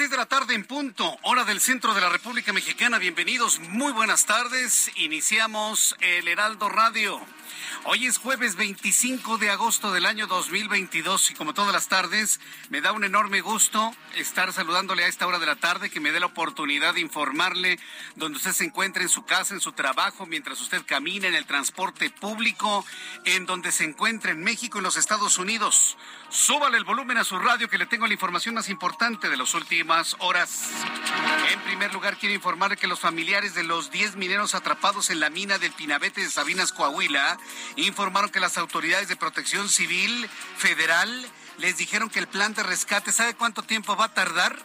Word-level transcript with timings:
6 0.00 0.08
de 0.08 0.16
la 0.16 0.24
tarde 0.24 0.54
en 0.54 0.64
punto, 0.64 1.18
hora 1.24 1.44
del 1.44 1.60
centro 1.60 1.92
de 1.92 2.00
la 2.00 2.08
República 2.08 2.54
Mexicana. 2.54 2.96
Bienvenidos, 2.96 3.60
muy 3.68 3.92
buenas 3.92 4.24
tardes. 4.24 4.90
Iniciamos 4.96 5.94
el 6.00 6.26
Heraldo 6.26 6.70
Radio. 6.70 7.20
Hoy 7.84 8.06
es 8.06 8.18
jueves 8.18 8.56
25 8.56 9.38
de 9.38 9.48
agosto 9.48 9.90
del 9.90 10.04
año 10.04 10.26
2022 10.26 11.30
y 11.30 11.34
como 11.34 11.54
todas 11.54 11.72
las 11.72 11.88
tardes 11.88 12.38
me 12.68 12.82
da 12.82 12.92
un 12.92 13.04
enorme 13.04 13.40
gusto 13.40 13.94
estar 14.16 14.52
saludándole 14.52 15.04
a 15.04 15.08
esta 15.08 15.26
hora 15.26 15.38
de 15.38 15.46
la 15.46 15.56
tarde 15.56 15.88
que 15.88 15.98
me 15.98 16.12
dé 16.12 16.20
la 16.20 16.26
oportunidad 16.26 16.92
de 16.92 17.00
informarle 17.00 17.78
donde 18.16 18.36
usted 18.36 18.52
se 18.52 18.64
encuentre 18.64 19.02
en 19.02 19.08
su 19.08 19.24
casa, 19.24 19.54
en 19.54 19.60
su 19.60 19.72
trabajo, 19.72 20.26
mientras 20.26 20.60
usted 20.60 20.82
camina 20.84 21.28
en 21.28 21.34
el 21.34 21.46
transporte 21.46 22.10
público, 22.10 22.84
en 23.24 23.46
donde 23.46 23.72
se 23.72 23.84
encuentra 23.84 24.32
en 24.32 24.44
México 24.44 24.76
en 24.76 24.84
los 24.84 24.98
Estados 24.98 25.38
Unidos. 25.38 25.96
Súbale 26.28 26.76
el 26.76 26.84
volumen 26.84 27.16
a 27.16 27.24
su 27.24 27.38
radio 27.38 27.68
que 27.68 27.78
le 27.78 27.86
tengo 27.86 28.06
la 28.06 28.12
información 28.12 28.54
más 28.54 28.68
importante 28.68 29.30
de 29.30 29.36
las 29.36 29.54
últimas 29.54 30.16
horas. 30.18 30.68
En 31.50 31.60
primer 31.62 31.92
lugar, 31.92 32.18
quiero 32.18 32.34
informarle 32.34 32.76
que 32.76 32.86
los 32.86 33.00
familiares 33.00 33.54
de 33.54 33.64
los 33.64 33.90
10 33.90 34.16
mineros 34.16 34.54
atrapados 34.54 35.10
en 35.10 35.18
la 35.18 35.30
mina 35.30 35.58
del 35.58 35.72
Pinabete 35.72 36.20
de 36.20 36.30
Sabinas, 36.30 36.72
Coahuila, 36.72 37.38
informaron 37.76 38.30
que 38.30 38.40
las 38.40 38.58
autoridades 38.58 39.08
de 39.08 39.16
protección 39.16 39.68
civil 39.68 40.28
federal 40.56 41.30
les 41.58 41.76
dijeron 41.76 42.08
que 42.08 42.18
el 42.18 42.26
plan 42.26 42.54
de 42.54 42.62
rescate, 42.62 43.12
¿sabe 43.12 43.34
cuánto 43.34 43.62
tiempo 43.62 43.96
va 43.96 44.06
a 44.06 44.14
tardar? 44.14 44.58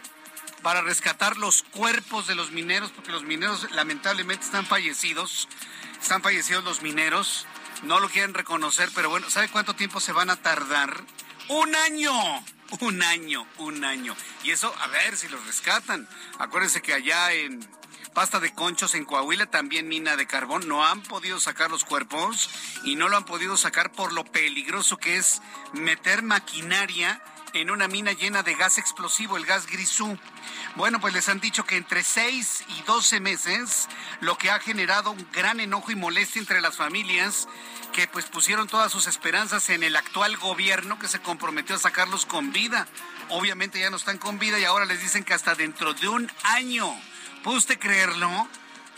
Para 0.62 0.81
rescatar 0.81 1.38
los 1.38 1.62
cuerpos 1.64 2.25
de 2.25 2.36
los 2.36 2.52
mineros, 2.52 2.92
porque 2.92 3.12
los 3.12 3.23
mineros 3.23 3.70
lamentablemente 3.72 4.45
están 4.45 4.66
fallecidos. 4.66 5.47
Están 6.02 6.24
fallecidos 6.24 6.63
los 6.63 6.81
mineros. 6.81 7.46
No 7.84 8.00
lo 8.00 8.09
quieren 8.09 8.34
reconocer, 8.34 8.90
pero 8.96 9.09
bueno, 9.09 9.29
¿sabe 9.29 9.50
cuánto 9.50 9.75
tiempo 9.75 10.00
se 10.00 10.12
van 10.12 10.29
a 10.29 10.38
tardar? 10.38 11.03
Un 11.50 11.75
año, 11.75 12.13
un 12.79 13.03
año, 13.03 13.46
un 13.58 13.84
año. 13.84 14.16
Y 14.44 14.52
eso, 14.52 14.74
a 14.79 14.88
ver 14.88 15.18
si 15.18 15.28
los 15.28 15.46
rescatan. 15.46 16.08
Acuérdense 16.40 16.81
que 16.81 16.94
allá 16.94 17.34
en 17.34 17.59
Pasta 18.16 18.40
de 18.40 18.53
Conchos 18.53 18.96
en 18.96 19.03
Coahuila, 19.03 19.46
también 19.46 19.90
mina 19.90 20.16
de 20.16 20.26
carbón, 20.26 20.70
no 20.70 20.86
han 20.86 21.02
podido 21.02 21.38
sacar 21.42 21.70
los 21.70 21.84
cuerpos 21.84 22.50
y 22.86 22.96
no 22.96 23.09
lo 23.09 23.18
han 23.18 23.26
podido 23.26 23.58
sacar 23.58 23.92
por 23.92 24.14
lo 24.14 24.24
peligroso 24.24 24.96
que 24.96 25.18
es 25.18 25.42
meter 25.74 26.24
maquinaria 26.24 27.22
en 27.52 27.70
una 27.70 27.90
mina 27.90 28.14
llena 28.14 28.42
de 28.42 28.56
gas 28.56 28.78
explosivo, 28.78 29.36
el 29.36 29.46
gas 29.46 29.68
grisú. 29.68 30.18
Bueno, 30.78 31.02
pues 31.02 31.14
les 31.14 31.28
han 31.28 31.42
dicho 31.42 31.66
que 31.66 31.76
entre 31.76 32.06
6 32.06 32.64
y 32.80 32.84
12 32.84 33.20
meses, 33.20 33.90
lo 34.22 34.38
que 34.38 34.50
ha 34.50 34.62
generado 34.62 35.12
un 35.12 35.28
gran 35.34 35.59
enojo 35.59 35.92
y 35.92 35.96
molestia 35.96 36.40
entre 36.40 36.62
las 36.62 36.78
familias 36.78 37.50
que 37.92 38.08
pues 38.08 38.28
pusieron 38.28 38.70
todas 38.70 38.94
sus 38.94 39.08
esperanzas 39.08 39.70
en 39.70 39.84
el 39.84 39.97
actual 39.97 40.38
gobierno 40.38 40.97
que 41.00 41.09
se 41.09 41.20
comprometió 41.20 41.76
a 41.76 41.80
sacarlos 41.80 42.26
con 42.26 42.53
vida. 42.53 42.88
Obviamente 43.28 43.82
ya 43.82 43.90
no 43.90 43.97
están 43.97 44.20
con 44.20 44.40
vida 44.40 44.58
y 44.58 44.64
ahora 44.64 44.86
les 44.86 45.02
dicen 45.02 45.26
que 45.26 45.34
hasta 45.34 45.53
dentro 45.53 45.94
de 45.94 46.08
un 46.08 46.32
año 46.44 46.96
¿Puede 47.45 47.59
usted 47.59 47.78
creerlo? 47.78 48.47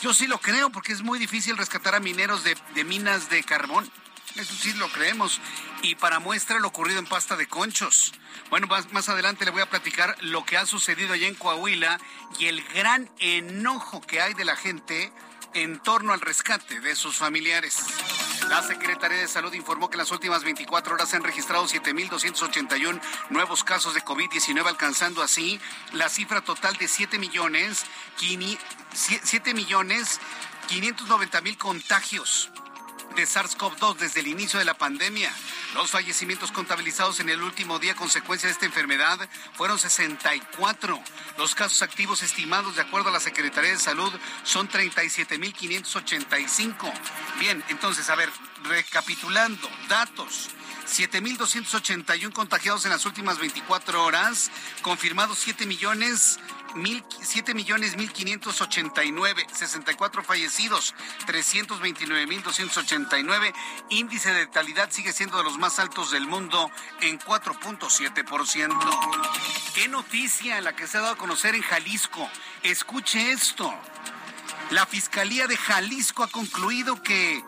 Yo 0.02 0.14
sí 0.14 0.26
lo 0.26 0.40
creo 0.40 0.70
porque 0.70 0.94
es 0.94 1.02
muy 1.02 1.20
difícil 1.20 1.58
rescatar 1.58 1.96
a 1.96 2.00
mineros 2.00 2.46
de, 2.46 2.84
minas 2.86 3.30
de 3.30 3.44
carbón. 3.44 3.92
Eso 4.38 4.54
sí 4.54 4.72
lo 4.76 4.88
creemos. 4.88 5.42
Y 5.82 5.96
para 5.96 6.20
muestra 6.20 6.58
lo 6.58 6.70
ocurrido 6.70 6.98
en 7.00 7.06
Pasta 7.08 7.36
de 7.36 7.50
Conchos. 7.50 8.14
Bueno, 8.50 8.68
más, 8.68 8.94
más, 8.94 9.10
adelante 9.10 9.44
le 9.44 9.52
voy 9.52 9.64
a 9.64 9.70
platicar 9.70 10.16
lo 10.22 10.46
que 10.46 10.56
ha 10.56 10.66
sucedido 10.66 11.12
allá 11.12 11.28
en 11.28 11.36
Coahuila 11.36 12.00
y 12.40 12.46
el 12.46 12.64
gran 12.70 13.10
enojo 13.20 14.00
que 14.00 14.22
hay 14.22 14.34
de 14.34 14.46
la 14.46 14.56
gente 14.56 15.12
en 15.54 15.80
torno 15.80 16.14
al 16.14 16.22
rescate 16.22 16.80
de 16.80 16.96
sus 16.96 17.18
familiares. 17.18 17.84
La 18.50 18.64
Secretaría 18.64 19.18
de 19.18 19.28
Salud 19.28 19.54
informó 19.54 19.90
que 19.90 19.96
en 19.96 20.00
las 20.00 20.12
últimas 20.12 20.44
24 20.44 20.94
horas 20.94 21.10
se 21.10 21.18
han 21.18 21.24
registrado 21.24 21.66
7.281 21.66 23.02
nuevos 23.30 23.64
casos 23.66 23.94
de 23.94 24.02
COVID-19, 24.02 24.66
alcanzando 24.66 25.22
así 25.22 25.60
la 25.92 26.08
cifra 26.08 26.42
total 26.42 26.76
de 26.78 26.88
7 26.88 27.20
millones, 27.20 27.86
7 28.94 29.54
millones 29.54 30.22
590 30.68 31.42
mil 31.42 31.58
contagios 31.58 32.50
de 33.18 33.28
SARS-CoV-2 33.28 33.98
desde 33.98 34.22
el 34.22 34.28
inicio 34.28 34.60
de 34.60 34.66
la 34.66 34.78
pandemia. 34.78 35.34
Los 35.74 35.90
fallecimientos 35.90 36.52
contabilizados 36.52 37.20
en 37.20 37.30
el 37.30 37.42
último 37.42 37.80
día 37.80 37.96
consecuencia 37.96 38.46
de 38.48 38.54
esta 38.54 38.68
enfermedad 38.68 39.28
fueron 39.56 39.80
64. 39.80 41.02
Los 41.38 41.56
casos 41.56 41.82
activos 41.82 42.22
estimados 42.22 42.76
de 42.76 42.84
acuerdo 42.84 43.10
a 43.10 43.12
la 43.12 43.20
Secretaría 43.20 43.72
de 43.72 43.80
Salud 43.80 44.14
son 44.44 44.70
37.585. 44.70 46.94
Bien, 47.40 47.64
entonces, 47.70 48.08
a 48.10 48.16
ver, 48.16 48.30
recapitulando, 48.64 49.68
datos. 49.90 50.52
7.281 50.88 52.32
contagiados 52.32 52.86
en 52.86 52.92
las 52.92 53.06
últimas 53.06 53.40
24 53.40 54.06
horas, 54.06 54.50
confirmados 54.82 55.40
7 55.40 55.66
millones 55.66 56.40
mil, 56.76 57.04
7 57.22 57.54
millones 57.54 57.98
1.589, 57.98 59.48
64 59.52 60.24
fallecidos, 60.24 60.94
329 61.26 62.28
mil 62.28 62.44
289. 62.44 63.54
Índice 63.90 64.34
de 64.34 64.46
letalidad 64.46 64.92
sigue 64.92 65.14
siendo 65.14 65.38
de 65.38 65.44
los 65.44 65.58
más 65.58 65.80
altos 65.80 66.12
del 66.12 66.28
mundo 66.28 66.72
en 67.02 67.20
4.7%. 67.20 69.74
¿Qué 69.74 69.88
noticia 69.88 70.62
la 70.62 70.76
que 70.76 70.88
se 70.88 70.98
ha 70.98 71.02
dado 71.02 71.14
a 71.14 71.18
conocer 71.18 71.56
en 71.56 71.62
Jalisco? 71.62 72.30
Escuche 72.64 73.32
esto. 73.32 73.74
La 74.72 74.86
Fiscalía 74.86 75.48
de 75.48 75.56
Jalisco 75.56 76.24
ha 76.24 76.28
concluido 76.28 77.02
que 77.02 77.42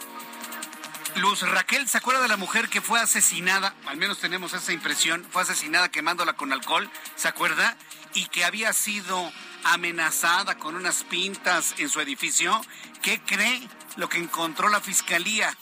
Luz 1.15 1.41
Raquel, 1.41 1.87
¿se 1.87 1.97
acuerda 1.97 2.21
de 2.21 2.27
la 2.27 2.37
mujer 2.37 2.69
que 2.69 2.81
fue 2.81 2.99
asesinada? 2.99 3.73
Al 3.87 3.97
menos 3.97 4.19
tenemos 4.19 4.53
esa 4.53 4.71
impresión. 4.71 5.25
Fue 5.31 5.41
asesinada 5.41 5.89
quemándola 5.89 6.33
con 6.33 6.53
alcohol, 6.53 6.89
¿se 7.15 7.27
acuerda? 7.27 7.75
Y 8.13 8.25
que 8.27 8.45
había 8.45 8.73
sido 8.73 9.31
amenazada 9.63 10.57
con 10.57 10.75
unas 10.75 11.03
pintas 11.03 11.75
en 11.77 11.89
su 11.89 11.99
edificio. 12.01 12.59
¿Qué 13.01 13.21
cree 13.21 13.67
lo 13.97 14.09
que 14.09 14.17
encontró 14.17 14.69
la 14.69 14.81
fiscalía? 14.81 15.55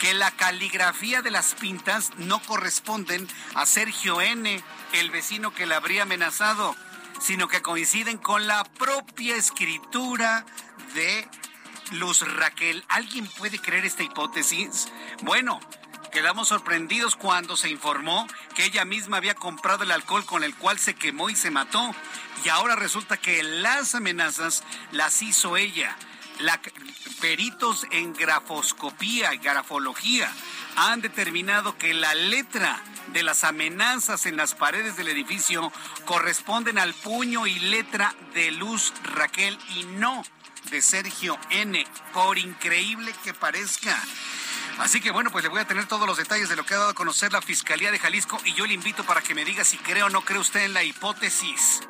Que 0.00 0.14
la 0.14 0.30
caligrafía 0.30 1.22
de 1.22 1.30
las 1.30 1.54
pintas 1.54 2.10
no 2.16 2.40
corresponden 2.42 3.28
a 3.54 3.66
Sergio 3.66 4.20
N., 4.20 4.62
el 4.92 5.10
vecino 5.10 5.52
que 5.54 5.66
la 5.66 5.76
habría 5.76 6.02
amenazado, 6.02 6.74
sino 7.20 7.48
que 7.48 7.62
coinciden 7.62 8.18
con 8.18 8.46
la 8.46 8.64
propia 8.64 9.36
escritura 9.36 10.44
de 10.94 11.28
Luz 11.92 12.20
Raquel. 12.20 12.84
¿Alguien 12.88 13.26
puede 13.26 13.58
creer 13.58 13.84
esta 13.84 14.02
hipótesis? 14.02 14.88
Bueno, 15.22 15.60
quedamos 16.10 16.48
sorprendidos 16.48 17.16
cuando 17.16 17.56
se 17.56 17.68
informó 17.68 18.26
que 18.54 18.64
ella 18.64 18.84
misma 18.84 19.18
había 19.18 19.34
comprado 19.34 19.84
el 19.84 19.92
alcohol 19.92 20.24
con 20.24 20.44
el 20.44 20.54
cual 20.54 20.78
se 20.78 20.94
quemó 20.94 21.30
y 21.30 21.36
se 21.36 21.50
mató. 21.50 21.94
Y 22.44 22.48
ahora 22.48 22.76
resulta 22.76 23.16
que 23.16 23.42
las 23.42 23.94
amenazas 23.94 24.62
las 24.92 25.22
hizo 25.22 25.56
ella. 25.56 25.96
La, 26.38 26.60
peritos 27.20 27.86
en 27.90 28.14
grafoscopía 28.14 29.34
y 29.34 29.38
grafología 29.38 30.32
han 30.76 31.00
determinado 31.00 31.76
que 31.76 31.92
la 31.92 32.14
letra 32.14 32.82
de 33.12 33.22
las 33.22 33.44
amenazas 33.44 34.26
en 34.26 34.36
las 34.36 34.54
paredes 34.54 34.96
del 34.96 35.08
edificio 35.08 35.72
corresponden 36.06 36.78
al 36.78 36.94
puño 36.94 37.46
y 37.46 37.58
letra 37.58 38.14
de 38.34 38.50
Luz 38.52 38.92
Raquel 39.02 39.58
y 39.76 39.84
no 39.84 40.22
de 40.70 40.82
Sergio 40.82 41.38
N, 41.50 41.84
por 42.12 42.38
increíble 42.38 43.12
que 43.24 43.34
parezca. 43.34 43.96
Así 44.80 45.00
que 45.02 45.10
bueno, 45.10 45.30
pues 45.30 45.44
le 45.44 45.50
voy 45.50 45.60
a 45.60 45.66
tener 45.66 45.86
todos 45.86 46.06
los 46.06 46.16
detalles 46.16 46.48
de 46.48 46.56
lo 46.56 46.64
que 46.64 46.72
ha 46.72 46.78
dado 46.78 46.90
a 46.90 46.94
conocer 46.94 47.32
la 47.34 47.42
Fiscalía 47.42 47.90
de 47.90 47.98
Jalisco 47.98 48.40
y 48.46 48.54
yo 48.54 48.64
le 48.66 48.72
invito 48.72 49.04
para 49.04 49.20
que 49.20 49.34
me 49.34 49.44
diga 49.44 49.62
si 49.62 49.76
cree 49.76 50.02
o 50.02 50.08
no 50.08 50.22
cree 50.22 50.38
usted 50.38 50.64
en 50.64 50.72
la 50.72 50.82
hipótesis 50.82 51.80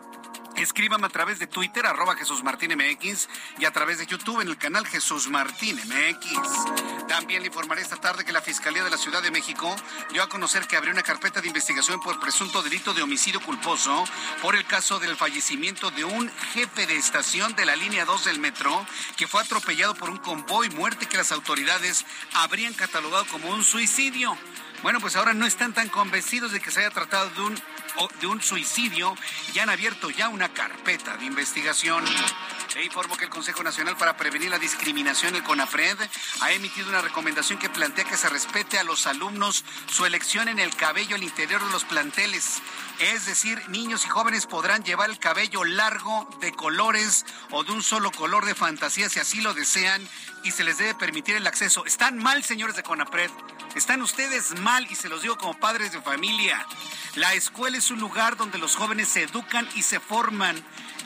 Escríbame 0.61 1.07
a 1.07 1.09
través 1.11 1.39
de 1.39 1.47
Twitter, 1.47 1.87
arroba 1.87 2.15
Jesús 2.17 2.43
Martín 2.43 2.73
MX, 2.77 3.31
y 3.59 3.65
a 3.65 3.71
través 3.71 3.97
de 3.97 4.05
YouTube 4.05 4.43
en 4.43 4.49
el 4.49 4.59
canal 4.59 4.87
Jesús 4.87 5.29
Martín 5.31 5.75
MX. 5.77 7.07
También 7.09 7.41
le 7.41 7.47
informaré 7.47 7.81
esta 7.81 7.97
tarde 7.97 8.27
que 8.27 8.33
la 8.33 8.43
Fiscalía 8.43 8.85
de 8.85 8.91
la 8.91 8.99
Ciudad 8.99 9.23
de 9.23 9.31
México 9.31 9.75
dio 10.13 10.23
a 10.23 10.29
conocer 10.29 10.67
que 10.67 10.77
abrió 10.77 10.93
una 10.93 11.03
carpeta 11.03 11.41
de 11.41 11.49
investigación 11.49 11.99
por 12.01 12.21
presunto 12.21 12.63
delito 12.63 12.93
de 12.93 13.01
homicidio 13.01 13.41
culposo 13.41 14.05
por 14.43 14.55
el 14.55 14.67
caso 14.67 14.99
del 14.99 15.17
fallecimiento 15.17 15.91
de 15.93 16.05
un 16.05 16.31
jefe 16.53 16.87
de 16.87 16.97
estación 16.97 17.57
de 17.57 17.65
la 17.65 17.75
línea 17.75 18.05
2 18.05 18.27
del 18.27 18.39
metro 18.39 18.87
que 19.17 19.27
fue 19.27 19.41
atropellado 19.41 19.95
por 19.95 20.11
un 20.11 20.19
convoy, 20.19 20.69
muerte 20.69 21.07
que 21.07 21.17
las 21.17 21.33
autoridades 21.33 22.05
habrían 22.35 22.75
catalogado 22.75 23.25
como 23.29 23.49
un 23.49 23.65
suicidio. 23.65 24.37
Bueno, 24.83 25.01
pues 25.01 25.17
ahora 25.17 25.35
no 25.35 25.47
están 25.47 25.75
tan 25.75 25.89
convencidos 25.89 26.53
de 26.53 26.61
que 26.61 26.71
se 26.71 26.81
haya 26.81 26.91
tratado 26.91 27.29
de 27.31 27.41
un 27.43 27.63
de 28.21 28.27
un 28.27 28.41
suicidio 28.41 29.15
y 29.55 29.59
han 29.59 29.71
abierto 29.71 30.11
ya 30.11 30.29
una 30.29 30.49
carpeta 30.53 31.17
de 31.17 31.27
investigación. 31.27 32.05
Se 32.69 32.83
informó 32.83 33.17
que 33.17 33.25
el 33.25 33.31
Consejo 33.31 33.63
Nacional 33.63 33.97
para 33.97 34.17
Prevenir 34.17 34.51
la 34.51 34.59
Discriminación, 34.59 35.35
el 35.35 35.43
CONAPRED, 35.43 35.99
ha 36.41 36.53
emitido 36.53 36.89
una 36.89 37.03
recomendación 37.03 37.59
que 37.59 37.69
plantea 37.69 38.05
que 38.05 38.17
se 38.17 38.29
respete 38.29 38.79
a 38.79 38.85
los 38.85 39.07
alumnos 39.07 39.65
su 39.91 40.07
elección 40.07 40.49
en 40.49 40.59
el 40.59 40.75
cabello 40.77 41.17
al 41.17 41.23
interior 41.25 41.65
de 41.65 41.73
los 41.73 41.85
planteles. 41.85 42.63
Es 43.01 43.27
decir, 43.27 43.61
niños 43.71 44.05
y 44.05 44.09
jóvenes 44.09 44.47
podrán 44.47 44.85
llevar 44.85 45.11
el 45.11 45.19
cabello 45.19 45.65
largo, 45.65 46.29
de 46.41 46.53
colores 46.53 47.25
o 47.51 47.65
de 47.65 47.73
un 47.73 47.83
solo 47.83 48.13
color 48.13 48.45
de 48.45 48.55
fantasía 48.55 49.09
si 49.09 49.19
así 49.19 49.41
lo 49.41 49.55
desean 49.55 50.07
y 50.45 50.53
se 50.53 50.65
les 50.65 50.79
debe 50.79 50.95
permitir 50.95 51.37
el 51.37 51.47
acceso. 51.47 51.85
Están 51.87 52.19
mal, 52.19 52.45
señores 52.45 52.77
de 52.77 52.83
CONAPRED. 52.83 53.31
Están 53.75 54.03
ustedes 54.03 54.59
mal 54.61 54.87
y 54.91 54.97
se 54.97 55.09
los 55.09 55.23
digo 55.23 55.39
como 55.39 55.59
padres 55.59 55.93
de 55.93 56.03
familia. 56.03 56.67
La 57.15 57.35
escuela 57.35 57.77
es 57.81 57.91
un 57.91 57.99
lugar 57.99 58.37
donde 58.37 58.59
los 58.59 58.77
jóvenes 58.77 59.09
se 59.09 59.23
educan 59.23 59.67
y 59.75 59.81
se 59.81 60.01
forman. 60.01 60.55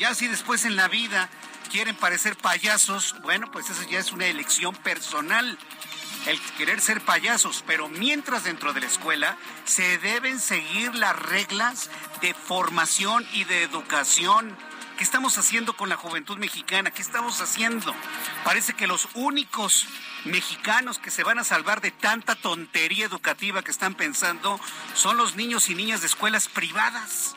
Ya 0.00 0.12
si 0.12 0.26
después 0.26 0.64
en 0.64 0.74
la 0.74 0.88
vida 0.88 1.28
quieren 1.70 1.94
parecer 1.94 2.36
payasos, 2.36 3.14
bueno, 3.22 3.48
pues 3.52 3.70
eso 3.70 3.84
ya 3.88 4.00
es 4.00 4.10
una 4.10 4.26
elección 4.26 4.74
personal. 4.74 5.56
El 6.26 6.40
querer 6.58 6.80
ser 6.80 7.00
payasos, 7.00 7.62
pero 7.64 7.88
mientras 7.88 8.42
dentro 8.42 8.72
de 8.72 8.80
la 8.80 8.88
escuela 8.88 9.36
se 9.64 9.98
deben 9.98 10.40
seguir 10.40 10.96
las 10.96 11.16
reglas 11.16 11.90
de 12.20 12.34
formación 12.34 13.24
y 13.32 13.44
de 13.44 13.62
educación. 13.62 14.56
¿Qué 14.98 15.04
estamos 15.04 15.38
haciendo 15.38 15.76
con 15.76 15.88
la 15.88 15.96
juventud 15.96 16.38
mexicana? 16.38 16.90
¿Qué 16.90 17.02
estamos 17.02 17.40
haciendo? 17.40 17.94
Parece 18.42 18.72
que 18.72 18.88
los 18.88 19.08
únicos 19.14 19.86
mexicanos 20.24 20.98
que 20.98 21.10
se 21.10 21.24
van 21.24 21.38
a 21.38 21.44
salvar 21.44 21.80
de 21.80 21.90
tanta 21.90 22.34
tontería 22.34 23.06
educativa 23.06 23.62
que 23.62 23.70
están 23.70 23.94
pensando 23.94 24.58
son 24.94 25.16
los 25.16 25.36
niños 25.36 25.68
y 25.68 25.74
niñas 25.74 26.00
de 26.00 26.06
escuelas 26.06 26.48
privadas. 26.48 27.36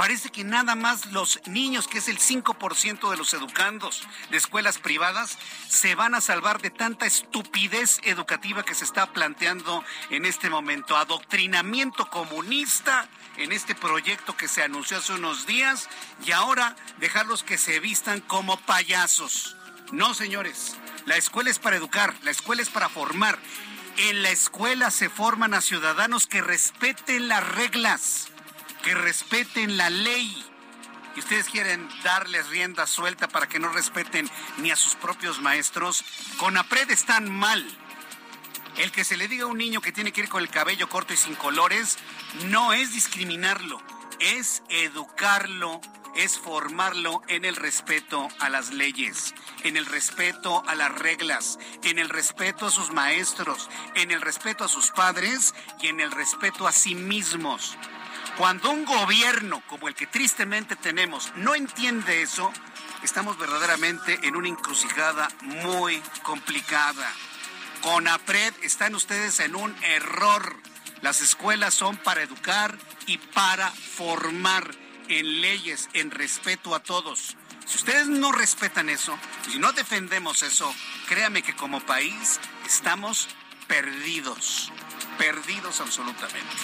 Parece 0.00 0.30
que 0.30 0.44
nada 0.44 0.76
más 0.76 1.12
los 1.12 1.40
niños, 1.46 1.86
que 1.86 1.98
es 1.98 2.08
el 2.08 2.18
5% 2.18 3.10
de 3.10 3.16
los 3.18 3.34
educandos 3.34 4.02
de 4.30 4.38
escuelas 4.38 4.78
privadas, 4.78 5.36
se 5.68 5.94
van 5.94 6.14
a 6.14 6.22
salvar 6.22 6.62
de 6.62 6.70
tanta 6.70 7.04
estupidez 7.04 8.00
educativa 8.04 8.62
que 8.62 8.74
se 8.74 8.84
está 8.84 9.12
planteando 9.12 9.84
en 10.08 10.24
este 10.24 10.48
momento. 10.48 10.96
Adoctrinamiento 10.96 12.08
comunista 12.08 13.10
en 13.36 13.52
este 13.52 13.74
proyecto 13.74 14.34
que 14.38 14.48
se 14.48 14.62
anunció 14.62 14.96
hace 14.96 15.12
unos 15.12 15.44
días 15.44 15.90
y 16.24 16.32
ahora 16.32 16.76
dejarlos 16.96 17.42
que 17.42 17.58
se 17.58 17.78
vistan 17.78 18.20
como 18.20 18.56
payasos. 18.60 19.54
No, 19.92 20.14
señores, 20.14 20.76
la 21.04 21.16
escuela 21.16 21.50
es 21.50 21.58
para 21.58 21.76
educar, 21.76 22.14
la 22.22 22.30
escuela 22.30 22.62
es 22.62 22.68
para 22.68 22.88
formar. 22.88 23.38
En 23.96 24.22
la 24.22 24.30
escuela 24.30 24.90
se 24.92 25.10
forman 25.10 25.52
a 25.52 25.60
ciudadanos 25.60 26.28
que 26.28 26.40
respeten 26.40 27.26
las 27.26 27.46
reglas, 27.56 28.28
que 28.84 28.94
respeten 28.94 29.76
la 29.76 29.90
ley. 29.90 30.46
Y 31.16 31.18
ustedes 31.18 31.48
quieren 31.48 31.88
darles 32.04 32.48
rienda 32.50 32.86
suelta 32.86 33.26
para 33.26 33.48
que 33.48 33.58
no 33.58 33.68
respeten 33.70 34.30
ni 34.58 34.70
a 34.70 34.76
sus 34.76 34.94
propios 34.94 35.40
maestros. 35.40 36.04
Con 36.38 36.56
APRED 36.56 36.92
están 36.92 37.28
mal. 37.28 37.66
El 38.76 38.92
que 38.92 39.02
se 39.02 39.16
le 39.16 39.26
diga 39.26 39.44
a 39.44 39.48
un 39.48 39.58
niño 39.58 39.80
que 39.80 39.90
tiene 39.90 40.12
que 40.12 40.20
ir 40.20 40.28
con 40.28 40.40
el 40.40 40.50
cabello 40.50 40.88
corto 40.88 41.12
y 41.12 41.16
sin 41.16 41.34
colores 41.34 41.98
no 42.44 42.72
es 42.72 42.92
discriminarlo, 42.92 43.82
es 44.20 44.62
educarlo 44.68 45.80
es 46.14 46.38
formarlo 46.38 47.22
en 47.28 47.44
el 47.44 47.56
respeto 47.56 48.28
a 48.38 48.48
las 48.48 48.72
leyes, 48.72 49.34
en 49.64 49.76
el 49.76 49.86
respeto 49.86 50.62
a 50.66 50.74
las 50.74 50.92
reglas, 50.98 51.58
en 51.82 51.98
el 51.98 52.08
respeto 52.08 52.66
a 52.66 52.70
sus 52.70 52.90
maestros, 52.92 53.68
en 53.94 54.10
el 54.10 54.20
respeto 54.20 54.64
a 54.64 54.68
sus 54.68 54.90
padres 54.90 55.54
y 55.80 55.88
en 55.88 56.00
el 56.00 56.10
respeto 56.10 56.66
a 56.66 56.72
sí 56.72 56.94
mismos. 56.94 57.76
Cuando 58.36 58.70
un 58.70 58.84
gobierno 58.84 59.62
como 59.68 59.88
el 59.88 59.94
que 59.94 60.06
tristemente 60.06 60.76
tenemos 60.76 61.32
no 61.36 61.54
entiende 61.54 62.22
eso, 62.22 62.52
estamos 63.02 63.38
verdaderamente 63.38 64.18
en 64.22 64.36
una 64.36 64.48
encrucijada 64.48 65.28
muy 65.42 66.02
complicada. 66.22 67.12
Con 67.82 68.08
APRED 68.08 68.54
están 68.62 68.94
ustedes 68.94 69.40
en 69.40 69.54
un 69.54 69.74
error. 69.84 70.56
Las 71.00 71.22
escuelas 71.22 71.74
son 71.74 71.96
para 71.96 72.22
educar 72.22 72.76
y 73.06 73.16
para 73.18 73.70
formar 73.70 74.74
en 75.10 75.40
leyes, 75.40 75.88
en 75.92 76.10
respeto 76.10 76.74
a 76.74 76.80
todos. 76.80 77.36
Si 77.66 77.76
ustedes 77.76 78.06
no 78.06 78.32
respetan 78.32 78.88
eso, 78.88 79.18
si 79.50 79.58
no 79.58 79.72
defendemos 79.72 80.42
eso, 80.42 80.72
créame 81.08 81.42
que 81.42 81.54
como 81.54 81.80
país 81.80 82.40
estamos 82.66 83.28
perdidos, 83.68 84.72
perdidos 85.18 85.80
absolutamente. 85.80 86.56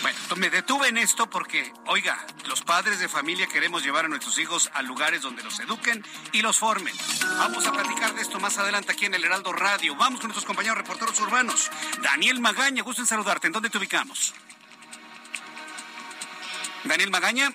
Bueno, 0.00 0.18
me 0.36 0.50
detuve 0.50 0.88
en 0.88 0.96
esto 0.96 1.28
porque, 1.28 1.72
oiga, 1.86 2.24
los 2.46 2.62
padres 2.62 3.00
de 3.00 3.08
familia 3.08 3.46
queremos 3.46 3.82
llevar 3.82 4.04
a 4.04 4.08
nuestros 4.08 4.38
hijos 4.38 4.70
a 4.72 4.82
lugares 4.82 5.22
donde 5.22 5.42
los 5.42 5.58
eduquen 5.60 6.04
y 6.32 6.40
los 6.40 6.58
formen. 6.58 6.94
Vamos 7.38 7.66
a 7.66 7.72
platicar 7.72 8.14
de 8.14 8.22
esto 8.22 8.38
más 8.38 8.56
adelante 8.58 8.92
aquí 8.92 9.06
en 9.06 9.14
el 9.14 9.24
Heraldo 9.24 9.52
Radio. 9.52 9.96
Vamos 9.96 10.20
con 10.20 10.28
nuestros 10.28 10.46
compañeros 10.46 10.78
reporteros 10.78 11.18
urbanos. 11.20 11.70
Daniel 12.02 12.40
Magaña, 12.40 12.82
gusto 12.82 13.02
en 13.02 13.08
saludarte. 13.08 13.48
¿En 13.48 13.52
dónde 13.52 13.70
te 13.70 13.78
ubicamos? 13.78 14.34
Daniel 16.84 17.10
Magaña. 17.10 17.52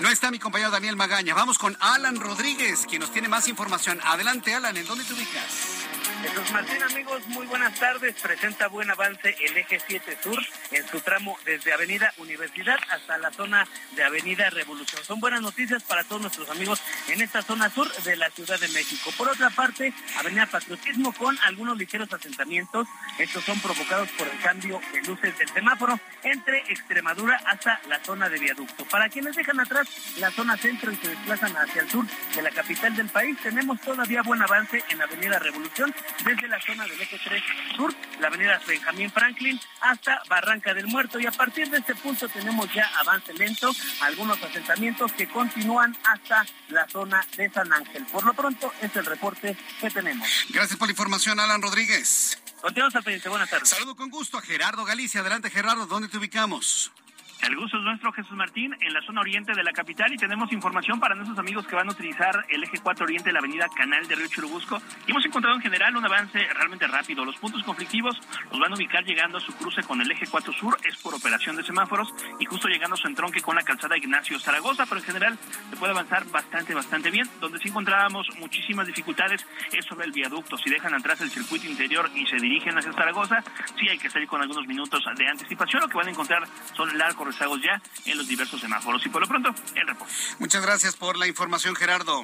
No 0.00 0.08
está 0.08 0.30
mi 0.30 0.38
compañero 0.38 0.70
Daniel 0.70 0.94
Magaña. 0.96 1.34
Vamos 1.34 1.58
con 1.58 1.76
Alan 1.80 2.20
Rodríguez, 2.20 2.86
quien 2.88 3.00
nos 3.00 3.12
tiene 3.12 3.28
más 3.28 3.48
información. 3.48 3.98
Adelante, 4.04 4.54
Alan, 4.54 4.76
¿en 4.76 4.86
dónde 4.86 5.04
te 5.04 5.12
ubicas? 5.12 5.77
Jesús 6.22 6.50
Martín, 6.52 6.82
amigos, 6.82 7.26
muy 7.28 7.46
buenas 7.46 7.78
tardes. 7.78 8.14
Presenta 8.20 8.66
buen 8.66 8.90
avance 8.90 9.36
el 9.40 9.56
eje 9.56 9.78
7 9.86 10.18
Sur 10.20 10.38
en 10.72 10.86
su 10.88 11.00
tramo 11.00 11.38
desde 11.44 11.72
Avenida 11.72 12.12
Universidad 12.18 12.78
hasta 12.90 13.18
la 13.18 13.30
zona 13.30 13.66
de 13.94 14.02
Avenida 14.02 14.50
Revolución. 14.50 15.04
Son 15.04 15.20
buenas 15.20 15.40
noticias 15.40 15.82
para 15.84 16.02
todos 16.04 16.22
nuestros 16.22 16.50
amigos 16.50 16.80
en 17.08 17.20
esta 17.22 17.42
zona 17.42 17.70
sur 17.70 17.92
de 18.02 18.16
la 18.16 18.30
Ciudad 18.30 18.58
de 18.58 18.68
México. 18.68 19.12
Por 19.16 19.28
otra 19.28 19.50
parte, 19.50 19.92
Avenida 20.18 20.46
Patriotismo 20.46 21.12
con 21.12 21.38
algunos 21.44 21.78
ligeros 21.78 22.12
asentamientos. 22.12 22.88
Estos 23.18 23.44
son 23.44 23.60
provocados 23.60 24.08
por 24.10 24.26
el 24.26 24.38
cambio 24.40 24.80
de 24.92 25.02
luces 25.02 25.38
del 25.38 25.48
semáforo 25.50 26.00
entre 26.24 26.58
Extremadura 26.68 27.40
hasta 27.46 27.80
la 27.88 28.00
zona 28.00 28.28
de 28.28 28.38
viaducto. 28.38 28.84
Para 28.86 29.08
quienes 29.08 29.36
dejan 29.36 29.60
atrás 29.60 29.88
la 30.18 30.30
zona 30.32 30.56
centro 30.56 30.90
y 30.90 30.96
se 30.96 31.08
desplazan 31.08 31.56
hacia 31.56 31.82
el 31.82 31.90
sur 31.90 32.04
de 32.34 32.42
la 32.42 32.50
capital 32.50 32.96
del 32.96 33.08
país, 33.08 33.38
tenemos 33.40 33.80
todavía 33.80 34.22
buen 34.22 34.42
avance 34.42 34.82
en 34.88 35.00
Avenida 35.00 35.38
Revolución 35.38 35.94
desde 36.24 36.48
la 36.48 36.60
zona 36.60 36.84
del 36.84 37.00
eje 37.00 37.18
3 37.22 37.42
sur, 37.76 37.94
la 38.20 38.28
avenida 38.28 38.60
Benjamín 38.66 39.10
Franklin, 39.10 39.60
hasta 39.80 40.22
Barranca 40.28 40.74
del 40.74 40.86
Muerto. 40.86 41.18
Y 41.18 41.26
a 41.26 41.32
partir 41.32 41.70
de 41.70 41.78
este 41.78 41.94
punto 41.94 42.28
tenemos 42.28 42.72
ya 42.72 42.86
avance 42.98 43.32
lento, 43.34 43.70
algunos 44.00 44.42
asentamientos 44.42 45.12
que 45.12 45.28
continúan 45.28 45.96
hasta 46.04 46.46
la 46.68 46.86
zona 46.88 47.26
de 47.36 47.50
San 47.50 47.72
Ángel. 47.72 48.04
Por 48.06 48.24
lo 48.24 48.34
pronto, 48.34 48.72
es 48.80 48.94
el 48.96 49.06
reporte 49.06 49.56
que 49.80 49.90
tenemos. 49.90 50.28
Gracias 50.50 50.78
por 50.78 50.88
la 50.88 50.92
información, 50.92 51.40
Alan 51.40 51.62
Rodríguez. 51.62 52.38
Continuamos 52.60 52.94
al 52.96 53.02
pendiente. 53.04 53.28
Buenas 53.28 53.50
tardes. 53.50 53.68
Saludo 53.68 53.94
con 53.94 54.10
gusto 54.10 54.38
a 54.38 54.42
Gerardo 54.42 54.84
Galicia. 54.84 55.20
Adelante, 55.20 55.50
Gerardo. 55.50 55.86
¿Dónde 55.86 56.08
te 56.08 56.18
ubicamos? 56.18 56.90
El 57.40 57.54
gusto 57.54 57.78
es 57.78 57.84
nuestro, 57.84 58.12
Jesús 58.12 58.36
Martín, 58.36 58.74
en 58.80 58.92
la 58.92 59.00
zona 59.02 59.20
oriente 59.20 59.52
de 59.54 59.62
la 59.62 59.70
capital 59.70 60.12
y 60.12 60.16
tenemos 60.16 60.52
información 60.52 60.98
para 60.98 61.14
nuestros 61.14 61.38
amigos 61.38 61.66
que 61.68 61.76
van 61.76 61.88
a 61.88 61.92
utilizar 61.92 62.44
el 62.48 62.64
eje 62.64 62.78
4 62.82 63.04
oriente 63.04 63.28
de 63.28 63.32
la 63.32 63.38
avenida 63.38 63.68
Canal 63.68 64.08
de 64.08 64.16
Río 64.16 64.26
Churubusco. 64.26 64.82
Y 65.06 65.12
hemos 65.12 65.24
encontrado 65.24 65.54
en 65.54 65.62
general 65.62 65.96
un 65.96 66.04
avance 66.04 66.40
realmente 66.52 66.88
rápido. 66.88 67.24
Los 67.24 67.36
puntos 67.36 67.62
conflictivos 67.62 68.18
los 68.50 68.58
van 68.58 68.72
a 68.72 68.74
ubicar 68.74 69.04
llegando 69.04 69.38
a 69.38 69.40
su 69.40 69.54
cruce 69.56 69.84
con 69.84 70.00
el 70.00 70.10
eje 70.10 70.26
4 70.28 70.52
sur, 70.52 70.76
es 70.84 70.96
por 70.98 71.14
operación 71.14 71.54
de 71.54 71.62
semáforos, 71.62 72.12
y 72.40 72.44
justo 72.44 72.66
llegando 72.66 72.94
a 72.94 72.98
su 72.98 73.06
entronque 73.06 73.40
con 73.40 73.54
la 73.54 73.62
calzada 73.62 73.96
Ignacio 73.96 74.40
Zaragoza, 74.40 74.84
pero 74.86 75.00
en 75.00 75.06
general 75.06 75.38
se 75.70 75.76
puede 75.76 75.92
avanzar 75.92 76.24
bastante, 76.30 76.74
bastante 76.74 77.10
bien. 77.10 77.28
Donde 77.40 77.60
sí 77.60 77.68
encontrábamos 77.68 78.26
muchísimas 78.40 78.88
dificultades 78.88 79.46
es 79.72 79.84
sobre 79.84 80.06
el 80.06 80.12
viaducto. 80.12 80.58
Si 80.58 80.70
dejan 80.70 80.92
atrás 80.92 81.20
el 81.20 81.30
circuito 81.30 81.68
interior 81.68 82.10
y 82.16 82.26
se 82.26 82.36
dirigen 82.36 82.76
hacia 82.76 82.92
Zaragoza, 82.92 83.44
sí 83.78 83.88
hay 83.88 83.98
que 83.98 84.10
salir 84.10 84.26
con 84.26 84.42
algunos 84.42 84.66
minutos 84.66 85.04
de 85.16 85.28
anticipación. 85.28 85.82
Lo 85.82 85.88
que 85.88 85.98
van 85.98 86.08
a 86.08 86.10
encontrar 86.10 86.42
son 86.74 86.98
largos 86.98 87.27
rezagos 87.28 87.60
ya 87.62 87.80
en 88.04 88.18
los 88.18 88.26
diversos 88.26 88.60
semáforos. 88.60 89.04
Y 89.06 89.08
por 89.08 89.20
lo 89.20 89.28
pronto, 89.28 89.54
el 89.74 89.86
reporte. 89.86 90.12
Muchas 90.38 90.62
gracias 90.62 90.96
por 90.96 91.16
la 91.16 91.26
información, 91.26 91.76
Gerardo. 91.76 92.22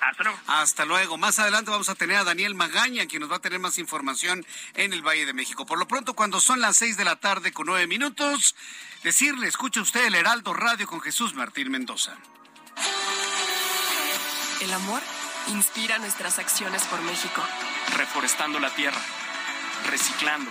Hasta 0.00 0.24
luego. 0.24 0.38
Hasta 0.48 0.84
luego. 0.84 1.18
Más 1.18 1.38
adelante 1.38 1.70
vamos 1.70 1.88
a 1.88 1.94
tener 1.94 2.16
a 2.16 2.24
Daniel 2.24 2.56
Magaña, 2.56 3.06
quien 3.06 3.20
nos 3.20 3.30
va 3.30 3.36
a 3.36 3.40
tener 3.40 3.60
más 3.60 3.78
información 3.78 4.44
en 4.74 4.92
el 4.92 5.00
Valle 5.00 5.26
de 5.26 5.32
México. 5.32 5.64
Por 5.64 5.78
lo 5.78 5.86
pronto, 5.86 6.14
cuando 6.14 6.40
son 6.40 6.60
las 6.60 6.76
seis 6.76 6.96
de 6.96 7.04
la 7.04 7.16
tarde 7.16 7.52
con 7.52 7.66
nueve 7.66 7.86
minutos, 7.86 8.56
decirle, 9.04 9.46
escuche 9.46 9.80
usted 9.80 10.06
el 10.06 10.16
Heraldo 10.16 10.54
Radio 10.54 10.88
con 10.88 11.00
Jesús 11.00 11.34
Martín 11.34 11.70
Mendoza. 11.70 12.16
El 14.60 14.72
amor 14.72 15.02
inspira 15.48 15.98
nuestras 15.98 16.38
acciones 16.38 16.82
por 16.84 17.00
México. 17.02 17.42
Reforestando 17.96 18.58
la 18.58 18.70
tierra, 18.70 19.00
reciclando 19.88 20.50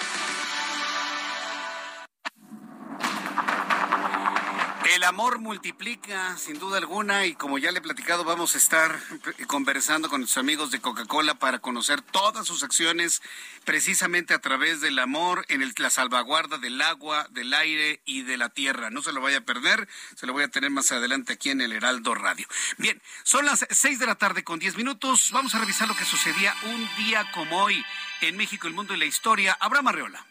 El 4.95 5.03
amor 5.03 5.39
multiplica, 5.39 6.37
sin 6.37 6.59
duda 6.59 6.77
alguna, 6.77 7.25
y 7.25 7.33
como 7.33 7.57
ya 7.57 7.71
le 7.71 7.79
he 7.79 7.81
platicado, 7.81 8.25
vamos 8.25 8.55
a 8.55 8.57
estar 8.57 8.99
conversando 9.47 10.09
con 10.09 10.19
nuestros 10.19 10.41
amigos 10.43 10.69
de 10.69 10.81
Coca-Cola 10.81 11.35
para 11.35 11.59
conocer 11.59 12.01
todas 12.01 12.45
sus 12.45 12.61
acciones 12.61 13.21
precisamente 13.63 14.33
a 14.33 14.39
través 14.39 14.81
del 14.81 14.99
amor 14.99 15.45
en 15.47 15.61
la 15.77 15.89
salvaguarda 15.89 16.57
del 16.57 16.81
agua, 16.81 17.25
del 17.29 17.53
aire 17.53 18.01
y 18.03 18.23
de 18.23 18.35
la 18.35 18.49
tierra. 18.49 18.89
No 18.89 19.01
se 19.01 19.13
lo 19.13 19.21
vaya 19.21 19.37
a 19.37 19.45
perder, 19.45 19.87
se 20.17 20.27
lo 20.27 20.33
voy 20.33 20.43
a 20.43 20.49
tener 20.49 20.71
más 20.71 20.91
adelante 20.91 21.31
aquí 21.31 21.51
en 21.51 21.61
el 21.61 21.71
Heraldo 21.71 22.13
Radio. 22.13 22.45
Bien, 22.77 23.01
son 23.23 23.45
las 23.45 23.65
seis 23.69 23.97
de 23.97 24.07
la 24.07 24.15
tarde 24.15 24.43
con 24.43 24.59
diez 24.59 24.75
minutos. 24.75 25.29
Vamos 25.31 25.55
a 25.55 25.59
revisar 25.59 25.87
lo 25.87 25.95
que 25.95 26.03
sucedía 26.03 26.53
un 26.63 26.89
día 26.97 27.31
como 27.31 27.63
hoy 27.63 27.81
en 28.19 28.35
México, 28.35 28.67
el 28.67 28.73
mundo 28.73 28.93
y 28.93 28.97
la 28.97 29.05
historia. 29.05 29.55
Abraham 29.61 29.87
Arreola. 29.87 30.30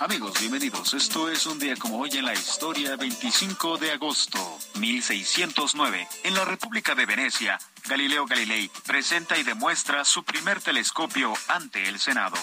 Amigos, 0.00 0.38
bienvenidos. 0.40 0.92
Esto 0.92 1.30
es 1.30 1.46
un 1.46 1.58
día 1.58 1.76
como 1.76 1.98
hoy 1.98 2.10
en 2.14 2.24
la 2.24 2.34
historia, 2.34 2.96
25 2.96 3.78
de 3.78 3.92
agosto, 3.92 4.58
1609. 4.78 6.08
En 6.24 6.34
la 6.34 6.44
República 6.44 6.94
de 6.94 7.06
Venecia, 7.06 7.58
Galileo 7.88 8.26
Galilei 8.26 8.70
presenta 8.86 9.38
y 9.38 9.44
demuestra 9.44 10.04
su 10.04 10.24
primer 10.24 10.60
telescopio 10.60 11.32
ante 11.48 11.88
el 11.88 12.00
Senado. 12.00 12.36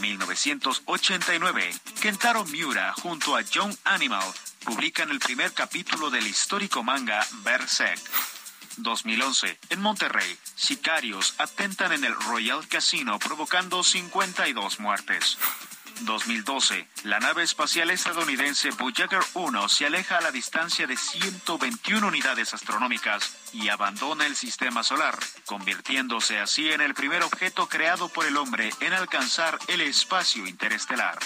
1989, 0.00 1.70
Kentaro 2.00 2.44
Miura 2.46 2.94
junto 2.94 3.36
a 3.36 3.42
John 3.52 3.76
Animal 3.84 4.26
publican 4.64 5.10
el 5.10 5.20
primer 5.20 5.52
capítulo 5.52 6.08
del 6.08 6.26
histórico 6.26 6.82
manga 6.82 7.26
Berserk. 7.44 8.00
2011, 8.78 9.58
en 9.68 9.80
Monterrey, 9.80 10.38
sicarios 10.54 11.34
atentan 11.38 11.92
en 11.92 12.04
el 12.04 12.14
Royal 12.14 12.66
Casino 12.68 13.18
provocando 13.18 13.82
52 13.82 14.80
muertes. 14.80 15.36
2012, 16.00 16.88
la 17.04 17.20
nave 17.20 17.42
espacial 17.42 17.90
estadounidense 17.90 18.70
Voyager 18.70 19.20
1 19.34 19.68
se 19.68 19.86
aleja 19.86 20.18
a 20.18 20.20
la 20.20 20.30
distancia 20.30 20.86
de 20.86 20.96
121 20.96 22.06
unidades 22.06 22.54
astronómicas 22.54 23.36
y 23.52 23.68
abandona 23.68 24.26
el 24.26 24.36
sistema 24.36 24.82
solar, 24.82 25.18
convirtiéndose 25.46 26.38
así 26.38 26.70
en 26.70 26.80
el 26.80 26.94
primer 26.94 27.22
objeto 27.22 27.68
creado 27.68 28.08
por 28.08 28.26
el 28.26 28.36
hombre 28.36 28.70
en 28.80 28.92
alcanzar 28.92 29.58
el 29.68 29.80
espacio 29.80 30.46
interestelar. 30.46 31.18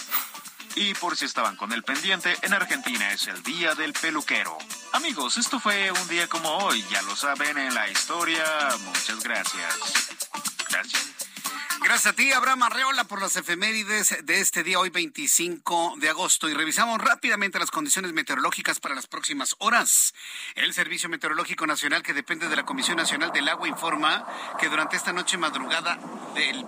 Y 0.76 0.94
por 0.94 1.16
si 1.16 1.24
estaban 1.24 1.56
con 1.56 1.72
el 1.72 1.84
pendiente, 1.84 2.36
en 2.42 2.52
Argentina 2.52 3.12
es 3.12 3.28
el 3.28 3.42
Día 3.42 3.74
del 3.74 3.92
Peluquero. 3.92 4.58
Amigos, 4.92 5.36
esto 5.36 5.60
fue 5.60 5.90
un 5.92 6.08
día 6.08 6.28
como 6.28 6.48
hoy, 6.58 6.84
ya 6.90 7.00
lo 7.02 7.14
saben 7.14 7.58
en 7.58 7.74
la 7.74 7.88
historia. 7.88 8.44
Muchas 8.84 9.22
gracias. 9.22 10.08
Gracias. 10.68 11.23
Gracias 11.82 12.12
a 12.12 12.16
ti, 12.16 12.32
Abraham 12.32 12.62
Arreola, 12.64 13.04
por 13.04 13.20
las 13.20 13.36
efemérides 13.36 14.16
de 14.24 14.40
este 14.40 14.62
día, 14.62 14.78
hoy 14.78 14.90
25 14.90 15.94
de 15.98 16.08
agosto. 16.08 16.48
Y 16.48 16.54
revisamos 16.54 17.00
rápidamente 17.00 17.58
las 17.58 17.70
condiciones 17.70 18.12
meteorológicas 18.12 18.80
para 18.80 18.94
las 18.94 19.06
próximas 19.06 19.54
horas. 19.58 20.14
El 20.54 20.72
Servicio 20.72 21.08
Meteorológico 21.08 21.66
Nacional, 21.66 22.02
que 22.02 22.14
depende 22.14 22.48
de 22.48 22.56
la 22.56 22.64
Comisión 22.64 22.96
Nacional 22.96 23.32
del 23.32 23.48
Agua, 23.48 23.68
informa 23.68 24.26
que 24.58 24.68
durante 24.68 24.96
esta 24.96 25.12
noche 25.12 25.36
madrugada 25.36 25.98
del 26.34 26.64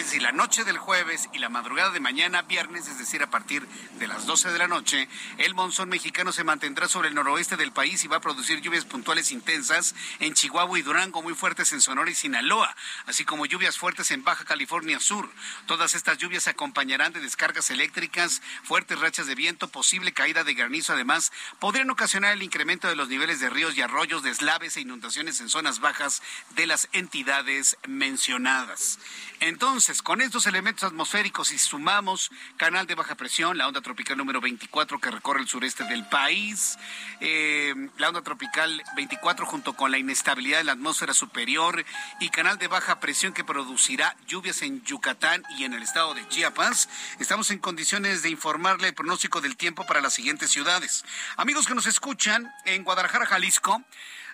es 0.00 0.06
decir, 0.06 0.22
la 0.22 0.30
noche 0.30 0.62
del 0.62 0.78
jueves 0.78 1.28
y 1.32 1.38
la 1.38 1.48
madrugada 1.48 1.90
de 1.90 1.98
mañana, 1.98 2.42
viernes, 2.42 2.86
es 2.86 2.98
decir, 2.98 3.20
a 3.20 3.30
partir 3.30 3.66
de 3.98 4.06
las 4.06 4.26
12 4.26 4.52
de 4.52 4.58
la 4.58 4.68
noche, 4.68 5.08
el 5.38 5.56
monzón 5.56 5.88
mexicano 5.88 6.30
se 6.30 6.44
mantendrá 6.44 6.86
sobre 6.86 7.08
el 7.08 7.16
noroeste 7.16 7.56
del 7.56 7.72
país 7.72 8.04
y 8.04 8.08
va 8.08 8.18
a 8.18 8.20
producir 8.20 8.60
lluvias 8.60 8.84
puntuales 8.84 9.32
intensas 9.32 9.96
en 10.20 10.34
Chihuahua 10.34 10.78
y 10.78 10.82
Durango, 10.82 11.20
muy 11.20 11.34
fuertes 11.34 11.72
en 11.72 11.80
Sonora 11.80 12.12
y 12.12 12.14
Sinaloa, 12.14 12.76
así 13.06 13.24
como 13.24 13.44
lluvias 13.44 13.76
fuertes 13.76 14.12
en 14.12 14.22
Baja 14.22 14.44
California 14.44 15.00
Sur. 15.00 15.28
Todas 15.66 15.96
estas 15.96 16.16
lluvias 16.16 16.44
se 16.44 16.50
acompañarán 16.50 17.12
de 17.12 17.20
descargas 17.20 17.70
eléctricas, 17.70 18.40
fuertes 18.62 19.00
rachas 19.00 19.26
de 19.26 19.34
viento, 19.34 19.66
posible 19.66 20.12
caída 20.12 20.44
de 20.44 20.54
granizo. 20.54 20.92
Además, 20.92 21.32
podrían 21.58 21.90
ocasionar 21.90 22.34
el 22.34 22.44
incremento 22.44 22.86
de 22.86 22.94
los 22.94 23.08
niveles 23.08 23.40
de 23.40 23.50
ríos 23.50 23.76
y 23.76 23.82
arroyos, 23.82 24.22
deslaves 24.22 24.76
e 24.76 24.80
inundaciones 24.80 25.40
en 25.40 25.48
zonas 25.48 25.80
bajas 25.80 26.22
de 26.50 26.68
las 26.68 26.88
entidades 26.92 27.76
mencionadas. 27.88 29.00
Entonces, 29.40 29.87
con 30.02 30.20
estos 30.20 30.46
elementos 30.46 30.84
atmosféricos 30.84 31.50
y 31.50 31.58
sumamos 31.58 32.30
canal 32.58 32.86
de 32.86 32.94
baja 32.94 33.14
presión, 33.14 33.56
la 33.56 33.66
onda 33.66 33.80
tropical 33.80 34.18
número 34.18 34.38
24 34.38 35.00
que 35.00 35.10
recorre 35.10 35.40
el 35.40 35.48
sureste 35.48 35.84
del 35.84 36.06
país, 36.06 36.78
eh, 37.20 37.74
la 37.96 38.08
onda 38.08 38.20
tropical 38.20 38.82
24 38.96 39.46
junto 39.46 39.72
con 39.72 39.90
la 39.90 39.96
inestabilidad 39.96 40.58
de 40.58 40.64
la 40.64 40.72
atmósfera 40.72 41.14
superior 41.14 41.86
y 42.20 42.28
canal 42.28 42.58
de 42.58 42.68
baja 42.68 43.00
presión 43.00 43.32
que 43.32 43.44
producirá 43.44 44.14
lluvias 44.26 44.60
en 44.60 44.82
Yucatán 44.84 45.42
y 45.56 45.64
en 45.64 45.72
el 45.72 45.82
estado 45.82 46.12
de 46.12 46.28
Chiapas, 46.28 46.90
estamos 47.18 47.50
en 47.50 47.58
condiciones 47.58 48.22
de 48.22 48.28
informarle 48.28 48.88
el 48.88 48.94
pronóstico 48.94 49.40
del 49.40 49.56
tiempo 49.56 49.86
para 49.86 50.02
las 50.02 50.12
siguientes 50.12 50.50
ciudades. 50.50 51.02
Amigos 51.38 51.66
que 51.66 51.74
nos 51.74 51.86
escuchan 51.86 52.52
en 52.66 52.84
Guadalajara, 52.84 53.24
Jalisco, 53.24 53.82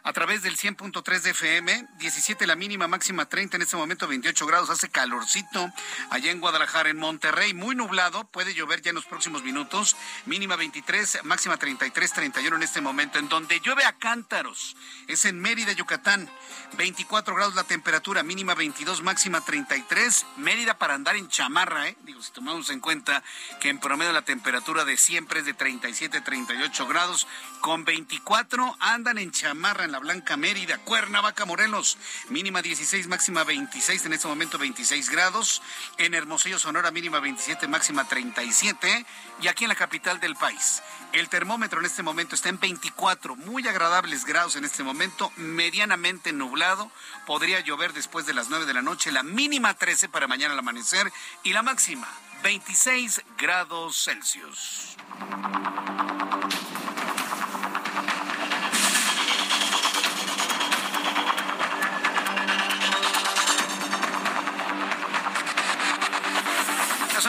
a 0.05 0.13
través 0.13 0.43
del 0.43 0.59
100.3 0.59 1.23
de 1.23 1.31
FM, 1.31 1.89
17 1.97 2.47
la 2.47 2.57
mínima, 2.57 2.87
máxima 2.87 3.27
30, 3.27 3.57
en 3.57 3.63
este 3.63 3.77
momento 3.77 4.07
28 4.07 4.47
grados, 4.47 4.69
hace 4.69 4.91
calorcito 4.91 5.73
allá 6.11 6.31
en 6.31 6.41
Guadalajara, 6.41 6.91
en 6.91 6.99
Monterrey, 6.99 7.55
muy 7.55 7.75
nublado, 7.75 8.25
puede 8.25 8.53
llover 8.53 8.83
ya 8.83 8.91
en 8.91 8.97
los 8.97 9.07
próximos 9.07 9.43
minutos, 9.43 9.97
mínima 10.27 10.57
23, 10.57 11.21
máxima 11.25 11.57
33, 11.57 12.13
31 12.13 12.57
en 12.57 12.63
este 12.63 12.83
momento, 12.83 13.19
en 13.19 13.31
donde 13.31 13.61
llueve 13.61 13.87
a 13.87 13.95
cántaros, 13.95 14.77
es 15.09 15.25
en 15.25 15.41
Mérida, 15.41 15.73
Yucatán, 15.73 16.29
24 16.77 17.35
grados 17.35 17.55
la 17.55 17.65
temperatura, 17.65 18.23
mínima 18.23 18.55
22, 18.55 19.03
máxima 19.03 19.41
33, 19.41 20.27
Mérida 20.37 20.77
para 20.77 20.93
andar 20.93 21.17
en 21.17 21.29
chamarra, 21.29 21.89
¿eh? 21.89 21.97
digo, 22.03 22.21
si 22.21 22.31
tomamos 22.31 22.69
en 22.69 22.81
cuenta 22.81 23.23
que 23.59 23.71
en 23.71 23.79
promedio 23.79 24.13
la 24.13 24.23
temperatura 24.23 24.85
de 24.85 24.99
siempre 24.99 25.41
es 25.41 25.47
de 25.47 25.55
37, 25.55 26.21
38 26.21 26.87
grados, 26.87 27.27
con 27.61 27.87
24 27.87 28.77
andan 28.81 29.17
en 29.17 29.31
chamarra 29.31 29.85
en 29.85 29.94
la 29.95 30.01
Blanca 30.01 30.37
Mérida, 30.37 30.79
Cuernavaca, 30.79 31.45
Morelos, 31.45 31.99
mínima 32.29 32.63
16, 32.63 33.07
máxima 33.07 33.45
26, 33.45 34.07
en 34.07 34.15
este 34.15 34.27
momento 34.27 34.59
26 34.59 35.09
grados, 35.09 35.63
en 35.99 36.15
Hermosillo, 36.15 36.59
Sonora, 36.59 36.91
mínima 36.91 37.21
27, 37.21 37.69
máxima 37.69 38.03
37, 38.09 39.07
y 39.41 39.47
aquí 39.47 39.63
en 39.63 39.69
la 39.69 39.77
capital 39.77 40.19
del 40.19 40.35
país. 40.35 40.83
El 41.13 41.29
termómetro 41.29 41.79
en 41.79 41.87
este 41.87 42.03
momento 42.03 42.35
está 42.35 42.49
en 42.49 42.59
24, 42.59 43.37
muy 43.37 43.69
agradables 43.69 44.25
grados 44.25 44.57
en 44.57 44.65
este 44.65 44.83
momento, 44.83 45.31
medianamente 45.37 46.33
nublado, 46.33 46.91
podría 47.25 47.61
llover 47.61 47.93
después 47.93 48.27
de 48.27 48.35
las 48.35 48.49
9 48.49 48.67
de 48.67 48.75
la 48.75 48.83
noche, 48.83 49.13
la 49.13 49.23
mínima 49.23 49.75
13 49.75 50.09
para 50.09 50.27
mañana 50.27 50.55
al 50.55 50.59
amanecer 50.59 51.13
y 51.45 51.53
la 51.53 51.63
máxima 51.63 52.09
26 52.43 53.23
grados 53.39 54.03
Celsius. 54.03 54.97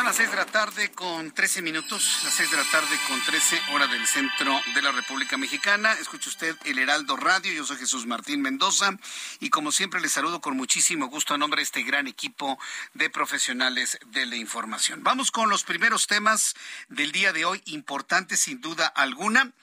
Las 0.04 0.18
seis 0.18 0.30
de 0.30 0.36
la 0.36 0.46
tarde 0.46 0.92
con 0.92 1.32
13 1.32 1.62
minutos, 1.62 2.20
las 2.26 2.34
seis 2.34 2.52
de 2.52 2.58
la 2.58 2.66
tarde 2.70 3.00
con 3.08 3.24
13 3.24 3.62
hora 3.74 3.88
del 3.88 4.06
centro 4.06 4.60
de 4.74 4.82
la 4.82 4.92
República 4.92 5.38
Mexicana. 5.38 5.94
Escucha 5.94 6.30
usted 6.30 6.56
el 6.66 6.80
Heraldo 6.80 7.16
Radio, 7.16 7.54
yo 7.54 7.66
soy 7.66 7.78
Jesús 7.78 8.06
Martín 8.06 8.42
Mendoza 8.42 8.98
y 9.40 9.50
como 9.50 9.72
siempre 9.72 10.02
le 10.02 10.10
saludo 10.10 10.42
con 10.42 10.58
muchísimo 10.58 11.08
gusto 11.08 11.34
a 11.34 11.38
nombre 11.38 11.60
de 11.60 11.64
este 11.64 11.84
gran 11.84 12.08
equipo 12.08 12.60
de 12.94 13.10
profesionales 13.10 13.98
de 14.08 14.26
la 14.26 14.36
información. 14.36 15.02
Vamos 15.02 15.32
con 15.32 15.50
los 15.50 15.64
primeros 15.64 16.08
temas 16.08 16.56
del 16.90 17.14
día 17.14 17.32
de 17.32 17.46
hoy, 17.46 17.62
importantes 17.66 18.42
sin 18.42 18.60
duda 18.60 18.88
alguna. 18.88 19.54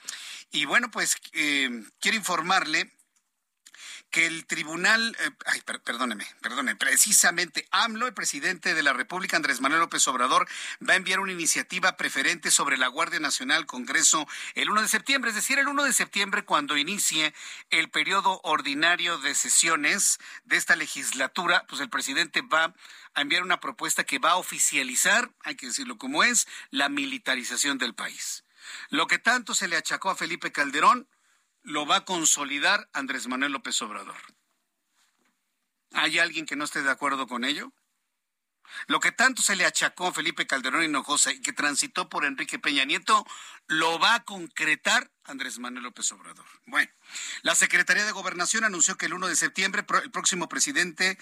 Y 0.51 0.65
bueno, 0.65 0.89
pues 0.89 1.15
eh, 1.33 1.69
quiero 1.99 2.17
informarle 2.17 2.91
que 4.13 4.27
el 4.27 4.45
tribunal, 4.45 5.17
eh, 5.21 5.31
ay, 5.47 5.61
perdóneme, 5.83 6.27
perdóneme, 6.39 6.75
precisamente 6.75 7.67
AMLO, 7.71 8.05
el 8.05 8.13
presidente 8.13 8.75
de 8.75 8.83
la 8.83 8.93
República, 8.93 9.37
Andrés 9.37 9.59
Manuel 9.59 9.81
López 9.81 10.07
Obrador, 10.07 10.47
va 10.87 10.93
a 10.93 10.97
enviar 10.97 11.19
una 11.19 11.31
iniciativa 11.31 11.97
preferente 11.97 12.51
sobre 12.51 12.77
la 12.77 12.89
Guardia 12.89 13.19
Nacional 13.19 13.57
al 13.57 13.65
Congreso 13.65 14.27
el 14.53 14.69
1 14.69 14.83
de 14.83 14.87
septiembre, 14.87 15.31
es 15.31 15.35
decir, 15.35 15.57
el 15.57 15.67
1 15.67 15.83
de 15.83 15.93
septiembre 15.93 16.45
cuando 16.45 16.77
inicie 16.77 17.33
el 17.71 17.89
periodo 17.89 18.39
ordinario 18.43 19.17
de 19.17 19.33
sesiones 19.33 20.19
de 20.43 20.57
esta 20.57 20.75
legislatura, 20.75 21.65
pues 21.67 21.81
el 21.81 21.89
presidente 21.89 22.43
va 22.43 22.75
a 23.15 23.21
enviar 23.21 23.41
una 23.41 23.59
propuesta 23.59 24.03
que 24.03 24.19
va 24.19 24.33
a 24.33 24.37
oficializar, 24.37 25.31
hay 25.43 25.55
que 25.55 25.65
decirlo 25.65 25.97
como 25.97 26.23
es, 26.23 26.47
la 26.69 26.87
militarización 26.87 27.79
del 27.79 27.95
país. 27.95 28.43
Lo 28.89 29.07
que 29.07 29.17
tanto 29.17 29.55
se 29.55 29.67
le 29.67 29.75
achacó 29.75 30.11
a 30.11 30.15
Felipe 30.15 30.51
Calderón, 30.51 31.07
lo 31.63 31.85
va 31.85 31.97
a 31.97 32.05
consolidar 32.05 32.89
Andrés 32.93 33.27
Manuel 33.27 33.53
López 33.53 33.81
Obrador. 33.81 34.17
¿Hay 35.93 36.19
alguien 36.19 36.45
que 36.45 36.55
no 36.55 36.65
esté 36.65 36.81
de 36.81 36.91
acuerdo 36.91 37.27
con 37.27 37.45
ello? 37.45 37.73
Lo 38.87 38.99
que 38.99 39.11
tanto 39.11 39.41
se 39.41 39.55
le 39.55 39.65
achacó 39.65 40.07
a 40.07 40.13
Felipe 40.13 40.47
Calderón 40.47 40.83
Hinojosa 40.83 41.31
y 41.31 41.41
que 41.41 41.53
transitó 41.53 42.09
por 42.09 42.25
Enrique 42.25 42.59
Peña 42.59 42.85
Nieto, 42.85 43.25
lo 43.67 43.99
va 43.99 44.15
a 44.15 44.23
concretar 44.23 45.11
Andrés 45.25 45.59
Manuel 45.59 45.83
López 45.83 46.11
Obrador. 46.11 46.45
Bueno, 46.65 46.89
la 47.41 47.55
Secretaría 47.55 48.05
de 48.05 48.11
Gobernación 48.11 48.63
anunció 48.63 48.97
que 48.97 49.05
el 49.05 49.13
1 49.13 49.27
de 49.27 49.35
septiembre 49.35 49.85
el 50.03 50.11
próximo 50.11 50.49
presidente, 50.49 51.17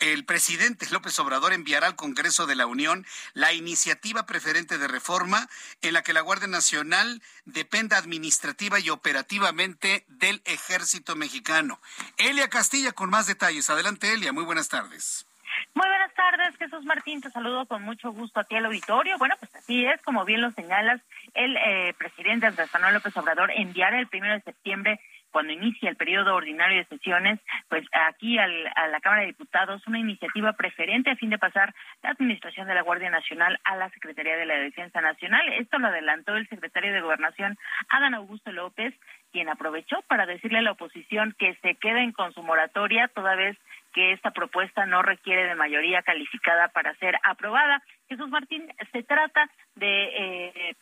el 0.00 0.24
presidente 0.24 0.86
López 0.90 1.18
Obrador 1.18 1.52
enviará 1.52 1.86
al 1.86 1.96
Congreso 1.96 2.46
de 2.46 2.56
la 2.56 2.66
Unión 2.66 3.06
la 3.34 3.52
iniciativa 3.52 4.26
preferente 4.26 4.78
de 4.78 4.88
reforma 4.88 5.48
en 5.82 5.92
la 5.94 6.02
que 6.02 6.12
la 6.12 6.20
Guardia 6.20 6.48
Nacional 6.48 7.22
dependa 7.44 7.98
administrativa 7.98 8.80
y 8.80 8.90
operativamente 8.90 10.04
del 10.08 10.42
Ejército 10.44 11.16
Mexicano. 11.16 11.80
Elia 12.16 12.48
Castilla 12.48 12.92
con 12.92 13.10
más 13.10 13.26
detalles. 13.26 13.70
Adelante, 13.70 14.12
Elia. 14.12 14.32
Muy 14.32 14.44
buenas 14.44 14.68
tardes. 14.68 15.26
Muy 15.74 15.88
buenas 15.88 16.12
tardes, 16.14 16.56
Jesús 16.58 16.84
Martín, 16.84 17.20
te 17.20 17.30
saludo 17.30 17.66
con 17.66 17.82
mucho 17.82 18.10
gusto 18.12 18.40
aquí 18.40 18.56
al 18.56 18.66
auditorio. 18.66 19.16
Bueno, 19.18 19.36
pues 19.38 19.54
así 19.54 19.84
es, 19.84 20.00
como 20.02 20.24
bien 20.24 20.40
lo 20.40 20.50
señalas, 20.52 21.00
el 21.36 21.56
eh, 21.56 21.94
presidente 21.98 22.46
Andrés 22.46 22.70
Manuel 22.72 22.94
López 22.94 23.16
Obrador 23.16 23.50
enviará 23.54 23.98
el 23.98 24.08
primero 24.08 24.34
de 24.34 24.40
septiembre 24.40 25.00
cuando 25.36 25.52
inicia 25.52 25.90
el 25.90 25.96
periodo 25.96 26.34
ordinario 26.34 26.78
de 26.78 26.86
sesiones, 26.86 27.38
pues 27.68 27.84
aquí 27.92 28.38
a 28.38 28.46
la 28.46 29.00
Cámara 29.00 29.20
de 29.20 29.28
Diputados 29.28 29.86
una 29.86 29.98
iniciativa 29.98 30.54
preferente 30.54 31.10
a 31.10 31.16
fin 31.16 31.28
de 31.28 31.36
pasar 31.36 31.74
la 32.02 32.10
administración 32.10 32.66
de 32.66 32.74
la 32.74 32.80
Guardia 32.80 33.10
Nacional 33.10 33.60
a 33.64 33.76
la 33.76 33.90
Secretaría 33.90 34.36
de 34.38 34.46
la 34.46 34.54
Defensa 34.54 35.02
Nacional. 35.02 35.46
Esto 35.54 35.78
lo 35.78 35.88
adelantó 35.88 36.34
el 36.36 36.48
secretario 36.48 36.90
de 36.90 37.02
Gobernación, 37.02 37.58
Adán 37.90 38.14
Augusto 38.14 38.50
López, 38.50 38.94
quien 39.30 39.50
aprovechó 39.50 40.00
para 40.08 40.24
decirle 40.24 40.60
a 40.60 40.62
la 40.62 40.72
oposición 40.72 41.34
que 41.38 41.54
se 41.56 41.74
queden 41.74 42.12
con 42.12 42.32
su 42.32 42.42
moratoria 42.42 43.08
toda 43.08 43.34
vez 43.34 43.58
que 43.92 44.12
esta 44.12 44.30
propuesta 44.30 44.86
no 44.86 45.02
requiere 45.02 45.44
de 45.44 45.54
mayoría 45.54 46.02
calificada 46.02 46.68
para 46.68 46.94
ser 46.94 47.18
aprobada. 47.22 47.82
Jesús 48.08 48.30
Martín, 48.30 48.72
se 48.92 49.02
trata 49.02 49.50
de 49.74 50.04
eh, 50.04 50.76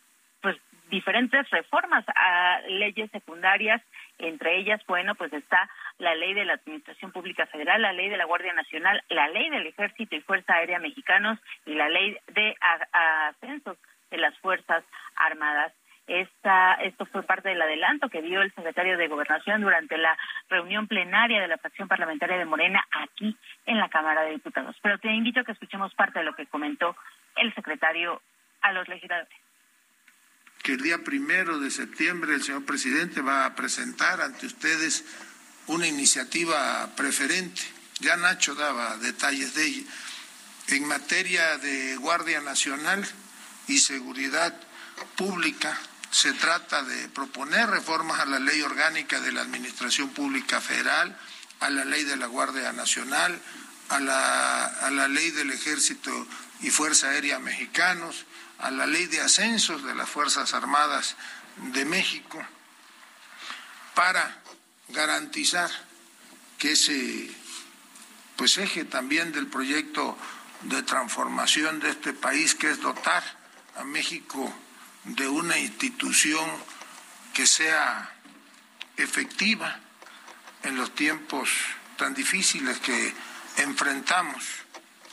diferentes 0.91 1.49
reformas 1.51 2.05
a 2.09 2.61
leyes 2.69 3.11
secundarias, 3.11 3.83
entre 4.19 4.59
ellas, 4.59 4.81
bueno, 4.87 5.15
pues 5.15 5.33
está 5.33 5.69
la 5.99 6.15
ley 6.15 6.35
de 6.35 6.45
la 6.45 6.55
Administración 6.55 7.13
Pública 7.13 7.47
Federal, 7.47 7.83
la 7.83 7.93
ley 7.93 8.09
de 8.09 8.17
la 8.17 8.27
Guardia 8.27 8.53
Nacional, 8.53 9.03
la 9.09 9.29
ley 9.29 9.51
del 9.51 9.67
Ejército 9.67 10.15
y 10.17 10.21
Fuerza 10.21 10.55
Aérea 10.55 10.79
Mexicanos 10.79 11.39
y 11.67 11.75
la 11.75 11.89
ley 11.89 12.17
de 12.35 12.55
ascensos 12.93 13.79
de 14.11 14.19
las 14.19 14.37
Fuerzas 14.39 14.85
Armadas. 15.17 15.73
Esta, 16.07 16.75
esto 16.75 17.07
fue 17.07 17.23
parte 17.23 17.49
del 17.49 17.63
adelanto 17.63 18.11
que 18.11 18.21
dio 18.21 18.43
el 18.43 18.53
secretario 18.53 18.99
de 18.99 19.09
Gobernación 19.09 19.63
durante 19.63 19.97
la 19.97 20.17
reunión 20.51 20.87
plenaria 20.87 21.41
de 21.41 21.49
la 21.49 21.57
fracción 21.57 21.89
parlamentaria 21.89 22.37
de 22.37 22.45
Morena 22.45 22.85
aquí 22.91 23.35
en 23.65 23.79
la 23.79 23.89
Cámara 23.89 24.23
de 24.23 24.33
Diputados. 24.33 24.77
Pero 24.83 24.99
te 24.99 25.11
invito 25.11 25.41
a 25.41 25.45
que 25.45 25.53
escuchemos 25.53 25.95
parte 25.95 26.19
de 26.19 26.27
lo 26.27 26.35
que 26.35 26.47
comentó 26.47 26.95
el 27.37 27.55
secretario 27.55 28.21
a 28.61 28.73
los 28.73 28.87
legisladores. 28.87 29.44
Que 30.65 30.73
el 30.73 30.81
día 30.81 31.05
primero 31.05 31.59
de 31.59 31.71
septiembre 31.71 32.35
el 32.35 32.43
señor 32.43 32.65
presidente 32.65 33.21
va 33.21 33.45
a 33.45 33.55
presentar 33.55 34.23
ante 34.23 34.47
ustedes 34.47 35.05
una 35.67 35.87
iniciativa 35.87 36.97
preferente. 36.97 37.61
Ya 38.01 38.17
Nacho 38.17 38.55
daba 38.55 38.97
detalles 38.97 39.55
de 39.55 39.67
ella. 39.67 39.83
En 40.69 40.89
materia 40.89 41.59
de 41.59 41.97
Guardia 41.97 42.41
Nacional 42.41 43.07
y 43.69 43.79
Seguridad 43.79 44.59
Pública, 45.17 45.79
se 46.11 46.33
trata 46.33 46.83
de 46.83 47.11
proponer 47.11 47.69
reformas 47.69 48.21
a 48.21 48.25
la 48.25 48.39
ley 48.39 48.63
orgánica 48.63 49.21
de 49.21 49.33
la 49.33 49.43
Administración 49.43 50.15
Pública 50.15 50.63
Federal, 50.63 51.15
a 51.61 51.69
la 51.69 51.85
ley 51.85 52.05
de 52.05 52.17
la 52.17 52.27
Guardia 52.27 52.73
Nacional, 52.73 53.39
a 53.91 54.01
la, 54.01 54.65
a 54.65 54.91
la 54.91 55.09
ley 55.09 55.31
del 55.31 55.51
Ejército 55.51 56.27
y 56.63 56.71
Fuerza 56.71 57.11
Aérea 57.11 57.39
Mexicanos, 57.39 58.25
a 58.65 58.71
la 58.71 58.87
ley 58.87 59.05
de 59.07 59.21
ascensos 59.21 59.85
de 59.85 59.95
las 59.95 60.09
Fuerzas 60.09 60.55
Armadas 60.55 61.17
de 61.75 61.85
México, 61.85 62.43
para 63.95 64.39
garantizar 64.89 65.71
que 66.59 66.73
ese 66.73 67.31
pues 68.37 68.57
eje 68.57 68.87
también 68.87 69.33
del 69.33 69.49
proyecto 69.49 70.17
de 70.63 70.83
transformación 70.83 71.79
de 71.79 71.91
este 71.91 72.15
país, 72.15 72.55
que 72.55 72.71
es 72.71 72.81
dotar 72.81 73.23
a 73.77 73.85
México 73.85 74.51
de 75.05 75.29
una 75.29 75.59
institución 75.59 76.51
que 77.35 77.47
sea 77.47 78.15
efectiva 78.97 79.79
en 80.63 80.77
los 80.77 80.95
tiempos 80.95 81.51
tan 81.99 82.15
difíciles 82.15 82.79
que 82.79 83.15
enfrentamos, 83.59 84.43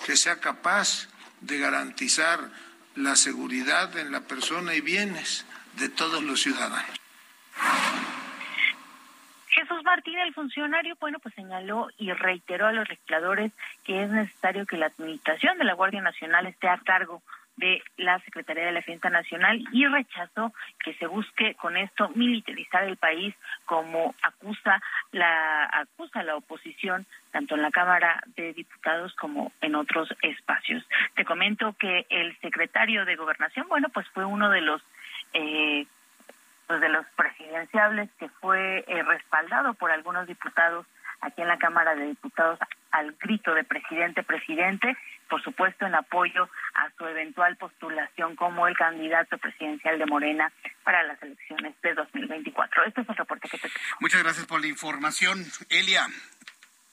que 0.05 0.15
sea 0.15 0.39
capaz 0.39 1.09
de 1.41 1.59
garantizar 1.59 2.70
la 2.95 3.15
seguridad 3.15 3.97
en 3.97 4.11
la 4.11 4.21
persona 4.21 4.73
y 4.75 4.81
bienes 4.81 5.45
de 5.77 5.89
todos 5.89 6.23
los 6.23 6.41
ciudadanos. 6.41 6.99
Jesús 9.47 9.83
Martín, 9.83 10.17
el 10.19 10.33
funcionario, 10.33 10.95
bueno, 10.99 11.19
pues 11.19 11.35
señaló 11.35 11.89
y 11.97 12.11
reiteró 12.13 12.67
a 12.67 12.71
los 12.71 12.87
legisladores 12.87 13.51
que 13.83 14.03
es 14.03 14.09
necesario 14.09 14.65
que 14.65 14.77
la 14.77 14.87
administración 14.87 15.57
de 15.57 15.65
la 15.65 15.73
Guardia 15.73 16.01
Nacional 16.01 16.47
esté 16.47 16.69
a 16.69 16.77
cargo 16.77 17.21
de 17.61 17.83
la 17.95 18.19
Secretaría 18.21 18.65
de 18.65 18.71
la 18.71 18.79
Defensa 18.79 19.09
Nacional 19.09 19.63
y 19.71 19.85
rechazó 19.85 20.51
que 20.83 20.95
se 20.95 21.05
busque 21.05 21.53
con 21.55 21.77
esto 21.77 22.09
militarizar 22.15 22.83
el 22.83 22.97
país 22.97 23.35
como 23.65 24.13
acusa 24.23 24.81
la 25.11 25.69
acusa 25.71 26.23
la 26.23 26.35
oposición 26.35 27.05
tanto 27.31 27.55
en 27.55 27.61
la 27.61 27.71
Cámara 27.71 28.21
de 28.35 28.53
Diputados 28.53 29.13
como 29.15 29.51
en 29.61 29.75
otros 29.75 30.09
espacios. 30.23 30.83
Te 31.15 31.23
comento 31.23 31.75
que 31.79 32.07
el 32.09 32.35
secretario 32.39 33.05
de 33.05 33.15
Gobernación, 33.15 33.67
bueno, 33.69 33.89
pues 33.89 34.07
fue 34.09 34.25
uno 34.25 34.49
de 34.49 34.61
los 34.61 34.81
eh, 35.33 35.85
pues 36.65 36.81
de 36.81 36.89
los 36.89 37.05
presidenciables 37.15 38.09
que 38.17 38.27
fue 38.41 38.83
eh, 38.87 39.03
respaldado 39.03 39.75
por 39.75 39.91
algunos 39.91 40.25
diputados 40.25 40.87
aquí 41.21 41.43
en 41.43 41.47
la 41.47 41.59
Cámara 41.59 41.93
de 41.93 42.07
Diputados 42.07 42.57
al 42.89 43.13
grito 43.13 43.53
de 43.53 43.63
presidente, 43.63 44.23
presidente, 44.23 44.97
por 45.31 45.41
supuesto 45.41 45.85
en 45.85 45.95
apoyo 45.95 46.49
a 46.73 46.91
su 46.97 47.07
eventual 47.07 47.55
postulación 47.55 48.35
como 48.35 48.67
el 48.67 48.75
candidato 48.75 49.37
presidencial 49.37 49.97
de 49.97 50.05
Morena 50.05 50.51
para 50.83 51.03
las 51.03 51.23
elecciones 51.23 51.73
de 51.81 51.93
2024. 51.93 52.83
Este 52.83 53.01
es 53.01 53.09
el 53.09 53.15
reporte 53.15 53.47
que 53.47 53.57
te 53.57 53.69
tengo. 53.69 53.79
Muchas 54.01 54.21
gracias 54.21 54.45
por 54.45 54.59
la 54.59 54.67
información, 54.67 55.45
Elia. 55.69 56.05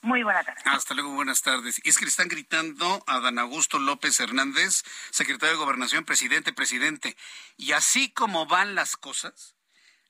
Muy 0.02 0.22
buenas 0.22 0.46
tardes. 0.46 0.62
Hasta 0.64 0.94
luego, 0.94 1.10
buenas 1.14 1.42
tardes. 1.42 1.80
Y 1.84 1.88
es 1.88 1.98
que 1.98 2.04
le 2.04 2.10
están 2.10 2.28
gritando 2.28 3.02
a 3.08 3.18
Dan 3.18 3.40
Augusto 3.40 3.80
López 3.80 4.20
Hernández, 4.20 4.84
secretario 5.10 5.56
de 5.56 5.64
Gobernación, 5.64 6.04
presidente, 6.04 6.52
presidente. 6.52 7.16
Y 7.56 7.72
así 7.72 8.12
como 8.12 8.46
van 8.46 8.76
las 8.76 8.96
cosas, 8.96 9.56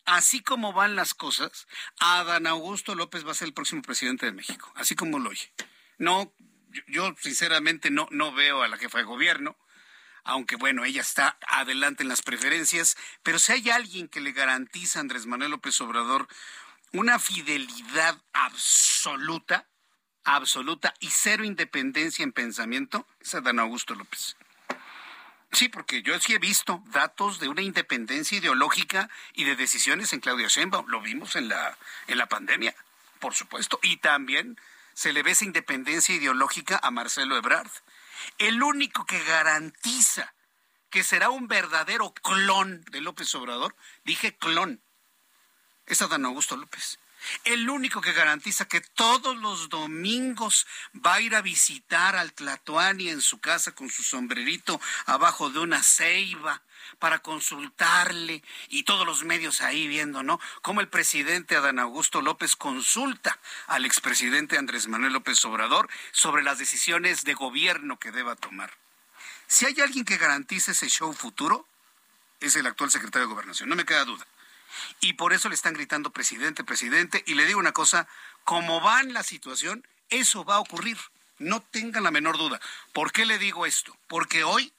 así 0.05 0.43
como 0.43 0.75
van 0.75 0.97
las 0.97 1.14
cosas, 1.14 1.67
Adán 1.99 2.47
Augusto 2.47 2.95
López 2.95 3.27
va 3.27 3.31
a 3.31 3.35
ser 3.35 3.49
el 3.49 3.55
próximo 3.55 3.81
presidente 3.81 4.27
de 4.27 4.33
México, 4.33 4.71
así 4.77 4.95
como 4.95 5.19
lo 5.19 5.31
oye. 5.31 5.51
No, 5.97 6.31
yo, 6.87 7.14
sinceramente 7.21 7.91
no, 7.91 8.09
no 8.11 8.33
veo 8.33 8.62
a 8.62 8.69
la 8.69 8.79
jefa 8.79 8.99
de 8.99 9.05
gobierno, 9.05 9.57
aunque 10.25 10.57
bueno, 10.57 10.85
ella 10.85 11.01
está 11.01 11.38
adelante 11.47 12.03
en 12.03 12.09
las 12.09 12.23
preferencias, 12.23 12.97
pero 13.23 13.38
si 13.38 13.53
hay 13.53 13.71
alguien 13.71 14.09
que 14.09 14.21
le 14.21 14.33
garantiza 14.33 14.99
a 14.99 15.03
Andrés 15.03 15.27
Manuel 15.27 15.53
López 15.53 15.81
Obrador 15.81 16.29
una 16.93 17.19
fidelidad 17.19 18.21
absoluta, 18.33 19.67
absoluta 20.25 20.95
y 21.01 21.09
cero 21.11 21.45
independencia 21.45 22.23
en 22.23 22.33
pensamiento, 22.33 23.07
es 23.21 23.35
Adán 23.35 23.59
Augusto 23.59 23.95
López. 23.95 24.37
Sí, 25.53 25.69
porque 25.69 26.03
yo 26.03 26.19
sí 26.21 26.35
he 26.35 26.38
visto 26.38 26.83
datos 26.88 27.41
de 27.41 27.49
una 27.49 27.62
independencia 27.62 28.37
ideológica 28.37 29.09
y 29.33 29.45
de 29.45 29.57
decisiones 29.57 30.12
en 30.12 30.21
Claudia 30.21 30.49
Sheinbaum. 30.49 30.88
Lo 30.88 31.01
vimos 31.01 31.37
en 31.37 31.49
la, 31.49 31.79
en 32.07 32.19
la 32.19 32.27
pandemia, 32.27 32.75
por 33.19 33.35
supuesto. 33.35 33.81
Y 33.83 33.97
también 33.97 34.59
se 34.98 35.12
le 35.12 35.22
ve 35.22 35.30
esa 35.30 35.44
independencia 35.44 36.12
ideológica 36.12 36.80
a 36.82 36.90
Marcelo 36.90 37.37
Ebrard. 37.37 37.70
El 38.38 38.61
único 38.64 39.06
que 39.06 39.22
garantiza 39.22 40.34
que 40.90 41.04
será 41.04 41.30
un 41.30 41.46
verdadero 41.46 42.12
clon 42.14 42.82
de 42.90 43.00
López 43.00 43.32
Obrador, 43.37 43.76
dije 44.04 44.37
clon, 44.37 44.82
es 45.87 46.02
Adán 46.02 46.24
Augusto 46.24 46.56
López. 46.56 46.98
El 47.44 47.68
único 47.68 48.00
que 48.00 48.12
garantiza 48.12 48.66
que 48.66 48.81
todos 48.81 49.37
los 49.37 49.68
domingos 49.68 50.66
va 50.94 51.14
a 51.14 51.20
ir 51.20 51.35
a 51.35 51.42
visitar 51.42 52.16
al 52.16 52.33
Tlatuani 52.33 53.09
en 53.09 53.20
su 53.20 53.40
casa 53.40 53.72
con 53.72 53.90
su 53.90 54.02
sombrerito 54.02 54.81
abajo 55.07 55.50
de 55.50 55.59
una 55.59 55.83
ceiba 55.83 56.62
para 56.98 57.20
consultarle 57.20 58.42
y 58.68 58.85
todos 58.85 59.07
los 59.07 59.24
medios 59.24 59.61
ahí 59.61 59.87
viendo, 59.88 60.22
¿no? 60.22 60.40
Cómo 60.62 60.81
el 60.81 60.88
presidente 60.88 61.57
Adán 61.57 61.78
Augusto 61.78 62.22
López 62.22 62.57
consulta 62.57 63.38
al 63.66 63.85
expresidente 63.85 64.59
Andrés 64.59 64.88
Manuel 64.88 65.12
López 65.12 65.44
Obrador 65.44 65.88
sobre 66.12 66.42
las 66.42 66.59
decisiones 66.59 67.24
de 67.24 67.35
gobierno 67.35 67.98
que 67.98 68.12
deba 68.12 68.37
tomar. 68.37 68.72
Si 69.46 69.66
hay 69.66 69.81
alguien 69.81 70.04
que 70.04 70.18
garantice 70.18 70.72
ese 70.72 70.88
show 70.88 71.12
futuro, 71.12 71.66
es 72.40 72.57
el 72.57 72.66
actual 72.66 72.90
secretario 72.90 73.26
de 73.26 73.35
Gobernación, 73.35 73.68
no 73.68 73.76
me 73.76 73.85
queda 73.85 74.04
duda. 74.04 74.26
Y 75.00 75.14
por 75.14 75.33
eso 75.33 75.48
le 75.48 75.54
están 75.54 75.74
gritando 75.74 76.11
presidente, 76.11 76.64
presidente. 76.64 77.22
Y 77.26 77.35
le 77.35 77.46
digo 77.46 77.59
una 77.59 77.72
cosa, 77.72 78.09
como 78.44 78.81
va 78.81 79.00
en 79.00 79.12
la 79.12 79.22
situación, 79.22 79.87
eso 80.11 80.44
va 80.44 80.57
a 80.57 80.61
ocurrir. 80.61 80.98
No 81.38 81.61
tengan 81.61 82.02
la 82.02 82.11
menor 82.11 82.37
duda. 82.37 82.61
¿Por 82.92 83.12
qué 83.12 83.26
le 83.26 83.38
digo 83.38 83.66
esto? 83.66 83.96
Porque 84.09 84.44
hoy 84.44 84.72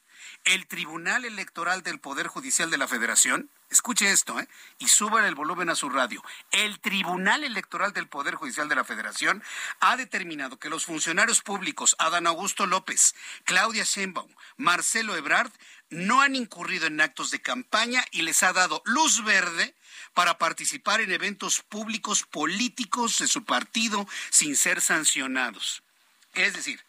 el 0.46 0.68
Tribunal 0.68 1.26
Electoral 1.26 1.84
del 1.84 2.00
Poder 2.00 2.28
Judicial 2.28 2.70
de 2.70 2.78
la 2.78 2.88
Federación, 2.88 3.50
escuche 3.70 4.12
esto, 4.12 4.40
¿eh? 4.40 4.48
y 4.80 4.88
suban 4.88 5.26
el 5.26 5.36
volumen 5.36 5.70
a 5.70 5.76
su 5.76 5.90
radio, 5.90 6.24
el 6.52 6.80
Tribunal 6.80 7.44
Electoral 7.44 7.94
del 7.94 8.08
Poder 8.08 8.36
Judicial 8.36 8.70
de 8.70 8.76
la 8.76 8.84
Federación 8.84 9.44
ha 9.80 9.96
determinado 9.98 10.58
que 10.58 10.70
los 10.70 10.86
funcionarios 10.86 11.42
públicos 11.42 11.96
Adán 12.00 12.28
Augusto 12.28 12.66
López, 12.66 13.16
Claudia 13.44 13.84
Sheinbaum, 13.84 14.32
Marcelo 14.58 15.16
Ebrard, 15.16 15.52
no 15.90 16.22
han 16.22 16.36
incurrido 16.36 16.88
en 16.88 17.02
actos 17.02 17.32
de 17.32 17.42
campaña 17.42 18.04
y 18.12 18.22
les 18.22 18.44
ha 18.44 18.54
dado 18.54 18.82
luz 18.86 19.24
verde 19.24 19.76
para 20.20 20.38
participar 20.38 21.00
en 21.00 21.14
eventos 21.14 21.62
públicos 21.62 22.24
políticos 22.24 23.20
de 23.20 23.28
su 23.30 23.46
partido 23.46 24.06
sin 24.32 24.58
ser 24.58 24.82
sancionados. 24.82 25.82
Es 26.34 26.54
decir, 26.56 26.84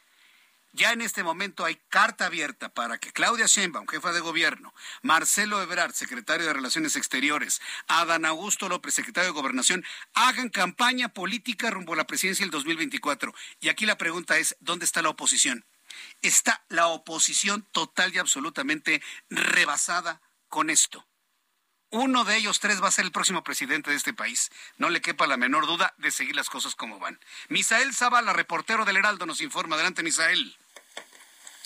ya 0.72 0.90
en 0.90 1.00
este 1.00 1.22
momento 1.22 1.64
hay 1.64 1.76
carta 1.90 2.26
abierta 2.26 2.70
para 2.70 2.98
que 2.98 3.12
Claudia 3.12 3.46
Sheinbaum, 3.46 3.86
jefa 3.86 4.10
de 4.10 4.18
gobierno, 4.18 4.74
Marcelo 5.02 5.62
Ebrard, 5.62 5.92
secretario 5.92 6.44
de 6.44 6.54
Relaciones 6.54 6.96
Exteriores, 6.96 7.62
Adán 7.86 8.24
Augusto 8.24 8.68
López, 8.68 8.94
secretario 8.94 9.28
de 9.28 9.40
Gobernación, 9.40 9.84
hagan 10.14 10.48
campaña 10.48 11.10
política 11.10 11.70
rumbo 11.70 11.92
a 11.92 11.98
la 11.98 12.08
presidencia 12.08 12.44
del 12.44 12.50
2024. 12.50 13.32
Y 13.60 13.68
aquí 13.68 13.86
la 13.86 13.96
pregunta 13.96 14.38
es, 14.38 14.56
¿dónde 14.58 14.86
está 14.86 15.02
la 15.02 15.10
oposición? 15.10 15.64
Está 16.20 16.64
la 16.68 16.88
oposición 16.88 17.64
total 17.70 18.12
y 18.12 18.18
absolutamente 18.18 19.00
rebasada 19.28 20.20
con 20.48 20.68
esto. 20.68 21.06
Uno 21.92 22.22
de 22.24 22.36
ellos 22.36 22.60
tres 22.60 22.80
va 22.80 22.86
a 22.86 22.92
ser 22.92 23.04
el 23.04 23.10
próximo 23.10 23.42
presidente 23.42 23.90
de 23.90 23.96
este 23.96 24.14
país. 24.14 24.52
No 24.78 24.90
le 24.90 25.00
quepa 25.00 25.26
la 25.26 25.36
menor 25.36 25.66
duda 25.66 25.92
de 25.98 26.12
seguir 26.12 26.36
las 26.36 26.48
cosas 26.48 26.76
como 26.76 27.00
van. 27.00 27.18
Misael 27.48 27.92
Zavala, 27.92 28.32
reportero 28.32 28.84
del 28.84 28.96
Heraldo, 28.96 29.26
nos 29.26 29.40
informa. 29.40 29.74
Adelante, 29.74 30.04
Misael. 30.04 30.56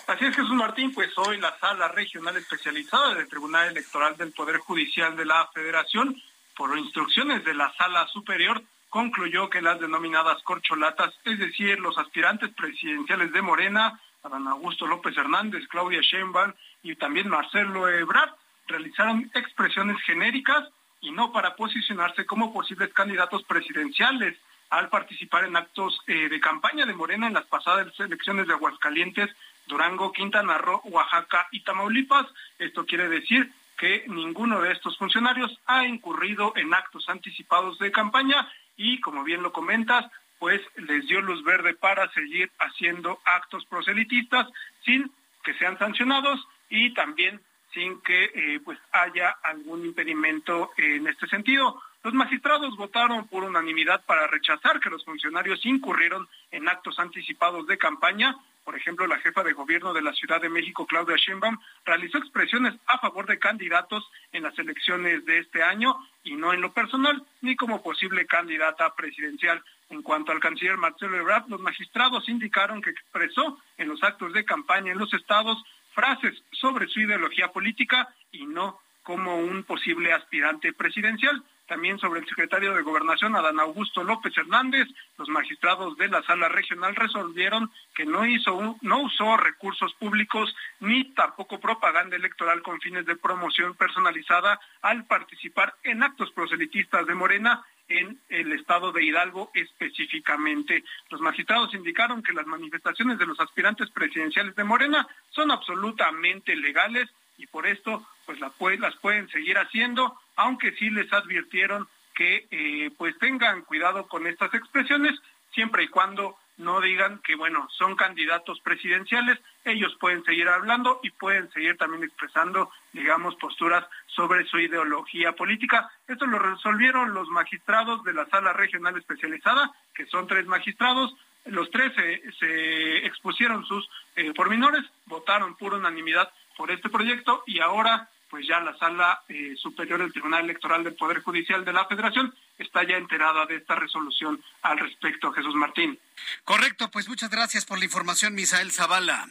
Así 0.07 0.25
es, 0.25 0.35
Jesús 0.35 0.55
Martín, 0.55 0.95
pues 0.95 1.11
hoy 1.17 1.39
la 1.39 1.59
sala 1.59 1.89
regional 1.89 2.37
especializada 2.39 3.15
del 3.15 3.29
Tribunal 3.29 3.69
Electoral 3.69 4.17
del 4.17 4.33
Poder 4.33 4.59
Judicial 4.59 5.15
de 5.15 5.27
la 5.27 5.47
Federación, 5.53 6.23
por 6.57 6.77
instrucciones 6.79 7.45
de 7.45 7.55
la 7.55 7.73
sala 7.75 8.07
superior, 8.09 8.63
concluyó 8.89 9.51
que 9.51 9.61
las 9.61 9.81
denominadas 9.81 10.43
corcholatas, 10.43 11.13
es 11.25 11.39
decir, 11.39 11.81
los 11.81 11.99
aspirantes 11.99 12.51
presidenciales 12.55 13.33
de 13.33 13.43
Morena, 13.43 14.01
Adán 14.23 14.47
Augusto 14.47 14.87
López 14.87 15.17
Hernández, 15.17 15.67
Claudia 15.69 16.01
Sheinbaum 16.01 16.53
y 16.83 16.97
también 16.97 17.29
Marcelo 17.29 17.89
Ebrard, 17.89 18.31
realizaron 18.66 19.31
expresiones 19.35 20.00
genéricas 20.03 20.68
y 21.00 21.11
no 21.11 21.33
para 21.33 21.55
posicionarse 21.55 22.24
como 22.24 22.53
posibles 22.53 22.92
candidatos 22.92 23.42
presidenciales 23.44 24.37
al 24.70 24.88
participar 24.88 25.44
en 25.44 25.57
actos 25.57 26.00
eh, 26.07 26.29
de 26.29 26.40
campaña 26.40 26.87
de 26.87 26.94
Morena 26.94 27.27
en 27.27 27.35
las 27.35 27.44
pasadas 27.44 27.88
elecciones 28.00 28.46
de 28.46 28.55
Aguascalientes, 28.55 29.31
Durango, 29.66 30.12
Quintana 30.12 30.59
Roo, 30.59 30.81
Oaxaca 30.85 31.46
y 31.53 31.61
Tamaulipas. 31.61 32.27
Esto 32.59 32.85
quiere 32.87 33.09
decir 33.09 33.53
que 33.77 34.05
ninguno 34.09 34.61
de 34.61 34.72
estos 34.72 34.96
funcionarios 34.98 35.59
ha 35.66 35.85
incurrido 35.87 36.53
en 36.57 36.72
actos 36.72 37.09
anticipados 37.09 37.79
de 37.79 37.92
campaña 37.92 38.50
y, 38.77 39.00
como 39.00 39.24
bien 39.24 39.42
lo 39.42 39.53
comentas, 39.53 40.07
pues 40.38 40.61
les 40.77 41.07
dio 41.07 41.20
luz 41.20 41.42
verde 41.44 41.74
para 41.74 42.11
seguir 42.12 42.50
haciendo 42.59 43.20
actos 43.24 43.64
proselitistas 43.66 44.48
sin 44.85 45.11
que 45.42 45.55
sean 45.55 45.79
sancionados 45.79 46.46
y 46.68 46.92
también 46.94 47.40
sin 47.75 48.01
que 48.01 48.25
eh, 48.25 48.61
pues 48.65 48.79
haya 48.93 49.31
algún 49.43 49.85
impedimento 49.85 50.71
en 50.77 51.07
este 51.07 51.27
sentido. 51.27 51.83
Los 52.05 52.15
magistrados 52.15 52.77
votaron 52.77 53.27
por 53.29 53.45
unanimidad 53.45 54.05
para 54.05 54.27
rechazar 54.27 54.79
que 54.79 54.91
los 54.91 55.05
funcionarios 55.05 55.65
incurrieron 55.67 56.29
en 56.51 56.69
actos 56.69 56.99
anticipados 56.99 57.67
de 57.67 57.79
campaña. 57.79 58.37
Por 58.63 58.77
ejemplo, 58.77 59.07
la 59.07 59.19
jefa 59.19 59.43
de 59.43 59.53
gobierno 59.53 59.93
de 59.93 60.03
la 60.03 60.13
Ciudad 60.13 60.41
de 60.41 60.49
México, 60.49 60.87
Claudia 60.87 61.17
Sheinbaum, 61.17 61.59
realizó 61.85 62.19
expresiones 62.19 62.75
a 62.87 62.99
favor 62.99 63.27
de 63.27 63.39
candidatos 63.39 64.05
en 64.33 64.43
las 64.43 64.59
elecciones 64.59 65.25
de 65.25 65.39
este 65.39 65.63
año 65.63 65.97
y 66.23 66.35
no 66.35 66.53
en 66.53 66.61
lo 66.61 66.73
personal, 66.73 67.23
ni 67.43 67.57
como 67.57 67.83
posible 67.83 68.27
candidata 68.27 68.95
presidencial. 68.95 69.63
En 69.91 70.03
cuanto 70.03 70.33
al 70.33 70.41
canciller 70.41 70.77
Marcelo 70.77 71.17
Ebrard, 71.17 71.49
los 71.49 71.61
magistrados 71.61 72.29
indicaron 72.29 72.83
que 72.83 72.91
expresó 72.91 73.59
en 73.77 73.89
los 73.89 74.03
actos 74.03 74.33
de 74.33 74.45
campaña 74.45 74.93
en 74.93 74.99
los 74.99 75.13
estados 75.13 75.63
frases 75.95 76.35
sobre 76.53 76.87
su 76.89 77.01
ideología 77.01 77.49
política 77.49 78.09
y 78.33 78.47
no 78.47 78.81
como 79.03 79.37
un 79.37 79.63
posible 79.65 80.13
aspirante 80.13 80.73
presidencial. 80.73 81.43
También 81.67 81.99
sobre 81.99 82.21
el 82.21 82.29
secretario 82.29 82.75
de 82.75 82.83
Gobernación, 82.83 83.35
Adán 83.37 83.59
Augusto 83.59 84.05
López 84.05 84.37
Hernández, 84.37 84.87
los 85.17 85.29
magistrados 85.31 85.97
de 85.97 86.09
la 86.09 86.23
sala 86.23 86.49
regional 86.49 86.95
resolvieron 86.95 87.71
que 87.95 88.05
no, 88.05 88.27
hizo 88.27 88.77
no 88.83 89.03
usó 89.03 89.39
recursos 89.39 89.95
públicos 89.95 90.55
ni 90.81 91.05
tampoco 91.15 91.61
propaganda 91.61 92.17
electoral 92.17 92.61
con 92.61 92.81
fines 92.81 93.07
de 93.07 93.17
promoción 93.17 93.75
personalizada 93.77 94.61
al 94.83 95.07
participar 95.07 95.75
en 95.85 96.03
actos 96.03 96.31
proselitistas 96.33 97.07
de 97.07 97.15
Morena 97.15 97.65
en 97.88 98.20
el 98.29 98.53
estado 98.53 98.92
de 98.92 99.05
Hidalgo 99.05 99.51
específicamente. 99.55 100.85
Los 101.11 101.20
magistrados 101.20 101.75
indicaron 101.75 102.23
que 102.23 102.33
las 102.33 102.47
manifestaciones 102.47 103.18
de 103.18 103.27
los 103.27 103.38
aspirantes 103.40 103.90
presidenciales 103.90 104.55
de 104.57 104.64
Morena 104.64 105.07
son 105.31 105.51
absolutamente 105.51 106.57
legales 106.57 107.09
y 107.37 107.47
por 107.47 107.66
esto 107.66 108.07
pues 108.27 108.40
las, 108.40 108.53
pueden 108.97 109.29
seguir 109.29 109.59
haciendo, 109.59 110.18
aunque 110.37 110.73
sí 110.73 110.90
les 110.90 111.12
advirtieron 111.12 111.88
que 112.14 112.47
eh, 112.51 112.90
pues 112.97 113.18
tengan 113.18 113.62
cuidado 113.62 114.07
con 114.07 114.27
estas 114.27 114.55
expresiones 114.55 115.18
siempre 115.53 115.85
y 115.85 115.88
cuando 115.88 116.37
no 116.57 116.81
digan 116.81 117.21
que, 117.25 117.35
bueno, 117.35 117.69
son 117.77 117.97
candidatos 117.97 118.61
presidenciales, 118.61 119.38
ellos 119.64 119.97
pueden 119.99 120.25
seguir 120.25 120.49
hablando 120.49 121.01
y 121.03 121.11
pueden 121.11 121.51
seguir 121.53 121.77
también 121.77 122.05
expresando, 122.05 122.71
digamos, 122.93 123.35
posturas 123.37 123.85
sobre 124.07 124.45
su 124.47 124.59
ideología 124.59 125.33
política. 125.33 125.90
Esto 126.07 126.27
lo 126.27 126.38
resolvieron 126.38 127.14
los 127.14 127.29
magistrados 127.29 128.05
de 128.05 128.14
la 128.14 128.27
sala 128.27 128.53
regional 128.53 128.97
especializada, 128.97 129.73
que 129.95 130.07
son 130.07 130.27
tres 130.27 130.47
magistrados. 130.47 131.14
Los 131.47 131.71
tres 131.71 131.93
se, 132.38 133.07
expusieron 133.07 133.64
sus 133.67 133.88
eh, 134.17 134.33
pormenores, 134.35 134.83
votaron 135.07 135.57
por 135.57 135.75
unanimidad 135.75 136.31
por 136.57 136.71
este 136.71 136.88
proyecto 136.88 137.43
y 137.47 137.61
ahora 137.61 138.09
pues 138.35 138.49
ya 138.49 138.59
la 138.59 138.77
sala 138.79 139.23
eh, 139.29 139.55
superior 139.57 140.01
del 140.01 140.12
Tribunal 140.12 140.42
Electoral 140.42 140.83
del 140.83 140.97
Poder 140.97 141.23
Judicial 141.23 141.64
de 141.64 141.73
la 141.73 141.87
Federación 141.87 142.35
está 142.59 142.83
ya 142.83 142.97
enterada 142.97 143.47
de 143.47 143.55
esta 143.55 143.77
resolución 143.77 144.42
al 144.62 144.77
respecto, 144.77 145.31
Jesús 145.31 145.55
Martín. 145.55 146.01
Correcto, 146.42 146.90
pues 146.90 147.09
muchas 147.09 147.31
gracias 147.31 147.64
por 147.64 147.79
la 147.79 147.85
información, 147.85 148.35
Misael 148.35 148.73
Zavala. 148.73 149.29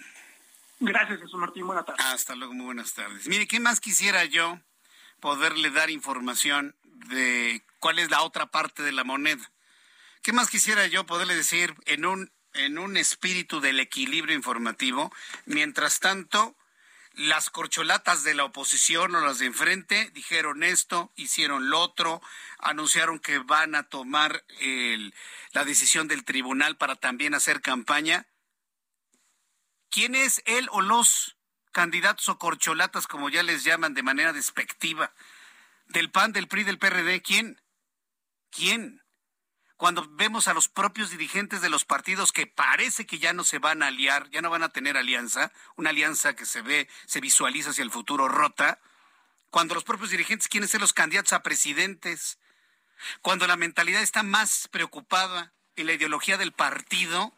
Gracias, 0.79 1.19
Jesús 1.19 1.37
Martín. 1.37 1.67
Buenas 1.67 1.85
tardes. 1.85 2.05
Hasta 2.05 2.33
luego, 2.35 2.53
muy 2.53 2.67
buenas 2.67 2.93
tardes. 2.93 3.27
Mire, 3.27 3.45
¿qué 3.45 3.59
más 3.59 3.81
quisiera 3.81 4.23
yo 4.23 4.57
poderle 5.19 5.69
dar 5.69 5.89
información 5.89 6.73
de 7.09 7.61
cuál 7.79 7.99
es 7.99 8.09
la 8.09 8.21
otra 8.21 8.45
parte 8.45 8.83
de 8.83 8.93
la 8.93 9.03
moneda? 9.03 9.51
¿Qué 10.21 10.31
más 10.31 10.49
quisiera 10.49 10.87
yo 10.87 11.05
poderle 11.05 11.35
decir 11.35 11.75
en 11.87 12.05
un, 12.05 12.31
en 12.53 12.77
un 12.77 12.95
espíritu 12.95 13.59
del 13.59 13.81
equilibrio 13.81 14.33
informativo? 14.33 15.11
Mientras 15.45 15.99
tanto, 15.99 16.55
las 17.13 17.49
corcholatas 17.49 18.23
de 18.23 18.33
la 18.33 18.43
oposición 18.43 19.15
o 19.15 19.21
las 19.21 19.39
de 19.39 19.45
enfrente 19.45 20.09
dijeron 20.13 20.63
esto, 20.63 21.11
hicieron 21.15 21.69
lo 21.69 21.79
otro, 21.79 22.21
anunciaron 22.57 23.19
que 23.19 23.37
van 23.39 23.75
a 23.75 23.83
tomar 23.83 24.43
la 25.51 25.63
decisión 25.63 26.07
del 26.07 26.25
tribunal 26.25 26.75
para 26.77 26.95
también 26.95 27.35
hacer 27.35 27.61
campaña. 27.61 28.27
¿Quién 29.89 30.15
es 30.15 30.41
él 30.45 30.67
o 30.71 30.81
los 30.81 31.37
candidatos 31.71 32.29
o 32.29 32.39
corcholatas, 32.39 33.05
como 33.05 33.29
ya 33.29 33.43
les 33.43 33.63
llaman 33.63 33.93
de 33.93 34.03
manera 34.03 34.33
despectiva, 34.33 35.13
del 35.85 36.09
PAN, 36.09 36.31
del 36.31 36.47
PRI, 36.47 36.63
del 36.63 36.79
PRD, 36.79 37.21
¿quién? 37.21 37.61
¿Quién? 38.49 39.02
Cuando 39.77 40.07
vemos 40.11 40.47
a 40.47 40.53
los 40.53 40.69
propios 40.69 41.09
dirigentes 41.09 41.61
de 41.61 41.69
los 41.69 41.83
partidos 41.83 42.31
que 42.31 42.47
parece 42.47 43.05
que 43.05 43.19
ya 43.19 43.33
no 43.33 43.43
se 43.43 43.59
van 43.59 43.83
a 43.83 43.87
aliar, 43.87 44.29
ya 44.29 44.41
no 44.41 44.49
van 44.49 44.63
a 44.63 44.69
tener 44.69 44.97
alianza, 44.97 45.51
una 45.75 45.89
alianza 45.89 46.35
que 46.35 46.45
se 46.45 46.61
ve, 46.61 46.87
se 47.05 47.19
visualiza 47.19 47.71
hacia 47.71 47.83
el 47.83 47.91
futuro 47.91 48.27
rota, 48.27 48.79
cuando 49.49 49.75
los 49.75 49.83
propios 49.83 50.11
dirigentes 50.11 50.47
quieren 50.47 50.69
ser 50.69 50.81
los 50.81 50.93
candidatos 50.93 51.33
a 51.33 51.43
presidentes, 51.43 52.39
cuando 53.21 53.47
la 53.47 53.57
mentalidad 53.57 54.01
está 54.01 54.23
más 54.23 54.67
preocupada 54.71 55.51
en 55.75 55.87
la 55.87 55.93
ideología 55.93 56.37
del 56.37 56.53
partido, 56.53 57.33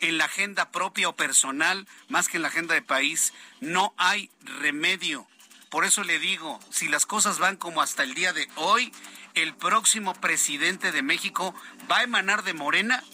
en 0.00 0.18
la 0.18 0.26
agenda 0.26 0.70
propia 0.70 1.08
o 1.08 1.16
personal, 1.16 1.86
más 2.08 2.28
que 2.28 2.36
en 2.36 2.42
la 2.42 2.48
agenda 2.48 2.74
de 2.74 2.82
país, 2.82 3.32
no 3.60 3.94
hay 3.96 4.30
remedio. 4.40 5.26
Por 5.70 5.84
eso 5.84 6.02
le 6.02 6.18
digo, 6.18 6.58
si 6.70 6.88
las 6.88 7.04
cosas 7.04 7.38
van 7.38 7.56
como 7.56 7.82
hasta 7.82 8.02
el 8.02 8.14
día 8.14 8.32
de 8.32 8.48
hoy, 8.56 8.92
el 9.34 9.54
próximo 9.54 10.14
presidente 10.14 10.92
de 10.92 11.02
México 11.02 11.54
va 11.90 11.98
a 11.98 12.02
emanar 12.04 12.42
de 12.42 12.54
Morena 12.54 13.04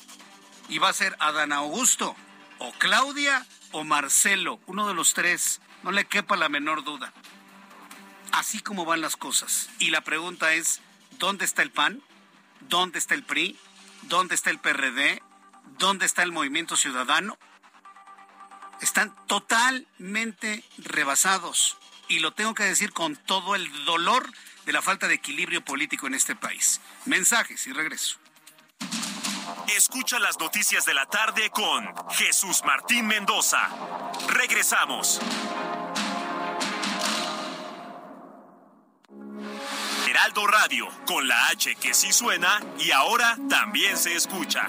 y 0.69 0.79
va 0.79 0.89
a 0.89 0.95
ser 0.95 1.17
Adán 1.19 1.53
Augusto, 1.53 2.15
o 2.59 2.73
Claudia, 2.73 3.45
o 3.73 3.83
Marcelo, 3.83 4.61
uno 4.67 4.87
de 4.87 4.95
los 4.95 5.15
tres, 5.15 5.61
no 5.83 5.91
le 5.91 6.07
quepa 6.07 6.37
la 6.37 6.49
menor 6.49 6.85
duda. 6.85 7.13
Así 8.33 8.61
como 8.61 8.85
van 8.85 9.01
las 9.01 9.17
cosas. 9.17 9.69
Y 9.79 9.91
la 9.91 10.03
pregunta 10.03 10.55
es, 10.55 10.81
¿dónde 11.19 11.45
está 11.45 11.63
el 11.63 11.71
PAN? 11.71 12.03
¿Dónde 12.61 12.99
está 12.99 13.15
el 13.15 13.25
PRI? 13.25 13.59
¿Dónde 14.03 14.35
está 14.35 14.51
el 14.51 14.61
PRD? 14.61 15.23
¿Dónde 15.79 16.07
está 16.07 16.23
el 16.23 16.33
movimiento 16.33 16.77
ciudadano? 16.77 17.37
Están 18.81 19.15
totalmente 19.27 20.65
rebasados. 20.79 21.79
Y 22.09 22.19
lo 22.19 22.33
tengo 22.33 22.55
que 22.55 22.65
decir 22.65 22.93
con 22.93 23.17
todo 23.17 23.55
el 23.55 23.85
dolor 23.85 24.31
de 24.67 24.73
la 24.73 24.83
falta 24.83 25.09
de 25.09 25.15
equilibrio 25.15 25.65
político 25.65 26.07
en 26.07 26.15
este 26.15 26.35
país. 26.37 26.81
Mensajes 27.05 27.67
y 27.67 27.73
regreso. 27.73 28.19
Escucha 29.77 30.19
las 30.19 30.39
noticias 30.39 30.85
de 30.85 30.95
la 30.95 31.07
tarde 31.07 31.51
con 31.51 31.87
Jesús 32.11 32.63
Martín 32.65 33.07
Mendoza. 33.07 33.69
Regresamos. 34.29 35.21
Heraldo 40.09 40.47
Radio, 40.47 40.89
con 41.07 41.27
la 41.27 41.49
H 41.49 41.75
que 41.77 41.95
sí 41.95 42.13
suena 42.13 42.61
y 42.79 42.91
ahora 42.91 43.37
también 43.49 43.97
se 43.97 44.15
escucha. 44.15 44.69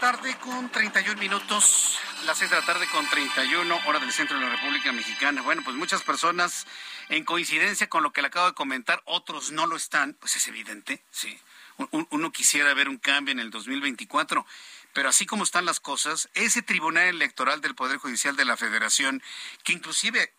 Tarde 0.00 0.34
con 0.38 0.70
31 0.70 1.20
minutos. 1.20 1.98
Las 2.24 2.38
6 2.38 2.50
de 2.50 2.56
la 2.56 2.64
tarde 2.66 2.86
con 2.90 3.06
31, 3.08 3.80
hora 3.86 3.98
del 3.98 4.12
centro 4.12 4.38
de 4.38 4.44
la 4.46 4.50
República 4.56 4.92
Mexicana. 4.92 5.42
Bueno, 5.42 5.62
pues 5.64 5.76
muchas 5.76 6.02
personas, 6.02 6.66
en 7.08 7.24
coincidencia 7.24 7.88
con 7.88 8.02
lo 8.02 8.12
que 8.12 8.22
le 8.22 8.28
acabo 8.28 8.46
de 8.46 8.54
comentar, 8.54 9.02
otros 9.04 9.52
no 9.52 9.66
lo 9.66 9.76
están, 9.76 10.14
pues 10.14 10.36
es 10.36 10.46
evidente, 10.48 11.02
sí. 11.10 11.38
Un- 11.76 12.06
Uno 12.10 12.32
quisiera 12.32 12.74
ver 12.74 12.88
un 12.88 12.98
cambio 12.98 13.32
en 13.32 13.40
el 13.40 13.50
2024. 13.50 14.46
Pero 14.92 15.08
así 15.08 15.24
como 15.24 15.44
están 15.44 15.64
las 15.66 15.78
cosas, 15.80 16.28
ese 16.34 16.62
Tribunal 16.62 17.06
Electoral 17.08 17.60
del 17.60 17.74
Poder 17.76 17.98
Judicial 17.98 18.34
de 18.36 18.44
la 18.44 18.56
Federación, 18.56 19.22
que 19.62 19.72
inclusive 19.72 20.32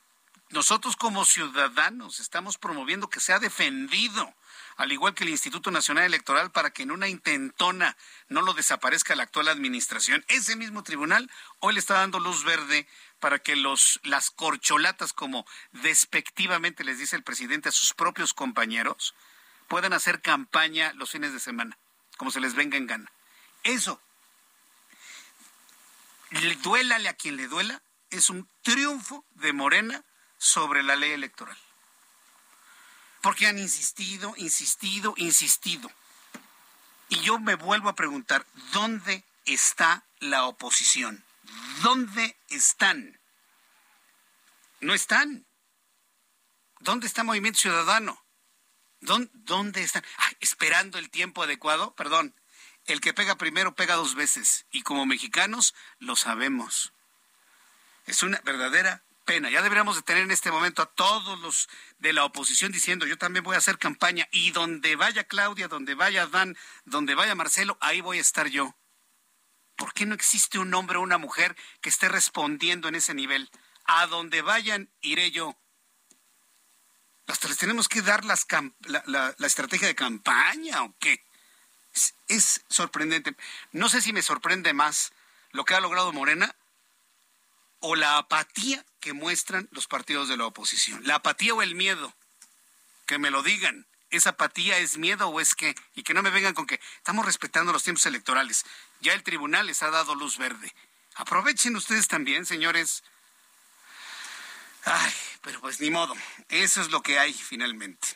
nosotros 0.50 0.98
como 0.98 1.24
ciudadanos 1.24 2.20
estamos 2.20 2.58
promoviendo 2.58 3.10
que 3.10 3.22
sea 3.22 3.40
defendido, 3.40 4.34
al 4.82 4.92
igual 4.92 5.14
que 5.14 5.24
el 5.24 5.30
Instituto 5.30 5.70
Nacional 5.70 6.06
Electoral, 6.06 6.52
para 6.52 6.72
que 6.72 6.82
en 6.82 6.90
una 6.90 7.08
intentona 7.08 7.96
no 8.30 8.42
lo 8.42 8.54
desaparezca 8.54 9.16
la 9.16 9.22
actual 9.22 9.48
administración. 9.48 10.26
Ese 10.28 10.56
mismo 10.56 10.82
tribunal 10.82 11.30
hoy 11.60 11.76
le 11.76 11.80
está 11.80 11.94
dando 11.94 12.20
luz 12.20 12.44
verde 12.44 12.88
para 13.20 13.38
que 13.38 13.56
los, 13.56 14.00
las 14.02 14.32
corcholatas, 14.32 15.14
como 15.14 15.46
despectivamente 15.72 16.84
les 16.84 16.98
dice 16.98 17.16
el 17.16 17.22
presidente 17.22 17.70
a 17.70 17.72
sus 17.72 17.94
propios 17.94 18.34
compañeros, 18.34 19.14
puedan 19.68 19.94
hacer 19.94 20.20
campaña 20.20 20.94
los 20.96 21.12
fines 21.12 21.32
de 21.32 21.40
semana, 21.40 21.78
como 22.18 22.32
se 22.32 22.40
les 22.40 22.56
venga 22.56 22.76
en 22.76 22.88
gana. 22.88 23.12
Eso, 23.64 24.02
le 26.32 26.56
duélale 26.56 27.08
a 27.08 27.14
quien 27.14 27.38
le 27.38 27.48
duela, 27.48 27.84
es 28.10 28.32
un 28.32 28.50
triunfo 28.64 29.26
de 29.36 29.54
Morena 29.54 30.04
sobre 30.40 30.82
la 30.82 30.96
ley 30.96 31.12
electoral. 31.12 31.58
Porque 33.22 33.48
han 33.48 33.60
insistido, 33.60 34.34
insistido, 34.38 35.14
insistido. 35.18 35.92
Y 37.10 37.20
yo 37.22 37.40
me 37.40 37.56
vuelvo 37.56 37.90
a 37.90 37.96
preguntar, 37.96 38.46
¿dónde 38.72 39.24
está 39.46 40.04
la 40.20 40.46
oposición? 40.46 41.24
¿Dónde 41.82 42.38
están? 42.50 43.20
No 44.80 44.94
están. 44.94 45.46
¿Dónde 46.80 47.08
está 47.08 47.24
Movimiento 47.24 47.60
Ciudadano? 47.60 48.24
¿Dónde, 49.02 49.84
están? 49.84 50.04
Ay, 50.18 50.38
esperando 50.40 50.98
el 50.98 51.10
tiempo 51.10 51.44
adecuado. 51.44 51.94
Perdón, 51.96 52.36
el 52.86 53.02
que 53.02 53.14
pega 53.14 53.36
primero 53.36 53.76
pega 53.76 53.96
dos 53.96 54.16
veces. 54.16 54.66
Y 54.72 54.84
como 54.84 55.06
mexicanos 55.06 55.76
lo 56.00 56.16
sabemos. 56.16 56.94
Es 58.06 58.24
una 58.24 58.40
verdadera 58.44 59.04
Ya 59.50 59.62
deberíamos 59.62 59.96
de 59.96 60.02
tener 60.02 60.24
en 60.24 60.32
este 60.32 60.52
momento 60.52 60.82
a 60.82 60.88
todos 60.88 61.40
los 61.40 61.70
de 62.00 62.12
la 62.12 62.26
oposición 62.26 62.72
diciendo 62.72 63.06
yo 63.06 63.18
también 63.18 63.44
voy 63.44 63.56
a 63.56 63.60
hacer 63.60 63.78
campaña 63.78 64.28
y 64.32 64.52
donde 64.52 64.96
vaya 64.98 65.24
Claudia, 65.24 65.68
donde 65.70 65.96
vaya 65.96 66.28
Dan, 66.28 66.58
donde 66.84 67.16
vaya 67.16 67.34
Marcelo, 67.36 67.78
ahí 67.80 68.02
voy 68.02 68.18
a 68.18 68.22
estar 68.22 68.48
yo. 68.48 68.76
¿Por 69.78 69.94
qué 69.94 70.06
no 70.06 70.16
existe 70.16 70.60
un 70.60 70.74
hombre 70.74 70.98
o 70.98 71.02
una 71.02 71.18
mujer 71.18 71.56
que 71.82 71.90
esté 71.90 72.10
respondiendo 72.10 72.90
en 72.90 72.96
ese 72.96 73.14
nivel? 73.14 73.50
A 73.86 74.06
donde 74.08 74.42
vayan, 74.42 74.90
iré 75.02 75.32
yo. 75.32 75.56
Hasta 77.28 77.48
les 77.48 77.58
tenemos 77.58 77.88
que 77.88 78.02
dar 78.02 78.26
las 78.26 78.46
la, 78.82 79.04
la- 79.08 79.48
estrategia 79.48 79.88
de 79.88 79.96
campaña 79.96 80.84
o 80.84 80.94
qué. 81.00 81.24
Es 82.28 82.64
sorprendente. 82.70 83.36
No 83.72 83.88
sé 83.90 84.02
si 84.02 84.12
me 84.14 84.22
sorprende 84.22 84.74
más 84.74 85.14
lo 85.52 85.64
que 85.66 85.74
ha 85.74 85.80
logrado 85.80 86.12
Morena 86.12 86.56
o 87.82 87.96
la 87.96 88.18
apatía 88.18 88.86
que 89.00 89.14
muestran 89.14 89.68
los 89.72 89.88
partidos 89.88 90.30
de 90.30 90.38
la 90.38 90.46
oposición. 90.46 91.02
La 91.06 91.16
apatía 91.16 91.54
o 91.54 91.62
el 91.62 91.76
miedo. 91.76 92.14
Que 93.06 93.18
me 93.18 93.32
lo 93.32 93.44
digan. 93.44 93.86
¿Es 94.10 94.28
apatía, 94.28 94.78
es 94.78 94.98
miedo 94.98 95.28
o 95.28 95.40
es 95.40 95.56
qué? 95.56 95.76
Y 95.96 96.04
que 96.04 96.14
no 96.14 96.22
me 96.22 96.30
vengan 96.30 96.54
con 96.54 96.68
que 96.68 96.80
estamos 96.98 97.26
respetando 97.26 97.74
los 97.74 97.84
tiempos 97.84 98.06
electorales. 98.06 98.66
Ya 99.00 99.14
el 99.14 99.24
tribunal 99.24 99.68
les 99.68 99.84
ha 99.84 99.90
dado 99.90 100.16
luz 100.16 100.38
verde. 100.38 100.74
Aprovechen 101.16 101.76
ustedes 101.76 102.08
también, 102.08 102.46
señores. 102.46 103.04
Ay, 104.84 105.14
pero 105.42 105.60
pues 105.62 105.80
ni 105.80 105.90
modo. 105.90 106.16
Eso 106.50 106.82
es 106.82 106.92
lo 106.92 107.02
que 107.02 107.20
hay 107.20 107.34
finalmente. 107.34 108.08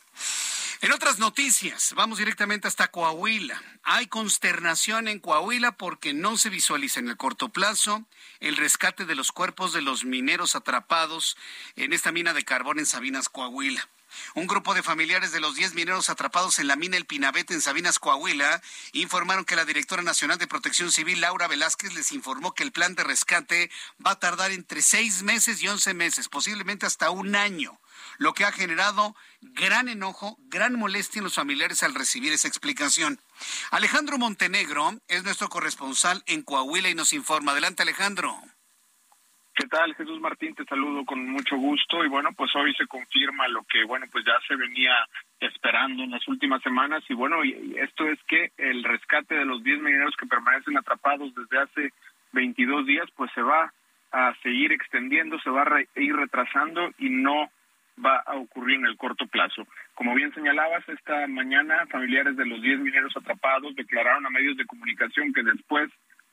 En 0.81 0.91
otras 0.91 1.19
noticias, 1.19 1.93
vamos 1.95 2.17
directamente 2.17 2.67
hasta 2.67 2.89
Coahuila. 2.89 3.61
Hay 3.83 4.07
consternación 4.07 5.07
en 5.07 5.19
Coahuila 5.19 5.77
porque 5.77 6.13
no 6.13 6.37
se 6.37 6.49
visualiza 6.49 6.99
en 6.99 7.07
el 7.07 7.17
corto 7.17 7.49
plazo 7.49 8.05
el 8.41 8.57
rescate 8.57 9.05
de 9.05 9.15
los 9.15 9.31
cuerpos 9.31 9.71
de 9.71 9.81
los 9.81 10.03
mineros 10.03 10.55
atrapados 10.55 11.37
en 11.77 11.93
esta 11.93 12.11
mina 12.11 12.33
de 12.33 12.43
carbón 12.43 12.79
en 12.79 12.85
Sabinas, 12.85 13.29
Coahuila. 13.29 13.87
Un 14.33 14.47
grupo 14.47 14.73
de 14.73 14.83
familiares 14.83 15.31
de 15.31 15.39
los 15.39 15.55
10 15.55 15.73
mineros 15.75 16.09
atrapados 16.09 16.59
en 16.59 16.67
la 16.67 16.75
mina 16.75 16.97
El 16.97 17.05
Pinabete 17.05 17.53
en 17.53 17.61
Sabinas, 17.61 17.99
Coahuila, 17.99 18.61
informaron 18.93 19.45
que 19.45 19.55
la 19.55 19.65
directora 19.65 20.03
nacional 20.03 20.37
de 20.37 20.47
Protección 20.47 20.91
Civil, 20.91 21.21
Laura 21.21 21.47
Velázquez, 21.47 21.93
les 21.93 22.11
informó 22.11 22.53
que 22.53 22.63
el 22.63 22.71
plan 22.71 22.95
de 22.95 23.03
rescate 23.03 23.69
va 24.05 24.11
a 24.11 24.19
tardar 24.19 24.51
entre 24.51 24.81
seis 24.81 25.23
meses 25.23 25.61
y 25.61 25.67
once 25.67 25.93
meses, 25.93 26.29
posiblemente 26.29 26.85
hasta 26.85 27.09
un 27.09 27.35
año, 27.35 27.79
lo 28.17 28.33
que 28.33 28.45
ha 28.45 28.51
generado 28.51 29.15
gran 29.41 29.89
enojo, 29.89 30.37
gran 30.47 30.77
molestia 30.77 31.19
en 31.19 31.25
los 31.25 31.35
familiares 31.35 31.83
al 31.83 31.95
recibir 31.95 32.33
esa 32.33 32.47
explicación. 32.47 33.19
Alejandro 33.71 34.17
Montenegro 34.17 34.93
es 35.07 35.23
nuestro 35.23 35.49
corresponsal 35.49 36.23
en 36.27 36.43
Coahuila 36.43 36.89
y 36.89 36.95
nos 36.95 37.13
informa. 37.13 37.51
Adelante, 37.51 37.83
Alejandro. 37.83 38.35
¿Qué 39.55 39.67
tal, 39.67 39.95
Jesús 39.95 40.19
Martín? 40.19 40.53
Te 40.53 40.65
saludo 40.65 41.05
con 41.05 41.29
mucho 41.29 41.55
gusto 41.55 42.03
y 42.03 42.09
bueno, 42.09 42.33
pues 42.35 42.53
hoy 42.57 42.73
se 42.75 42.87
confirma 42.87 43.47
lo 43.47 43.63
que, 43.63 43.85
bueno, 43.85 44.05
pues 44.11 44.25
ya 44.25 44.33
se 44.45 44.55
venía 44.57 44.93
esperando 45.39 46.03
en 46.03 46.11
las 46.11 46.27
últimas 46.27 46.61
semanas 46.61 47.03
y 47.07 47.13
bueno, 47.13 47.41
y 47.45 47.73
esto 47.77 48.05
es 48.09 48.19
que 48.27 48.51
el 48.57 48.83
rescate 48.83 49.33
de 49.33 49.45
los 49.45 49.63
10 49.63 49.79
mineros 49.79 50.13
que 50.19 50.25
permanecen 50.25 50.77
atrapados 50.77 51.33
desde 51.33 51.57
hace 51.57 51.93
22 52.33 52.85
días, 52.85 53.07
pues 53.15 53.31
se 53.33 53.41
va 53.41 53.71
a 54.11 54.35
seguir 54.43 54.73
extendiendo, 54.73 55.39
se 55.39 55.49
va 55.49 55.63
a 55.63 55.99
ir 56.01 56.15
retrasando 56.15 56.91
y 56.97 57.09
no 57.09 57.49
va 58.03 58.17
a 58.25 58.35
ocurrir 58.35 58.79
en 58.79 58.85
el 58.85 58.97
corto 58.97 59.27
plazo. 59.27 59.67
Como 59.93 60.13
bien 60.13 60.33
señalabas, 60.33 60.87
esta 60.89 61.27
mañana 61.27 61.85
familiares 61.87 62.35
de 62.35 62.45
los 62.45 62.61
10 62.61 62.79
mineros 62.79 63.15
atrapados 63.15 63.75
declararon 63.75 64.25
a 64.25 64.29
medios 64.29 64.57
de 64.57 64.65
comunicación 64.65 65.33
que 65.33 65.43
después 65.43 65.89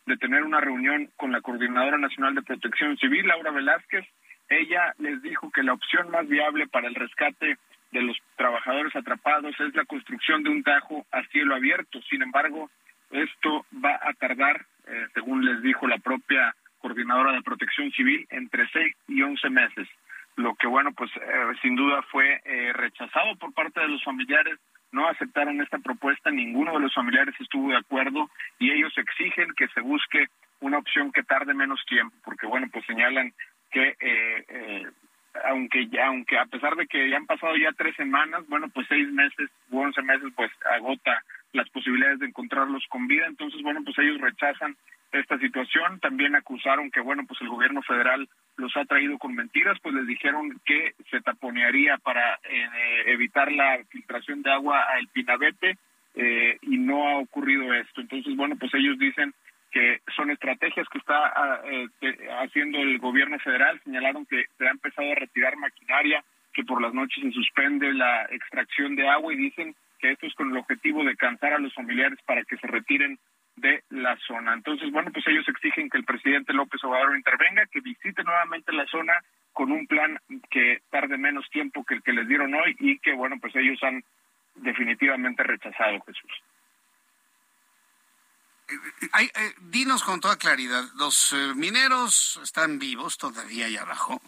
de 0.07 0.17
tener 0.17 0.43
una 0.43 0.61
reunión 0.61 1.11
con 1.17 1.33
la 1.33 1.41
Coordinadora 1.41 1.99
Nacional 1.99 2.35
de 2.35 2.43
Protección 2.43 2.97
Civil, 2.99 3.27
Laura 3.27 3.51
Velázquez. 3.51 4.05
Ella 4.49 4.93
les 4.99 5.23
dijo 5.23 5.51
que 5.51 5.63
la 5.63 5.73
opción 5.73 6.11
más 6.11 6.29
viable 6.29 6.67
para 6.67 6.89
el 6.89 6.95
rescate 6.95 7.57
de 7.93 8.03
los 8.03 8.17
trabajadores 8.37 8.95
atrapados 8.97 9.55
es 9.61 9.75
la 9.75 9.85
construcción 9.85 10.43
de 10.43 10.51
un 10.51 10.63
tajo 10.63 11.07
a 11.13 11.23
cielo 11.25 11.55
abierto. 11.55 12.01
Sin 12.11 12.23
embargo, 12.23 12.71
esto 13.11 13.65
va 13.85 13.99
a 14.03 14.13
tardar, 14.15 14.67
eh, 14.87 15.07
según 15.15 15.45
les 15.45 15.63
dijo 15.63 15.87
la 15.87 15.99
propia 15.99 16.55
Coordinadora 16.79 17.33
de 17.33 17.43
Protección 17.43 17.93
Civil, 17.93 18.27
entre 18.31 18.69
seis 18.71 18.95
y 19.07 19.23
once 19.23 19.49
meses. 19.49 19.89
Lo 20.37 20.55
que, 20.55 20.67
bueno, 20.67 20.93
pues 20.93 21.11
eh, 21.17 21.53
sin 21.61 21.77
duda 21.77 22.03
fue 22.11 22.41
eh, 22.45 22.73
rechazado 22.73 23.37
por 23.37 23.53
parte 23.53 23.81
de 23.81 23.89
los 23.89 24.03
familiares. 24.03 24.59
No 24.91 25.09
aceptaron 25.09 25.61
esta 25.61 25.79
propuesta, 25.79 26.31
ninguno 26.31 26.73
de 26.75 26.81
los 26.81 26.95
familiares 26.95 27.35
estuvo 27.41 27.71
de 27.71 27.79
acuerdo 27.79 28.31
y 28.59 28.71
ellos 28.71 28.93
exigen 28.97 29.53
que 29.57 29.69
se 29.69 29.81
busque 29.81 30.27
una 30.61 30.79
opción 30.79 31.13
que 31.13 31.23
tarde 31.23 31.55
menos 31.55 31.85
tiempo, 31.87 32.15
porque 32.25 32.47
bueno, 32.47 32.69
pues 32.73 32.85
señalan 32.87 33.33
que 33.71 33.97
eh, 34.01 34.45
eh, 34.49 34.87
aunque 35.45 35.89
aunque 36.05 36.39
a 36.39 36.47
pesar 36.47 36.77
de 36.77 36.87
que 36.87 37.09
ya 37.09 37.17
han 37.17 37.27
pasado 37.27 37.57
ya 37.57 37.73
tres 37.73 37.97
semanas, 37.97 38.47
bueno, 38.49 38.69
pues 38.69 38.87
seis 38.89 39.09
meses 39.11 39.51
u 39.71 39.81
once 39.81 40.01
meses, 40.03 40.31
pues 40.37 40.51
agota 40.71 41.23
las 41.53 41.69
posibilidades 41.71 42.21
de 42.21 42.27
encontrarlos 42.27 42.85
con 42.89 43.07
vida, 43.07 43.27
entonces 43.27 43.61
bueno, 43.63 43.81
pues 43.85 43.99
ellos 43.99 44.21
rechazan 44.21 44.77
esta 45.11 45.39
situación, 45.39 46.01
también 46.01 46.35
acusaron 46.35 46.91
que 46.91 47.01
bueno, 47.01 47.25
pues 47.27 47.41
el 47.43 47.49
gobierno 47.49 47.83
federal 47.83 48.29
los 48.57 48.77
ha 48.77 48.85
traído 48.85 49.19
con 49.19 49.35
mentiras, 49.35 49.79
pues 49.83 49.95
les 49.95 50.07
dijeron 50.07 50.61
que 50.65 50.95
se 51.11 51.21
taponearía 51.21 51.99
para 51.99 52.39
eh, 52.45 52.69
evitar 53.07 53.51
la 53.51 53.79
filtración 53.89 54.43
de 54.43 54.53
agua 54.53 54.83
al 54.83 55.09
Pinabete 55.09 55.79
eh, 56.15 56.59
y 56.63 56.79
no 56.79 57.09
ha 57.09 57.19
ocurrido 57.19 57.73
esto. 57.73 58.01
Entonces, 58.01 58.37
bueno, 58.37 58.57
pues 58.57 58.73
ellos 58.75 58.99
dicen 58.99 59.33
que 59.71 60.01
son 60.15 60.31
estrategias 60.31 60.87
que 60.89 60.99
está 60.99 61.33
ah, 61.35 61.61
eh, 61.65 61.89
haciendo 62.43 62.79
el 62.79 62.99
gobierno 62.99 63.39
federal. 63.39 63.81
Señalaron 63.85 64.27
que 64.27 64.45
se 64.59 64.67
ha 64.67 64.71
empezado 64.71 65.11
a 65.11 65.15
retirar 65.15 65.57
maquinaria, 65.57 66.23
que 66.53 66.65
por 66.65 66.83
las 66.83 66.93
noches 66.93 67.23
se 67.23 67.33
suspende 67.33 67.93
la 67.95 68.27
extracción 68.27 68.95
de 68.95 69.09
agua 69.09 69.33
y 69.33 69.39
dicen 69.39 69.75
que 69.99 70.13
esto 70.13 70.27
es 70.27 70.35
con 70.35 70.51
el 70.51 70.59
objetivo 70.59 71.03
de 71.05 71.17
cansar 71.17 71.55
a 71.55 71.59
los 71.59 71.73
familiares 71.73 72.19
para 72.27 72.45
que 72.45 72.59
se 72.59 72.67
retiren 72.67 73.19
de 73.63 73.83
la 73.91 74.17
zona. 74.27 74.53
Entonces, 74.53 74.91
bueno, 74.91 75.11
pues 75.13 75.27
ellos 75.29 75.49
exigen 75.49 75.89
que 75.89 75.99
el 75.99 76.05
presidente 76.05 76.53
López 76.53 76.83
Obrador 76.85 77.17
intervenga, 77.17 77.65
que 77.67 77.81
visite 77.81 78.23
nuevamente 78.23 78.73
la 78.73 78.85
zona 78.87 79.15
con 79.53 79.71
un 79.71 79.87
plan 79.87 80.19
que 80.51 80.83
tarde 80.91 81.17
menos 81.17 81.49
tiempo 81.51 81.85
que 81.85 81.95
el 81.95 82.03
que 82.03 82.13
les 82.13 82.29
dieron 82.29 82.53
hoy 82.55 82.77
y 82.79 82.99
que, 82.99 83.13
bueno, 83.15 83.37
pues 83.41 83.55
ellos 83.57 83.83
han 83.83 84.03
definitivamente 84.57 85.43
rechazado, 85.43 86.01
Jesús. 86.07 86.33
Eh, 88.69 89.31
eh, 89.35 89.55
dinos 89.61 90.03
con 90.03 90.21
toda 90.21 90.37
claridad, 90.37 90.85
¿los 90.97 91.33
eh, 91.33 91.53
mineros 91.55 92.41
están 92.43 92.79
vivos 92.79 93.19
todavía 93.19 93.67
ahí 93.67 93.77
abajo? 93.77 94.21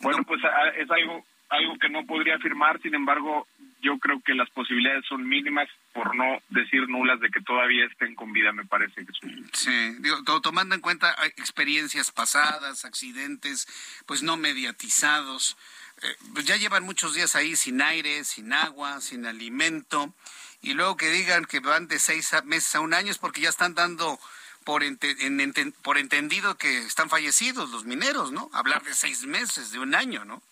Bueno, 0.00 0.22
pues 0.24 0.40
ah, 0.44 0.68
es 0.76 0.90
algo 0.90 1.24
algo 1.50 1.76
que 1.78 1.88
no 1.88 2.06
podría 2.06 2.36
afirmar, 2.36 2.80
sin 2.80 2.94
embargo, 2.94 3.46
yo 3.82 3.98
creo 3.98 4.20
que 4.20 4.34
las 4.34 4.50
posibilidades 4.50 5.04
son 5.06 5.28
mínimas, 5.28 5.68
por 5.92 6.14
no 6.14 6.40
decir 6.48 6.88
nulas, 6.88 7.20
de 7.20 7.30
que 7.30 7.40
todavía 7.40 7.86
estén 7.86 8.14
con 8.14 8.32
vida, 8.32 8.52
me 8.52 8.64
parece 8.64 9.04
que 9.04 9.12
Sí, 9.52 9.96
digo, 9.98 10.22
tomando 10.40 10.74
en 10.74 10.80
cuenta 10.80 11.14
experiencias 11.36 12.10
pasadas, 12.10 12.84
accidentes, 12.84 13.66
pues 14.06 14.22
no 14.22 14.36
mediatizados, 14.36 15.56
eh, 16.02 16.16
pues 16.32 16.46
ya 16.46 16.56
llevan 16.56 16.84
muchos 16.84 17.14
días 17.14 17.36
ahí 17.36 17.56
sin 17.56 17.82
aire, 17.82 18.24
sin 18.24 18.52
agua, 18.52 19.00
sin 19.00 19.26
alimento, 19.26 20.14
y 20.62 20.74
luego 20.74 20.96
que 20.96 21.10
digan 21.10 21.44
que 21.44 21.60
van 21.60 21.88
de 21.88 21.98
seis 21.98 22.30
meses 22.44 22.74
a 22.74 22.80
un 22.80 22.94
año 22.94 23.10
es 23.10 23.18
porque 23.18 23.40
ya 23.40 23.48
están 23.48 23.74
dando 23.74 24.18
por 24.64 24.82
entendido 24.84 26.56
que 26.56 26.78
están 26.78 27.08
fallecidos 27.08 27.70
los 27.70 27.84
mineros, 27.84 28.30
¿no? 28.30 28.50
Hablar 28.52 28.82
de 28.84 28.94
seis 28.94 29.24
meses, 29.24 29.72
de 29.72 29.78
un 29.78 29.94
año, 29.94 30.24
¿no? 30.24 30.42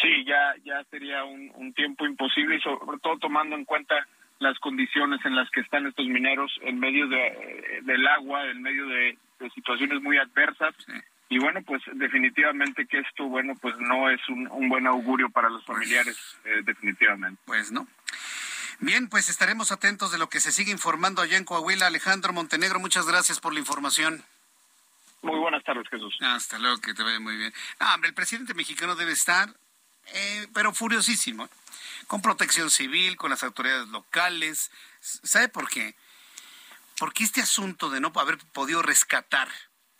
Sí, 0.00 0.24
ya, 0.24 0.54
ya 0.64 0.84
sería 0.90 1.24
un, 1.24 1.72
tiempo 1.74 2.06
imposible 2.06 2.56
y 2.56 2.60
sobre 2.60 2.98
todo 3.00 3.18
tomando 3.18 3.56
en 3.56 3.64
cuenta 3.64 4.06
las 4.38 4.58
condiciones 4.58 5.24
en 5.24 5.36
las 5.36 5.48
que 5.50 5.60
están 5.60 5.86
estos 5.86 6.06
mineros 6.06 6.52
en 6.62 6.78
medio 6.80 7.06
de, 7.08 7.80
del 7.82 8.06
agua, 8.06 8.46
en 8.46 8.62
medio 8.62 8.86
de, 8.86 9.18
situaciones 9.54 10.00
muy 10.00 10.18
adversas. 10.18 10.74
Y 11.28 11.38
bueno, 11.38 11.62
pues 11.62 11.82
definitivamente 11.94 12.86
que 12.86 13.00
esto, 13.00 13.24
bueno, 13.24 13.54
pues 13.60 13.74
no 13.78 14.08
es 14.08 14.20
un, 14.28 14.68
buen 14.68 14.86
augurio 14.86 15.30
para 15.30 15.48
los 15.48 15.64
familiares, 15.64 16.16
eh, 16.44 16.62
definitivamente. 16.64 17.40
Pues 17.44 17.72
no. 17.72 17.88
Bien, 18.78 19.08
pues 19.08 19.28
estaremos 19.28 19.72
atentos 19.72 20.12
de 20.12 20.18
lo 20.18 20.28
que 20.28 20.40
se 20.40 20.52
sigue 20.52 20.70
informando 20.72 21.22
allá 21.22 21.36
en 21.36 21.44
Coahuila. 21.44 21.86
Alejandro 21.86 22.32
Montenegro, 22.32 22.80
muchas 22.80 23.06
gracias 23.06 23.40
por 23.40 23.52
la 23.52 23.60
información. 23.60 24.24
Muy 25.22 25.38
buenas 25.38 25.62
tardes, 25.62 25.88
Jesús. 25.88 26.16
Hasta 26.20 26.58
luego, 26.58 26.80
que 26.80 26.92
te 26.92 27.02
vaya 27.02 27.20
muy 27.20 27.36
bien. 27.36 27.52
Ah, 27.78 27.94
hombre, 27.94 28.08
el 28.08 28.14
presidente 28.14 28.54
mexicano 28.54 28.96
debe 28.96 29.12
estar 29.12 29.54
eh, 30.06 30.48
pero 30.52 30.72
furiosísimo, 30.72 31.48
con 32.06 32.22
protección 32.22 32.70
civil, 32.70 33.16
con 33.16 33.30
las 33.30 33.42
autoridades 33.42 33.88
locales. 33.88 34.70
¿Sabe 35.00 35.48
por 35.48 35.68
qué? 35.68 35.94
Porque 36.98 37.24
este 37.24 37.40
asunto 37.40 37.90
de 37.90 38.00
no 38.00 38.12
haber 38.16 38.38
podido 38.38 38.82
rescatar 38.82 39.48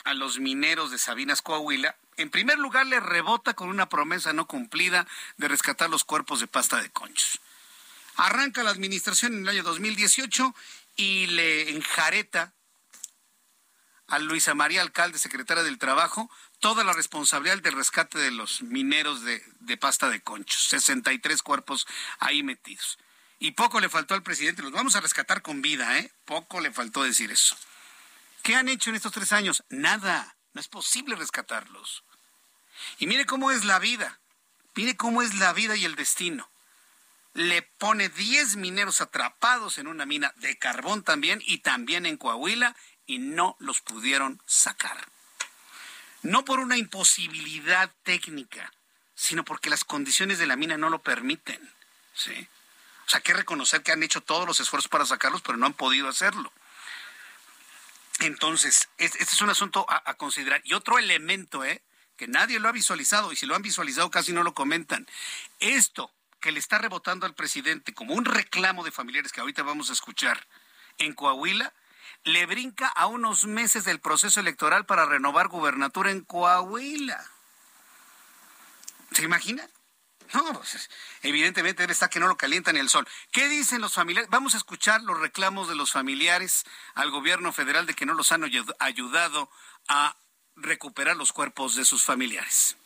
a 0.05 0.15
los 0.15 0.39
mineros 0.39 0.91
de 0.91 0.99
Sabinas, 0.99 1.43
Coahuila, 1.43 1.97
en 2.17 2.31
primer 2.31 2.59
lugar 2.59 2.87
le 2.87 3.01
rebota 3.01 3.55
con 3.55 3.69
una 3.69 3.89
promesa 3.89 4.33
no 4.33 4.47
cumplida 4.47 5.07
de 5.37 5.49
rescatar 5.49 5.89
los 5.89 6.05
cuerpos 6.05 6.41
de 6.41 6.47
pasta 6.47 6.81
de 6.81 6.91
conchos. 6.91 7.41
Arranca 8.17 8.63
la 8.63 8.71
administración 8.71 9.35
en 9.35 9.43
el 9.43 9.49
año 9.49 9.63
2018 9.63 10.55
y 10.97 11.27
le 11.29 11.71
enjareta 11.71 12.53
a 14.09 14.19
Luisa 14.19 14.55
María 14.55 14.83
Alcalde, 14.83 15.19
secretaria 15.19 15.63
del 15.63 15.79
Trabajo, 15.79 16.31
toda 16.63 16.85
la 16.85 16.93
responsabilidad 16.93 17.59
del 17.59 17.75
rescate 17.75 18.21
de 18.21 18.31
los 18.31 18.63
mineros 18.63 19.23
de, 19.25 19.77
pasta 19.79 20.09
de 20.09 20.23
conchos. 20.23 20.63
63 20.69 21.43
cuerpos 21.43 21.89
ahí 22.21 22.45
metidos. 22.45 22.99
Y 23.41 23.51
poco 23.51 23.81
le 23.81 23.89
faltó 23.89 24.15
al 24.15 24.23
presidente, 24.23 24.63
los 24.63 24.71
vamos 24.71 24.95
a 24.95 25.01
rescatar 25.01 25.43
con 25.43 25.61
vida, 25.61 25.99
¿eh? 25.99 26.13
Poco 26.25 26.61
le 26.61 26.71
faltó 26.71 27.03
decir 27.03 27.33
eso. 27.33 27.57
¿Qué 28.45 28.55
han 28.55 28.69
hecho 28.69 28.91
en 28.91 28.97
estos 28.97 29.11
tres 29.11 29.33
años? 29.33 29.65
Nada. 29.71 30.37
No 30.55 30.61
es 30.61 30.69
posible 30.69 31.17
rescatarlos. 31.17 32.05
Y 33.01 33.09
mire 33.09 33.27
cómo 33.27 33.51
es 33.51 33.65
la 33.65 33.81
vida. 33.81 34.21
Mire 34.77 34.97
cómo 34.97 35.21
es 35.23 35.35
la 35.35 35.53
vida 35.53 35.75
y 35.75 35.85
el 35.85 35.97
destino. 35.97 36.49
Le 37.35 37.63
pone 37.63 38.09
10 38.09 38.55
mineros 38.55 39.01
atrapados 39.01 39.79
en 39.79 39.89
una 39.89 40.07
mina 40.07 40.33
de 40.37 40.57
carbón 40.59 41.03
también 41.03 41.43
y 41.45 41.59
también 41.59 42.07
en 42.07 42.19
Coahuila 42.19 42.77
y 43.05 43.19
no 43.19 43.57
los 43.59 43.81
pudieron 43.81 44.41
sacar 44.47 45.09
no 46.23 46.45
por 46.45 46.61
una 46.61 46.77
imposibilidad 46.77 47.91
técnica, 48.03 48.73
sino 49.15 49.45
porque 49.45 49.71
las 49.71 49.85
condiciones 49.85 50.39
de 50.39 50.47
la 50.47 50.57
mina 50.57 50.77
no 50.77 50.91
lo 50.91 51.01
permiten. 51.01 51.61
¿sí? 52.15 52.49
O 53.07 53.11
sea, 53.11 53.19
hay 53.19 53.23
que 53.23 53.35
reconocer 53.35 53.83
que 53.83 53.93
han 53.93 54.03
hecho 54.03 54.21
todos 54.21 54.47
los 54.47 54.61
esfuerzos 54.61 54.89
para 54.89 55.07
sacarlos, 55.07 55.43
pero 55.43 55.59
no 55.59 55.67
han 55.67 55.75
podido 55.75 56.09
hacerlo. 56.09 56.53
Entonces, 58.21 58.89
este 58.99 59.23
es 59.23 59.41
un 59.41 59.51
asunto 59.51 59.85
a, 59.89 60.15
considerar. 60.15 60.61
Y 60.65 60.75
otro 60.75 60.99
elemento, 60.99 61.65
¿eh? 61.65 61.83
que 62.17 62.29
nadie 62.29 62.61
lo 62.61 62.69
ha 62.69 62.73
visualizado, 62.73 63.33
y 63.33 63.37
si 63.37 63.47
lo 63.47 63.57
han 63.57 63.63
visualizado 63.63 64.11
casi 64.11 64.33
no 64.33 64.45
lo 64.45 64.55
comentan. 64.55 65.09
Esto 65.59 66.13
que 66.41 66.53
le 66.53 66.61
está 66.61 66.79
rebotando 66.79 67.27
al 67.27 67.35
presidente 67.35 67.95
como 67.95 68.15
un 68.15 68.25
reclamo 68.25 68.85
de 68.85 68.93
familiares 68.93 69.33
que 69.33 69.41
ahorita 69.41 69.63
vamos 69.63 69.91
a 69.91 69.93
escuchar 69.93 70.47
en 70.99 71.15
Coahuila, 71.15 71.73
le 72.25 72.47
brinca 72.47 72.89
a 72.89 73.07
unos 73.07 73.47
meses 73.47 73.85
del 73.85 74.01
proceso 74.01 74.41
electoral 74.41 74.87
para 74.87 75.07
renovar 75.07 75.49
gubernatura 75.49 76.11
en 76.11 76.23
Coahuila. 76.23 77.25
¿Se 79.13 79.25
imagina? 79.25 79.69
No, 80.33 80.53
pues, 80.53 80.89
evidentemente 81.23 81.83
debe 81.83 81.93
estar 81.93 82.09
que 82.09 82.21
no 82.21 82.27
lo 82.27 82.37
calienta 82.37 82.73
ni 82.73 82.81
el 82.81 82.89
sol. 82.89 83.07
¿Qué 83.33 83.49
dicen 83.49 83.81
los 83.81 83.95
familiares? 83.95 84.31
Vamos 84.31 84.55
a 84.55 84.57
escuchar 84.57 85.03
los 85.03 85.21
reclamos 85.21 85.69
de 85.69 85.75
los 85.75 85.93
familiares 85.93 86.65
al 86.95 87.11
gobierno 87.11 87.53
federal 87.53 87.87
de 87.87 87.95
que 87.95 88.07
no 88.07 88.15
los 88.15 88.33
han 88.33 88.45
ayudado 88.79 89.51
a 89.89 90.17
recuperar 90.57 91.17
los 91.17 91.33
cuerpos 91.33 91.75
de 91.75 91.85
sus 91.85 92.05
familiares. 92.05 92.77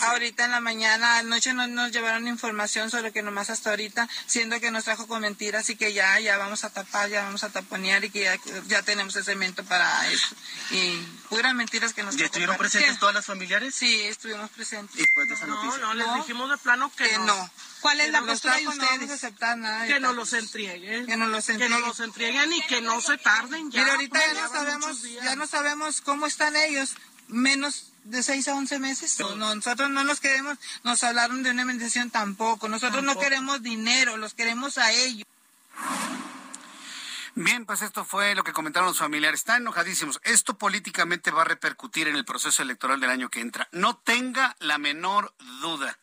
Ahorita 0.00 0.44
en 0.44 0.50
la 0.50 0.60
mañana, 0.60 1.18
anoche 1.18 1.54
no 1.54 1.66
nos 1.66 1.92
llevaron 1.92 2.26
información 2.26 2.90
sobre 2.90 3.12
que 3.12 3.22
nomás 3.22 3.50
hasta 3.50 3.70
ahorita, 3.70 4.08
siendo 4.26 4.60
que 4.60 4.70
nos 4.70 4.84
trajo 4.84 5.06
con 5.06 5.22
mentiras 5.22 5.70
y 5.70 5.76
que 5.76 5.92
ya, 5.92 6.18
ya 6.18 6.36
vamos 6.36 6.64
a 6.64 6.70
tapar, 6.70 7.08
ya 7.08 7.22
vamos 7.24 7.44
a 7.44 7.50
taponear 7.50 8.04
y 8.04 8.10
que 8.10 8.40
ya, 8.66 8.82
tenemos 8.82 9.14
el 9.16 9.24
cemento 9.24 9.64
para 9.64 10.10
eso. 10.10 10.34
Y 10.70 10.96
puras 11.28 11.54
mentiras 11.54 11.92
que 11.92 12.02
nos 12.02 12.16
¿Y 12.18 12.24
estuvieron 12.24 12.56
presentes 12.56 12.98
todas 12.98 13.14
las 13.14 13.24
familiares? 13.24 13.74
Sí, 13.74 14.02
estuvimos 14.02 14.50
presentes. 14.50 15.00
¿Y 15.00 15.04
pues 15.14 15.28
de 15.28 15.34
esa 15.34 15.46
noticia? 15.46 15.78
No, 15.78 15.94
no, 15.94 15.94
les 15.94 16.14
dijimos 16.16 16.50
de 16.50 16.56
plano 16.58 16.90
que, 16.96 17.18
no. 17.18 17.50
¿Cuál 17.80 18.00
es 18.00 18.10
la 18.10 18.22
postura 18.22 18.56
de 18.56 18.68
ustedes? 18.68 19.08
No 19.08 19.14
aceptar 19.14 19.58
nada 19.58 19.86
que 19.86 20.00
nos 20.00 20.14
los 20.16 20.32
entreguen. 20.32 21.06
Que 21.06 21.16
nos 21.16 21.28
los 21.28 21.48
entreguen. 21.48 21.72
Que 21.72 21.80
nos 21.80 21.88
los 21.88 22.00
entreguen 22.00 22.52
y 22.52 22.62
que 22.62 22.80
no 22.80 23.00
se 23.00 23.18
tarden 23.18 23.70
ya. 23.70 23.80
Mira, 23.80 23.92
ahorita 23.94 24.20
ya 24.32 24.42
no 24.42 24.48
sabemos, 24.48 25.02
ya 25.02 25.36
no 25.36 25.46
sabemos 25.46 26.00
cómo 26.00 26.26
están 26.26 26.56
ellos, 26.56 26.94
menos 27.28 27.92
de 28.04 28.22
6 28.22 28.48
a 28.48 28.54
11 28.54 28.78
meses. 28.78 29.18
nosotros 29.36 29.90
no 29.90 30.04
nos 30.04 30.20
queremos, 30.20 30.58
nos 30.82 31.02
hablaron 31.02 31.42
de 31.42 31.50
una 31.50 31.62
indemnización 31.62 32.10
tampoco. 32.10 32.68
Nosotros 32.68 33.02
no 33.02 33.18
queremos 33.18 33.62
dinero, 33.62 34.16
los 34.16 34.34
queremos 34.34 34.78
a 34.78 34.92
ellos. 34.92 35.26
Bien, 37.36 37.66
pues 37.66 37.82
esto 37.82 38.04
fue 38.04 38.36
lo 38.36 38.44
que 38.44 38.52
comentaron 38.52 38.88
los 38.88 38.98
familiares. 38.98 39.40
Están 39.40 39.62
enojadísimos. 39.62 40.20
Esto 40.22 40.56
políticamente 40.56 41.32
va 41.32 41.42
a 41.42 41.46
repercutir 41.46 42.06
en 42.06 42.14
el 42.14 42.24
proceso 42.24 42.62
electoral 42.62 43.00
del 43.00 43.10
año 43.10 43.28
que 43.28 43.40
entra. 43.40 43.68
No 43.72 43.96
tenga 43.96 44.54
la 44.60 44.78
menor 44.78 45.34
duda. 45.60 45.98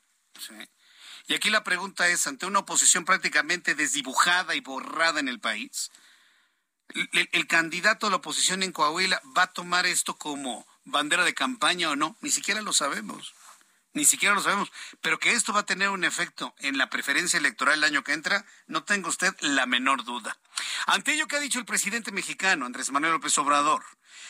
Y 1.27 1.33
aquí 1.33 1.49
la 1.49 1.63
pregunta 1.63 2.09
es, 2.09 2.27
ante 2.27 2.47
una 2.47 2.59
oposición 2.59 3.05
prácticamente 3.05 3.75
desdibujada 3.75 4.55
y 4.55 4.59
borrada 4.59 5.21
en 5.21 5.29
el 5.29 5.39
país, 5.39 5.91
el 6.89 7.47
candidato 7.47 8.07
a 8.07 8.09
la 8.09 8.17
oposición 8.17 8.63
en 8.63 8.73
Coahuila 8.73 9.21
va 9.37 9.43
a 9.43 9.53
tomar 9.53 9.85
esto 9.85 10.17
como 10.17 10.67
bandera 10.83 11.23
de 11.23 11.33
campaña 11.33 11.89
o 11.89 11.95
no, 11.95 12.17
ni 12.21 12.31
siquiera 12.31 12.61
lo 12.61 12.73
sabemos. 12.73 13.33
Ni 13.93 14.05
siquiera 14.05 14.33
lo 14.33 14.41
sabemos. 14.41 14.71
Pero 15.01 15.19
que 15.19 15.33
esto 15.33 15.51
va 15.51 15.61
a 15.61 15.65
tener 15.65 15.89
un 15.89 16.05
efecto 16.05 16.55
en 16.59 16.77
la 16.77 16.89
preferencia 16.89 17.37
electoral 17.37 17.79
el 17.79 17.83
año 17.83 18.03
que 18.03 18.13
entra, 18.13 18.45
no 18.67 18.83
tenga 18.83 19.09
usted 19.09 19.35
la 19.41 19.65
menor 19.65 20.05
duda. 20.05 20.37
Ante 20.87 21.13
ello 21.13 21.27
que 21.27 21.35
ha 21.35 21.41
dicho 21.41 21.59
el 21.59 21.65
presidente 21.65 22.11
mexicano, 22.11 22.65
Andrés 22.65 22.91
Manuel 22.91 23.13
López 23.13 23.37
Obrador, 23.37 23.83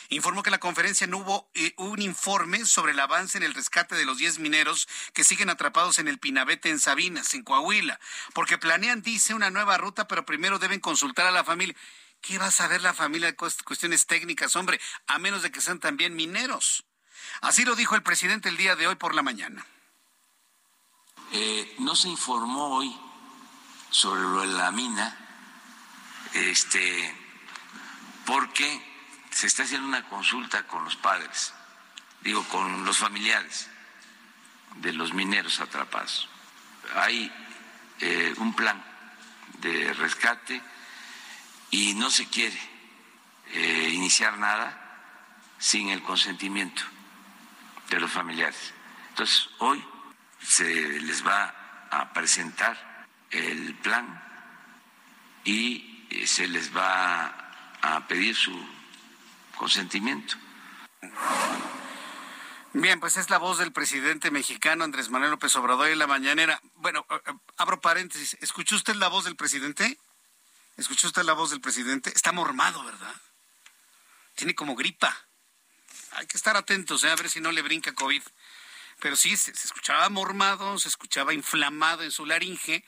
informó 0.08 0.42
que 0.42 0.50
la 0.50 0.58
conferencia 0.58 1.06
no 1.06 1.18
hubo 1.18 1.50
eh, 1.54 1.74
un 1.76 2.02
informe 2.02 2.64
sobre 2.64 2.92
el 2.92 3.00
avance 3.00 3.38
en 3.38 3.44
el 3.44 3.54
rescate 3.54 3.94
de 3.94 4.04
los 4.04 4.18
10 4.18 4.40
mineros 4.40 4.88
que 5.12 5.24
siguen 5.24 5.48
atrapados 5.48 5.98
en 5.98 6.08
el 6.08 6.18
Pinabete 6.18 6.68
en 6.68 6.80
Sabinas, 6.80 7.32
en 7.34 7.44
Coahuila, 7.44 8.00
porque 8.34 8.58
planean, 8.58 9.02
dice, 9.02 9.34
una 9.34 9.50
nueva 9.50 9.78
ruta, 9.78 10.08
pero 10.08 10.26
primero 10.26 10.58
deben 10.58 10.80
consultar 10.80 11.26
a 11.26 11.30
la 11.30 11.44
familia. 11.44 11.76
¿Qué 12.22 12.38
va 12.38 12.46
a 12.46 12.50
saber 12.52 12.82
la 12.82 12.94
familia 12.94 13.26
de 13.26 13.36
cuestiones 13.36 14.06
técnicas, 14.06 14.54
hombre? 14.54 14.80
A 15.08 15.18
menos 15.18 15.42
de 15.42 15.50
que 15.50 15.60
sean 15.60 15.80
también 15.80 16.14
mineros. 16.14 16.84
Así 17.40 17.64
lo 17.64 17.74
dijo 17.74 17.96
el 17.96 18.04
presidente 18.04 18.48
el 18.48 18.56
día 18.56 18.76
de 18.76 18.86
hoy 18.86 18.94
por 18.94 19.16
la 19.16 19.22
mañana. 19.22 19.66
Eh, 21.32 21.74
no 21.80 21.96
se 21.96 22.08
informó 22.08 22.76
hoy 22.76 22.96
sobre 23.90 24.22
lo 24.22 24.42
de 24.42 24.46
la 24.46 24.70
mina, 24.70 25.18
este, 26.34 27.12
porque 28.24 28.80
se 29.30 29.48
está 29.48 29.64
haciendo 29.64 29.88
una 29.88 30.08
consulta 30.08 30.64
con 30.68 30.84
los 30.84 30.94
padres, 30.94 31.52
digo, 32.20 32.44
con 32.44 32.84
los 32.84 32.98
familiares 32.98 33.68
de 34.76 34.92
los 34.92 35.12
mineros 35.12 35.58
atrapados. 35.58 36.28
Hay 36.94 37.32
eh, 37.98 38.32
un 38.36 38.54
plan 38.54 38.80
de 39.58 39.92
rescate 39.94 40.62
y 41.72 41.94
no 41.94 42.10
se 42.10 42.28
quiere 42.28 42.58
eh, 43.54 43.90
iniciar 43.92 44.38
nada 44.38 44.78
sin 45.58 45.88
el 45.88 46.02
consentimiento 46.02 46.82
de 47.88 47.98
los 47.98 48.10
familiares. 48.10 48.72
Entonces, 49.08 49.48
hoy 49.58 49.82
se 50.40 51.00
les 51.00 51.26
va 51.26 51.88
a 51.90 52.12
presentar 52.12 53.06
el 53.30 53.74
plan 53.76 54.22
y 55.44 56.06
eh, 56.10 56.26
se 56.26 56.46
les 56.46 56.76
va 56.76 57.26
a 57.80 58.06
pedir 58.06 58.36
su 58.36 58.54
consentimiento. 59.56 60.36
Bien, 62.74 63.00
pues 63.00 63.16
es 63.16 63.30
la 63.30 63.38
voz 63.38 63.58
del 63.58 63.72
presidente 63.72 64.30
mexicano 64.30 64.84
Andrés 64.84 65.10
Manuel 65.10 65.30
López 65.32 65.54
Obrador 65.56 65.88
en 65.88 65.98
la 65.98 66.06
mañanera. 66.06 66.60
Bueno, 66.76 67.06
eh, 67.10 67.32
abro 67.56 67.80
paréntesis. 67.80 68.36
¿Escuchó 68.40 68.76
usted 68.76 68.94
la 68.94 69.08
voz 69.08 69.24
del 69.24 69.36
presidente? 69.36 69.98
¿Escuchó 70.76 71.08
usted 71.08 71.22
la 71.22 71.34
voz 71.34 71.50
del 71.50 71.60
presidente? 71.60 72.10
Está 72.14 72.32
mormado, 72.32 72.82
¿verdad? 72.84 73.14
Tiene 74.34 74.54
como 74.54 74.74
gripa. 74.74 75.16
Hay 76.12 76.26
que 76.26 76.36
estar 76.36 76.56
atentos, 76.56 77.04
¿eh? 77.04 77.10
a 77.10 77.16
ver 77.16 77.28
si 77.28 77.40
no 77.40 77.52
le 77.52 77.62
brinca 77.62 77.94
COVID. 77.94 78.22
Pero 79.00 79.16
sí, 79.16 79.36
se, 79.36 79.50
escuchaba 79.50 80.08
mormado, 80.08 80.78
se 80.78 80.88
escuchaba 80.88 81.34
inflamado 81.34 82.02
en 82.02 82.10
su 82.10 82.24
laringe. 82.24 82.84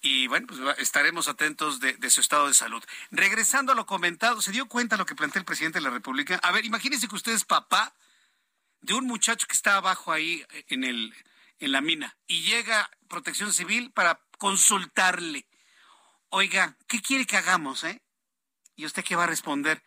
Y 0.00 0.26
bueno, 0.26 0.46
pues 0.46 0.60
estaremos 0.78 1.28
atentos 1.28 1.80
de, 1.80 2.10
su 2.10 2.20
estado 2.20 2.46
de 2.48 2.54
salud. 2.54 2.84
Regresando 3.10 3.72
a 3.72 3.74
lo 3.74 3.86
comentado, 3.86 4.42
¿se 4.42 4.52
dio 4.52 4.66
cuenta 4.66 4.96
lo 4.96 5.06
que 5.06 5.14
plantea 5.14 5.40
el 5.40 5.46
presidente 5.46 5.78
de 5.78 5.84
la 5.84 5.90
República? 5.90 6.38
A 6.42 6.52
ver, 6.52 6.64
imagínese 6.64 7.08
que 7.08 7.14
usted 7.14 7.32
es 7.32 7.44
papá 7.44 7.94
de 8.82 8.92
un 8.92 9.06
muchacho 9.06 9.46
que 9.46 9.54
está 9.54 9.76
abajo 9.76 10.12
ahí 10.12 10.44
en, 10.68 10.84
el, 10.84 11.14
en 11.58 11.72
la 11.72 11.80
mina 11.80 12.16
y 12.26 12.42
llega 12.42 12.90
Protección 13.08 13.54
Civil 13.54 13.92
para 13.92 14.20
consultarle 14.36 15.46
oiga, 16.34 16.76
¿qué 16.88 17.00
quiere 17.00 17.26
que 17.26 17.36
hagamos, 17.36 17.84
eh? 17.84 18.02
¿Y 18.74 18.86
usted 18.86 19.04
qué 19.04 19.14
va 19.14 19.24
a 19.24 19.28
responder? 19.28 19.82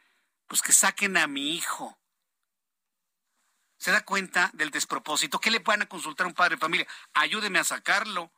Pues 0.47 0.61
que 0.61 0.71
saquen 0.71 1.17
a 1.17 1.27
mi 1.27 1.55
hijo. 1.55 1.99
¿Se 3.77 3.91
da 3.91 4.05
cuenta 4.05 4.49
del 4.53 4.71
despropósito? 4.71 5.39
¿Qué 5.39 5.51
le 5.51 5.59
van 5.59 5.81
a 5.81 5.89
consultar 5.89 6.25
a 6.25 6.29
un 6.29 6.33
padre 6.33 6.55
de 6.55 6.61
familia? 6.61 6.87
Ayúdeme 7.13 7.59
a 7.59 7.65
sacarlo. 7.65 8.31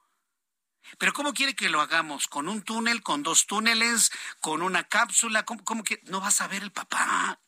Pero 0.98 1.14
¿cómo 1.14 1.34
quiere 1.34 1.56
que 1.56 1.70
lo 1.70 1.82
hagamos? 1.82 2.28
¿Con 2.28 2.50
un 2.50 2.64
túnel, 2.64 3.04
con 3.04 3.22
dos 3.22 3.46
túneles, 3.46 4.12
con 4.42 4.64
una 4.64 4.86
cápsula? 4.86 5.46
¿Cómo, 5.46 5.64
cómo 5.64 5.84
que 5.84 6.02
no 6.06 6.20
va 6.20 6.28
a 6.28 6.32
saber 6.32 6.64
el 6.64 6.72
papá? 6.72 7.40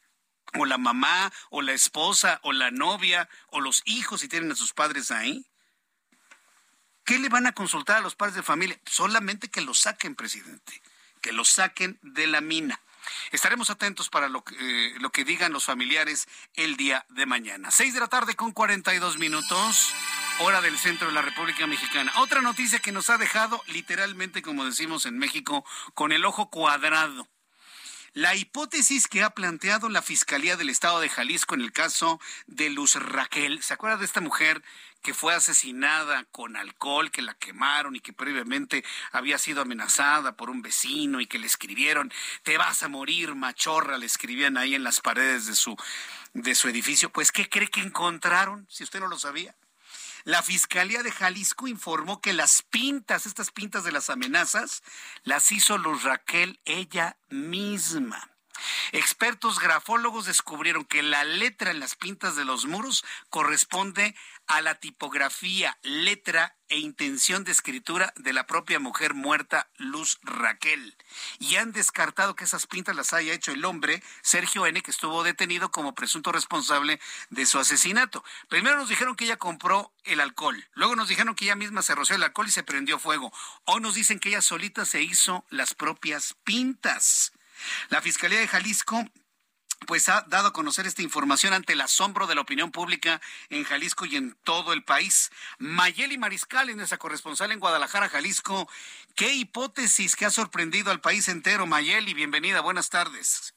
O 0.53 0.65
la 0.65 0.77
mamá, 0.77 1.33
o 1.49 1.63
la 1.63 1.73
esposa, 1.73 2.39
o 2.43 2.51
la 2.51 2.69
novia, 2.69 3.27
o 3.47 3.61
los 3.61 3.81
hijos 3.85 4.21
si 4.21 4.27
tienen 4.27 4.51
a 4.51 4.55
sus 4.55 4.73
padres 4.73 5.09
ahí. 5.09 5.50
¿Qué 7.03 7.19
le 7.19 7.29
van 7.29 7.47
a 7.47 7.53
consultar 7.53 7.97
a 7.97 8.01
los 8.01 8.15
padres 8.15 8.35
de 8.35 8.43
familia? 8.43 8.79
Solamente 8.85 9.49
que 9.49 9.61
lo 9.61 9.73
saquen, 9.73 10.15
presidente, 10.15 10.81
que 11.21 11.33
lo 11.33 11.45
saquen 11.45 11.99
de 12.01 12.27
la 12.27 12.41
mina. 12.41 12.79
Estaremos 13.31 13.69
atentos 13.69 14.09
para 14.09 14.29
lo 14.29 14.43
que, 14.43 14.55
eh, 14.59 14.93
lo 14.99 15.11
que 15.11 15.25
digan 15.25 15.53
los 15.53 15.65
familiares 15.65 16.27
el 16.53 16.77
día 16.77 17.05
de 17.09 17.25
mañana. 17.25 17.71
Seis 17.71 17.93
de 17.93 17.99
la 17.99 18.07
tarde 18.07 18.35
con 18.35 18.51
42 18.51 19.17
minutos, 19.17 19.93
hora 20.39 20.61
del 20.61 20.77
centro 20.77 21.07
de 21.07 21.13
la 21.13 21.21
República 21.21 21.65
Mexicana. 21.67 22.11
Otra 22.17 22.41
noticia 22.41 22.79
que 22.79 22.91
nos 22.91 23.09
ha 23.09 23.17
dejado 23.17 23.61
literalmente, 23.67 24.41
como 24.41 24.65
decimos 24.65 25.05
en 25.05 25.17
México, 25.17 25.65
con 25.93 26.11
el 26.11 26.25
ojo 26.25 26.49
cuadrado. 26.49 27.27
La 28.13 28.35
hipótesis 28.35 29.07
que 29.07 29.23
ha 29.23 29.29
planteado 29.29 29.87
la 29.87 30.01
Fiscalía 30.01 30.57
del 30.57 30.69
Estado 30.69 30.99
de 30.99 31.07
Jalisco 31.07 31.55
en 31.55 31.61
el 31.61 31.71
caso 31.71 32.19
de 32.45 32.69
Luz 32.69 32.95
Raquel, 32.95 33.63
¿se 33.63 33.73
acuerda 33.73 33.95
de 33.95 34.05
esta 34.05 34.19
mujer 34.19 34.61
que 35.01 35.13
fue 35.13 35.33
asesinada 35.33 36.23
con 36.25 36.55
alcohol, 36.55 37.11
que 37.11 37.21
la 37.21 37.33
quemaron 37.33 37.95
y 37.95 37.99
que 37.99 38.13
previamente 38.13 38.83
había 39.11 39.37
sido 39.37 39.61
amenazada 39.61 40.35
por 40.35 40.49
un 40.49 40.61
vecino 40.61 41.21
y 41.21 41.27
que 41.27 41.39
le 41.39 41.47
escribieron, 41.47 42.11
te 42.43 42.57
vas 42.57 42.83
a 42.83 42.87
morir, 42.87 43.35
machorra, 43.35 43.97
le 43.97 44.05
escribían 44.05 44.57
ahí 44.57 44.75
en 44.75 44.83
las 44.83 45.01
paredes 45.01 45.45
de 45.47 45.55
su, 45.55 45.75
de 46.33 46.55
su 46.55 46.69
edificio? 46.69 47.11
Pues, 47.11 47.31
¿qué 47.31 47.49
cree 47.49 47.69
que 47.69 47.81
encontraron? 47.81 48.67
Si 48.69 48.83
usted 48.83 48.99
no 48.99 49.07
lo 49.07 49.19
sabía. 49.19 49.55
La 50.23 50.43
Fiscalía 50.43 51.01
de 51.01 51.11
Jalisco 51.11 51.67
informó 51.67 52.21
que 52.21 52.33
las 52.33 52.61
pintas, 52.61 53.25
estas 53.25 53.49
pintas 53.49 53.83
de 53.83 53.91
las 53.91 54.11
amenazas, 54.11 54.83
las 55.23 55.51
hizo 55.51 55.79
Luz 55.79 56.03
Raquel 56.03 56.59
ella 56.65 57.17
misma. 57.29 58.29
Expertos 58.91 59.59
grafólogos 59.59 60.25
descubrieron 60.25 60.85
que 60.85 61.01
la 61.01 61.23
letra 61.23 61.71
en 61.71 61.79
las 61.79 61.95
pintas 61.95 62.35
de 62.35 62.45
los 62.45 62.65
muros 62.65 63.03
corresponde 63.29 64.15
a 64.51 64.61
la 64.61 64.75
tipografía, 64.75 65.77
letra 65.81 66.57
e 66.67 66.77
intención 66.77 67.45
de 67.45 67.53
escritura 67.53 68.13
de 68.17 68.33
la 68.33 68.47
propia 68.47 68.79
mujer 68.79 69.13
muerta 69.13 69.69
Luz 69.77 70.19
Raquel. 70.23 70.97
Y 71.39 71.55
han 71.55 71.71
descartado 71.71 72.35
que 72.35 72.43
esas 72.43 72.67
pintas 72.67 72.93
las 72.97 73.13
haya 73.13 73.33
hecho 73.33 73.53
el 73.53 73.63
hombre 73.63 74.03
Sergio 74.21 74.65
N., 74.65 74.81
que 74.81 74.91
estuvo 74.91 75.23
detenido 75.23 75.71
como 75.71 75.95
presunto 75.95 76.33
responsable 76.33 76.99
de 77.29 77.45
su 77.45 77.59
asesinato. 77.59 78.25
Primero 78.49 78.75
nos 78.75 78.89
dijeron 78.89 79.15
que 79.15 79.23
ella 79.23 79.37
compró 79.37 79.93
el 80.03 80.19
alcohol, 80.19 80.67
luego 80.73 80.97
nos 80.97 81.07
dijeron 81.07 81.33
que 81.33 81.45
ella 81.45 81.55
misma 81.55 81.81
se 81.81 81.95
roció 81.95 82.17
el 82.17 82.23
alcohol 82.23 82.47
y 82.47 82.51
se 82.51 82.63
prendió 82.63 82.99
fuego. 82.99 83.31
O 83.63 83.79
nos 83.79 83.95
dicen 83.95 84.19
que 84.19 84.29
ella 84.29 84.41
solita 84.41 84.83
se 84.83 85.01
hizo 85.01 85.45
las 85.49 85.73
propias 85.73 86.35
pintas. 86.43 87.31
La 87.87 88.01
Fiscalía 88.01 88.39
de 88.39 88.49
Jalisco 88.49 89.05
pues 89.87 90.09
ha 90.09 90.21
dado 90.27 90.49
a 90.49 90.53
conocer 90.53 90.87
esta 90.87 91.01
información 91.01 91.53
ante 91.53 91.73
el 91.73 91.81
asombro 91.81 92.27
de 92.27 92.35
la 92.35 92.41
opinión 92.41 92.71
pública 92.71 93.21
en 93.49 93.63
Jalisco 93.63 94.05
y 94.05 94.15
en 94.15 94.35
todo 94.43 94.73
el 94.73 94.83
país. 94.83 95.31
Mayeli 95.59 96.17
Mariscal, 96.17 96.69
en 96.69 96.77
nuestra 96.77 96.97
corresponsal 96.97 97.51
en 97.51 97.59
Guadalajara, 97.59 98.09
Jalisco, 98.09 98.69
¿qué 99.15 99.33
hipótesis 99.33 100.15
que 100.15 100.25
ha 100.25 100.31
sorprendido 100.31 100.91
al 100.91 101.01
país 101.01 101.27
entero? 101.27 101.65
Mayeli, 101.65 102.13
bienvenida, 102.13 102.61
buenas 102.61 102.89
tardes. 102.89 103.53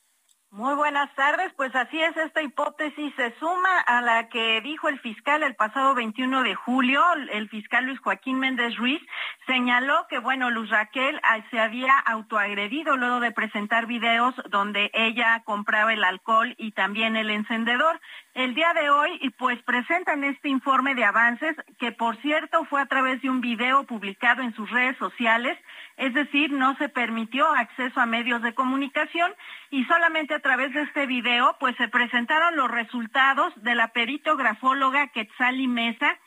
Muy 0.55 0.77
buenas 0.77 1.13
tardes, 1.17 1.53
pues 1.57 1.75
así 1.75 2.01
es, 2.01 2.17
esta 2.17 2.41
hipótesis 2.41 3.13
se 3.17 3.35
suma 3.41 3.81
a 3.89 4.01
la 4.03 4.29
que 4.29 4.61
dijo 4.61 4.89
el 4.89 5.01
fiscal 5.01 5.43
el 5.43 5.57
pasado 5.57 5.97
21 5.97 6.45
de 6.45 6.55
julio, 6.55 7.03
el 7.33 7.49
fiscal 7.49 7.87
Luis 7.87 7.99
Joaquín 7.99 8.39
Méndez 8.39 8.77
Ruiz, 8.77 9.03
señaló 9.49 10.07
que, 10.09 10.21
bueno, 10.21 10.51
Luz 10.51 10.71
Raquel 10.71 11.19
ah, 11.25 11.41
se 11.51 11.59
había 11.59 11.99
autoagredido 11.99 12.97
luego 12.97 13.19
de 13.19 13.33
presentar 13.33 13.87
videos 13.87 14.33
donde 14.49 14.93
ella 14.95 15.43
compraba 15.45 15.93
el 15.93 16.05
alcohol 16.05 16.55
y 16.57 16.71
también 16.71 17.17
el 17.17 17.31
encendedor. 17.31 18.01
El 18.35 18.53
día 18.55 18.74
de 18.74 18.91
hoy, 18.91 19.32
pues 19.39 19.62
presentan 19.62 20.24
este 20.24 20.49
informe 20.49 20.97
de 20.97 21.05
avances, 21.05 21.55
que 21.78 21.93
por 21.93 22.16
cierto 22.16 22.64
fue 22.64 22.80
a 22.80 22.87
través 22.87 23.22
de 23.22 23.30
un 23.30 23.41
video 23.41 23.85
publicado 23.85 24.43
en 24.43 24.53
sus 24.57 24.68
redes 24.72 24.97
sociales, 24.97 25.57
es 25.97 26.12
decir, 26.14 26.51
no 26.51 26.76
se 26.76 26.89
permitió 26.89 27.47
acceso 27.47 28.01
a 28.01 28.07
medios 28.07 28.43
de 28.43 28.53
comunicación 28.53 29.32
y 29.70 29.85
solamente 29.85 30.35
a 30.35 30.41
través 30.41 30.74
de 30.74 30.82
este 30.82 31.07
video 31.07 31.57
pues 31.61 31.76
se 31.76 31.87
presentaron 31.87 32.57
los 32.57 32.68
resultados 32.68 33.53
de 33.62 33.76
la 33.76 33.89
perito 33.89 34.37
grafóloga 34.37 35.07
Quetzali 35.09 35.68
Mesa. 35.68 36.18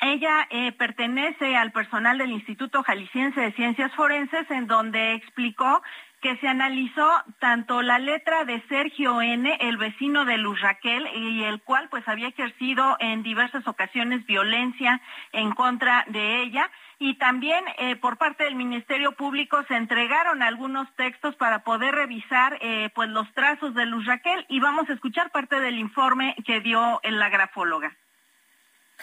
Ella 0.00 0.48
eh, 0.50 0.72
pertenece 0.72 1.56
al 1.56 1.70
personal 1.70 2.18
del 2.18 2.32
Instituto 2.32 2.82
Jalisciense 2.82 3.40
de 3.40 3.52
Ciencias 3.52 3.94
Forenses 3.94 4.50
en 4.50 4.66
donde 4.66 5.14
explicó 5.14 5.82
que 6.20 6.36
se 6.38 6.48
analizó 6.48 7.08
tanto 7.38 7.82
la 7.82 7.98
letra 7.98 8.44
de 8.44 8.62
Sergio 8.68 9.22
N., 9.22 9.56
el 9.60 9.76
vecino 9.76 10.24
de 10.24 10.38
Luz 10.38 10.60
Raquel, 10.60 11.06
y 11.14 11.44
el 11.44 11.62
cual 11.62 11.88
pues 11.88 12.06
había 12.08 12.28
ejercido 12.28 12.96
en 13.00 13.22
diversas 13.22 13.66
ocasiones 13.66 14.26
violencia 14.26 15.00
en 15.32 15.52
contra 15.52 16.04
de 16.08 16.42
ella, 16.42 16.70
y 16.98 17.14
también 17.14 17.64
eh, 17.78 17.96
por 17.96 18.18
parte 18.18 18.44
del 18.44 18.56
Ministerio 18.56 19.12
Público 19.12 19.62
se 19.68 19.76
entregaron 19.76 20.42
algunos 20.42 20.92
textos 20.96 21.36
para 21.36 21.62
poder 21.62 21.94
revisar 21.94 22.58
eh, 22.60 22.90
pues 22.94 23.08
los 23.08 23.32
trazos 23.34 23.74
de 23.74 23.86
Luz 23.86 24.04
Raquel 24.06 24.44
y 24.48 24.58
vamos 24.58 24.90
a 24.90 24.94
escuchar 24.94 25.30
parte 25.30 25.60
del 25.60 25.78
informe 25.78 26.34
que 26.44 26.60
dio 26.60 27.00
la 27.04 27.28
grafóloga. 27.28 27.96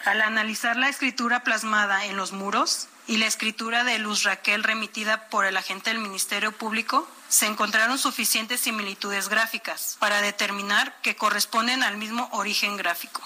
Al 0.04 0.22
analizar 0.22 0.76
la 0.76 0.90
escritura 0.90 1.44
plasmada 1.44 2.06
en 2.06 2.18
los 2.18 2.32
muros 2.32 2.90
y 3.08 3.18
la 3.18 3.28
escritura 3.28 3.84
de 3.84 3.98
Luz 3.98 4.24
Raquel 4.24 4.64
remitida 4.64 5.30
por 5.30 5.46
el 5.46 5.58
agente 5.58 5.92
del 5.92 6.00
Ministerio 6.00 6.52
Público, 6.52 7.08
se 7.28 7.48
encontraron 7.48 7.98
suficientes 7.98 8.60
similitudes 8.60 9.30
gráficas 9.30 9.98
para 10.00 10.22
determinar 10.22 10.94
que 11.02 11.16
corresponden 11.16 11.82
al 11.82 11.98
mismo 11.98 12.30
origen 12.34 12.78
gráfico. 12.78 13.22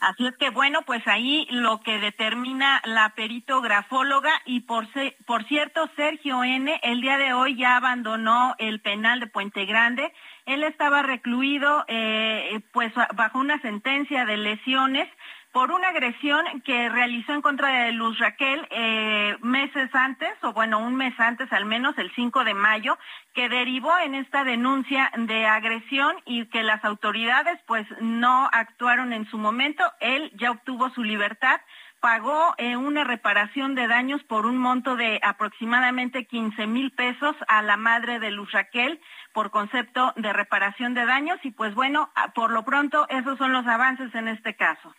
Así 0.00 0.26
es 0.26 0.36
que 0.36 0.50
bueno, 0.50 0.82
pues 0.82 1.02
ahí 1.08 1.46
lo 1.50 1.80
que 1.80 1.98
determina 1.98 2.80
la 2.84 3.10
peritografóloga 3.10 4.30
y 4.44 4.60
por, 4.60 4.86
por 5.26 5.44
cierto, 5.48 5.90
Sergio 5.96 6.44
N. 6.44 6.78
el 6.84 7.00
día 7.00 7.18
de 7.18 7.32
hoy 7.32 7.56
ya 7.56 7.76
abandonó 7.76 8.54
el 8.58 8.80
penal 8.80 9.18
de 9.18 9.26
Puente 9.26 9.64
Grande. 9.64 10.12
Él 10.48 10.64
estaba 10.64 11.02
recluido 11.02 11.84
eh, 11.88 12.60
pues 12.72 12.90
bajo 13.14 13.38
una 13.38 13.60
sentencia 13.60 14.24
de 14.24 14.38
lesiones 14.38 15.06
por 15.52 15.70
una 15.72 15.88
agresión 15.88 16.44
que 16.62 16.88
realizó 16.88 17.34
en 17.34 17.42
contra 17.42 17.84
de 17.84 17.92
Luz 17.92 18.18
Raquel 18.18 18.66
eh, 18.70 19.36
meses 19.42 19.94
antes, 19.94 20.32
o 20.42 20.54
bueno, 20.54 20.78
un 20.78 20.94
mes 20.94 21.12
antes 21.18 21.52
al 21.52 21.66
menos, 21.66 21.98
el 21.98 22.10
5 22.14 22.44
de 22.44 22.54
mayo, 22.54 22.98
que 23.34 23.50
derivó 23.50 23.98
en 23.98 24.14
esta 24.14 24.44
denuncia 24.44 25.10
de 25.16 25.46
agresión 25.46 26.16
y 26.24 26.46
que 26.46 26.62
las 26.62 26.82
autoridades 26.82 27.58
pues 27.66 27.86
no 28.00 28.48
actuaron 28.50 29.12
en 29.12 29.26
su 29.26 29.36
momento. 29.36 29.84
Él 30.00 30.30
ya 30.34 30.50
obtuvo 30.50 30.88
su 30.90 31.02
libertad 31.02 31.60
pagó 32.00 32.54
eh, 32.58 32.76
una 32.76 33.04
reparación 33.04 33.74
de 33.74 33.88
daños 33.88 34.22
por 34.24 34.46
un 34.46 34.58
monto 34.58 34.96
de 34.96 35.20
aproximadamente 35.22 36.26
15 36.26 36.66
mil 36.66 36.92
pesos 36.92 37.34
a 37.48 37.62
la 37.62 37.76
madre 37.76 38.18
de 38.18 38.30
Luz 38.30 38.52
Raquel 38.52 39.00
por 39.32 39.50
concepto 39.50 40.12
de 40.16 40.32
reparación 40.32 40.94
de 40.94 41.06
daños 41.06 41.38
y 41.42 41.50
pues 41.50 41.74
bueno, 41.74 42.10
por 42.34 42.50
lo 42.50 42.64
pronto 42.64 43.06
esos 43.08 43.38
son 43.38 43.52
los 43.52 43.66
avances 43.66 44.14
en 44.14 44.28
este 44.28 44.54
caso. 44.54 44.94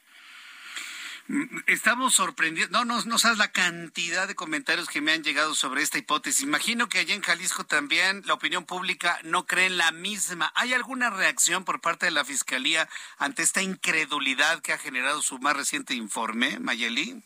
Estamos 1.67 2.15
sorprendidos, 2.15 2.71
no, 2.71 2.85
no, 2.85 3.03
no 3.03 3.19
sabes 3.19 3.37
la 3.37 3.51
cantidad 3.51 4.27
de 4.27 4.33
comentarios 4.33 4.89
que 4.89 4.99
me 4.99 5.11
han 5.11 5.23
llegado 5.23 5.53
sobre 5.53 5.83
esta 5.83 5.99
hipótesis. 5.99 6.41
Imagino 6.41 6.89
que 6.89 6.97
allá 6.97 7.13
en 7.13 7.21
Jalisco 7.21 7.65
también 7.65 8.23
la 8.25 8.33
opinión 8.33 8.65
pública 8.65 9.19
no 9.23 9.45
cree 9.45 9.67
en 9.67 9.77
la 9.77 9.91
misma. 9.91 10.51
¿Hay 10.55 10.73
alguna 10.73 11.11
reacción 11.11 11.65
por 11.65 11.81
parte 11.81 12.07
de 12.07 12.11
la 12.11 12.25
Fiscalía 12.25 12.89
ante 13.19 13.43
esta 13.43 13.61
incredulidad 13.61 14.61
que 14.61 14.73
ha 14.73 14.79
generado 14.79 15.21
su 15.21 15.37
más 15.37 15.55
reciente 15.55 15.93
informe, 15.93 16.59
Mayeli? 16.59 17.21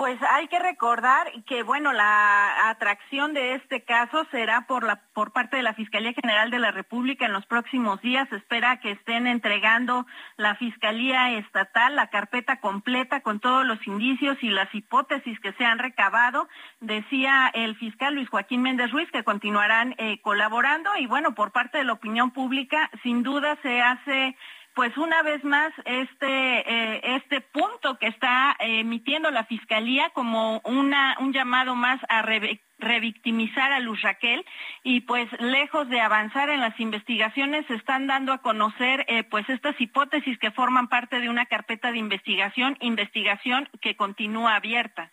Pues 0.00 0.18
hay 0.22 0.48
que 0.48 0.58
recordar 0.58 1.30
que 1.44 1.62
bueno, 1.62 1.92
la 1.92 2.70
atracción 2.70 3.34
de 3.34 3.56
este 3.56 3.84
caso 3.84 4.26
será 4.30 4.66
por 4.66 4.82
la 4.82 5.02
por 5.12 5.30
parte 5.30 5.58
de 5.58 5.62
la 5.62 5.74
Fiscalía 5.74 6.14
General 6.14 6.50
de 6.50 6.58
la 6.58 6.70
República 6.70 7.26
en 7.26 7.34
los 7.34 7.44
próximos 7.44 8.00
días. 8.00 8.26
Espera 8.32 8.80
que 8.80 8.92
estén 8.92 9.26
entregando 9.26 10.06
la 10.38 10.54
Fiscalía 10.54 11.32
Estatal 11.32 11.96
la 11.96 12.06
carpeta 12.06 12.60
completa 12.60 13.20
con 13.20 13.40
todos 13.40 13.66
los 13.66 13.86
indicios 13.86 14.38
y 14.40 14.48
las 14.48 14.74
hipótesis 14.74 15.38
que 15.40 15.52
se 15.52 15.66
han 15.66 15.78
recabado. 15.78 16.48
Decía 16.80 17.50
el 17.52 17.76
fiscal 17.76 18.14
Luis 18.14 18.30
Joaquín 18.30 18.62
Méndez 18.62 18.92
Ruiz 18.92 19.10
que 19.12 19.22
continuarán 19.22 19.94
eh, 19.98 20.18
colaborando 20.22 20.96
y 20.96 21.04
bueno, 21.08 21.34
por 21.34 21.52
parte 21.52 21.76
de 21.76 21.84
la 21.84 21.92
opinión 21.92 22.30
pública, 22.30 22.88
sin 23.02 23.22
duda 23.22 23.58
se 23.60 23.82
hace 23.82 24.34
pues 24.80 24.96
una 24.96 25.22
vez 25.22 25.44
más 25.44 25.74
este 25.84 26.26
eh, 26.26 27.16
este 27.16 27.42
punto 27.42 27.98
que 27.98 28.06
está 28.06 28.56
emitiendo 28.60 29.30
la 29.30 29.44
fiscalía 29.44 30.08
como 30.14 30.62
una 30.64 31.18
un 31.20 31.34
llamado 31.34 31.74
más 31.74 32.00
a 32.08 32.22
revictimizar 32.22 33.72
a 33.72 33.80
Luz 33.80 34.00
Raquel 34.00 34.42
y 34.82 35.02
pues 35.02 35.28
lejos 35.38 35.90
de 35.90 36.00
avanzar 36.00 36.48
en 36.48 36.60
las 36.60 36.80
investigaciones 36.80 37.66
se 37.66 37.74
están 37.74 38.06
dando 38.06 38.32
a 38.32 38.40
conocer 38.40 39.04
eh, 39.06 39.22
pues 39.22 39.46
estas 39.50 39.78
hipótesis 39.78 40.38
que 40.38 40.50
forman 40.50 40.88
parte 40.88 41.20
de 41.20 41.28
una 41.28 41.44
carpeta 41.44 41.92
de 41.92 41.98
investigación 41.98 42.78
investigación 42.80 43.68
que 43.82 43.96
continúa 43.96 44.56
abierta. 44.56 45.12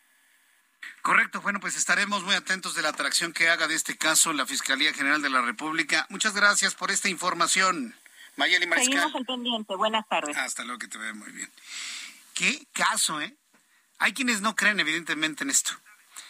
Correcto, 1.02 1.42
bueno, 1.42 1.60
pues 1.60 1.76
estaremos 1.76 2.24
muy 2.24 2.36
atentos 2.36 2.74
de 2.74 2.84
la 2.84 2.90
atracción 2.90 3.34
que 3.34 3.50
haga 3.50 3.68
de 3.68 3.76
este 3.76 3.98
caso 3.98 4.32
la 4.32 4.46
Fiscalía 4.46 4.94
General 4.94 5.22
de 5.22 5.30
la 5.30 5.42
República. 5.42 6.08
Muchas 6.10 6.34
gracias 6.34 6.74
por 6.74 6.90
esta 6.90 7.10
información. 7.10 7.94
Mayeli 8.38 8.68
Mariscal. 8.68 8.94
Seguimos 8.94 9.16
al 9.16 9.26
pendiente. 9.26 9.76
Buenas 9.76 10.08
tardes. 10.08 10.38
Hasta 10.38 10.64
luego, 10.64 10.80
que 10.80 10.88
te 10.88 10.98
vea 10.98 11.14
muy 11.14 11.32
bien. 11.32 11.52
Qué 12.34 12.68
caso, 12.72 13.20
¿eh? 13.20 13.36
Hay 13.98 14.14
quienes 14.14 14.42
no 14.42 14.56
creen 14.56 14.80
evidentemente 14.80 15.44
en 15.44 15.50
esto. 15.50 15.74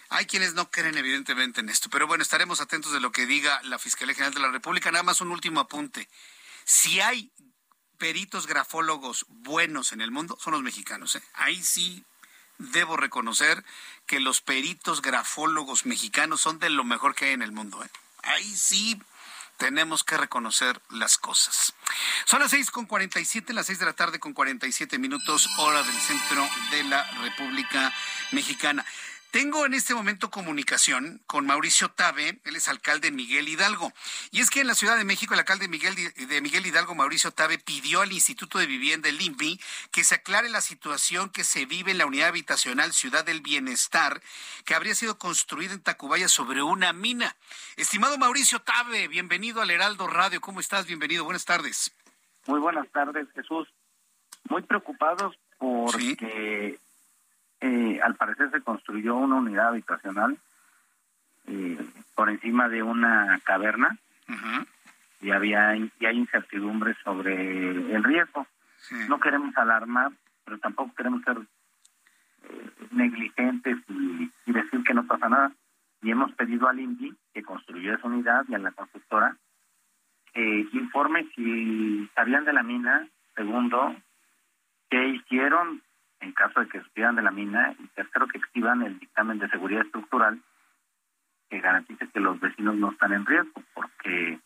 Hay 0.09 0.25
quienes 0.25 0.53
no 0.53 0.71
creen 0.71 0.97
evidentemente 0.97 1.59
en 1.59 1.69
esto. 1.69 1.89
Pero 1.89 2.07
bueno, 2.07 2.23
estaremos 2.23 2.61
atentos 2.61 2.93
de 2.93 3.01
lo 3.01 3.11
que 3.11 3.25
diga 3.25 3.61
la 3.63 3.77
Fiscalía 3.77 4.15
General 4.15 4.33
de 4.33 4.39
la 4.39 4.51
República. 4.51 4.89
Nada 4.89 5.03
más 5.03 5.19
un 5.19 5.31
último 5.31 5.59
apunte. 5.59 6.07
Si 6.63 7.01
hay 7.01 7.29
peritos 7.97 8.47
grafólogos 8.47 9.25
buenos 9.27 9.91
en 9.91 9.99
el 9.99 10.11
mundo, 10.11 10.37
son 10.41 10.53
los 10.53 10.63
mexicanos. 10.63 11.15
¿eh? 11.17 11.21
Ahí 11.33 11.61
sí 11.61 12.05
debo 12.57 12.95
reconocer 12.95 13.65
que 14.05 14.21
los 14.21 14.39
peritos 14.39 15.01
grafólogos 15.01 15.85
mexicanos 15.85 16.39
son 16.39 16.59
de 16.59 16.69
lo 16.69 16.85
mejor 16.85 17.15
que 17.15 17.25
hay 17.25 17.31
en 17.33 17.41
el 17.41 17.51
mundo. 17.51 17.83
¿eh? 17.83 17.89
Ahí 18.23 18.55
sí 18.55 18.97
tenemos 19.57 20.03
que 20.03 20.17
reconocer 20.17 20.81
las 20.89 21.17
cosas. 21.17 21.73
Son 22.25 22.39
las 22.39 22.51
seis 22.51 22.71
con 22.71 22.85
cuarenta 22.85 23.19
y 23.19 23.25
siete, 23.25 23.53
las 23.53 23.65
seis 23.65 23.79
de 23.79 23.85
la 23.85 23.93
tarde 23.93 24.19
con 24.19 24.33
cuarenta 24.33 24.67
y 24.67 24.71
siete 24.71 24.97
minutos, 24.97 25.49
hora 25.57 25.83
del 25.83 25.95
centro 25.95 26.47
de 26.71 26.83
la 26.83 27.03
República 27.21 27.93
Mexicana. 28.31 28.85
Tengo 29.32 29.65
en 29.65 29.73
este 29.73 29.93
momento 29.93 30.30
comunicación 30.30 31.21
con 31.28 31.45
Mauricio 31.45 31.89
Tabe, 31.89 32.39
él 32.45 32.55
es 32.55 32.69
alcalde 32.69 33.11
Miguel 33.11 33.49
Hidalgo. 33.49 33.91
Y 34.32 34.39
es 34.39 34.49
que 34.49 34.61
en 34.61 34.67
la 34.67 34.73
Ciudad 34.73 34.97
de 34.97 35.03
México 35.03 35.34
el 35.34 35.41
alcalde 35.41 35.67
Miguel, 35.67 35.95
de 35.95 36.41
Miguel 36.41 36.65
Hidalgo, 36.65 36.95
Mauricio 36.95 37.32
Tabe, 37.32 37.57
pidió 37.59 38.01
al 38.01 38.13
Instituto 38.13 38.57
de 38.57 38.65
Vivienda, 38.65 39.09
el 39.09 39.21
INVI, 39.21 39.59
que 39.91 40.05
se 40.05 40.15
aclare 40.15 40.49
la 40.49 40.61
situación 40.61 41.30
que 41.30 41.43
se 41.43 41.65
vive 41.65 41.91
en 41.91 41.97
la 41.97 42.05
unidad 42.05 42.30
habitacional 42.30 42.93
Ciudad 42.93 43.25
del 43.25 43.41
Bienestar, 43.41 44.21
que 44.65 44.75
habría 44.75 44.95
sido 44.95 45.17
construida 45.17 45.73
en 45.73 45.84
Tacubaya 45.84 46.30
sobre 46.30 46.63
una 46.63 46.93
mina. 46.93 47.36
Estimado 47.75 48.17
Mauricio 48.17 48.59
Tabe, 48.61 49.09
bienvenido 49.09 49.61
al 49.61 49.71
Heraldo 49.71 50.07
Radio. 50.07 50.39
¿Cómo 50.39 50.61
estás? 50.61 50.88
Bienvenido. 50.88 51.25
Buenas 51.25 51.43
tardes. 51.43 51.93
Muy 52.45 52.61
buenas 52.61 52.89
tardes, 52.93 53.28
Jesús. 53.36 53.67
Muy 54.49 54.61
preocupados 54.63 55.36
porque 55.59 56.80
eh, 57.61 57.99
al 58.03 58.15
parecer 58.15 58.51
se 58.51 58.61
construyó 58.61 59.15
una 59.15 59.35
unidad 59.35 59.69
habitacional 59.69 60.37
eh, 61.47 61.77
por 62.15 62.29
encima 62.29 62.69
de 62.69 62.83
una 62.83 63.39
caverna 63.43 63.97
y 65.21 65.31
había 65.31 65.75
y 65.75 66.05
hay 66.05 66.17
incertidumbre 66.17 66.95
sobre 67.03 67.69
el 67.69 68.03
riesgo. 68.03 68.45
No 69.07 69.19
queremos 69.19 69.57
alarmar, 69.57 70.11
pero 70.45 70.59
tampoco 70.59 70.93
queremos 70.95 71.23
ser 71.23 71.37
eh, 72.43 72.69
negligentes 72.91 73.77
y, 73.87 74.51
decir 74.51 74.83
que 74.83 74.93
no 74.93 75.07
pasa 75.07 75.29
nada. 75.29 75.51
Y 76.01 76.11
hemos 76.11 76.31
pedido 76.33 76.67
al 76.67 76.79
INDI 76.79 77.13
que 77.33 77.41
construyó 77.43 77.95
esa 77.95 78.07
unidad 78.07 78.45
y 78.47 78.55
a 78.55 78.59
la 78.59 78.71
constructora 78.71 79.35
que 80.33 80.67
informe 80.73 81.27
si 81.35 82.07
sabían 82.13 82.45
de 82.45 82.53
la 82.53 82.61
mina, 82.61 83.07
segundo, 83.35 83.95
qué 84.89 85.07
hicieron 85.07 85.81
en 86.20 86.32
caso 86.34 86.59
de 86.59 86.68
que 86.68 86.82
supieran 86.82 87.15
de 87.15 87.22
la 87.22 87.32
mina, 87.32 87.76
y 87.80 87.88
tercero, 87.88 88.28
que 88.28 88.39
exhiban 88.39 88.82
el 88.84 88.99
dictamen 88.99 89.39
de 89.39 89.49
seguridad 89.49 89.86
estructural 89.86 90.39
que 91.49 91.59
garantice 91.59 92.09
que 92.09 92.20
los 92.20 92.39
vecinos 92.39 92.76
no 92.76 92.91
están 92.91 93.13
en 93.13 93.26
riesgo, 93.26 93.63
porque 93.74 94.39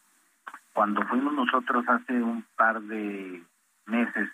cuando 0.73 1.01
fuimos 1.07 1.33
nosotros 1.33 1.83
hace 1.87 2.13
un 2.13 2.45
par 2.55 2.81
de 2.81 3.43
meses 3.85 4.29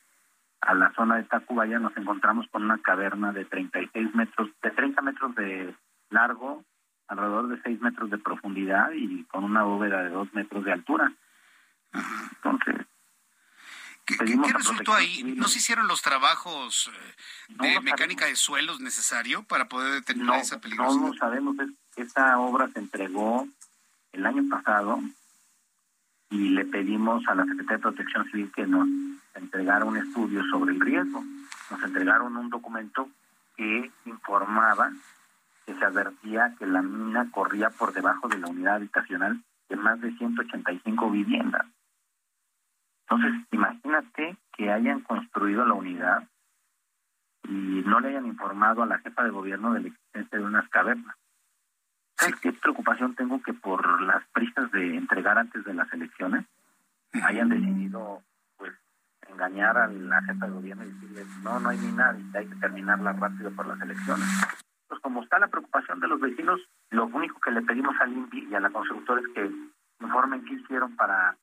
a 0.61 0.73
la 0.73 0.91
zona 0.93 1.17
de 1.17 1.23
Tacubaya 1.23 1.79
nos 1.79 1.95
encontramos 1.95 2.47
con 2.49 2.63
una 2.63 2.77
caverna 2.79 3.31
de 3.31 3.45
36 3.45 4.15
metros, 4.15 4.49
de 4.61 4.71
30 4.71 5.01
metros 5.01 5.35
de 5.35 5.73
largo, 6.09 6.63
alrededor 7.07 7.47
de 7.47 7.61
6 7.61 7.81
metros 7.81 8.09
de 8.09 8.17
profundidad 8.17 8.91
y 8.91 9.23
con 9.25 9.43
una 9.43 9.63
bóveda 9.63 10.03
de 10.03 10.09
2 10.09 10.33
metros 10.33 10.65
de 10.65 10.73
altura. 10.73 11.11
Entonces, 12.35 12.86
¿Qué, 14.07 14.15
resultó 14.53 14.93
ahí? 14.93 15.21
¿No 15.35 15.49
se 15.49 15.59
hicieron 15.59 15.89
los 15.89 16.01
trabajos 16.01 16.89
eh, 16.93 17.55
de 17.61 17.81
mecánica 17.81 18.25
de 18.25 18.37
suelos 18.37 18.79
necesario 18.79 19.43
para 19.43 19.67
poder 19.67 19.95
determinar 19.95 20.39
esa 20.39 20.61
peligrosidad? 20.61 21.01
No, 21.01 21.07
no 21.09 21.13
sabemos. 21.13 21.57
Esta 21.97 22.39
obra 22.39 22.69
se 22.69 22.79
entregó 22.79 23.45
el 24.13 24.25
año 24.25 24.47
pasado 24.49 25.01
y 26.29 26.49
le 26.49 26.63
pedimos 26.63 27.27
a 27.27 27.35
la 27.35 27.43
Secretaría 27.43 27.77
de 27.77 27.81
Protección 27.81 28.25
Civil 28.31 28.49
que 28.55 28.65
nos 28.65 28.87
entregara 29.35 29.83
un 29.83 29.97
estudio 29.97 30.41
sobre 30.51 30.73
el 30.73 30.79
riesgo. 30.79 31.25
Nos 31.69 31.83
entregaron 31.83 32.37
un 32.37 32.49
documento 32.49 33.09
que 33.57 33.91
informaba 34.05 34.93
que 35.65 35.75
se 35.75 35.83
advertía 35.83 36.55
que 36.57 36.65
la 36.65 36.81
mina 36.81 37.29
corría 37.29 37.71
por 37.71 37.91
debajo 37.91 38.29
de 38.29 38.37
la 38.37 38.47
unidad 38.47 38.75
habitacional 38.75 39.43
de 39.67 39.75
más 39.75 39.99
de 39.99 40.15
185 40.15 41.11
viviendas. 41.11 41.65
Entonces, 43.09 43.47
imagínate 43.51 44.37
que 44.51 44.69
hayan 44.69 44.99
construido 45.01 45.65
la 45.65 45.73
unidad 45.73 46.27
y 47.43 47.83
no 47.85 48.01
le 48.01 48.09
hayan 48.09 48.25
informado 48.25 48.83
a 48.83 48.85
la 48.85 48.99
jefa 48.99 49.23
de 49.23 49.29
gobierno 49.29 49.73
de 49.73 49.81
la 49.81 49.87
existencia 49.87 50.37
de 50.37 50.43
unas 50.43 50.67
cavernas. 50.69 51.15
¿Sabes 52.17 52.35
qué 52.41 52.51
preocupación 52.51 53.15
tengo 53.15 53.41
que 53.41 53.53
por 53.53 54.01
las 54.01 54.27
prisas 54.33 54.69
de 54.71 54.97
entregar 54.97 55.37
antes 55.37 55.63
de 55.63 55.73
las 55.73 55.91
elecciones 55.93 56.45
hayan 57.23 57.47
decidido 57.47 58.21
pues 58.57 58.73
engañar 59.29 59.77
a 59.77 59.87
la 59.87 60.21
jefa 60.23 60.47
de 60.47 60.51
gobierno 60.51 60.83
y 60.83 60.87
decirle 60.89 61.25
no, 61.43 61.59
no 61.59 61.69
hay 61.69 61.77
ni 61.77 61.91
nada 61.93 62.17
y 62.19 62.37
hay 62.37 62.47
que 62.47 62.55
terminarla 62.55 63.13
rápido 63.13 63.51
por 63.51 63.67
las 63.67 63.79
elecciones? 63.79 64.27
Pues 64.89 64.99
como 64.99 65.23
está 65.23 65.39
la 65.39 65.47
preocupación 65.47 65.99
de 66.01 66.07
los 66.07 66.19
vecinos, 66.19 66.59
lo 66.89 67.05
único 67.05 67.39
que 67.39 67.51
le 67.51 67.61
pedimos 67.61 67.95
al 68.01 68.11
INPI 68.11 68.47
y 68.49 68.55
a 68.55 68.59
la 68.59 68.69
constructora 68.69 69.21
es 69.21 69.27
que 69.33 69.51
informen 70.01 70.43
qué 70.43 70.55
hicieron 70.55 70.95
para 70.95 71.37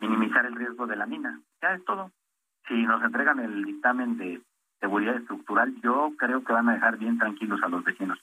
minimizar 0.00 0.46
el 0.46 0.54
riesgo 0.54 0.86
de 0.86 0.96
la 0.96 1.06
mina. 1.06 1.40
Ya 1.62 1.74
es 1.74 1.84
todo. 1.84 2.12
Si 2.66 2.74
nos 2.74 3.02
entregan 3.02 3.40
el 3.40 3.64
dictamen 3.64 4.16
de 4.18 4.40
seguridad 4.80 5.16
estructural, 5.16 5.74
yo 5.82 6.12
creo 6.18 6.44
que 6.44 6.52
van 6.52 6.68
a 6.68 6.74
dejar 6.74 6.98
bien 6.98 7.18
tranquilos 7.18 7.60
a 7.62 7.68
los 7.68 7.84
vecinos. 7.84 8.18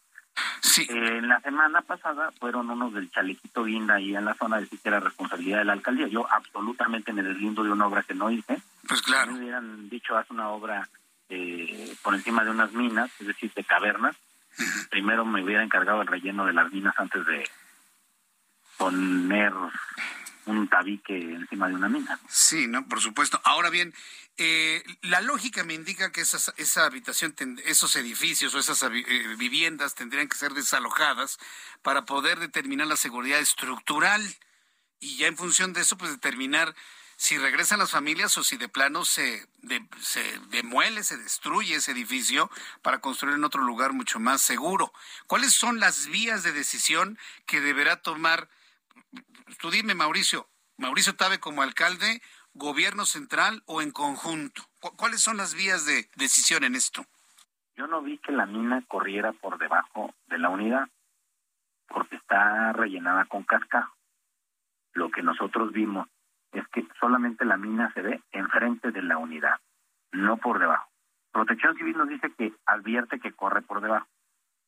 Sí. 0.61 0.86
Eh, 0.89 1.17
en 1.17 1.30
la 1.30 1.39
semana 1.41 1.82
pasada 1.82 2.32
fueron 2.39 2.69
unos 2.69 2.93
del 2.93 3.09
chalequito 3.09 3.63
guinda 3.63 3.95
ahí 3.95 4.15
en 4.15 4.26
la 4.26 4.34
zona 4.34 4.59
de 4.59 4.67
que 4.67 4.78
era 4.84 4.99
responsabilidad 4.99 5.59
de 5.59 5.65
la 5.65 5.73
alcaldía. 5.73 6.07
Yo 6.07 6.30
absolutamente 6.30 7.13
me 7.13 7.23
deslindo 7.23 7.63
de 7.63 7.71
una 7.71 7.88
obra 7.88 8.03
que 8.03 8.13
no 8.13 8.30
hice. 8.30 8.61
Pues 8.88 9.01
claro. 9.01 9.32
me 9.32 9.39
hubieran 9.39 9.89
dicho, 9.89 10.17
haz 10.17 10.30
una 10.32 10.49
obra 10.49 10.88
eh, 11.30 11.95
por 12.03 12.13
encima 12.13 12.43
de 12.43 12.51
unas 12.51 12.73
minas, 12.73 13.09
es 13.19 13.28
decir, 13.28 13.51
de 13.53 13.63
cavernas. 13.63 14.15
Primero 14.89 15.26
me 15.26 15.43
hubiera 15.43 15.63
encargado 15.63 16.01
el 16.01 16.07
relleno 16.07 16.45
de 16.45 16.53
las 16.53 16.71
minas 16.71 16.93
antes 16.97 17.26
de 17.26 17.43
poner 18.78 19.53
un 20.45 20.67
tabique 20.67 21.15
encima 21.15 21.67
de 21.67 21.75
una 21.75 21.89
mina. 21.89 22.19
Sí, 22.29 22.67
no, 22.67 22.87
por 22.87 23.01
supuesto. 23.01 23.41
Ahora 23.43 23.69
bien, 23.69 23.93
eh, 24.37 24.83
la 25.01 25.21
lógica 25.21 25.63
me 25.63 25.73
indica 25.73 26.11
que 26.11 26.21
esa, 26.21 26.53
esa 26.57 26.85
habitación, 26.85 27.35
esos 27.65 27.95
edificios 27.95 28.53
o 28.53 28.59
esas 28.59 28.83
eh, 28.83 29.35
viviendas 29.37 29.95
tendrían 29.95 30.27
que 30.27 30.37
ser 30.37 30.53
desalojadas 30.53 31.39
para 31.81 32.05
poder 32.05 32.39
determinar 32.39 32.87
la 32.87 32.97
seguridad 32.97 33.39
estructural 33.39 34.21
y 34.99 35.17
ya 35.17 35.27
en 35.27 35.37
función 35.37 35.73
de 35.73 35.81
eso, 35.81 35.97
pues 35.97 36.11
determinar 36.11 36.75
si 37.17 37.37
regresan 37.37 37.79
las 37.79 37.91
familias 37.91 38.37
o 38.37 38.43
si 38.43 38.57
de 38.57 38.67
plano 38.67 39.05
se, 39.05 39.47
se 40.01 40.39
demuele, 40.49 41.03
se 41.03 41.17
destruye 41.17 41.75
ese 41.75 41.91
edificio 41.91 42.49
para 42.81 42.99
construir 42.99 43.35
en 43.35 43.45
otro 43.45 43.61
lugar 43.61 43.93
mucho 43.93 44.19
más 44.19 44.41
seguro. 44.41 44.91
¿Cuáles 45.27 45.53
son 45.53 45.79
las 45.79 46.07
vías 46.07 46.43
de 46.43 46.51
decisión 46.51 47.17
que 47.45 47.61
deberá 47.61 48.01
tomar? 48.01 48.49
Tú 49.59 49.72
dime, 49.72 49.95
Mauricio, 49.95 50.47
Mauricio 50.78 51.16
Tabe 51.16 51.39
como 51.39 51.61
alcalde 51.61 52.22
gobierno 52.55 53.05
central 53.05 53.61
o 53.68 53.82
en 53.82 53.91
conjunto? 53.91 54.63
¿Cuáles 54.80 55.22
son 55.22 55.38
las 55.38 55.53
vías 55.53 55.86
de 55.86 56.09
decisión 56.16 56.63
en 56.63 56.76
esto? 56.76 57.05
Yo 57.76 57.88
no 57.88 58.01
vi 58.01 58.18
que 58.20 58.32
la 58.32 58.45
mina 58.45 58.82
corriera 58.88 59.34
por 59.34 59.57
debajo 59.57 60.13
de 60.28 60.39
la 60.39 60.49
unidad, 60.49 60.88
porque 61.88 62.16
está 62.16 62.72
rellenada 62.72 63.26
con 63.26 63.43
cascajo. 63.43 63.93
Lo 64.93 65.09
que 65.11 65.22
nosotros 65.22 65.74
vimos 65.74 66.07
es 66.53 66.66
que 66.70 66.88
solamente 66.99 67.43
la 67.43 67.57
mina 67.57 67.91
se 67.93 68.01
ve 68.01 68.22
enfrente 68.32 68.91
de 68.91 69.01
la 69.01 69.18
unidad, 69.18 69.59
no 70.13 70.38
por 70.38 70.59
debajo. 70.59 70.89
Protección 71.34 71.76
Civil 71.76 71.97
nos 71.97 72.07
dice 72.07 72.32
que 72.38 72.53
advierte 72.66 73.20
que 73.20 73.34
corre 73.34 73.61
por 73.61 73.82
debajo. 73.82 74.07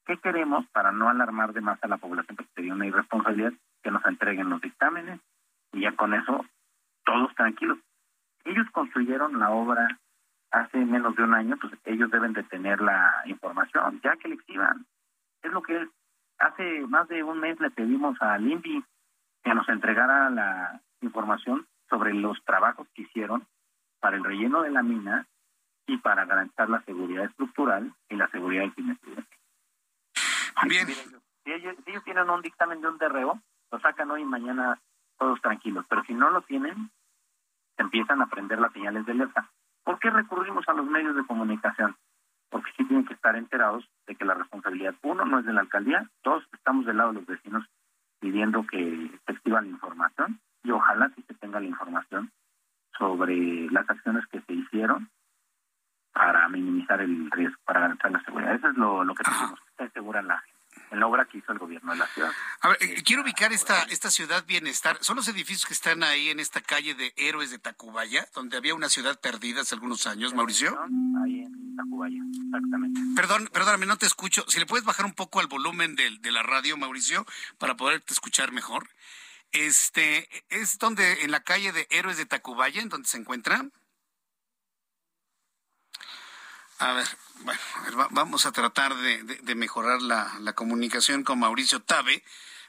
¿Qué 0.06 0.18
queremos 0.18 0.66
para 0.74 0.92
no 0.92 1.10
alarmar 1.10 1.54
de 1.54 1.62
más 1.62 1.82
a 1.82 1.88
la 1.88 1.98
población? 1.98 2.36
Porque 2.36 2.52
sería 2.56 2.74
una 2.74 2.88
irresponsabilidad 2.88 3.54
que 3.88 3.92
nos 3.92 4.06
entreguen 4.06 4.50
los 4.50 4.60
dictámenes 4.60 5.22
y 5.72 5.80
ya 5.80 5.94
con 5.94 6.14
eso 6.14 6.46
todos 7.06 7.34
tranquilos. 7.36 7.78
Ellos 8.44 8.68
construyeron 8.74 9.40
la 9.40 9.52
obra 9.52 9.88
hace 10.52 10.80
menos 10.80 11.16
de 11.16 11.24
un 11.24 11.34
año, 11.34 11.56
pues 11.56 11.72
ellos 11.86 12.12
deben 12.12 12.34
de 12.34 12.44
tener 12.44 12.82
la 12.82 13.24
información, 13.28 14.02
ya 14.04 14.18
que 14.18 14.28
le 14.28 14.36
exhiban. 14.36 14.86
Es 15.42 15.54
lo 15.54 15.62
que 15.62 15.84
es. 15.84 15.90
Hace 16.38 16.82
más 16.82 17.08
de 17.08 17.24
un 17.24 17.40
mes 17.40 17.58
le 17.62 17.72
pedimos 17.72 18.22
a 18.22 18.38
INVI 18.38 18.84
que 19.42 19.56
nos 19.56 19.70
entregara 19.70 20.30
la 20.32 20.82
información 21.00 21.66
sobre 21.90 22.14
los 22.14 22.44
trabajos 22.44 22.90
que 22.94 23.04
hicieron 23.04 23.48
para 24.02 24.18
el 24.18 24.24
relleno 24.26 24.64
de 24.64 24.72
la 24.72 24.84
mina 24.84 25.28
y 25.88 25.96
para 25.96 26.26
garantizar 26.26 26.70
la 26.70 26.82
seguridad 26.82 27.24
estructural 27.24 27.94
y 28.10 28.18
la 28.18 28.28
seguridad 28.32 28.64
del 28.64 28.74
cliente. 28.74 29.08
Bien. 30.68 30.88
Si 31.46 31.54
ellos, 31.54 31.78
si 31.86 31.92
ellos 31.92 32.04
tienen 32.04 32.30
un 32.30 32.42
dictamen 32.42 32.82
de 32.82 32.90
un 32.90 32.98
derreo, 32.98 33.42
lo 33.72 33.80
sacan 33.80 34.12
hoy 34.12 34.22
y 34.22 34.26
mañana 34.26 34.80
todos 35.18 35.42
tranquilos. 35.42 35.86
Pero 35.90 36.04
si 36.04 36.14
no 36.14 36.30
lo 36.30 36.42
tienen, 36.42 36.92
empiezan 37.78 38.22
a 38.22 38.28
prender 38.28 38.60
las 38.60 38.74
señales 38.74 39.06
de 39.06 39.12
alerta. 39.12 39.50
¿Por 39.84 40.00
qué 40.00 40.10
recurrimos 40.10 40.68
a 40.68 40.74
los 40.74 40.86
medios 40.86 41.16
de 41.16 41.26
comunicación? 41.26 41.96
Porque 42.50 42.72
sí 42.78 42.86
tienen 42.86 43.06
que 43.06 43.14
estar 43.14 43.36
enterados 43.36 43.88
de 44.06 44.16
que 44.16 44.26
la 44.26 44.34
responsabilidad, 44.34 44.96
uno, 45.02 45.26
no 45.26 45.40
es 45.40 45.46
de 45.46 45.54
la 45.54 45.62
alcaldía, 45.62 46.10
dos, 46.24 46.44
estamos 46.54 46.86
del 46.86 46.98
lado 46.98 47.10
de 47.10 47.20
los 47.20 47.26
vecinos 47.26 47.66
pidiendo 48.20 48.66
que 48.66 49.12
se 49.26 49.32
activa 49.32 49.62
la 49.62 49.68
información 49.68 50.40
y 50.64 50.72
ojalá 50.72 51.10
sí 51.16 51.24
se 51.28 51.36
tenga 51.36 51.60
la 51.60 51.68
información 51.68 52.32
sobre 52.98 53.70
las 53.70 53.88
acciones 53.90 54.26
que 54.28 54.42
se 54.42 54.54
hicieron 54.54 55.10
para 56.12 56.50
minimizar 56.50 57.00
el 57.00 57.30
riesgo, 57.30 57.58
para 57.64 57.82
garantizar 57.82 58.12
la 58.12 58.24
seguridad. 58.24 58.56
Eso 58.56 58.70
es 58.70 58.78
lo, 58.78 59.04
lo 59.04 59.14
que 59.14 59.24
tenemos 59.24 59.60
que 59.60 59.70
estar 59.70 59.92
segura 59.92 60.22
la 60.22 60.44
en 60.92 61.00
la 61.00 61.08
obra 61.08 61.26
que 61.26 61.38
hizo 61.38 61.52
el 61.52 61.60
gobierno 61.60 61.92
de 61.92 62.00
la 62.00 62.06
ciudad. 62.08 62.32
A 62.68 62.72
ver, 62.72 62.84
eh, 62.84 63.02
quiero 63.02 63.22
ubicar 63.22 63.54
esta, 63.54 63.84
esta 63.84 64.12
ciudad 64.12 64.46
bienestar. 64.46 64.98
Son 65.00 65.16
los 65.16 65.30
edificios 65.30 65.66
que 65.66 65.74
están 65.74 66.04
ahí 66.04 66.28
en 66.28 66.42
esta 66.42 66.60
calle 66.60 66.96
de 66.96 67.14
Héroes 67.16 67.50
de 67.50 67.60
Tacubaya, 67.60 68.28
donde 68.36 68.58
había 68.58 68.76
una 68.76 68.90
ciudad 68.90 69.18
perdida 69.22 69.62
hace 69.62 69.76
algunos 69.76 70.06
años, 70.06 70.34
Mauricio. 70.34 70.78
Ahí 71.24 71.44
en 71.44 71.76
Tacubaya, 71.78 72.20
exactamente. 72.46 73.00
Perdón, 73.16 73.50
perdóname, 73.54 73.86
no 73.86 73.96
te 73.96 74.06
escucho. 74.06 74.44
Si 74.50 74.60
le 74.60 74.66
puedes 74.66 74.84
bajar 74.84 75.06
un 75.06 75.14
poco 75.14 75.40
al 75.40 75.48
volumen 75.48 75.96
de, 75.96 76.18
de 76.20 76.32
la 76.34 76.44
radio, 76.44 76.76
Mauricio, 76.76 77.26
para 77.58 77.78
poderte 77.78 78.14
escuchar 78.14 78.52
mejor. 78.52 78.90
Este, 79.54 80.28
¿es 80.50 80.78
donde, 80.78 81.24
en 81.24 81.32
la 81.32 81.40
calle 81.40 81.72
de 81.72 81.88
Héroes 81.90 82.18
de 82.18 82.26
Tacubaya, 82.26 82.82
en 82.82 82.90
donde 82.90 83.08
se 83.08 83.16
encuentra? 83.16 83.66
A 86.80 86.94
ver, 86.94 87.08
bueno, 87.40 87.60
vamos 88.12 88.46
a 88.46 88.52
tratar 88.52 88.96
de, 88.96 89.56
mejorar 89.56 90.02
la, 90.02 90.54
comunicación 90.54 91.24
con 91.24 91.40
Mauricio 91.40 91.82
Tabe 91.82 92.24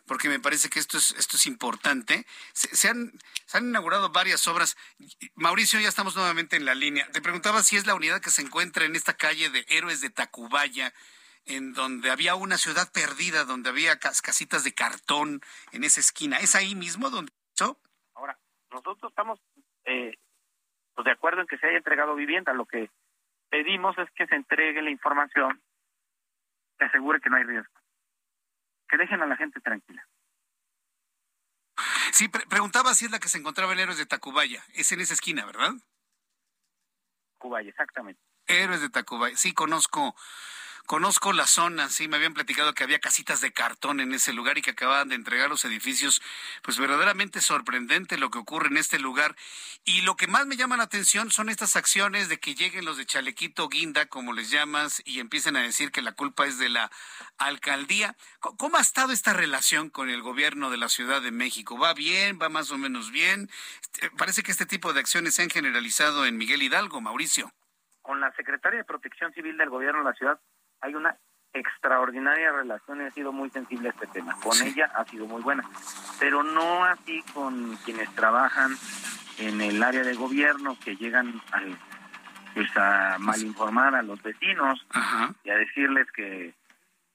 porque 0.09 0.29
me 0.29 0.41
parece 0.41 0.69
que 0.69 0.81
esto 0.81 0.99
es, 0.99 1.13
esto 1.13 1.37
es 1.37 1.47
importante. 1.47 2.27
Se, 2.53 2.89
han, 2.89 3.13
se 3.47 3.59
han 3.59 3.69
inaugurado 3.69 4.11
varias 4.11 4.49
obras. 4.49 4.77
Mauricio, 5.37 5.79
ya 5.79 5.89
estamos 5.89 6.17
nuevamente 6.17 6.57
en 6.57 6.65
la 6.65 6.75
línea. 6.75 7.09
Te 7.13 7.23
preguntaba 7.23 7.63
si 7.63 7.77
es 7.77 7.87
la 7.87 7.95
unidad 7.95 8.21
que 8.21 8.31
se 8.31 8.43
encuentra 8.43 8.85
en 8.85 8.97
esta 8.97 9.17
calle 9.17 9.51
de 9.51 9.65
Héroes 9.69 10.01
de 10.01 10.11
Tacubaya, 10.11 10.93
en 11.45 11.75
donde 11.75 12.11
había 12.11 12.35
una 12.35 12.59
ciudad 12.59 12.91
perdida, 12.91 13.45
donde 13.45 13.71
había 13.71 13.99
casitas 13.99 14.65
de 14.65 14.75
cartón 14.75 15.41
en 15.71 15.85
esa 15.85 16.01
esquina. 16.01 16.39
¿Es 16.39 16.57
ahí 16.57 16.75
mismo 16.75 17.11
donde 17.11 17.33
Ahora, 18.15 18.39
nosotros 18.71 19.11
estamos 19.11 19.41
eh, 19.85 20.17
pues 20.95 21.05
de 21.05 21.13
acuerdo 21.13 21.41
en 21.41 21.47
que 21.47 21.59
se 21.59 21.67
haya 21.67 21.79
entregado 21.79 22.15
vivienda. 22.15 22.53
Lo 22.53 22.67
que 22.67 22.91
pedimos 23.51 23.97
es 23.99 24.11
que 24.13 24.27
se 24.27 24.35
entregue 24.35 24.83
la 24.83 24.91
información 24.91 25.61
que 26.79 26.85
asegure 26.85 27.21
que 27.21 27.31
no 27.31 27.37
hay 27.37 27.45
riesgo. 27.45 27.78
Que 28.89 28.97
dejen 28.97 29.21
a 29.23 29.27
la 29.27 29.37
gente 29.37 29.61
tranquila. 29.61 30.07
Sí, 32.13 32.29
preguntaba 32.29 32.95
si 32.95 33.05
es 33.05 33.11
la 33.11 33.19
que 33.19 33.29
se 33.29 33.39
encontraba 33.39 33.73
en 33.73 33.81
Héroes 33.81 33.99
de 33.99 34.07
Tacubaya. 34.07 34.65
Es 34.75 34.91
en 34.93 35.01
esa 35.01 35.15
esquina, 35.15 35.45
¿verdad? 35.45 35.73
Tacubaya, 37.39 37.69
exactamente. 37.69 38.21
Héroes 38.47 38.81
de 38.81 38.89
Tacubaya. 38.89 39.37
Sí, 39.37 39.53
conozco 39.53 40.17
Conozco 40.89 41.35
la 41.35 41.47
zona, 41.47 41.91
sí, 41.91 42.09
me 42.09 42.17
habían 42.17 42.33
platicado 42.33 42.73
que 42.73 42.83
había 42.83 42.99
casitas 42.99 43.43
de 43.43 43.53
cartón 43.53 44.01
en 44.01 44.15
ese 44.15 44.33
lugar 44.33 44.57
y 44.57 44.63
que 44.63 44.71
acababan 44.71 45.11
de 45.11 45.17
entregar 45.17 45.51
los 45.51 45.67
edificios. 45.67 46.23
Pues 46.63 46.79
verdaderamente 46.79 47.43
sorprendente 47.43 48.17
lo 48.17 48.31
que 48.31 48.39
ocurre 48.39 48.69
en 48.69 48.79
este 48.79 48.99
lugar. 48.99 49.37
Y 49.85 50.01
lo 50.01 50.17
que 50.17 50.29
más 50.29 50.47
me 50.47 50.57
llama 50.57 50.79
la 50.79 50.85
atención 50.85 51.31
son 51.31 51.51
estas 51.51 51.77
acciones 51.77 52.31
de 52.31 52.41
que 52.41 52.55
lleguen 52.55 52.87
los 52.87 52.97
de 52.97 53.05
Chalequito 53.05 53.69
Guinda, 53.69 54.07
como 54.07 54.33
les 54.33 54.51
llamas, 54.51 55.03
y 55.05 55.21
empiecen 55.21 55.57
a 55.57 55.61
decir 55.61 55.93
que 55.93 56.01
la 56.01 56.13
culpa 56.13 56.47
es 56.47 56.57
de 56.57 56.71
la 56.71 56.91
alcaldía. 57.37 58.17
¿Cómo 58.41 58.79
ha 58.79 58.81
estado 58.81 59.13
esta 59.13 59.35
relación 59.35 59.91
con 59.91 60.09
el 60.09 60.23
gobierno 60.23 60.71
de 60.71 60.79
la 60.79 60.89
Ciudad 60.89 61.21
de 61.21 61.33
México? 61.33 61.79
¿Va 61.79 61.93
bien? 61.93 62.39
¿Va 62.41 62.49
más 62.49 62.71
o 62.71 62.79
menos 62.79 63.11
bien? 63.11 63.51
Este, 63.83 64.11
parece 64.13 64.43
que 64.43 64.53
este 64.53 64.65
tipo 64.65 64.95
de 64.95 65.01
acciones 65.01 65.35
se 65.35 65.43
han 65.43 65.51
generalizado 65.51 66.25
en 66.25 66.39
Miguel 66.39 66.63
Hidalgo, 66.63 67.03
Mauricio. 67.03 67.53
Con 68.01 68.23
la 68.23 68.33
secretaria 68.37 68.79
de 68.79 68.85
Protección 68.87 69.35
Civil 69.35 69.59
del 69.59 69.69
gobierno 69.69 69.99
de 69.99 70.05
la 70.07 70.15
ciudad 70.15 70.41
hay 70.81 70.95
una 70.95 71.17
extraordinaria 71.53 72.53
relación 72.53 73.01
y 73.01 73.05
ha 73.05 73.11
sido 73.11 73.33
muy 73.33 73.51
sensible 73.51 73.89
a 73.89 73.93
este 73.93 74.07
tema. 74.09 74.37
Con 74.41 74.61
ella 74.63 74.91
ha 74.95 75.05
sido 75.07 75.27
muy 75.27 75.43
buena, 75.43 75.65
pero 76.21 76.43
no 76.43 76.85
así 76.85 77.23
con 77.35 77.77
quienes 77.85 78.15
trabajan 78.15 78.73
en 79.39 79.61
el 79.61 79.83
área 79.83 80.03
de 80.03 80.15
gobierno 80.15 80.77
que 80.85 80.97
llegan 80.97 81.41
al, 81.53 81.77
pues 82.55 82.77
a 82.77 83.17
malinformar 83.19 83.95
a 83.95 84.03
los 84.03 84.23
vecinos 84.23 84.85
y 85.45 85.51
a 85.51 85.57
decirles 85.57 86.11
que, 86.13 86.55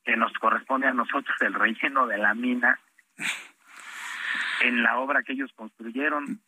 que 0.04 0.16
nos 0.16 0.34
corresponde 0.34 0.88
a 0.88 0.94
nosotros 0.94 1.36
el 1.42 1.54
relleno 1.54 2.08
de 2.08 2.18
la 2.18 2.34
mina 2.34 2.80
en 4.62 4.84
la 4.84 4.98
obra 4.98 5.24
que 5.24 5.34
ellos 5.34 5.52
construyeron. 5.56 6.42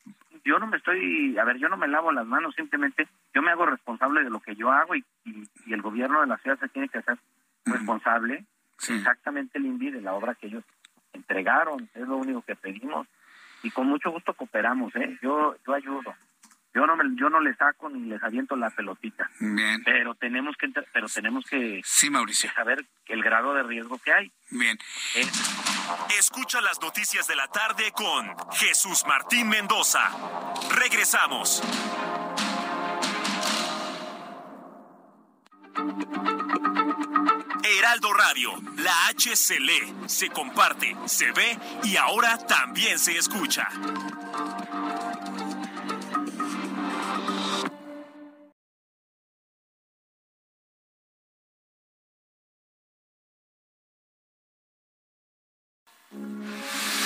Yo 0.45 0.59
no 0.59 0.67
me 0.67 0.77
estoy, 0.77 1.37
a 1.37 1.43
ver, 1.43 1.57
yo 1.57 1.67
no 1.69 1.75
me 1.75 1.87
lavo 1.87 2.11
las 2.11 2.25
manos, 2.25 2.53
simplemente 2.55 3.07
yo 3.33 3.41
me 3.41 3.51
hago 3.51 3.65
responsable 3.65 4.23
de 4.23 4.29
lo 4.29 4.39
que 4.39 4.55
yo 4.55 4.71
hago 4.71 4.95
y, 4.95 5.03
y, 5.25 5.73
el 5.73 5.81
gobierno 5.81 6.21
de 6.21 6.27
la 6.27 6.37
ciudad 6.37 6.59
se 6.59 6.69
tiene 6.69 6.87
que 6.87 6.99
hacer 6.99 7.17
responsable 7.65 8.45
exactamente 8.87 9.57
el 9.57 9.65
INVI 9.65 9.89
de 9.89 10.01
la 10.01 10.13
obra 10.13 10.35
que 10.35 10.47
ellos 10.47 10.63
entregaron, 11.13 11.89
es 11.95 12.07
lo 12.07 12.17
único 12.17 12.43
que 12.43 12.55
pedimos 12.55 13.07
y 13.63 13.71
con 13.71 13.87
mucho 13.87 14.11
gusto 14.11 14.33
cooperamos, 14.35 14.95
¿eh? 14.95 15.17
Yo, 15.23 15.55
yo 15.65 15.73
ayudo. 15.73 16.13
Yo 16.76 16.86
no 16.86 16.97
me, 16.97 17.05
yo 17.15 17.30
no 17.30 17.39
le 17.39 17.55
saco 17.55 17.89
ni 17.89 18.09
les 18.09 18.21
aviento 18.21 18.55
la 18.57 18.69
pelotita. 18.69 19.30
Bien. 19.39 19.82
Pero 19.86 20.13
tenemos 20.15 20.57
que 20.57 20.67
pero 20.91 21.07
tenemos 21.07 21.45
que 21.45 21.82
Sí, 21.86 22.09
Mauricio. 22.09 22.51
saber 22.53 22.86
el 23.07 23.23
grado 23.23 23.53
de 23.53 23.63
riesgo 23.63 23.97
que 23.99 24.11
hay. 24.11 24.32
Bien. 24.49 24.78
Escucha 26.19 26.59
las 26.59 26.82
noticias 26.82 27.28
de 27.28 27.36
la 27.38 27.47
tarde 27.47 27.91
con 27.93 28.36
Jesús 28.51 29.05
Martín 29.07 29.47
Mendoza. 29.47 30.01
Regresamos. 30.76 31.61
Heraldo 37.63 38.13
Radio, 38.13 38.51
la 38.78 39.07
H 39.07 39.36
se 39.36 39.59
lee, 39.59 39.93
se 40.07 40.30
comparte, 40.30 40.95
se 41.05 41.32
ve 41.32 41.57
y 41.84 41.97
ahora 41.97 42.38
también 42.38 42.99
se 42.99 43.17
escucha. 43.17 43.67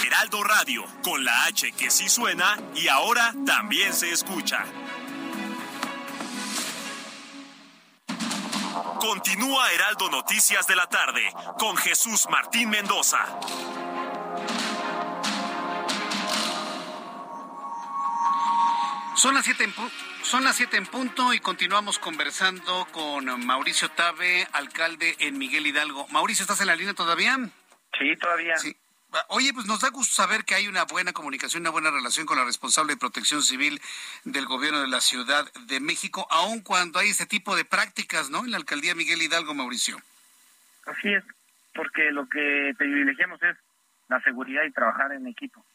Heraldo 0.06 0.44
Radio, 0.44 0.86
con 1.04 1.24
la 1.24 1.46
H 1.46 1.72
que 1.74 1.90
sí 1.90 2.10
suena 2.10 2.58
y 2.76 2.88
ahora 2.88 3.34
también 3.46 3.94
se 3.94 4.12
escucha. 4.12 4.66
Continúa 9.00 9.72
Heraldo 9.72 10.10
Noticias 10.10 10.68
de 10.68 10.76
la 10.76 10.88
tarde 10.88 11.22
con 11.58 11.78
Jesús 11.78 12.28
Martín 12.30 12.70
Mendoza. 12.70 13.26
Son 19.16 19.34
las 19.34 19.44
siete 19.44 19.66
en, 19.66 19.74
son 20.22 20.44
las 20.44 20.56
siete 20.56 20.78
en 20.78 20.86
punto 20.86 21.34
y 21.34 21.40
continuamos 21.40 22.00
conversando 22.00 22.88
con 22.92 23.46
Mauricio 23.46 23.90
Tabe, 23.92 24.48
alcalde 24.54 25.16
en 25.20 25.38
Miguel 25.38 25.68
Hidalgo. 25.68 26.08
Mauricio, 26.08 26.44
¿estás 26.44 26.62
en 26.62 26.68
la 26.68 26.76
línea 26.76 26.94
todavía? 26.94 27.38
Sí, 27.98 28.16
todavía. 28.16 28.58
Sí. 28.58 28.76
Oye, 29.30 29.54
pues 29.54 29.66
nos 29.66 29.82
da 29.82 29.90
gusto 29.90 30.14
saber 30.14 30.46
que 30.46 30.54
hay 30.54 30.68
una 30.68 30.86
buena 30.86 31.14
comunicación, 31.14 31.62
una 31.62 31.72
buena 31.72 31.90
relación 31.90 32.28
con 32.28 32.38
la 32.38 32.46
responsable 32.46 32.94
de 32.94 33.00
protección 33.00 33.42
civil 33.42 33.82
del 34.24 34.46
gobierno 34.46 34.82
de 34.82 34.88
la 34.88 35.02
Ciudad 35.02 35.52
de 35.66 35.80
México, 35.80 36.28
aun 36.30 36.62
cuando 36.62 37.00
hay 37.00 37.10
este 37.10 37.26
tipo 37.26 37.56
de 37.56 37.66
prácticas, 37.66 38.30
¿no? 38.30 38.46
En 38.46 38.52
la 38.52 38.58
alcaldía 38.58 38.94
Miguel 38.94 39.22
Hidalgo, 39.22 39.56
Mauricio. 39.56 39.98
Así 40.86 41.12
es, 41.12 41.24
porque 41.74 42.12
lo 42.12 42.30
que 42.30 42.74
privilegiamos 42.78 43.42
es 43.42 43.58
la 44.10 44.22
seguridad 44.22 44.64
y 44.64 44.72
trabajar 44.72 45.12
en 45.12 45.26
equipo. 45.28 45.66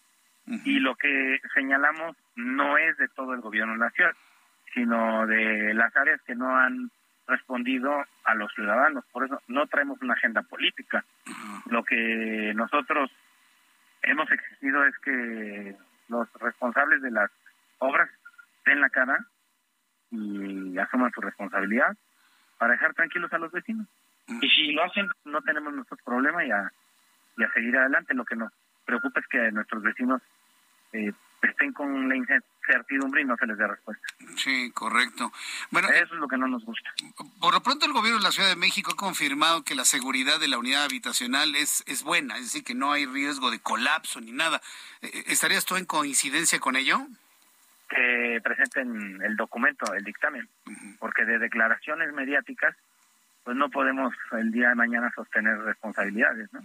Y 0.47 0.79
lo 0.79 0.95
que 0.95 1.41
señalamos 1.55 2.17
no 2.37 2.77
es 2.77 2.97
de 2.99 3.09
todo 3.09 3.33
el 3.33 3.41
gobierno 3.41 3.73
de 3.73 3.79
la 3.79 3.91
ciudad, 3.91 4.13
sino 4.75 5.27
de 5.27 5.73
las 5.75 5.97
áreas 5.97 6.21
que 6.27 6.35
no 6.35 6.55
han 6.55 6.91
respondido 7.27 7.91
a 8.25 8.35
los 8.35 8.53
ciudadanos. 8.53 9.05
Por 9.11 9.25
eso 9.25 9.41
no 9.49 9.67
traemos 9.67 10.01
una 10.03 10.15
agenda 10.15 10.43
política. 10.43 11.05
Lo 11.67 11.83
que 11.83 12.53
nosotros 12.55 13.11
hemos 14.05 14.31
exigido 14.31 14.85
es 14.85 14.97
que 14.99 15.77
los 16.09 16.33
responsables 16.35 17.03
de 17.03 17.11
las 17.11 17.31
obras 17.79 18.11
den 18.65 18.81
la 18.81 18.91
cara 18.91 19.19
y 20.11 20.79
asuman 20.79 21.13
su 21.13 21.21
responsabilidad 21.21 21.97
para 22.59 22.73
dejar 22.73 22.95
tranquilos 22.95 23.33
a 23.33 23.39
los 23.39 23.53
vecinos. 23.53 23.87
Y 24.27 24.49
si 24.49 24.73
lo 24.73 24.85
hacen, 24.85 25.09
no 25.25 25.43
tenemos 25.43 25.75
nuestro 25.75 25.99
problema 26.05 26.45
y 26.45 26.51
a, 26.51 26.73
y 27.37 27.45
a 27.45 27.53
seguir 27.53 27.77
adelante. 27.77 28.15
Lo 28.15 28.25
que 28.25 28.37
nos 28.37 28.53
preocupa 28.85 29.21
es 29.21 29.27
que 29.27 29.53
nuestros 29.53 29.83
vecinos 29.83 30.23
eh, 30.93 31.13
estén 31.47 31.73
con 31.73 32.09
la 32.09 32.17
incertidumbre 32.17 33.23
y 33.23 33.25
no 33.25 33.37
se 33.37 33.47
les 33.47 33.59
dé 33.59 33.67
respuesta. 33.67 34.07
Sí, 34.37 34.71
correcto. 34.73 35.33
Bueno, 35.71 35.89
eso 35.89 36.15
es 36.15 36.21
lo 36.21 36.29
que 36.29 36.37
no 36.37 36.49
nos 36.49 36.65
gusta. 36.65 36.91
Por 37.41 37.55
lo 37.55 37.63
pronto 37.63 37.87
el 37.87 37.93
gobierno 37.93 38.19
de 38.19 38.25
la 38.25 38.33
Ciudad 38.33 38.49
de 38.49 38.57
México 38.57 38.93
ha 38.93 38.97
confirmado 38.97 39.65
que 39.65 39.75
la 39.75 39.85
seguridad 39.85 40.41
de 40.41 40.49
la 40.49 40.59
unidad 40.59 40.85
habitacional 40.85 41.55
es, 41.57 41.85
es 41.87 42.03
buena, 42.03 42.37
es 42.37 42.45
decir, 42.45 42.65
que 42.65 42.75
no 42.75 42.93
hay 42.93 43.07
riesgo 43.07 43.51
de 43.51 43.61
colapso 43.61 44.21
ni 44.21 44.33
nada. 44.33 44.61
Eh, 45.03 45.11
eh, 45.13 45.25
¿Estarías 45.29 45.65
tú 45.65 45.77
en 45.77 45.85
coincidencia 45.85 46.59
con 46.61 46.77
ello? 46.77 47.07
Que 47.89 48.41
presenten 48.43 49.23
el 49.23 49.37
documento, 49.37 49.93
el 49.95 50.05
dictamen, 50.05 50.49
porque 50.99 51.25
de 51.25 51.39
declaraciones 51.39 52.13
mediáticas, 52.13 52.75
pues 53.45 53.57
no 53.57 53.69
podemos 53.69 54.15
el 54.33 54.51
día 54.51 54.71
de 54.71 54.75
mañana 54.75 55.13
sostener 55.15 55.59
responsabilidades, 55.59 56.53
¿no? 56.53 56.61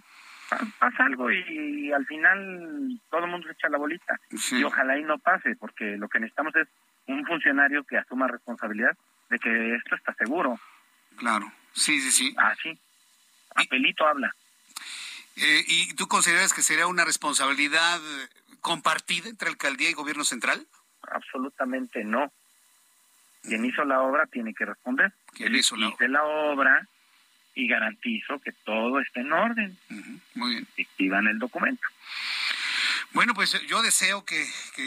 Pasa 0.79 1.05
algo 1.05 1.31
y, 1.31 1.91
al 1.91 2.05
final 2.05 2.99
todo 3.09 3.25
el 3.25 3.31
mundo 3.31 3.47
se 3.47 3.53
echa 3.53 3.69
la 3.69 3.77
bolita. 3.77 4.19
Y 4.51 4.63
ojalá 4.63 4.97
y 4.97 5.03
no 5.03 5.17
pase, 5.17 5.55
porque 5.55 5.97
lo 5.97 6.07
que 6.07 6.19
necesitamos 6.19 6.55
es 6.55 6.67
un 7.07 7.25
funcionario 7.25 7.83
que 7.83 7.97
asuma 7.97 8.27
responsabilidad 8.27 8.95
de 9.29 9.39
que 9.39 9.75
esto 9.75 9.95
está 9.95 10.13
seguro. 10.13 10.59
Claro, 11.17 11.51
sí, 11.73 11.99
sí, 11.99 12.11
sí. 12.11 12.35
Ah, 12.37 12.53
sí. 12.61 12.77
Apelito 13.55 14.07
habla. 14.07 14.33
Eh, 15.35 15.63
¿Y 15.67 15.93
tú 15.93 16.07
consideras 16.07 16.53
que 16.53 16.61
sería 16.61 16.87
una 16.87 17.05
responsabilidad 17.05 17.99
compartida 18.61 19.29
entre 19.29 19.49
alcaldía 19.49 19.89
y 19.89 19.93
gobierno 19.93 20.23
central? 20.23 20.67
Absolutamente 21.03 22.03
no. 22.03 22.31
Quien 23.43 23.65
hizo 23.65 23.85
la 23.85 24.01
obra 24.01 24.27
tiene 24.27 24.53
que 24.53 24.65
responder. 24.65 25.13
Quien 25.33 25.55
hizo 25.55 25.75
la, 25.77 25.95
la 25.99 26.23
obra 26.23 26.87
y 27.59 27.67
garantizo 27.67 28.39
que 28.39 28.51
todo 28.51 28.99
esté 28.99 29.19
en 29.21 29.33
orden. 29.33 29.77
Muy 30.35 30.51
bien. 30.51 30.67
Activan 30.79 31.27
el 31.27 31.39
documento. 31.39 31.87
Bueno, 33.11 33.33
pues 33.33 33.59
yo 33.67 33.81
deseo 33.81 34.23
que, 34.23 34.41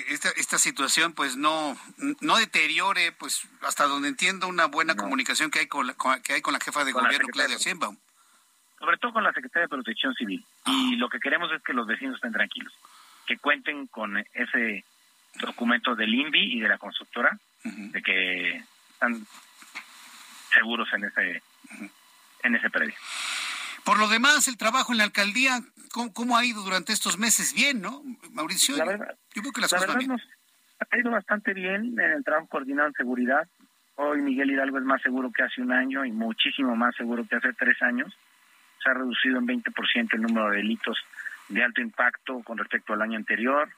esta, 0.09 0.31
esta 0.37 0.57
situación 0.57 1.12
pues 1.12 1.37
no, 1.37 1.77
no 2.20 2.37
deteriore, 2.37 3.12
pues 3.12 3.49
hasta 3.62 3.85
donde 3.85 4.09
entiendo 4.09 4.49
una 4.49 4.66
buena 4.66 4.95
comunicación 4.95 5.51
que 5.51 5.59
hay 5.61 5.66
con 5.66 5.89
la, 5.89 5.95
que 6.23 6.35
hay 6.35 6.41
con 6.41 6.53
la 6.53 6.61
jefa 6.61 6.85
de 6.85 6.93
gobierno, 6.93 7.29
Claudia 7.29 7.57
Sheinbaum. 7.59 7.97
sobre 8.79 8.97
todo 8.99 9.12
con 9.12 9.25
la 9.25 9.33
Secretaría 9.33 9.62
de 9.62 9.68
Protección 9.68 10.14
Civil. 10.14 10.45
Y 10.66 10.97
lo 10.97 11.09
que 11.09 11.18
queremos 11.18 11.51
es 11.53 11.62
que 11.62 11.73
los 11.73 11.87
vecinos 11.87 12.14
estén 12.14 12.33
tranquilos, 12.33 12.73
que 13.27 13.39
cuenten 13.39 13.89
con 13.89 14.16
ese 14.33 14.85
documento 15.41 15.97
del 15.97 16.14
INVI 16.14 16.59
y 16.59 16.61
de 16.61 16.68
la 16.68 16.79
constructora, 16.79 17.37
de 17.64 18.03
que 18.03 18.62
están 18.93 19.27
seguros 20.53 20.89
en 20.93 21.05
ese, 21.05 21.43
en 22.43 22.57
ese 22.57 22.70
predio. 22.70 22.95
Por 23.84 23.99
lo 23.99 24.09
demás, 24.09 24.47
el 24.47 24.57
trabajo 24.57 24.93
en 24.93 24.99
la 24.99 25.05
alcaldía, 25.05 25.61
¿cómo, 25.93 26.36
ha 26.36 26.45
ido 26.45 26.62
durante 26.62 26.93
estos 26.93 27.18
meses? 27.18 27.53
Bien, 27.55 27.80
¿no, 27.80 28.03
Mauricio? 28.32 28.76
La 28.76 28.84
verdad, 28.84 29.16
yo 29.34 29.43
creo 29.43 29.53
que 29.53 29.61
las 29.61 29.72
cosas 29.72 29.97
bien. 29.97 30.12
ha 30.12 30.99
ido 30.99 31.11
bastante 31.11 31.53
bien 31.53 31.99
en 31.99 32.12
el 32.12 32.24
trabajo 32.24 32.47
coordinado 32.47 32.88
en 32.88 32.95
seguridad. 32.95 33.49
Hoy 33.97 34.22
Miguel 34.22 34.51
Hidalgo 34.51 34.78
es 34.78 34.84
más 34.84 35.03
seguro 35.03 35.30
que 35.32 35.43
hace 35.43 35.61
un 35.61 35.72
año 35.72 36.05
y 36.05 36.12
muchísimo 36.12 36.76
más 36.76 36.95
seguro 36.95 37.26
que 37.28 37.36
hace 37.36 37.53
tres 37.55 37.80
años. 37.82 38.16
Se 38.82 38.90
ha 38.90 38.95
reducido 38.95 39.38
en 39.38 39.47
20% 39.47 40.14
el 40.14 40.22
número 40.22 40.51
de 40.51 40.59
delitos 40.59 40.99
de 41.49 41.62
alto 41.62 41.80
impacto 41.80 42.40
con 42.45 42.59
respecto 42.59 42.93
al 42.93 43.03
año 43.03 43.18
anterior 43.18 43.68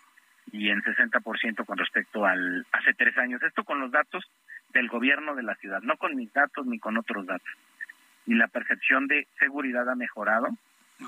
y 0.53 0.69
en 0.69 0.83
60% 0.83 1.65
con 1.65 1.79
respecto 1.79 2.27
al 2.27 2.67
hace 2.73 2.93
tres 2.93 3.17
años. 3.17 3.43
Esto 3.43 3.65
con 3.65 3.81
los 3.81 3.91
datos 3.91 4.23
del 4.69 4.89
gobierno 4.89 5.35
de 5.35 5.43
la 5.43 5.55
ciudad, 5.57 5.81
no 5.83 5.97
con 5.97 6.15
mis 6.15 6.33
datos 6.33 6.67
ni 6.67 6.79
con 6.79 6.99
otros 6.99 7.27
datos 7.27 7.51
y 8.27 8.35
la 8.35 8.49
percepción 8.49 9.07
de 9.07 9.27
seguridad 9.39 9.89
ha 9.89 9.95
mejorado. 9.95 10.49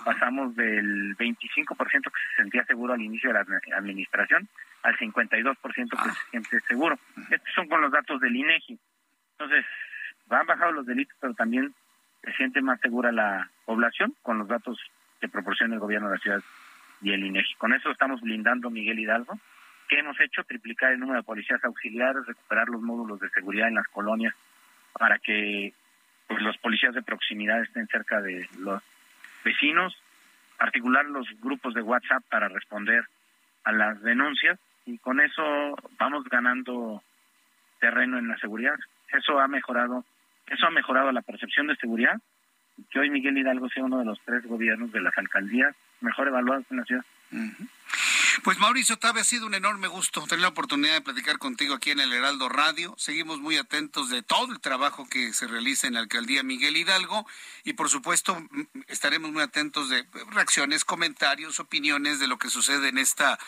Pasamos 0.05 0.55
del 0.57 1.17
25% 1.17 1.77
que 1.77 2.01
se 2.01 2.43
sentía 2.43 2.65
seguro 2.65 2.95
al 2.95 3.01
inicio 3.01 3.33
de 3.33 3.35
la 3.35 3.47
administración 3.77 4.49
al 4.83 4.97
52% 4.97 5.57
que 5.91 5.97
ah. 5.99 6.15
se 6.15 6.31
siente 6.31 6.61
seguro. 6.63 6.99
Estos 7.31 7.55
son 7.55 7.69
con 7.69 7.81
los 7.81 7.91
datos 7.91 8.21
del 8.21 8.37
INEGI. 8.37 8.79
Entonces, 9.33 9.65
han 10.31 10.47
bajado 10.47 10.73
los 10.73 10.87
delitos, 10.87 11.17
pero 11.21 11.35
también 11.35 11.75
se 12.23 12.33
siente 12.33 12.63
más 12.63 12.81
segura 12.81 13.13
la 13.13 13.51
población 13.65 14.15
con 14.23 14.39
los 14.39 14.49
datos 14.49 14.79
que 15.21 15.29
proporciona 15.29 15.75
el 15.75 15.81
gobierno 15.81 16.09
de 16.09 16.17
la 16.17 16.21
ciudad 16.21 16.43
y 17.03 17.13
el 17.13 17.25
INEGI. 17.25 17.55
Con 17.57 17.73
eso 17.73 17.91
estamos 17.91 18.21
blindando 18.21 18.71
Miguel 18.71 18.99
Hidalgo. 18.99 19.39
¿Qué 19.89 19.99
hemos 19.99 20.19
hecho? 20.21 20.43
Triplicar 20.45 20.93
el 20.93 21.01
número 21.01 21.21
de 21.21 21.25
policías 21.25 21.63
auxiliares, 21.65 22.27
recuperar 22.27 22.69
los 22.69 22.83
módulos 22.83 23.21
de 23.21 23.31
seguridad 23.31 23.69
en 23.69 23.75
las 23.75 23.87
colonias 23.89 24.35
para 24.93 25.19
que 25.19 25.73
pues 26.27 26.43
los 26.43 26.57
policías 26.59 26.95
de 26.95 27.03
proximidad 27.03 27.63
estén 27.63 27.87
cerca 27.89 28.21
de 28.21 28.49
los 28.59 28.83
vecinos, 29.45 29.97
articular 30.59 31.05
los 31.07 31.27
grupos 31.41 31.75
de 31.75 31.83
WhatsApp 31.83 32.23
para 32.29 32.49
responder 32.49 33.05
a 33.65 33.73
las 33.73 34.01
denuncias 34.03 34.59
y 34.87 34.99
con 34.99 35.21
eso 35.21 35.77
vamos 35.99 36.25
ganando 36.25 37.03
terreno 37.81 38.19
en 38.19 38.29
la 38.29 38.37
seguridad. 38.39 38.75
Eso 39.13 39.39
ha 39.39 39.49
mejorado, 39.49 40.05
eso 40.47 40.67
ha 40.67 40.71
mejorado 40.71 41.13
la 41.13 41.23
percepción 41.23 41.67
de 41.67 41.77
seguridad 41.77 42.21
que 42.91 42.99
hoy 42.99 43.11
Miguel 43.11 43.39
Hidalgo 43.39 43.69
sea 43.69 43.85
uno 43.85 43.99
de 43.99 44.05
los 44.05 44.21
tres 44.25 44.45
gobiernos 44.47 44.93
de 44.93 45.01
las 45.01 45.17
alcaldías 45.17 45.75
mejor 46.01 46.29
evaluados 46.29 46.65
en 46.71 46.77
la 46.77 46.85
ciudad. 46.85 47.05
Pues 48.45 48.59
Mauricio 48.59 48.97
Tabe, 48.97 49.21
ha 49.21 49.25
sido 49.25 49.47
un 49.47 49.55
enorme 49.55 49.89
gusto 49.89 50.23
tener 50.25 50.41
la 50.41 50.49
oportunidad 50.49 50.95
de 50.95 51.01
platicar 51.01 51.39
contigo 51.39 51.75
aquí 51.75 51.91
en 51.91 52.01
el 52.01 52.13
Heraldo 52.13 52.49
Radio. 52.49 52.95
Seguimos 52.97 53.41
muy 53.41 53.57
atentos 53.57 54.11
de 54.11 54.23
todo 54.23 54.53
el 54.53 54.61
trabajo 54.61 55.09
que 55.09 55.33
se 55.33 55.47
realiza 55.47 55.87
en 55.87 55.95
la 55.95 56.01
alcaldía 56.01 56.43
Miguel 56.43 56.77
Hidalgo 56.77 57.27
y 57.65 57.73
por 57.73 57.89
supuesto 57.89 58.37
estaremos 58.89 59.33
muy 59.33 59.43
atentos 59.43 59.89
de 59.89 60.07
reacciones, 60.33 60.85
comentarios, 60.85 61.61
opiniones 61.61 62.21
de 62.21 62.29
lo 62.29 62.39
que 62.39 62.49
sucede 62.49 62.89
en 62.89 62.99
esta 62.99 63.39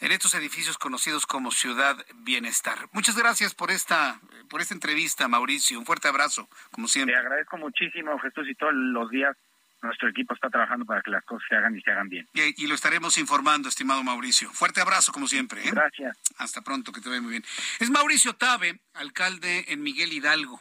en 0.00 0.12
estos 0.12 0.34
edificios 0.34 0.76
conocidos 0.76 1.24
como 1.26 1.50
Ciudad 1.50 1.96
Bienestar. 2.16 2.88
Muchas 2.92 3.16
gracias 3.16 3.54
por 3.54 3.70
esta 3.70 4.20
por 4.50 4.60
esta 4.60 4.74
entrevista, 4.74 5.26
Mauricio. 5.28 5.78
Un 5.78 5.86
fuerte 5.86 6.08
abrazo, 6.08 6.48
como 6.70 6.88
siempre. 6.88 7.14
Te 7.14 7.20
agradezco 7.20 7.56
muchísimo, 7.56 8.18
Jesús, 8.18 8.46
y 8.48 8.54
todos 8.54 8.74
los 8.74 9.10
días 9.10 9.36
nuestro 9.84 10.08
equipo 10.08 10.34
está 10.34 10.50
trabajando 10.50 10.84
para 10.84 11.02
que 11.02 11.10
las 11.10 11.24
cosas 11.24 11.46
se 11.48 11.56
hagan 11.56 11.76
y 11.76 11.80
se 11.80 11.90
hagan 11.90 12.08
bien. 12.08 12.28
Y, 12.32 12.66
lo 12.66 12.74
estaremos 12.74 13.18
informando, 13.18 13.68
estimado 13.68 14.02
Mauricio. 14.02 14.50
Fuerte 14.50 14.80
abrazo, 14.80 15.12
como 15.12 15.28
siempre. 15.28 15.62
¿eh? 15.62 15.70
Gracias. 15.70 16.16
Hasta 16.38 16.62
pronto, 16.62 16.92
que 16.92 17.00
te 17.00 17.08
vaya 17.08 17.20
muy 17.20 17.30
bien. 17.30 17.44
Es 17.78 17.90
Mauricio 17.90 18.34
Tabe, 18.34 18.80
alcalde 18.94 19.66
en 19.68 19.82
Miguel 19.82 20.12
Hidalgo. 20.12 20.60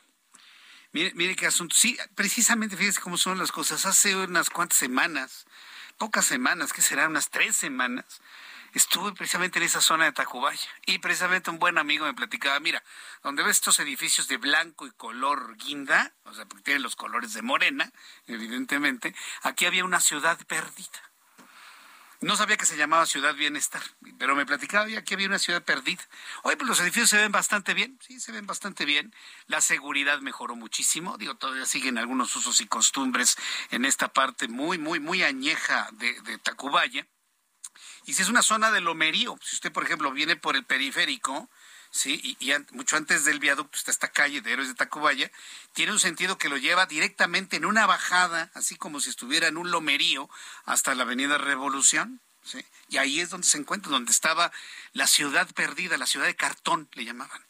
Mire, 0.91 1.11
mire 1.15 1.36
qué 1.36 1.47
asunto. 1.47 1.76
Sí, 1.76 1.97
precisamente, 2.15 2.78
fíjese 2.78 3.01
cómo 3.01 3.17
son 3.17 3.39
las 3.39 3.51
cosas. 3.51 3.86
Hace 3.86 4.15
unas 4.15 4.49
cuantas 4.49 4.78
semanas, 4.78 5.45
pocas 5.97 6.26
semanas, 6.26 6.71
que 6.71 6.82
serán 6.82 7.11
unas 7.11 7.30
tres 7.30 7.57
semanas, 7.57 8.21
estuve 8.74 9.13
precisamente 9.13 9.59
en 9.59 9.65
esa 9.65 9.82
zona 9.82 10.05
de 10.05 10.11
Tacubaya 10.11 10.67
y 10.86 10.99
precisamente 10.99 11.49
un 11.49 11.59
buen 11.59 11.78
amigo 11.78 12.05
me 12.05 12.13
platicaba, 12.13 12.59
mira, 12.59 12.84
donde 13.24 13.43
ves 13.43 13.57
estos 13.57 13.80
edificios 13.80 14.28
de 14.28 14.38
blanco 14.38 14.88
y 14.88 14.91
color 14.91 15.55
guinda, 15.57 16.13
o 16.24 16.34
sea, 16.34 16.45
porque 16.45 16.63
tienen 16.63 16.84
los 16.84 16.95
colores 16.95 17.34
de 17.34 17.41
morena, 17.41 17.91
evidentemente, 18.28 19.15
aquí 19.43 19.65
había 19.65 19.86
una 19.86 19.99
ciudad 19.99 20.38
perdida. 20.47 21.13
No 22.21 22.38
sabía 22.38 22.55
que 22.55 22.65
se 22.65 22.78
llamaba 22.78 23.05
Ciudad 23.05 23.36
Bienestar, 23.36 23.82
pero 24.17 24.34
me 24.34 24.45
platicaba 24.45 24.88
ya 24.88 25.03
que 25.03 25.15
había 25.15 25.28
una 25.28 25.39
ciudad 25.39 25.61
perdida. 25.61 26.01
Hoy 26.43 26.55
pues 26.55 26.69
los 26.69 26.80
edificios 26.80 27.09
se 27.09 27.17
ven 27.17 27.34
bastante 27.34 27.74
bien, 27.74 27.99
sí, 28.01 28.21
se 28.21 28.32
ven 28.32 28.47
bastante 28.47 28.86
bien. 28.86 29.13
La 29.47 29.59
seguridad 29.59 30.21
mejoró 30.21 30.55
muchísimo. 30.55 31.17
Digo, 31.17 31.36
todavía 31.36 31.65
siguen 31.65 31.97
algunos 31.97 32.34
usos 32.38 32.61
y 32.61 32.67
costumbres 32.67 33.36
en 33.71 33.84
esta 33.84 34.13
parte 34.13 34.47
muy, 34.47 34.78
muy, 34.78 35.01
muy 35.01 35.21
añeja 35.21 35.89
de 35.91 36.38
Tacubaya. 36.41 37.05
Y 38.06 38.14
si 38.14 38.22
es 38.22 38.30
una 38.30 38.41
zona 38.41 38.72
de 38.72 38.82
lomerío, 38.82 39.38
si 39.41 39.56
usted, 39.56 39.72
por 39.72 39.84
ejemplo, 39.84 40.12
viene 40.12 40.36
por 40.36 40.56
el 40.56 40.66
periférico, 40.66 41.49
sí, 41.91 42.38
y, 42.39 42.51
mucho 42.72 42.97
antes 42.97 43.26
del 43.26 43.39
viaducto 43.39 43.78
está 43.78 43.91
esta 43.91 44.12
calle 44.12 44.41
de 44.41 44.51
Héroes 44.51 44.68
de 44.68 44.76
Tacubaya, 44.76 45.32
tiene 45.74 45.91
un 45.91 45.99
sentido 45.99 46.38
que 46.38 46.49
lo 46.49 46.58
lleva 46.58 46.86
directamente 46.86 47.56
en 47.58 47.66
una 47.66 47.86
bajada, 47.86 48.51
así 48.54 48.76
como 48.76 48.99
si 48.99 49.10
estuviera 49.10 49.47
en 49.47 49.58
un 49.58 49.72
lomerío, 49.72 50.30
hasta 50.66 50.95
la 50.95 51.04
Avenida 51.04 51.38
Revolución. 51.38 52.22
¿sí? 52.43 52.66
Y 52.89 52.97
ahí 52.97 53.20
es 53.20 53.30
donde 53.30 53.47
se 53.47 53.58
encuentra, 53.58 53.91
donde 53.91 54.12
estaba 54.12 54.51
la 54.91 55.08
ciudad 55.08 55.49
perdida, 55.54 55.97
la 55.97 56.08
ciudad 56.08 56.26
de 56.26 56.36
cartón, 56.36 56.89
le 56.93 57.06
llamaban. 57.06 57.41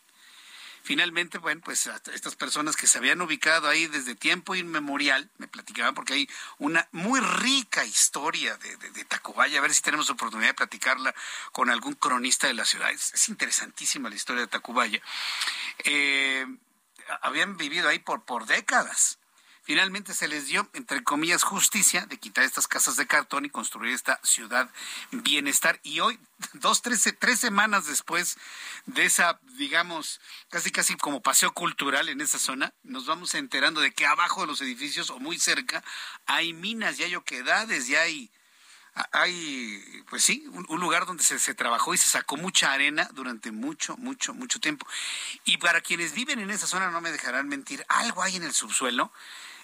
Finalmente, 0.84 1.38
bueno, 1.38 1.62
pues 1.64 1.90
estas 2.14 2.36
personas 2.36 2.76
que 2.76 2.88
se 2.88 2.98
habían 2.98 3.22
ubicado 3.22 3.70
ahí 3.70 3.88
desde 3.88 4.16
tiempo 4.16 4.54
inmemorial, 4.54 5.30
me 5.38 5.48
platicaban 5.48 5.96
porque 5.96 6.14
hay 6.14 6.30
una 6.58 6.90
muy 6.92 7.22
rica 7.22 7.86
historia 7.86 8.58
de, 8.58 9.06
Tacubaya, 9.06 9.60
a 9.60 9.62
ver 9.62 9.74
si 9.74 9.82
tenemos 9.82 10.10
oportunidad 10.10 10.50
de 10.50 10.56
platicarla 10.56 11.16
con 11.54 11.70
algún 11.70 11.94
cronista 11.94 12.48
de 12.48 12.54
la 12.54 12.66
ciudad. 12.66 12.92
Es, 12.92 13.30
interesantísima 13.30 14.10
la 14.10 14.16
historia 14.16 14.42
de 14.42 14.48
Tacubaya. 14.48 15.02
Eh, 15.86 16.46
habían 17.22 17.56
vivido 17.56 17.88
ahí 17.88 18.00
por, 18.00 18.26
por 18.26 18.46
décadas 18.46 19.20
finalmente 19.64 20.14
se 20.14 20.28
les 20.28 20.48
dio, 20.48 20.70
entre 20.74 21.04
comillas, 21.04 21.44
justicia 21.44 22.06
de 22.06 22.18
quitar 22.18 22.44
estas 22.44 22.68
casas 22.68 22.98
de 22.98 23.08
cartón 23.08 23.46
y 23.46 23.50
construir 23.50 23.94
esta 23.94 24.20
ciudad 24.24 24.70
bienestar. 25.12 25.80
Y 25.84 26.02
hoy, 26.02 26.20
dos, 26.54 26.82
tres, 26.82 27.04
tres 27.18 27.40
semanas 27.40 27.88
después 27.88 28.38
de 28.86 29.06
esa, 29.06 29.40
digamos, 29.58 30.22
casi 30.50 30.72
casi 30.72 30.96
como 30.96 31.22
paseo 31.22 31.54
cultural 31.54 32.10
en 32.10 32.22
esa 32.22 32.38
zona, 32.38 32.74
nos 32.84 33.06
vamos 33.06 33.34
enterando 33.34 33.82
de 33.82 33.92
que 33.92 34.06
abajo 34.06 34.42
de 34.42 34.48
los 34.48 34.62
edificios 34.62 35.10
o 35.10 35.20
muy 35.20 35.40
cerca 35.40 35.84
hay 36.26 36.54
minas, 36.54 36.98
ya 36.98 37.06
hay 37.06 37.16
oquedades, 37.16 37.88
ya 37.88 38.02
hay 38.02 38.30
hay, 39.12 40.04
pues 40.08 40.24
sí, 40.24 40.46
un, 40.52 40.80
lugar 40.80 41.08
donde 41.08 41.24
se, 41.24 41.40
se, 41.40 41.56
trabajó 41.56 41.96
y 41.96 41.98
se 41.98 42.08
sacó 42.08 42.38
mucha 42.38 42.72
arena 42.72 43.10
durante 43.14 43.52
mucho, 43.52 43.98
mucho, 43.98 44.36
mucho 44.36 44.60
tiempo. 44.60 44.86
Y 45.46 45.58
para 45.58 45.82
quienes 45.82 46.14
viven 46.14 46.40
en 46.40 46.52
esa 46.52 46.68
zona, 46.68 46.92
no 46.92 47.02
me 47.02 47.12
dejarán 47.12 47.48
mentir, 47.48 47.84
algo 47.90 48.22
hay 48.22 48.36
en 48.36 48.44
el 48.44 48.54
subsuelo 48.54 49.12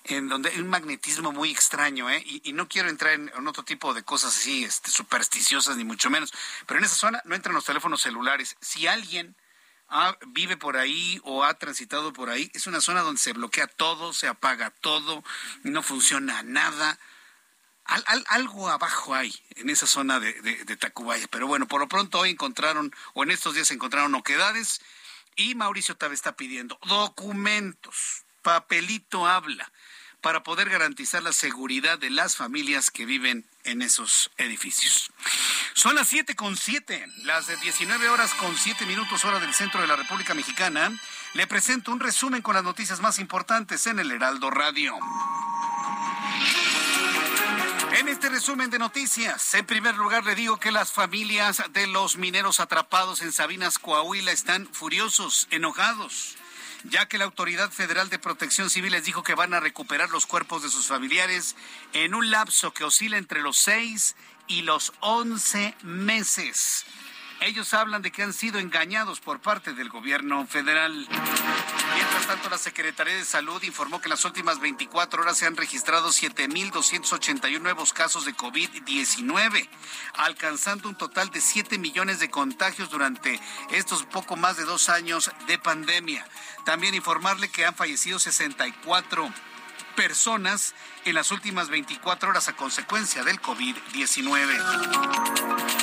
en 0.05 0.27
donde 0.27 0.49
hay 0.49 0.59
un 0.59 0.69
magnetismo 0.69 1.31
muy 1.31 1.51
extraño, 1.51 2.09
¿eh? 2.09 2.23
Y, 2.25 2.53
no 2.53 2.67
quiero 2.67 2.89
entrar 2.89 3.13
en, 3.13 3.47
otro 3.47 3.63
tipo 3.63 3.93
de 3.93 4.03
cosas 4.03 4.35
así, 4.35 4.63
este, 4.63 4.91
supersticiosas, 4.91 5.77
ni 5.77 5.83
mucho 5.83 6.09
menos, 6.09 6.33
pero 6.65 6.79
en 6.79 6.85
esa 6.85 6.95
zona 6.95 7.21
no 7.25 7.35
entran 7.35 7.55
los 7.55 7.65
teléfonos 7.65 8.01
celulares. 8.01 8.55
Si 8.61 8.87
alguien 8.87 9.35
vive 10.27 10.57
por 10.57 10.77
ahí 10.77 11.19
o 11.23 11.43
ha 11.43 11.53
transitado 11.55 12.13
por 12.13 12.29
ahí, 12.29 12.51
es 12.53 12.67
una 12.67 12.81
zona 12.81 13.01
donde 13.01 13.21
se 13.21 13.33
bloquea 13.33 13.67
todo, 13.67 14.13
se 14.13 14.27
apaga 14.27 14.69
todo, 14.69 15.23
no 15.63 15.81
funciona 15.81 16.43
nada. 16.43 16.99
algo 17.85 18.69
abajo 18.69 19.15
hay 19.15 19.33
en 19.55 19.69
esa 19.69 19.87
zona 19.87 20.19
de, 20.19 20.33
de, 20.41 20.77
Tacubaya. 20.77 21.27
Pero 21.29 21.47
bueno, 21.47 21.67
por 21.67 21.81
lo 21.81 21.87
pronto 21.87 22.19
hoy 22.19 22.31
encontraron, 22.31 22.93
o 23.13 23.23
en 23.23 23.31
estos 23.31 23.55
días 23.55 23.71
encontraron 23.71 24.13
oquedades, 24.15 24.81
y 25.35 25.55
Mauricio 25.55 25.95
Tabe 25.95 26.13
está 26.15 26.35
pidiendo 26.35 26.77
documentos, 26.85 28.25
papelito 28.41 29.25
habla 29.25 29.71
para 30.21 30.43
poder 30.43 30.69
garantizar 30.69 31.23
la 31.23 31.33
seguridad 31.33 31.97
de 31.97 32.09
las 32.09 32.35
familias 32.35 32.91
que 32.91 33.05
viven 33.05 33.45
en 33.63 33.81
esos 33.81 34.31
edificios. 34.37 35.11
Son 35.73 35.95
las 35.95 36.07
siete 36.07 36.35
con 36.35 36.57
siete, 36.57 37.05
las 37.23 37.47
de 37.47 37.55
19 37.57 38.09
horas 38.09 38.33
con 38.33 38.57
siete 38.57 38.85
minutos 38.85 39.23
hora 39.25 39.39
del 39.39 39.53
centro 39.53 39.81
de 39.81 39.87
la 39.87 39.95
República 39.95 40.33
Mexicana. 40.33 40.91
Le 41.33 41.47
presento 41.47 41.91
un 41.91 41.99
resumen 41.99 42.41
con 42.41 42.55
las 42.55 42.63
noticias 42.63 42.99
más 42.99 43.19
importantes 43.19 43.87
en 43.87 43.99
el 43.99 44.11
Heraldo 44.11 44.49
Radio. 44.49 44.97
En 47.97 48.07
este 48.07 48.29
resumen 48.29 48.69
de 48.69 48.79
noticias, 48.79 49.53
en 49.55 49.65
primer 49.65 49.95
lugar 49.95 50.23
le 50.23 50.35
digo 50.35 50.57
que 50.57 50.71
las 50.71 50.91
familias 50.91 51.63
de 51.71 51.87
los 51.87 52.17
mineros 52.17 52.59
atrapados 52.59 53.21
en 53.21 53.31
Sabinas, 53.31 53.79
Coahuila 53.79 54.31
están 54.31 54.67
furiosos, 54.71 55.47
enojados 55.49 56.37
ya 56.83 57.07
que 57.07 57.17
la 57.17 57.25
Autoridad 57.25 57.71
Federal 57.71 58.09
de 58.09 58.19
Protección 58.19 58.69
Civil 58.69 58.91
les 58.91 59.05
dijo 59.05 59.23
que 59.23 59.35
van 59.35 59.53
a 59.53 59.59
recuperar 59.59 60.09
los 60.09 60.25
cuerpos 60.25 60.63
de 60.63 60.69
sus 60.69 60.87
familiares 60.87 61.55
en 61.93 62.13
un 62.13 62.31
lapso 62.31 62.73
que 62.73 62.83
oscila 62.83 63.17
entre 63.17 63.41
los 63.41 63.57
6 63.57 64.15
y 64.47 64.61
los 64.61 64.93
11 65.01 65.75
meses. 65.83 66.85
Ellos 67.41 67.73
hablan 67.73 68.01
de 68.01 68.11
que 68.11 68.23
han 68.23 68.33
sido 68.33 68.59
engañados 68.59 69.19
por 69.21 69.39
parte 69.39 69.73
del 69.73 69.89
gobierno 69.89 70.45
federal. 70.47 71.07
Mientras 71.99 72.27
tanto, 72.27 72.49
la 72.49 72.57
Secretaría 72.57 73.15
de 73.15 73.25
Salud 73.25 73.61
informó 73.63 73.99
que 73.99 74.05
en 74.05 74.11
las 74.11 74.23
últimas 74.23 74.61
24 74.61 75.21
horas 75.21 75.37
se 75.37 75.45
han 75.45 75.57
registrado 75.57 76.11
7.281 76.11 77.59
nuevos 77.59 77.91
casos 77.91 78.23
de 78.23 78.33
COVID-19, 78.33 79.67
alcanzando 80.13 80.87
un 80.87 80.95
total 80.95 81.29
de 81.29 81.41
7 81.41 81.77
millones 81.77 82.21
de 82.21 82.29
contagios 82.29 82.89
durante 82.89 83.37
estos 83.71 84.03
poco 84.03 84.37
más 84.37 84.55
de 84.55 84.63
dos 84.63 84.87
años 84.87 85.29
de 85.47 85.59
pandemia. 85.59 86.25
También 86.63 86.95
informarle 86.95 87.49
que 87.49 87.65
han 87.65 87.75
fallecido 87.75 88.17
64 88.17 89.29
personas 89.97 90.75
en 91.03 91.15
las 91.15 91.31
últimas 91.31 91.67
24 91.67 92.29
horas 92.29 92.47
a 92.47 92.55
consecuencia 92.55 93.25
del 93.25 93.41
COVID-19 93.41 95.78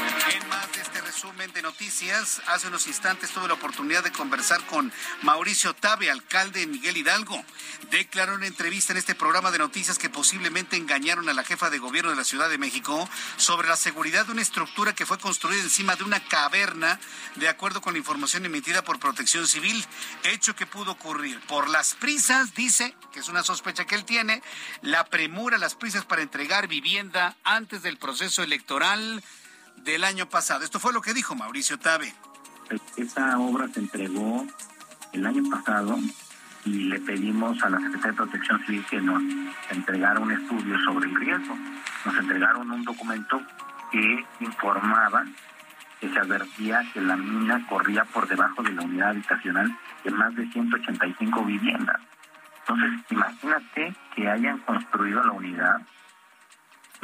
resumen 1.16 1.50
de 1.54 1.62
noticias. 1.62 2.42
Hace 2.46 2.68
unos 2.68 2.86
instantes 2.86 3.30
tuve 3.30 3.48
la 3.48 3.54
oportunidad 3.54 4.04
de 4.04 4.12
conversar 4.12 4.62
con 4.66 4.92
Mauricio 5.22 5.72
Tabe, 5.72 6.10
alcalde 6.10 6.60
de 6.60 6.66
Miguel 6.66 6.98
Hidalgo. 6.98 7.42
Declaró 7.90 8.34
en 8.34 8.44
entrevista 8.44 8.92
en 8.92 8.98
este 8.98 9.14
programa 9.14 9.50
de 9.50 9.56
noticias 9.56 9.96
que 9.96 10.10
posiblemente 10.10 10.76
engañaron 10.76 11.26
a 11.30 11.32
la 11.32 11.42
jefa 11.42 11.70
de 11.70 11.78
gobierno 11.78 12.10
de 12.10 12.18
la 12.18 12.24
Ciudad 12.24 12.50
de 12.50 12.58
México 12.58 13.08
sobre 13.38 13.66
la 13.66 13.76
seguridad 13.76 14.26
de 14.26 14.32
una 14.32 14.42
estructura 14.42 14.94
que 14.94 15.06
fue 15.06 15.18
construida 15.18 15.62
encima 15.62 15.96
de 15.96 16.04
una 16.04 16.20
caverna, 16.20 17.00
de 17.36 17.48
acuerdo 17.48 17.80
con 17.80 17.94
la 17.94 17.98
información 17.98 18.44
emitida 18.44 18.84
por 18.84 19.00
Protección 19.00 19.48
Civil, 19.48 19.82
hecho 20.22 20.54
que 20.54 20.66
pudo 20.66 20.92
ocurrir 20.92 21.40
por 21.46 21.70
las 21.70 21.94
prisas, 21.94 22.54
dice, 22.54 22.94
que 23.14 23.20
es 23.20 23.28
una 23.28 23.42
sospecha 23.42 23.86
que 23.86 23.94
él 23.94 24.04
tiene, 24.04 24.42
la 24.82 25.06
premura, 25.06 25.56
las 25.56 25.76
prisas 25.76 26.04
para 26.04 26.20
entregar 26.20 26.68
vivienda 26.68 27.38
antes 27.42 27.80
del 27.80 27.96
proceso 27.96 28.42
electoral 28.42 29.24
del 29.87 30.05
año 30.05 30.28
pasado. 30.28 30.64
Esto 30.64 30.80
fue 30.80 30.93
lo 30.93 31.01
que 31.01 31.14
dijo 31.14 31.34
Mauricio 31.34 31.78
Tabe. 31.78 32.12
Esta 32.97 33.39
obra 33.39 33.68
se 33.68 33.80
entregó 33.80 34.45
el 35.12 35.24
año 35.24 35.49
pasado 35.49 35.97
y 36.64 36.70
le 36.70 36.99
pedimos 37.01 37.62
a 37.62 37.70
la 37.70 37.78
Secretaría 37.78 38.11
de 38.11 38.16
Protección 38.16 38.66
Civil 38.66 38.84
que 38.91 39.01
nos 39.01 39.22
entregara 39.70 40.18
un 40.18 40.32
estudio 40.32 40.76
sobre 40.84 41.09
el 41.09 41.14
riesgo. 41.14 41.57
Nos 42.05 42.16
entregaron 42.16 42.70
un 42.70 42.84
documento 42.84 43.41
que 43.93 44.24
informaba 44.41 45.24
que 46.01 46.11
se 46.11 46.18
advertía 46.18 46.82
que 46.93 47.01
la 47.01 47.16
mina 47.16 47.64
corría 47.68 48.05
por 48.05 48.26
debajo 48.26 48.62
de 48.64 48.72
la 48.72 48.82
unidad 48.82 49.11
habitacional 49.11 49.78
de 50.05 50.11
más 50.11 50.34
de 50.34 50.51
185 50.51 51.45
viviendas. 51.45 52.01
Entonces, 52.66 53.01
imagínate 53.11 53.95
que 54.16 54.28
hayan 54.28 54.59
construido 54.59 55.22
la 55.22 55.32
unidad 55.32 55.80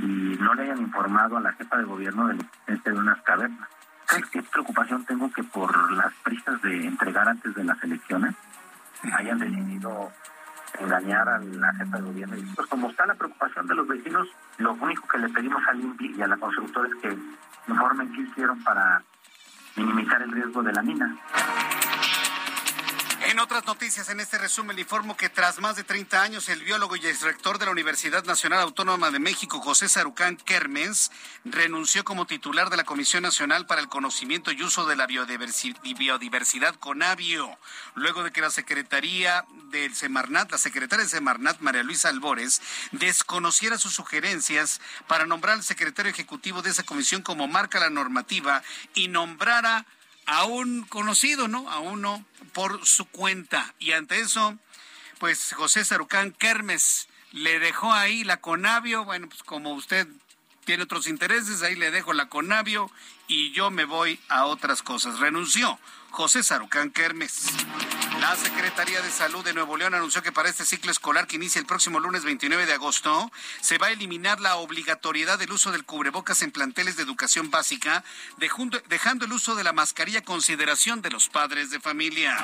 y 0.03 0.37
no 0.41 0.53
le 0.55 0.65
hayan 0.65 0.79
informado 0.79 1.37
a 1.37 1.41
la 1.41 1.53
jefa 1.53 1.79
de 1.79 1.85
gobierno 1.85 2.27
de 2.27 2.35
la 2.35 2.43
existencia 2.43 2.93
de 2.93 2.99
unas 2.99 3.23
cavernas. 3.23 3.69
¿Sabes 4.07 4.27
qué 4.31 4.43
preocupación 4.43 5.05
tengo 5.05 5.33
que 5.33 5.45
por 5.45 5.93
las 5.93 6.13
prisas 6.25 6.61
de 6.61 6.87
entregar 6.87 7.29
antes 7.29 7.55
de 7.55 7.65
las 7.65 7.83
elecciones 7.83 8.35
hayan 9.13 9.39
decidido 9.39 10.11
engañar 10.81 11.29
a 11.29 11.39
la 11.39 11.73
jefa 11.75 11.97
de 11.97 12.03
gobierno? 12.03 12.37
Y 12.37 12.43
pues 12.43 12.69
como 12.69 12.91
está 12.91 13.07
la 13.07 13.15
preocupación 13.15 13.67
de 13.69 13.75
los 13.77 13.87
vecinos, 13.87 14.29
lo 14.59 14.73
único 14.75 15.07
que 15.07 15.19
le 15.19 15.29
pedimos 15.29 15.63
al 15.69 15.81
INPI 15.81 16.17
y 16.17 16.23
a 16.23 16.27
la 16.27 16.37
constructora 16.37 16.89
es 16.89 16.95
que 16.97 17.19
informen 17.69 18.13
qué 18.13 18.23
hicieron 18.23 18.63
para 18.65 19.03
minimizar 19.77 20.21
el 20.21 20.33
riesgo 20.33 20.63
de 20.63 20.73
la 20.73 20.83
mina. 20.83 21.17
En 23.33 23.41
otras 23.41 23.65
noticias, 23.65 24.11
en 24.11 24.21
este 24.21 24.37
resumen 24.37 24.77
le 24.77 24.83
informo 24.83 25.17
que 25.17 25.31
tras 25.31 25.59
más 25.59 25.75
de 25.75 25.85
30 25.85 26.21
años, 26.21 26.51
el 26.51 26.63
biólogo 26.63 26.97
y 26.97 27.07
exrector 27.07 27.59
de 27.59 27.65
la 27.65 27.71
Universidad 27.71 28.23
Nacional 28.25 28.61
Autónoma 28.61 29.11
de 29.11 29.21
México, 29.21 29.59
José 29.59 29.89
Sarucán 29.89 30.37
Kermens, 30.37 31.11
renunció 31.47 32.05
como 32.05 32.27
titular 32.27 32.69
de 32.69 32.77
la 32.77 32.85
Comisión 32.85 33.23
Nacional 33.23 33.65
para 33.65 33.81
el 33.81 33.89
Conocimiento 33.89 34.53
y 34.53 34.63
Uso 34.63 34.85
de 34.85 34.97
la 34.97 35.07
Biodiversidad, 35.07 36.75
CONABIO, 36.75 37.59
luego 37.95 38.23
de 38.23 38.33
que 38.33 38.43
la 38.43 38.51
Secretaría 38.51 39.47
del 39.71 39.95
Semarnat, 39.95 40.53
la 40.53 40.59
secretaria 40.59 41.07
de 41.07 41.11
Semarnat, 41.11 41.59
María 41.61 41.85
Luisa 41.85 42.11
Albores, 42.11 42.61
desconociera 42.91 43.79
sus 43.79 43.95
sugerencias 43.95 44.83
para 45.07 45.25
nombrar 45.25 45.55
al 45.55 45.65
secretario 45.65 46.13
ejecutivo 46.13 46.61
de 46.61 46.69
esa 46.69 46.83
comisión 46.83 47.23
como 47.23 47.49
marca 47.49 47.81
la 47.81 47.89
normativa 47.89 48.63
y 48.93 49.09
nombrara 49.09 49.87
a 50.27 50.45
un 50.45 50.85
conocido, 50.85 51.49
¿no? 51.49 51.71
A 51.71 51.81
uno 51.81 52.25
por 52.53 52.87
su 52.87 53.05
cuenta. 53.07 53.75
Y 53.79 53.93
ante 53.93 54.21
eso, 54.21 54.59
pues 55.19 55.53
José 55.55 55.85
Sarucán 55.85 56.33
Kermes 56.33 57.09
le 57.33 57.59
dejó 57.59 57.93
ahí 57.93 58.25
la 58.25 58.39
Conavio, 58.39 59.05
bueno, 59.05 59.29
pues 59.29 59.43
como 59.43 59.73
usted 59.73 60.07
tiene 60.65 60.85
otros 60.85 61.07
intereses, 61.07 61.63
ahí 61.63 61.75
le 61.75 61.91
dejo 61.91 62.13
la 62.13 62.29
Conavio 62.29 62.91
y 63.27 63.53
yo 63.53 63.71
me 63.71 63.85
voy 63.85 64.21
a 64.29 64.45
otras 64.45 64.83
cosas. 64.83 65.19
Renunció 65.19 65.79
José 66.13 66.43
Sarucán 66.43 66.91
Kermes. 66.91 67.47
La 68.21 68.37
Secretaría 68.37 69.01
de 69.01 69.11
Salud 69.11 69.43
de 69.43 69.55
Nuevo 69.55 69.79
León 69.79 69.95
anunció 69.95 70.23
que 70.23 70.31
para 70.31 70.51
este 70.51 70.67
ciclo 70.67 70.93
escolar 70.93 71.27
que 71.27 71.37
inicia 71.37 71.59
el 71.59 71.65
próximo 71.65 72.01
lunes 72.01 72.23
29 72.23 72.67
de 72.67 72.75
agosto, 72.75 73.33
se 73.63 73.79
va 73.79 73.87
a 73.87 73.91
eliminar 73.93 74.39
la 74.39 74.57
obligatoriedad 74.57 75.39
del 75.39 75.53
uso 75.53 75.73
del 75.73 75.85
cubrebocas 75.85 76.43
en 76.43 76.53
planteles 76.53 76.97
de 76.97 77.03
educación 77.03 77.51
básica, 77.51 78.05
dejando 78.89 79.25
el 79.25 79.33
uso 79.33 79.55
de 79.55 79.65
la 79.65 79.73
mascarilla 79.73 80.19
a 80.19 80.25
consideración 80.25 81.01
de 81.01 81.11
los 81.11 81.31
padres 81.31 81.71
de 81.71 81.81
familia. 81.81 82.37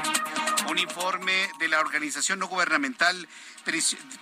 Un 0.71 0.79
informe 0.79 1.51
de 1.61 1.69
la 1.69 1.81
organización 1.81 2.39
no 2.39 2.49
gubernamental 2.49 3.29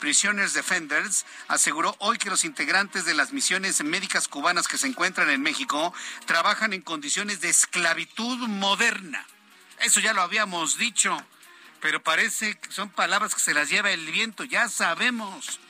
Prisoners 0.01 0.55
Defenders 0.55 1.25
aseguró 1.47 1.95
hoy 2.01 2.19
que 2.19 2.31
los 2.31 2.45
integrantes 2.45 3.05
de 3.05 3.15
las 3.15 3.33
misiones 3.33 3.83
médicas 3.85 4.27
cubanas 4.27 4.67
que 4.67 4.77
se 4.77 4.89
encuentran 4.89 5.31
en 5.31 5.41
México 5.41 5.95
trabajan 6.27 6.73
en 6.73 6.83
condiciones 6.83 7.41
de 7.41 7.49
esclavitud 7.49 8.49
moderna. 8.49 9.25
Eso 9.81 10.01
ya 10.01 10.13
lo 10.13 10.23
habíamos 10.23 10.79
dicho 10.79 11.17
pero 11.81 12.03
parece 12.03 12.59
que 12.59 12.73
son 12.73 12.91
palabras 12.91 13.35
que 13.35 13.41
se 13.41 13.55
las 13.55 13.69
lleva 13.69 13.91
el 13.91 14.11
viento. 14.11 14.45
Ya 14.45 14.69
sabemos 14.69 15.61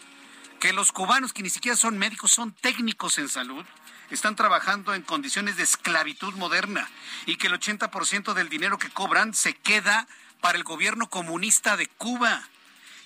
que 0.60 0.72
los 0.72 0.92
cubanos, 0.92 1.32
que 1.32 1.42
ni 1.42 1.50
siquiera 1.50 1.76
son 1.76 1.98
médicos, 1.98 2.32
son 2.32 2.52
técnicos 2.52 3.18
en 3.18 3.28
salud, 3.28 3.64
están 4.10 4.36
trabajando 4.36 4.94
en 4.94 5.02
condiciones 5.02 5.56
de 5.56 5.64
esclavitud 5.64 6.34
moderna 6.34 6.88
y 7.26 7.36
que 7.36 7.48
el 7.48 7.54
80% 7.54 8.34
del 8.34 8.48
dinero 8.48 8.78
que 8.78 8.88
cobran 8.88 9.34
se 9.34 9.54
queda 9.54 10.06
para 10.40 10.56
el 10.56 10.64
gobierno 10.64 11.10
comunista 11.10 11.76
de 11.76 11.86
Cuba. 11.86 12.48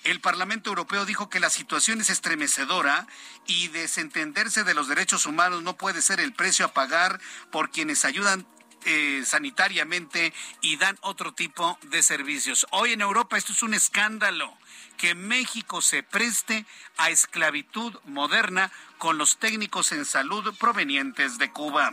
El 0.03 0.19
Parlamento 0.19 0.69
Europeo 0.69 1.05
dijo 1.05 1.29
que 1.29 1.39
la 1.39 1.49
situación 1.49 2.01
es 2.01 2.09
estremecedora 2.09 3.07
y 3.45 3.67
desentenderse 3.67 4.63
de 4.63 4.73
los 4.73 4.87
derechos 4.87 5.25
humanos 5.25 5.63
no 5.63 5.75
puede 5.75 6.01
ser 6.01 6.19
el 6.19 6.33
precio 6.33 6.65
a 6.65 6.73
pagar 6.73 7.19
por 7.51 7.71
quienes 7.71 8.05
ayudan 8.05 8.47
eh, 8.85 9.23
sanitariamente 9.25 10.33
y 10.61 10.77
dan 10.77 10.97
otro 11.01 11.33
tipo 11.33 11.77
de 11.83 12.01
servicios. 12.03 12.65
Hoy 12.71 12.93
en 12.93 13.01
Europa 13.01 13.37
esto 13.37 13.53
es 13.53 13.63
un 13.63 13.73
escándalo 13.73 14.53
que 14.97 15.15
México 15.15 15.81
se 15.81 16.03
preste 16.03 16.65
a 16.97 17.09
esclavitud 17.09 17.97
moderna 18.05 18.71
con 19.01 19.17
los 19.17 19.37
técnicos 19.37 19.93
en 19.93 20.05
salud 20.05 20.53
provenientes 20.59 21.39
de 21.39 21.51
Cuba. 21.51 21.91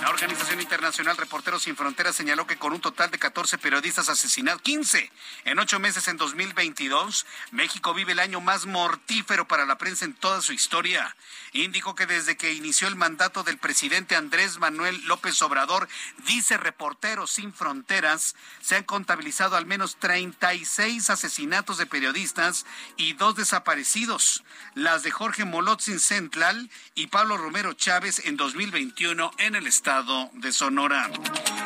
La 0.00 0.10
Organización 0.10 0.60
Internacional 0.60 1.16
Reporteros 1.16 1.64
Sin 1.64 1.74
Fronteras 1.74 2.14
señaló 2.14 2.46
que 2.46 2.56
con 2.56 2.72
un 2.72 2.80
total 2.80 3.10
de 3.10 3.18
14 3.18 3.58
periodistas 3.58 4.08
asesinados, 4.08 4.62
15 4.62 5.10
en 5.44 5.58
ocho 5.58 5.80
meses 5.80 6.06
en 6.06 6.16
2022, 6.16 7.26
México 7.50 7.94
vive 7.94 8.12
el 8.12 8.20
año 8.20 8.40
más 8.40 8.66
mortífero 8.66 9.48
para 9.48 9.66
la 9.66 9.76
prensa 9.76 10.04
en 10.04 10.14
toda 10.14 10.40
su 10.40 10.52
historia. 10.52 11.16
Indicó 11.52 11.96
que 11.96 12.06
desde 12.06 12.36
que 12.36 12.52
inició 12.52 12.86
el 12.86 12.94
mandato 12.94 13.42
del 13.42 13.58
presidente 13.58 14.14
Andrés 14.14 14.58
Manuel 14.58 15.04
López 15.06 15.42
Obrador, 15.42 15.88
dice 16.28 16.56
Reporteros 16.58 17.32
Sin 17.32 17.52
Fronteras, 17.52 18.36
se 18.62 18.76
han 18.76 18.84
contabilizado 18.84 19.56
al 19.56 19.66
menos 19.66 19.96
36 19.96 21.10
asesinatos 21.10 21.76
de 21.76 21.86
periodistas 21.86 22.66
y 22.96 23.14
dos 23.14 23.34
desaparecidos, 23.34 24.44
las 24.74 25.02
de 25.02 25.10
Jorge 25.10 25.44
Molotzin 25.44 25.98
Central 26.20 26.68
y 26.94 27.06
Pablo 27.06 27.38
Romero 27.38 27.72
Chávez 27.72 28.26
en 28.26 28.36
2021 28.36 29.30
en 29.38 29.54
el 29.54 29.66
estado 29.66 30.28
de 30.34 30.52
Sonora. 30.52 31.08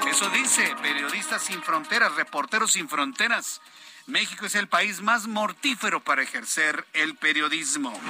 Eso 0.09 0.31
dice 0.31 0.77
Periodistas 0.81 1.43
Sin 1.43 1.61
Fronteras, 1.61 2.15
Reporteros 2.15 2.71
Sin 2.71 2.89
Fronteras. 2.89 3.61
México 4.07 4.47
es 4.47 4.55
el 4.55 4.69
país 4.69 5.01
más 5.01 5.27
mortífero 5.27 6.05
para 6.05 6.23
ejercer 6.23 6.87
el 6.93 7.17
periodismo. 7.17 8.01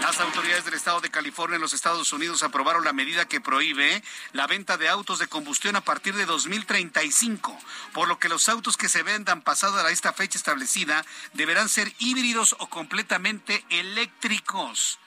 Las 0.00 0.18
autoridades 0.18 0.64
del 0.64 0.74
estado 0.74 1.00
de 1.00 1.10
California 1.10 1.54
en 1.54 1.62
los 1.62 1.72
Estados 1.72 2.12
Unidos 2.12 2.42
aprobaron 2.42 2.84
la 2.84 2.92
medida 2.92 3.28
que 3.28 3.40
prohíbe 3.40 4.02
la 4.32 4.48
venta 4.48 4.76
de 4.76 4.88
autos 4.88 5.20
de 5.20 5.28
combustión 5.28 5.76
a 5.76 5.82
partir 5.82 6.16
de 6.16 6.26
2035, 6.26 7.56
por 7.92 8.08
lo 8.08 8.18
que 8.18 8.28
los 8.28 8.48
autos 8.48 8.76
que 8.76 8.88
se 8.88 9.04
vendan 9.04 9.40
pasada 9.40 9.86
a 9.86 9.90
esta 9.92 10.12
fecha 10.12 10.36
establecida 10.36 11.06
deberán 11.34 11.68
ser 11.68 11.92
híbridos 12.00 12.56
o 12.58 12.66
completamente 12.66 13.64
eléctricos. 13.70 14.98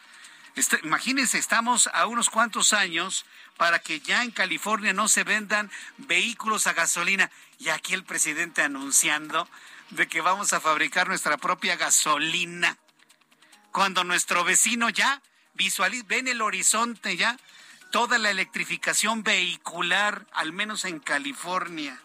Este, 0.60 0.78
imagínense, 0.84 1.38
estamos 1.38 1.90
a 1.94 2.06
unos 2.06 2.30
cuantos 2.30 2.74
años 2.74 3.26
para 3.56 3.80
que 3.80 4.02
ya 4.02 4.26
en 4.26 4.32
California 4.32 4.92
no 4.92 5.08
se 5.08 5.24
vendan 5.24 5.72
vehículos 5.96 6.68
a 6.68 6.74
gasolina. 6.74 7.32
Y 7.60 7.70
aquí 7.70 7.94
el 7.94 8.04
presidente 8.04 8.62
anunciando 8.62 9.48
de 9.92 10.10
que 10.10 10.20
vamos 10.20 10.52
a 10.52 10.60
fabricar 10.60 11.08
nuestra 11.08 11.38
propia 11.38 11.78
gasolina. 11.78 12.78
Cuando 13.72 14.04
nuestro 14.04 14.44
vecino 14.44 14.90
ya 14.90 15.22
visualiza, 15.54 16.04
ven 16.10 16.28
el 16.28 16.42
horizonte 16.42 17.16
ya, 17.16 17.38
toda 17.94 18.18
la 18.18 18.30
electrificación 18.30 19.24
vehicular, 19.24 20.28
al 20.34 20.52
menos 20.52 20.84
en 20.84 21.00
California. 21.00 21.98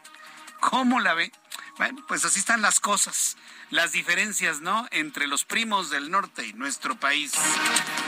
¿Cómo 0.60 1.00
la 1.00 1.14
ve? 1.14 1.32
Bueno, 1.76 2.04
pues 2.06 2.24
así 2.24 2.38
están 2.38 2.62
las 2.62 2.78
cosas 2.78 3.36
las 3.70 3.92
diferencias, 3.92 4.60
¿no? 4.60 4.86
Entre 4.90 5.26
los 5.26 5.44
primos 5.44 5.90
del 5.90 6.10
norte 6.10 6.46
y 6.46 6.52
nuestro 6.52 6.96
país. 6.96 7.32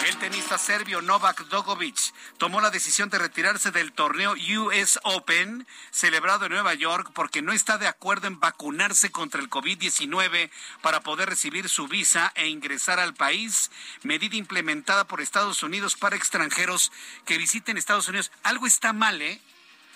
El 0.06 0.16
tenista 0.16 0.58
serbio 0.58 1.02
Novak 1.02 1.48
Djokovic 1.48 2.12
tomó 2.38 2.60
la 2.60 2.70
decisión 2.70 3.08
de 3.10 3.18
retirarse 3.18 3.70
del 3.70 3.92
torneo 3.92 4.34
US 4.34 4.98
Open 5.02 5.66
celebrado 5.90 6.46
en 6.46 6.52
Nueva 6.52 6.74
York 6.74 7.10
porque 7.14 7.42
no 7.42 7.52
está 7.52 7.78
de 7.78 7.88
acuerdo 7.88 8.26
en 8.26 8.38
vacunarse 8.38 9.10
contra 9.10 9.40
el 9.40 9.50
COVID-19 9.50 10.50
para 10.82 11.00
poder 11.00 11.28
recibir 11.28 11.68
su 11.68 11.88
visa 11.88 12.32
e 12.34 12.48
ingresar 12.48 13.00
al 13.00 13.14
país, 13.14 13.70
medida 14.02 14.36
implementada 14.36 15.06
por 15.06 15.20
Estados 15.20 15.62
Unidos 15.62 15.96
para 15.96 16.16
extranjeros 16.16 16.92
que 17.24 17.38
visiten 17.38 17.76
Estados 17.76 18.08
Unidos. 18.08 18.30
Algo 18.42 18.66
está 18.66 18.92
mal, 18.92 19.20
¿eh? 19.22 19.40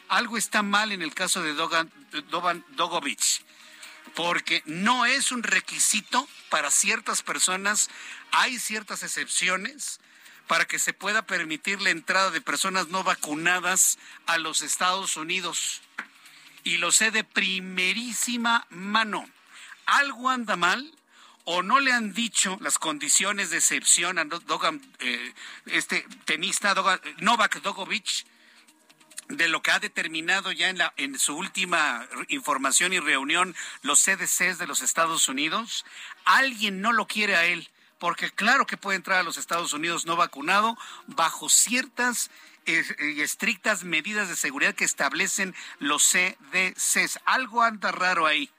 Algo 0.08 0.36
está 0.36 0.62
mal 0.62 0.90
en 0.90 1.02
el 1.02 1.14
caso 1.14 1.42
de 1.42 1.54
Dogan, 1.54 1.90
Dogan 2.30 2.64
Dogovic 2.70 3.44
porque 4.14 4.62
no 4.66 5.06
es 5.06 5.32
un 5.32 5.42
requisito 5.42 6.28
para 6.48 6.70
ciertas 6.70 7.22
personas, 7.22 7.90
hay 8.32 8.58
ciertas 8.58 9.02
excepciones 9.02 10.00
para 10.46 10.64
que 10.64 10.78
se 10.78 10.92
pueda 10.92 11.22
permitir 11.22 11.80
la 11.80 11.90
entrada 11.90 12.30
de 12.30 12.40
personas 12.40 12.88
no 12.88 13.04
vacunadas 13.04 13.98
a 14.26 14.36
los 14.38 14.62
Estados 14.62 15.16
Unidos. 15.16 15.80
Y 16.64 16.78
lo 16.78 16.90
sé 16.92 17.10
de 17.10 17.24
primerísima 17.24 18.66
mano. 18.70 19.28
Algo 19.86 20.28
anda 20.28 20.56
mal 20.56 20.92
o 21.44 21.62
no 21.62 21.80
le 21.80 21.92
han 21.92 22.12
dicho 22.12 22.58
las 22.60 22.78
condiciones 22.78 23.50
de 23.50 23.58
excepción 23.58 24.18
a 24.18 24.24
Dogan, 24.24 24.80
eh, 24.98 25.34
este 25.66 26.06
tenista 26.24 26.74
Novak 27.18 27.62
Djokovic 27.62 28.26
de 29.30 29.48
lo 29.48 29.62
que 29.62 29.70
ha 29.70 29.78
determinado 29.78 30.52
ya 30.52 30.74
en, 30.96 31.18
su 31.18 31.36
última 31.36 32.06
información 32.28 32.92
y 32.92 32.98
reunión 32.98 33.54
los 33.82 34.00
CDCs 34.00 34.58
de 34.58 34.66
los 34.66 34.82
Estados 34.82 35.28
Unidos, 35.28 35.84
alguien 36.24 36.80
no 36.80 36.92
lo 36.92 37.06
quiere 37.06 37.36
a 37.36 37.46
él, 37.46 37.70
porque 37.98 38.30
claro 38.30 38.66
que 38.66 38.76
puede 38.76 38.96
entrar 38.96 39.20
a 39.20 39.22
los 39.22 39.36
Estados 39.36 39.72
Unidos 39.72 40.04
no 40.04 40.16
vacunado 40.16 40.76
bajo 41.06 41.48
ciertas 41.48 42.30
eh, 42.66 42.82
y 43.16 43.20
estrictas 43.20 43.84
medidas 43.84 44.28
de 44.28 44.36
seguridad 44.36 44.74
que 44.74 44.84
establecen 44.84 45.54
los 45.78 46.02
CDCs. 46.02 47.20
Algo 47.24 47.62
anda 47.62 47.92
raro 47.92 48.26
ahí. 48.26 48.50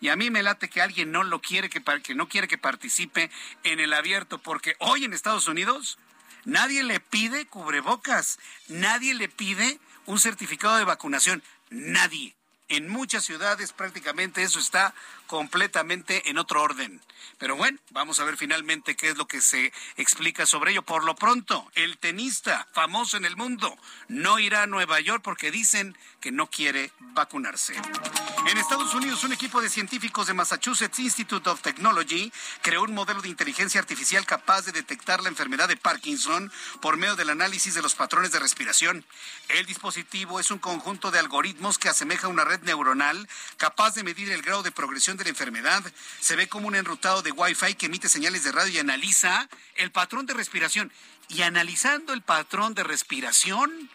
Y 0.00 0.08
a 0.08 0.16
mí 0.16 0.30
me 0.30 0.42
late 0.42 0.68
que 0.68 0.82
alguien 0.82 1.10
no 1.10 1.24
lo 1.24 1.40
quiere, 1.40 1.70
que, 1.70 1.82
que 2.02 2.14
no 2.14 2.28
quiere 2.28 2.46
que 2.46 2.58
participe 2.58 3.30
en 3.64 3.80
el 3.80 3.92
abierto, 3.92 4.38
porque 4.38 4.76
hoy 4.78 5.04
en 5.04 5.12
Estados 5.12 5.48
Unidos 5.48 5.98
nadie 6.44 6.84
le 6.84 7.00
pide 7.00 7.46
cubrebocas, 7.46 8.38
nadie 8.68 9.14
le 9.14 9.28
pide 9.28 9.80
un 10.08 10.18
certificado 10.18 10.78
de 10.78 10.84
vacunación. 10.84 11.42
Nadie. 11.70 12.34
En 12.70 12.88
muchas 12.88 13.24
ciudades 13.24 13.72
prácticamente 13.72 14.42
eso 14.42 14.58
está 14.58 14.94
completamente 15.26 16.28
en 16.30 16.38
otro 16.38 16.62
orden. 16.62 17.00
Pero 17.38 17.56
bueno, 17.56 17.78
vamos 17.90 18.18
a 18.18 18.24
ver 18.24 18.36
finalmente 18.36 18.96
qué 18.96 19.08
es 19.08 19.16
lo 19.16 19.26
que 19.26 19.40
se 19.40 19.72
explica 19.96 20.44
sobre 20.44 20.72
ello. 20.72 20.82
Por 20.82 21.04
lo 21.04 21.14
pronto, 21.14 21.70
el 21.74 21.98
tenista 21.98 22.66
famoso 22.72 23.16
en 23.16 23.26
el 23.26 23.36
mundo 23.36 23.74
no 24.08 24.38
irá 24.38 24.62
a 24.62 24.66
Nueva 24.66 24.98
York 25.00 25.22
porque 25.22 25.50
dicen 25.50 25.96
que 26.20 26.32
no 26.32 26.48
quiere 26.48 26.92
vacunarse. 27.14 27.74
En 28.46 28.56
Estados 28.56 28.94
Unidos, 28.94 29.24
un 29.24 29.32
equipo 29.32 29.60
de 29.60 29.68
científicos 29.68 30.26
de 30.26 30.34
Massachusetts 30.34 30.98
Institute 30.98 31.48
of 31.50 31.60
Technology 31.60 32.32
creó 32.62 32.82
un 32.82 32.94
modelo 32.94 33.20
de 33.20 33.28
inteligencia 33.28 33.80
artificial 33.80 34.24
capaz 34.24 34.62
de 34.62 34.72
detectar 34.72 35.22
la 35.22 35.28
enfermedad 35.28 35.68
de 35.68 35.76
Parkinson 35.76 36.50
por 36.80 36.96
medio 36.96 37.16
del 37.16 37.30
análisis 37.30 37.74
de 37.74 37.82
los 37.82 37.94
patrones 37.94 38.32
de 38.32 38.38
respiración. 38.38 39.04
El 39.48 39.66
dispositivo 39.66 40.40
es 40.40 40.50
un 40.50 40.58
conjunto 40.58 41.10
de 41.10 41.18
algoritmos 41.18 41.78
que 41.78 41.88
asemeja 41.88 42.28
una 42.28 42.44
red 42.44 42.60
neuronal 42.62 43.28
capaz 43.56 43.94
de 43.94 44.04
medir 44.04 44.30
el 44.30 44.42
grado 44.42 44.62
de 44.62 44.72
progresión 44.72 45.16
de 45.16 45.24
la 45.24 45.30
enfermedad. 45.30 45.82
Se 46.20 46.36
ve 46.36 46.48
como 46.48 46.68
un 46.68 46.74
enrutado 46.74 47.22
de 47.22 47.32
Wi-Fi 47.32 47.74
que 47.74 47.86
emite 47.86 48.08
señales 48.08 48.44
de 48.44 48.52
radio 48.52 48.72
y 48.72 48.78
analiza 48.78 49.48
el 49.76 49.90
patrón 49.90 50.26
de 50.26 50.34
respiración. 50.34 50.92
Y 51.28 51.42
analizando 51.42 52.14
el 52.14 52.22
patrón 52.22 52.72
de 52.72 52.84
respiración, 52.84 53.90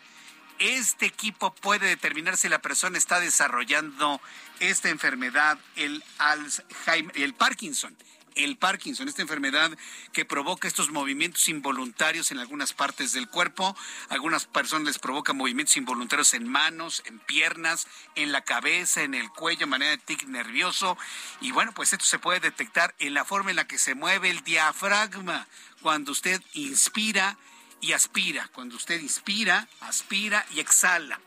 este 0.63 1.05
equipo 1.05 1.53
puede 1.53 1.87
determinar 1.87 2.37
si 2.37 2.47
la 2.47 2.59
persona 2.59 2.97
está 2.97 3.19
desarrollando 3.19 4.21
esta 4.61 4.89
enfermedad, 4.89 5.59
el 5.75 6.03
Alzheimer, 6.17 7.17
el 7.17 7.33
Parkinson 7.33 7.95
el 8.35 8.57
Parkinson, 8.57 9.07
esta 9.07 9.21
enfermedad 9.21 9.71
que 10.11 10.25
provoca 10.25 10.67
estos 10.67 10.89
movimientos 10.89 11.47
involuntarios 11.49 12.31
en 12.31 12.39
algunas 12.39 12.73
partes 12.73 13.11
del 13.13 13.29
cuerpo. 13.29 13.75
Algunas 14.09 14.45
personas 14.45 14.87
les 14.87 14.99
provoca 14.99 15.33
movimientos 15.33 15.77
involuntarios 15.77 16.33
en 16.33 16.47
manos, 16.47 17.03
en 17.05 17.19
piernas, 17.19 17.87
en 18.15 18.31
la 18.31 18.41
cabeza, 18.41 19.03
en 19.03 19.13
el 19.13 19.29
cuello, 19.29 19.67
manera 19.67 19.91
de 19.91 19.97
tic 19.97 20.23
nervioso. 20.25 20.97
Y 21.41 21.51
bueno, 21.51 21.73
pues 21.73 21.93
esto 21.93 22.05
se 22.05 22.19
puede 22.19 22.39
detectar 22.39 22.95
en 22.99 23.13
la 23.13 23.25
forma 23.25 23.51
en 23.51 23.57
la 23.57 23.67
que 23.67 23.77
se 23.77 23.95
mueve 23.95 24.29
el 24.29 24.43
diafragma 24.43 25.47
cuando 25.81 26.11
usted 26.11 26.41
inspira 26.53 27.37
y 27.83 27.93
aspira. 27.93 28.49
Cuando 28.53 28.75
usted 28.75 28.99
inspira, 28.99 29.67
aspira 29.81 30.43
y 30.55 30.59
exhala 30.59 31.19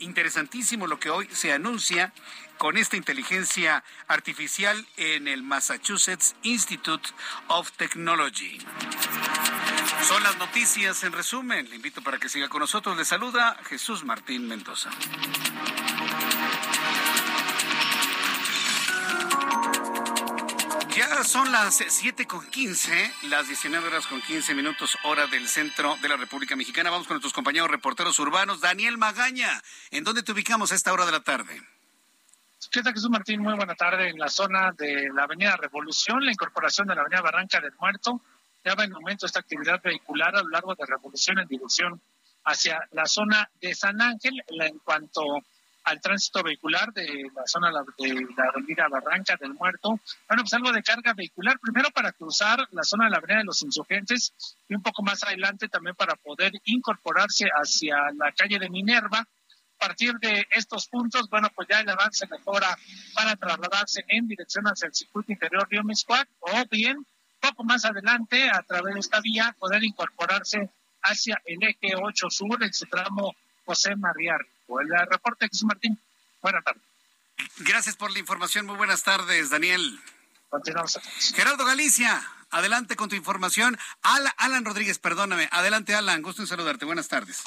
interesantísimo 0.00 0.86
lo 0.86 0.98
que 0.98 1.10
hoy 1.10 1.28
se 1.32 1.52
anuncia 1.52 2.12
con 2.58 2.76
esta 2.76 2.96
inteligencia 2.96 3.84
artificial 4.08 4.86
en 4.96 5.28
el 5.28 5.42
Massachusetts 5.42 6.34
Institute 6.42 7.08
of 7.48 7.70
Technology. 7.72 8.58
Son 10.06 10.22
las 10.22 10.36
noticias 10.38 11.04
en 11.04 11.12
resumen. 11.12 11.68
Le 11.70 11.76
invito 11.76 12.02
para 12.02 12.18
que 12.18 12.28
siga 12.28 12.48
con 12.48 12.60
nosotros. 12.60 12.96
Le 12.96 13.04
saluda 13.04 13.58
Jesús 13.68 14.04
Martín 14.04 14.48
Mendoza. 14.48 14.90
Ya 20.96 21.22
son 21.22 21.52
las 21.52 21.76
7 21.76 22.26
con 22.26 22.44
15, 22.50 23.12
las 23.28 23.46
19 23.46 23.86
horas 23.86 24.06
con 24.08 24.20
15 24.20 24.54
minutos, 24.54 24.98
hora 25.04 25.28
del 25.28 25.46
centro 25.46 25.96
de 26.02 26.08
la 26.08 26.16
República 26.16 26.56
Mexicana. 26.56 26.90
Vamos 26.90 27.06
con 27.06 27.14
nuestros 27.14 27.32
compañeros 27.32 27.70
reporteros 27.70 28.18
urbanos. 28.18 28.60
Daniel 28.60 28.98
Magaña, 28.98 29.62
¿en 29.92 30.02
dónde 30.02 30.24
te 30.24 30.32
ubicamos 30.32 30.72
a 30.72 30.74
esta 30.74 30.92
hora 30.92 31.06
de 31.06 31.12
la 31.12 31.20
tarde? 31.20 31.62
¿Qué 32.72 32.82
tal, 32.82 32.92
Jesús 32.92 33.08
Martín? 33.08 33.40
Muy 33.40 33.54
buena 33.54 33.76
tarde. 33.76 34.08
En 34.08 34.18
la 34.18 34.28
zona 34.28 34.72
de 34.72 35.10
la 35.14 35.24
Avenida 35.24 35.56
Revolución, 35.56 36.24
la 36.24 36.32
incorporación 36.32 36.88
de 36.88 36.96
la 36.96 37.02
Avenida 37.02 37.22
Barranca 37.22 37.60
del 37.60 37.72
Muerto, 37.78 38.20
ya 38.64 38.74
va 38.74 38.84
en 38.84 38.92
aumento 38.92 39.26
esta 39.26 39.40
actividad 39.40 39.80
vehicular 39.82 40.34
a 40.34 40.42
lo 40.42 40.48
largo 40.48 40.74
de 40.74 40.86
Revolución 40.86 41.38
en 41.38 41.46
dirección 41.46 42.00
hacia 42.44 42.80
la 42.92 43.06
zona 43.06 43.48
de 43.60 43.74
San 43.74 44.00
Ángel 44.02 44.42
en 44.48 44.78
cuanto 44.80 45.22
al 45.84 46.00
tránsito 46.00 46.42
vehicular 46.42 46.92
de 46.92 47.30
la 47.34 47.46
zona 47.46 47.68
de 47.68 47.74
la 48.36 48.44
avenida 48.54 48.88
Barranca 48.88 49.36
del 49.40 49.54
Muerto. 49.54 50.00
Bueno, 50.28 50.42
pues 50.42 50.52
algo 50.54 50.72
de 50.72 50.82
carga 50.82 51.14
vehicular, 51.14 51.58
primero 51.58 51.90
para 51.90 52.12
cruzar 52.12 52.66
la 52.72 52.82
zona 52.82 53.06
de 53.06 53.10
la 53.10 53.16
avenida 53.18 53.38
de 53.38 53.44
los 53.44 53.62
insurgentes 53.62 54.32
y 54.68 54.74
un 54.74 54.82
poco 54.82 55.02
más 55.02 55.22
adelante 55.24 55.68
también 55.68 55.96
para 55.96 56.14
poder 56.16 56.52
incorporarse 56.64 57.46
hacia 57.46 57.96
la 58.16 58.32
calle 58.32 58.58
de 58.58 58.70
Minerva. 58.70 59.18
A 59.18 59.86
partir 59.86 60.12
de 60.20 60.46
estos 60.50 60.88
puntos, 60.88 61.30
bueno, 61.30 61.48
pues 61.54 61.66
ya 61.68 61.80
el 61.80 61.88
avance 61.88 62.26
mejora 62.26 62.76
para 63.14 63.34
trasladarse 63.36 64.04
en 64.08 64.28
dirección 64.28 64.66
hacia 64.66 64.86
el 64.86 64.94
circuito 64.94 65.32
interior 65.32 65.66
Río 65.70 65.82
Miscuac 65.82 66.28
o 66.40 66.50
bien 66.70 67.06
poco 67.40 67.64
más 67.64 67.86
adelante 67.86 68.50
a 68.50 68.62
través 68.62 68.92
de 68.92 69.00
esta 69.00 69.20
vía 69.20 69.56
poder 69.58 69.82
incorporarse 69.82 70.68
hacia 71.02 71.40
el 71.46 71.62
eje 71.62 71.94
8 71.96 72.28
sur 72.28 72.58
su 72.72 72.86
tramo 72.86 73.34
José 73.64 73.96
María 73.96 74.36
el 74.78 74.88
reporte, 75.10 75.48
Jesús 75.48 75.64
Martín. 75.64 75.98
Buenas 76.42 76.64
tardes. 76.64 76.82
Gracias 77.58 77.96
por 77.96 78.10
la 78.10 78.18
información. 78.18 78.66
Muy 78.66 78.76
buenas 78.76 79.02
tardes, 79.02 79.50
Daniel. 79.50 79.98
Continuamos. 80.48 80.98
Gerardo 81.34 81.64
Galicia, 81.64 82.22
adelante 82.50 82.96
con 82.96 83.08
tu 83.08 83.16
información. 83.16 83.78
Alan 84.02 84.64
Rodríguez, 84.64 84.98
perdóname. 84.98 85.48
Adelante, 85.52 85.94
Alan. 85.94 86.22
Gusto 86.22 86.42
en 86.42 86.48
saludarte. 86.48 86.84
Buenas 86.84 87.08
tardes. 87.08 87.44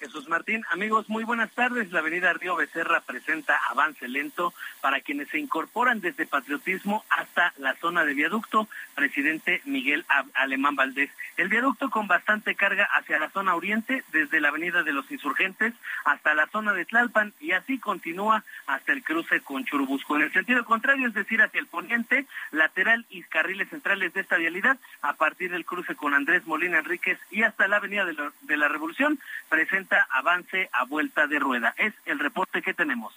Jesús 0.00 0.28
Martín. 0.28 0.64
Amigos, 0.70 1.08
muy 1.10 1.24
buenas 1.24 1.50
tardes. 1.52 1.92
La 1.92 1.98
avenida 1.98 2.32
Río 2.32 2.56
Becerra 2.56 3.02
presenta 3.02 3.60
avance 3.68 4.08
lento 4.08 4.54
para 4.80 5.00
quienes 5.00 5.28
se 5.28 5.38
incorporan 5.38 6.00
desde 6.00 6.26
Patriotismo 6.26 7.04
hasta 7.10 7.52
la 7.58 7.76
zona 7.76 8.04
de 8.04 8.14
viaducto. 8.14 8.66
Presidente 8.94 9.60
Miguel 9.66 10.06
Alemán 10.34 10.74
Valdés. 10.74 11.10
El 11.36 11.48
viaducto 11.48 11.90
con 11.90 12.08
bastante 12.08 12.54
carga 12.54 12.88
hacia 12.92 13.18
la 13.18 13.30
zona 13.30 13.54
oriente, 13.54 14.02
desde 14.12 14.40
la 14.40 14.48
avenida 14.48 14.82
de 14.82 14.92
los 14.92 15.10
Insurgentes 15.10 15.74
hasta 16.04 16.34
la 16.34 16.46
zona 16.46 16.72
de 16.72 16.86
Tlalpan 16.86 17.32
y 17.40 17.52
así 17.52 17.78
continúa 17.78 18.42
hasta 18.66 18.92
el 18.92 19.02
cruce 19.02 19.40
con 19.40 19.64
Churubusco. 19.64 20.16
En 20.16 20.22
el 20.22 20.32
sentido 20.32 20.64
contrario, 20.64 21.08
es 21.08 21.14
decir, 21.14 21.42
hacia 21.42 21.60
el 21.60 21.66
poniente, 21.66 22.26
lateral 22.52 23.04
y 23.10 23.22
carriles 23.22 23.68
centrales 23.68 24.14
de 24.14 24.20
esta 24.22 24.36
vialidad, 24.36 24.78
a 25.02 25.14
partir 25.14 25.50
del 25.50 25.66
cruce 25.66 25.94
con 25.94 26.14
Andrés 26.14 26.46
Molina 26.46 26.78
Enríquez 26.78 27.18
y 27.30 27.42
hasta 27.42 27.68
la 27.68 27.76
avenida 27.76 28.04
de 28.04 28.14
la, 28.14 28.32
de 28.42 28.56
la 28.56 28.68
Revolución, 28.68 29.18
presenta 29.48 29.89
avance 30.10 30.68
a 30.72 30.84
vuelta 30.84 31.26
de 31.26 31.38
rueda. 31.38 31.74
Es 31.76 31.94
el 32.04 32.18
reporte 32.18 32.62
que 32.62 32.74
tenemos. 32.74 33.14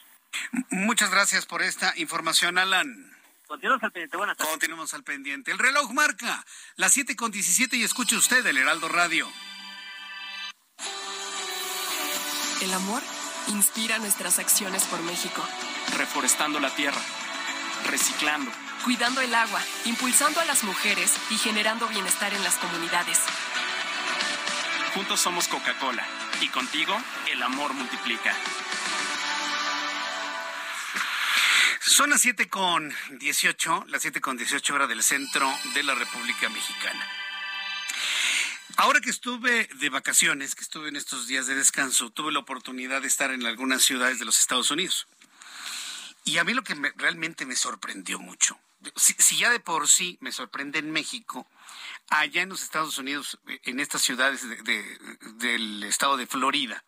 Muchas 0.70 1.12
gracias 1.12 1.46
por 1.46 1.62
esta 1.62 1.94
información, 1.98 2.58
Alan. 2.58 3.12
Continuamos 3.48 3.84
al 3.84 3.92
pendiente. 3.92 4.18
Buenas 4.18 4.38
tardes. 4.38 4.52
Continuamos 4.52 4.94
al 4.94 5.04
pendiente. 5.04 5.52
El 5.52 5.60
reloj 5.60 5.92
marca 5.92 6.44
las 6.76 6.94
7 6.94 7.16
con 7.16 7.32
17 7.32 7.78
y 7.78 7.84
escuche 7.84 8.16
usted 8.16 8.46
el 8.46 8.58
Heraldo 8.58 8.90
Radio. 8.90 9.28
El 12.62 12.74
amor 12.74 13.02
inspira 13.48 14.00
nuestras 14.00 14.40
acciones 14.40 14.86
por 14.86 15.02
México. 15.04 15.46
Reforestando 15.98 16.60
la 16.60 16.74
tierra, 16.74 17.02
reciclando, 17.90 18.50
cuidando 18.86 19.22
el 19.22 19.36
agua, 19.36 19.62
impulsando 19.86 20.40
a 20.40 20.46
las 20.46 20.64
mujeres 20.64 21.14
y 21.30 21.38
generando 21.38 21.88
bienestar 21.90 22.34
en 22.34 22.44
las 22.44 22.56
comunidades. 22.56 23.20
Juntos 24.96 25.20
somos 25.20 25.48
Coca-Cola 25.48 26.08
y 26.42 26.48
contigo 26.50 26.96
el 27.32 27.42
amor 27.42 27.74
multiplica. 27.74 28.36
Son 31.82 32.10
las 32.10 32.22
7 32.22 32.50
con 32.50 32.94
18, 33.20 33.86
las 33.88 34.02
7 34.02 34.22
con 34.22 34.38
18 34.38 34.74
horas 34.74 34.90
del 34.90 35.04
centro 35.04 35.54
de 35.74 35.84
la 35.84 35.96
República 35.96 36.50
Mexicana. 36.50 37.08
Ahora 38.78 39.02
que 39.02 39.12
estuve 39.12 39.70
de 39.76 39.90
vacaciones, 39.90 40.56
que 40.56 40.64
estuve 40.64 40.90
en 40.90 40.96
estos 40.96 41.28
días 41.28 41.46
de 41.46 41.56
descanso, 41.56 42.10
tuve 42.10 42.32
la 42.32 42.40
oportunidad 42.40 43.02
de 43.02 43.08
estar 43.08 43.32
en 43.32 43.46
algunas 43.46 43.84
ciudades 43.84 44.18
de 44.18 44.26
los 44.26 44.40
Estados 44.40 44.72
Unidos. 44.72 45.08
Y 46.26 46.38
a 46.38 46.44
mí 46.44 46.54
lo 46.54 46.64
que 46.64 46.74
realmente 46.96 47.46
me 47.46 47.56
sorprendió 47.56 48.18
mucho, 48.18 48.58
si, 48.96 49.38
ya 49.38 49.50
de 49.50 49.60
por 49.60 49.88
sí 49.88 50.18
me 50.22 50.32
sorprende 50.32 50.80
en 50.80 50.92
México, 50.92 51.48
allá 52.10 52.42
en 52.42 52.50
los 52.50 52.64
Estados 52.64 52.98
Unidos, 52.98 53.40
en 53.64 53.80
estas 53.80 54.02
ciudades 54.02 54.46
del 55.38 55.84
estado 55.84 56.18
de 56.18 56.28
Florida, 56.28 56.84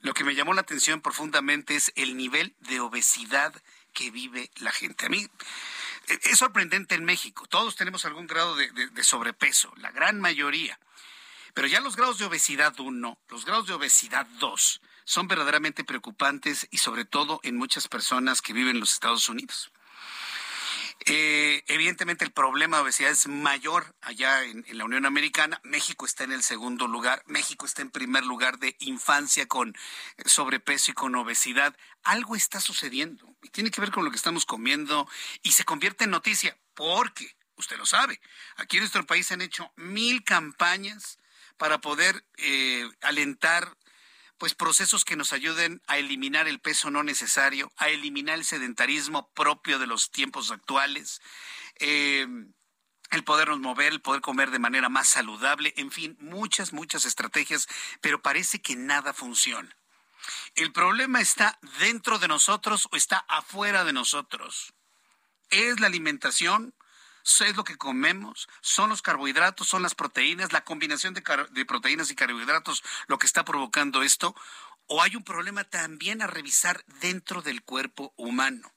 lo 0.00 0.14
que 0.14 0.24
me 0.24 0.34
llamó 0.34 0.52
la 0.52 0.62
atención 0.62 1.00
profundamente 1.00 1.76
es 1.76 1.92
el 1.94 2.16
nivel 2.16 2.56
de 2.60 2.80
obesidad 2.80 3.54
que 3.92 4.10
vive 4.10 4.50
la 4.56 4.72
gente. 4.72 5.06
A 5.06 5.08
mí 5.08 5.28
e, 6.08 6.20
es 6.24 6.38
sorprendente 6.38 6.94
en 6.94 7.04
México. 7.04 7.46
Todos 7.46 7.76
tenemos 7.76 8.04
algún 8.04 8.26
grado 8.26 8.56
de, 8.56 8.68
de 8.70 9.04
sobrepeso, 9.04 9.72
la 9.76 9.92
gran 9.92 10.20
mayoría. 10.20 10.78
Pero 11.54 11.68
ya 11.68 11.80
los 11.80 11.96
grados 11.96 12.18
de 12.18 12.24
obesidad 12.24 12.78
1, 12.78 13.18
los 13.28 13.44
grados 13.44 13.66
de 13.66 13.74
obesidad 13.74 14.26
2, 14.40 14.80
son 15.04 15.28
verdaderamente 15.28 15.84
preocupantes 15.84 16.66
y 16.70 16.78
sobre 16.78 17.04
todo 17.04 17.40
en 17.42 17.56
muchas 17.56 17.88
personas 17.88 18.40
que 18.40 18.52
viven 18.52 18.76
en 18.76 18.80
los 18.80 18.94
Estados 18.94 19.28
Unidos. 19.28 19.70
Eh, 21.06 21.64
evidentemente 21.66 22.24
el 22.24 22.32
problema 22.32 22.76
de 22.76 22.84
obesidad 22.84 23.10
es 23.10 23.26
mayor 23.26 23.94
allá 24.00 24.44
en, 24.44 24.64
la 24.68 24.84
Unión 24.84 25.06
Americana. 25.06 25.60
México 25.64 26.06
está 26.06 26.24
en 26.24 26.32
el 26.32 26.42
segundo 26.42 26.86
lugar. 26.86 27.22
México 27.26 27.66
está 27.66 27.82
en 27.82 27.90
primer 27.90 28.24
lugar 28.24 28.58
de 28.58 28.76
infancia 28.80 29.46
con 29.46 29.74
sobrepeso 30.24 30.90
y 30.90 30.94
con 30.94 31.14
obesidad. 31.14 31.76
Algo 32.04 32.36
está 32.36 32.60
sucediendo 32.60 33.26
y 33.42 33.48
tiene 33.48 33.70
que 33.70 33.80
ver 33.80 33.90
con 33.90 34.04
lo 34.04 34.10
que 34.10 34.16
estamos 34.16 34.46
comiendo 34.46 35.08
y 35.42 35.52
se 35.52 35.64
convierte 35.64 36.04
en 36.04 36.10
noticia 36.10 36.56
porque, 36.74 37.34
usted 37.56 37.76
lo 37.76 37.86
sabe, 37.86 38.20
aquí 38.56 38.76
en 38.76 38.82
nuestro 38.82 39.04
país 39.04 39.26
se 39.26 39.34
han 39.34 39.42
hecho 39.42 39.72
mil 39.76 40.24
campañas 40.24 41.18
para 41.56 41.80
poder 41.80 42.24
eh, 42.36 42.88
alentar 43.02 43.76
pues 44.42 44.56
procesos 44.56 45.04
que 45.04 45.14
nos 45.14 45.32
ayuden 45.32 45.80
a 45.86 45.98
eliminar 45.98 46.48
el 46.48 46.58
peso 46.58 46.90
no 46.90 47.04
necesario, 47.04 47.70
a 47.76 47.90
eliminar 47.90 48.36
el 48.36 48.44
sedentarismo 48.44 49.30
propio 49.34 49.78
de 49.78 49.86
los 49.86 50.10
tiempos 50.10 50.50
actuales, 50.50 51.22
eh, 51.78 52.26
el 53.12 53.22
podernos 53.22 53.60
mover, 53.60 53.92
el 53.92 54.00
poder 54.00 54.20
comer 54.20 54.50
de 54.50 54.58
manera 54.58 54.88
más 54.88 55.06
saludable, 55.06 55.72
en 55.76 55.92
fin, 55.92 56.16
muchas, 56.18 56.72
muchas 56.72 57.04
estrategias, 57.04 57.68
pero 58.00 58.20
parece 58.20 58.60
que 58.60 58.74
nada 58.74 59.12
funciona. 59.12 59.76
El 60.56 60.72
problema 60.72 61.20
está 61.20 61.60
dentro 61.78 62.18
de 62.18 62.26
nosotros 62.26 62.88
o 62.90 62.96
está 62.96 63.18
afuera 63.28 63.84
de 63.84 63.92
nosotros. 63.92 64.74
¿Es 65.50 65.78
la 65.78 65.86
alimentación? 65.86 66.74
Es 67.24 67.56
lo 67.56 67.64
que 67.64 67.76
comemos, 67.76 68.48
son 68.60 68.90
los 68.90 69.02
carbohidratos, 69.02 69.68
son 69.68 69.82
las 69.82 69.94
proteínas, 69.94 70.52
la 70.52 70.64
combinación 70.64 71.14
de, 71.14 71.64
proteínas 71.64 72.10
y 72.10 72.14
carbohidratos 72.14 72.82
lo 73.06 73.18
que 73.18 73.26
está 73.26 73.44
provocando 73.44 74.02
esto, 74.02 74.34
o 74.86 75.02
hay 75.02 75.16
un 75.16 75.24
problema 75.24 75.64
también 75.64 76.22
a 76.22 76.26
revisar 76.26 76.84
dentro 77.00 77.42
del 77.42 77.62
cuerpo 77.62 78.12
humano. 78.16 78.72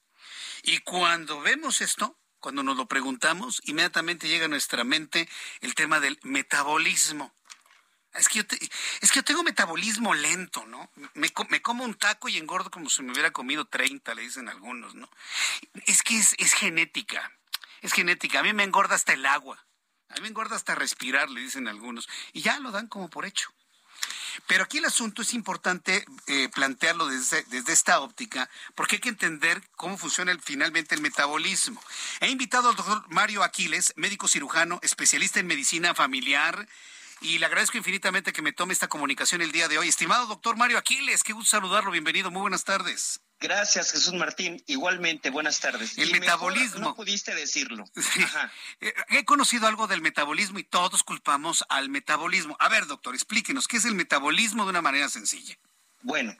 Y 0.64 0.80
cuando 0.80 1.42
vemos 1.42 1.82
esto, 1.82 2.18
cuando 2.40 2.64
nos 2.64 2.78
lo 2.78 2.88
preguntamos, 2.88 3.62
inmediatamente 3.66 4.28
llega 4.28 4.46
a 4.46 4.50
nuestra 4.50 4.84
mente 4.84 5.28
el 5.62 5.74
tema 5.76 6.00
del 6.00 6.20
metabolismo. 6.24 7.34
Es 8.14 8.30
que, 8.30 8.40
yo 8.40 8.46
es 9.02 9.12
que 9.12 9.24
tengo 9.24 9.44
metabolismo 9.44 10.14
lento, 10.14 10.66
¿no? 10.68 10.90
Me, 11.16 11.34
me, 11.50 11.62
como 11.62 11.84
un 11.84 11.96
taco 11.96 12.30
y 12.30 12.38
engordo 12.38 12.72
como 12.72 12.90
si 12.90 13.04
me 13.04 13.12
hubiera 13.12 13.32
comido 13.32 13.66
30, 13.66 14.14
le 14.16 14.22
dicen 14.22 14.48
algunos, 14.48 14.96
¿no? 14.96 15.10
Es 15.86 16.02
que 16.02 16.18
es, 16.18 16.34
es 16.38 16.54
genética 16.54 17.34
es 17.86 17.94
genética. 17.94 18.40
A 18.40 18.44
mí 18.44 18.54
me 18.54 18.64
engorda 18.64 18.96
hasta 18.96 19.14
el 19.14 19.26
agua. 19.26 19.66
A 20.10 20.16
mí 20.16 20.22
me 20.22 20.28
engorda 20.28 20.56
hasta 20.56 20.76
respirar, 20.76 21.30
le 21.30 21.42
dicen 21.42 21.68
algunos. 21.68 22.08
Y 22.34 22.42
ya 22.42 22.60
lo 22.60 22.72
dan 22.72 22.88
como 22.88 23.10
por 23.10 23.26
hecho. 23.26 23.50
Pero 24.48 24.64
aquí 24.64 24.78
el 24.80 24.86
asunto 24.86 25.22
es 25.22 25.34
importante 25.34 26.06
eh, 26.28 26.50
plantearlo 26.50 27.08
desde, 27.08 27.44
desde, 27.44 27.74
esta 27.74 28.02
óptica, 28.02 28.50
porque 28.76 28.98
hay 28.98 29.02
que 29.02 29.10
entender 29.10 29.62
cómo 29.76 29.98
funciona 29.98 30.38
finalmente 30.44 30.94
el 30.94 31.02
metabolismo. 31.02 31.82
He 32.20 32.30
invitado 32.30 32.70
al 32.70 32.76
doctor 32.76 33.06
Mario 33.10 33.44
Aquiles, 33.44 33.94
médico 33.96 34.28
cirujano, 34.28 34.80
especialista 34.84 35.40
en 35.40 35.48
medicina 35.48 35.96
familiar, 35.96 36.68
y 37.26 37.40
le 37.40 37.48
agradezco 37.48 37.78
infinitamente 37.78 38.32
que 38.32 38.44
me 38.44 38.54
tome 38.54 38.74
esta 38.74 38.88
comunicación 38.88 39.42
el 39.42 39.52
día 39.52 39.68
de 39.68 39.80
hoy. 39.80 39.88
Estimado 39.88 40.28
doctor 40.28 40.58
Mario 40.58 40.78
Aquiles, 40.78 41.24
qué 41.24 41.34
gusto 41.34 41.50
saludarlo, 41.50 41.90
bienvenido, 41.90 42.30
muy 42.30 42.42
buenas 42.42 42.64
tardes. 42.64 43.20
Gracias, 43.40 43.92
Jesús 43.92 44.14
Martín. 44.14 44.64
Igualmente, 44.68 45.32
buenas 45.32 45.60
tardes. 45.60 45.98
El 45.98 46.12
metabolismo. 46.12 46.80
no 46.80 46.96
pudiste 46.96 47.34
decirlo. 47.34 47.86
Eh, 48.82 48.94
he 49.10 49.24
conocido 49.24 49.68
algo 49.68 49.88
del 49.88 50.02
metabolismo 50.02 50.60
y 50.60 50.64
todos 50.64 51.04
culpamos 51.04 51.64
al 51.70 51.90
metabolismo. 51.90 52.58
A 52.60 52.68
ver, 52.68 52.86
doctor, 52.88 53.16
explíquenos, 53.16 53.68
¿qué 53.68 53.78
es 53.78 53.86
el 53.86 53.96
metabolismo 53.96 54.66
de 54.66 54.72
una 54.72 54.82
manera 54.82 55.08
sencilla? 55.08 55.58
Bueno, 56.02 56.36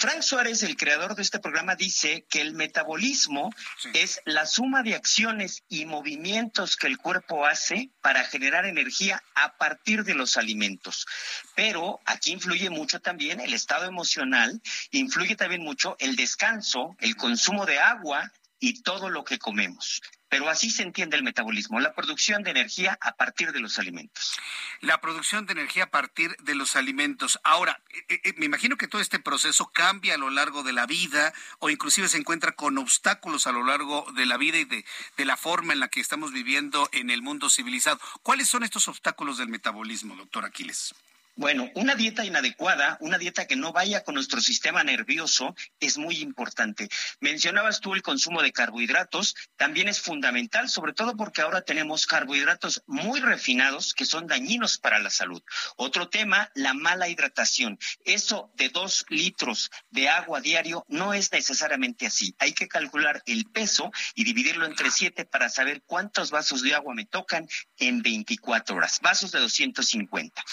Frank 0.00 0.22
Suárez, 0.22 0.62
el 0.62 0.78
creador 0.78 1.14
de 1.14 1.20
este 1.20 1.40
programa, 1.40 1.76
dice 1.76 2.24
que 2.30 2.40
el 2.40 2.54
metabolismo 2.54 3.52
es 3.92 4.22
la 4.24 4.46
suma 4.46 4.82
de 4.82 4.94
acciones 4.94 5.62
y 5.68 5.84
movimientos 5.84 6.76
que 6.78 6.86
el 6.86 6.96
cuerpo 6.96 7.44
hace 7.44 7.90
para 8.00 8.24
generar 8.24 8.64
energía 8.64 9.22
a 9.34 9.58
partir 9.58 10.04
de 10.04 10.14
los 10.14 10.38
alimentos. 10.38 11.06
Pero 11.54 12.00
aquí 12.06 12.32
influye 12.32 12.70
mucho 12.70 13.00
también 13.00 13.40
el 13.40 13.52
estado 13.52 13.84
emocional, 13.84 14.62
influye 14.90 15.36
también 15.36 15.62
mucho 15.62 15.96
el 15.98 16.16
descanso, 16.16 16.96
el 17.00 17.14
consumo 17.16 17.66
de 17.66 17.78
agua 17.78 18.32
y 18.58 18.80
todo 18.82 19.10
lo 19.10 19.22
que 19.22 19.38
comemos. 19.38 20.00
Pero 20.30 20.48
así 20.48 20.70
se 20.70 20.82
entiende 20.82 21.16
el 21.16 21.22
metabolismo, 21.22 21.80
la 21.80 21.92
producción 21.92 22.42
de 22.42 22.52
energía 22.52 22.96
a 23.02 23.16
partir 23.16 23.52
de 23.52 23.60
los 23.60 23.78
alimentos. 23.78 24.38
La 24.80 25.00
producción 25.00 25.44
de 25.44 25.52
energía 25.52 25.84
a 25.84 25.90
partir 25.90 26.34
de 26.38 26.54
los 26.54 26.76
alimentos. 26.76 27.38
Ahora, 27.42 27.82
eh, 28.08 28.20
eh, 28.24 28.34
me 28.38 28.46
imagino 28.46 28.76
que 28.76 28.86
todo 28.86 29.02
este 29.02 29.18
proceso 29.18 29.66
cambia 29.72 30.14
a 30.14 30.18
lo 30.18 30.30
largo 30.30 30.62
de 30.62 30.72
la 30.72 30.86
vida 30.86 31.34
o 31.58 31.68
inclusive 31.68 32.08
se 32.08 32.16
encuentra 32.16 32.52
con 32.52 32.78
obstáculos 32.78 33.46
a 33.46 33.52
lo 33.52 33.64
largo 33.64 34.06
de 34.14 34.24
la 34.24 34.36
vida 34.36 34.58
y 34.58 34.64
de, 34.64 34.84
de 35.16 35.24
la 35.24 35.36
forma 35.36 35.72
en 35.72 35.80
la 35.80 35.88
que 35.88 36.00
estamos 36.00 36.32
viviendo 36.32 36.88
en 36.92 37.10
el 37.10 37.22
mundo 37.22 37.50
civilizado. 37.50 38.00
¿Cuáles 38.22 38.48
son 38.48 38.62
estos 38.62 38.88
obstáculos 38.88 39.36
del 39.36 39.48
metabolismo, 39.48 40.14
doctor 40.14 40.44
Aquiles? 40.44 40.94
Bueno, 41.36 41.70
una 41.74 41.94
dieta 41.94 42.24
inadecuada, 42.24 42.98
una 43.00 43.16
dieta 43.16 43.46
que 43.46 43.56
no 43.56 43.72
vaya 43.72 44.02
con 44.02 44.14
nuestro 44.14 44.40
sistema 44.40 44.84
nervioso 44.84 45.54
es 45.78 45.96
muy 45.96 46.18
importante. 46.18 46.88
Mencionabas 47.20 47.80
tú 47.80 47.94
el 47.94 48.02
consumo 48.02 48.42
de 48.42 48.52
carbohidratos, 48.52 49.34
también 49.56 49.88
es 49.88 50.00
fundamental, 50.00 50.68
sobre 50.68 50.92
todo 50.92 51.16
porque 51.16 51.40
ahora 51.40 51.62
tenemos 51.62 52.06
carbohidratos 52.06 52.82
muy 52.86 53.20
refinados 53.20 53.94
que 53.94 54.06
son 54.06 54.26
dañinos 54.26 54.78
para 54.78 54.98
la 54.98 55.08
salud. 55.08 55.42
Otro 55.76 56.08
tema, 56.08 56.50
la 56.54 56.74
mala 56.74 57.08
hidratación. 57.08 57.78
Eso 58.04 58.50
de 58.56 58.68
dos 58.68 59.06
litros 59.08 59.70
de 59.90 60.08
agua 60.08 60.40
diario 60.40 60.84
no 60.88 61.14
es 61.14 61.32
necesariamente 61.32 62.06
así. 62.06 62.34
Hay 62.38 62.52
que 62.52 62.68
calcular 62.68 63.22
el 63.26 63.46
peso 63.46 63.92
y 64.14 64.24
dividirlo 64.24 64.66
entre 64.66 64.90
siete 64.90 65.24
para 65.24 65.48
saber 65.48 65.82
cuántos 65.86 66.30
vasos 66.30 66.62
de 66.62 66.74
agua 66.74 66.94
me 66.94 67.06
tocan 67.06 67.48
en 67.78 68.02
24 68.02 68.76
horas. 68.76 68.98
Vasos 69.00 69.30
de 69.32 69.38
250. 69.38 70.44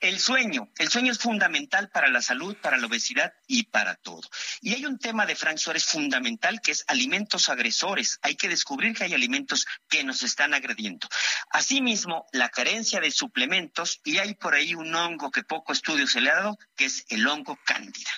El 0.00 0.18
sueño. 0.18 0.70
El 0.76 0.90
sueño 0.90 1.12
es 1.12 1.18
fundamental 1.18 1.88
para 1.88 2.08
la 2.08 2.20
salud, 2.20 2.56
para 2.56 2.76
la 2.76 2.86
obesidad 2.86 3.32
y 3.46 3.64
para 3.64 3.94
todo. 3.94 4.20
Y 4.60 4.74
hay 4.74 4.84
un 4.84 4.98
tema 4.98 5.24
de 5.24 5.36
Frank 5.36 5.56
Suárez 5.56 5.84
fundamental 5.84 6.60
que 6.60 6.72
es 6.72 6.84
alimentos 6.86 7.48
agresores. 7.48 8.18
Hay 8.22 8.36
que 8.36 8.48
descubrir 8.48 8.94
que 8.94 9.04
hay 9.04 9.14
alimentos 9.14 9.66
que 9.88 10.04
nos 10.04 10.22
están 10.22 10.52
agrediendo. 10.52 11.08
Asimismo, 11.50 12.26
la 12.32 12.50
carencia 12.50 13.00
de 13.00 13.10
suplementos 13.10 14.00
y 14.04 14.18
hay 14.18 14.34
por 14.34 14.54
ahí 14.54 14.74
un 14.74 14.94
hongo 14.94 15.30
que 15.30 15.44
poco 15.44 15.72
estudio 15.72 16.06
se 16.06 16.20
le 16.20 16.30
ha 16.30 16.36
dado, 16.36 16.58
que 16.76 16.84
es 16.84 17.06
el 17.08 17.26
hongo 17.26 17.58
cándida. 17.64 18.10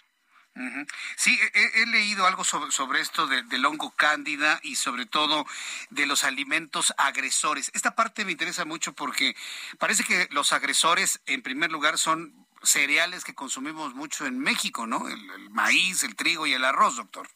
Sí, 1.17 1.39
he, 1.55 1.87
leído 1.87 2.27
algo 2.27 2.45
sobre, 2.45 3.01
esto 3.01 3.27
del 3.27 3.65
hongo 3.65 3.91
cándida 3.91 4.61
y 4.63 4.77
sobre 4.77 5.07
todo 5.07 5.47
de 5.91 6.07
los 6.07 6.25
alimentos 6.25 6.95
agresores. 6.97 7.71
Esta 7.75 7.95
parte 7.95 8.25
me 8.25 8.33
interesa 8.33 8.65
mucho 8.65 8.93
porque 8.93 9.37
parece 9.79 10.05
que 10.05 10.29
los 10.31 10.53
agresores, 10.53 11.21
en 11.27 11.43
primer 11.43 11.71
lugar, 11.71 11.99
son 11.99 12.35
cereales 12.63 13.25
que 13.25 13.35
consumimos 13.35 13.95
mucho 13.95 14.27
en 14.27 14.39
México, 14.39 14.87
¿no? 14.87 15.09
El, 15.09 15.31
el 15.31 15.51
maíz, 15.51 16.03
el 16.03 16.17
trigo 16.17 16.47
y 16.47 16.55
el 16.55 16.65
arroz, 16.65 16.97
doctor. 16.97 17.29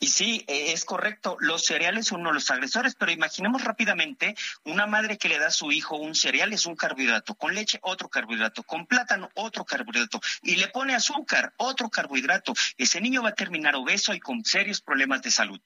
Y 0.00 0.08
sí, 0.08 0.44
eh, 0.46 0.72
es 0.72 0.84
correcto, 0.84 1.36
los 1.40 1.64
cereales 1.64 2.06
son 2.06 2.20
uno 2.20 2.30
de 2.30 2.34
los 2.34 2.50
agresores, 2.50 2.94
pero 2.94 3.10
imaginemos 3.10 3.64
rápidamente 3.64 4.36
una 4.64 4.86
madre 4.86 5.18
que 5.18 5.28
le 5.28 5.38
da 5.38 5.48
a 5.48 5.50
su 5.50 5.72
hijo 5.72 5.96
un 5.96 6.14
cereal, 6.14 6.52
es 6.52 6.66
un 6.66 6.76
carbohidrato, 6.76 7.34
con 7.34 7.54
leche 7.54 7.78
otro 7.82 8.08
carbohidrato, 8.08 8.62
con 8.62 8.86
plátano 8.86 9.28
otro 9.34 9.64
carbohidrato, 9.64 10.20
y 10.42 10.56
le 10.56 10.68
pone 10.68 10.94
azúcar, 10.94 11.52
otro 11.56 11.90
carbohidrato. 11.90 12.54
Ese 12.76 13.00
niño 13.00 13.22
va 13.22 13.30
a 13.30 13.34
terminar 13.34 13.74
obeso 13.74 14.14
y 14.14 14.20
con 14.20 14.44
serios 14.44 14.80
problemas 14.80 15.22
de 15.22 15.30
salud. 15.30 15.60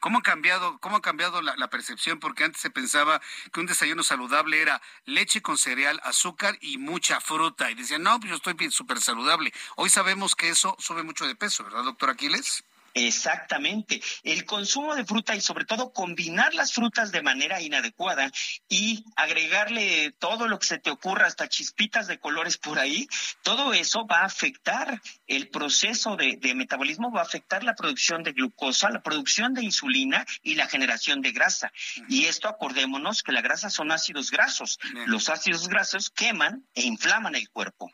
¿Cómo 0.00 0.18
ha 0.18 0.22
cambiado, 0.22 0.78
cómo 0.78 0.96
ha 0.96 1.02
cambiado 1.02 1.40
la, 1.42 1.56
la, 1.56 1.70
percepción? 1.70 2.18
Porque 2.18 2.44
antes 2.44 2.60
se 2.60 2.70
pensaba 2.70 3.20
que 3.52 3.60
un 3.60 3.66
desayuno 3.66 4.02
saludable 4.02 4.60
era 4.60 4.82
leche 5.04 5.40
con 5.42 5.56
cereal, 5.58 6.00
azúcar 6.02 6.58
y 6.60 6.78
mucha 6.78 7.20
fruta. 7.20 7.70
Y 7.70 7.74
decían, 7.74 8.02
no, 8.02 8.18
pues 8.18 8.30
yo 8.30 8.36
estoy 8.36 8.70
súper 8.70 9.00
saludable. 9.00 9.52
Hoy 9.76 9.90
sabemos 9.90 10.34
que 10.34 10.48
eso 10.48 10.76
sube 10.78 11.02
mucho 11.02 11.26
de 11.26 11.36
peso, 11.36 11.64
¿verdad, 11.64 11.84
doctor 11.84 12.10
Aquiles? 12.10 12.64
Exactamente. 12.96 14.00
El 14.22 14.46
consumo 14.46 14.94
de 14.94 15.04
fruta 15.04 15.36
y 15.36 15.42
sobre 15.42 15.66
todo 15.66 15.92
combinar 15.92 16.54
las 16.54 16.72
frutas 16.72 17.12
de 17.12 17.20
manera 17.20 17.60
inadecuada 17.60 18.32
y 18.70 19.04
agregarle 19.16 20.12
todo 20.18 20.48
lo 20.48 20.58
que 20.58 20.66
se 20.66 20.78
te 20.78 20.88
ocurra, 20.88 21.26
hasta 21.26 21.46
chispitas 21.46 22.06
de 22.06 22.18
colores 22.18 22.56
por 22.56 22.78
ahí, 22.78 23.06
todo 23.42 23.74
eso 23.74 24.06
va 24.06 24.20
a 24.20 24.24
afectar 24.24 25.02
el 25.26 25.50
proceso 25.50 26.16
de, 26.16 26.38
metabolismo, 26.54 27.12
va 27.12 27.20
a 27.20 27.24
afectar 27.24 27.64
la 27.64 27.74
producción 27.74 28.22
de 28.22 28.32
glucosa, 28.32 28.88
la 28.88 29.02
producción 29.02 29.52
de 29.52 29.62
insulina 29.62 30.24
y 30.42 30.54
la 30.54 30.66
generación 30.66 31.20
de 31.20 31.32
grasa. 31.32 31.72
Y 32.08 32.24
esto 32.24 32.48
acordémonos 32.48 33.22
que 33.22 33.32
la 33.32 33.42
grasa 33.42 33.68
son 33.68 33.92
ácidos 33.92 34.30
grasos. 34.30 34.78
Los 35.04 35.28
ácidos 35.28 35.68
grasos 35.68 36.08
queman 36.08 36.64
e 36.74 36.84
inflaman 36.84 37.34
el 37.34 37.50
cuerpo. 37.50 37.92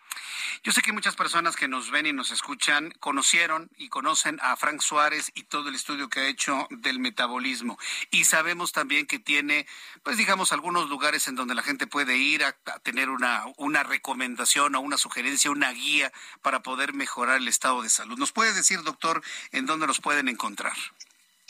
Yo 0.62 0.70
sé 0.70 0.81
que 0.81 0.93
muchas 0.93 1.16
personas 1.16 1.57
que 1.57 1.66
nos 1.66 1.91
ven 1.91 2.07
y 2.07 2.12
nos 2.12 2.31
escuchan 2.31 2.93
conocieron 3.01 3.69
y 3.77 3.89
conocen 3.89 4.39
a 4.43 4.57
Frank 4.57 4.81
Suárez 4.93 5.32
y 5.35 5.44
todo 5.44 5.70
el 5.70 5.74
estudio 5.74 6.10
que 6.10 6.20
ha 6.20 6.28
hecho 6.28 6.69
del 6.69 6.98
metabolismo. 6.98 7.78
Y 8.10 8.27
sabemos 8.27 8.73
también 8.73 9.06
que 9.06 9.19
tiene, 9.19 9.66
pues 10.02 10.19
digamos, 10.19 10.52
algunos 10.52 10.90
lugares 10.90 11.28
en 11.28 11.35
donde 11.35 11.55
la 11.55 11.62
gente 11.62 11.86
puede 11.86 12.19
ir 12.19 12.44
a, 12.44 12.52
tener 12.82 13.09
una, 13.09 13.44
una 13.56 13.85
recomendación 13.85 14.74
o 14.74 14.81
una 14.81 14.98
sugerencia, 14.98 15.51
una 15.51 15.70
guía 15.70 16.12
para 16.43 16.62
poder 16.62 16.93
mejorar 16.93 17.39
el 17.39 17.48
estado 17.48 17.81
de 17.81 17.89
salud. 17.89 18.19
¿Nos 18.19 18.32
puede 18.32 18.52
decir, 18.52 18.82
doctor, 18.82 19.23
en 19.51 19.64
dónde 19.64 19.86
los 19.86 19.98
pueden 19.98 20.28
encontrar? 20.28 20.77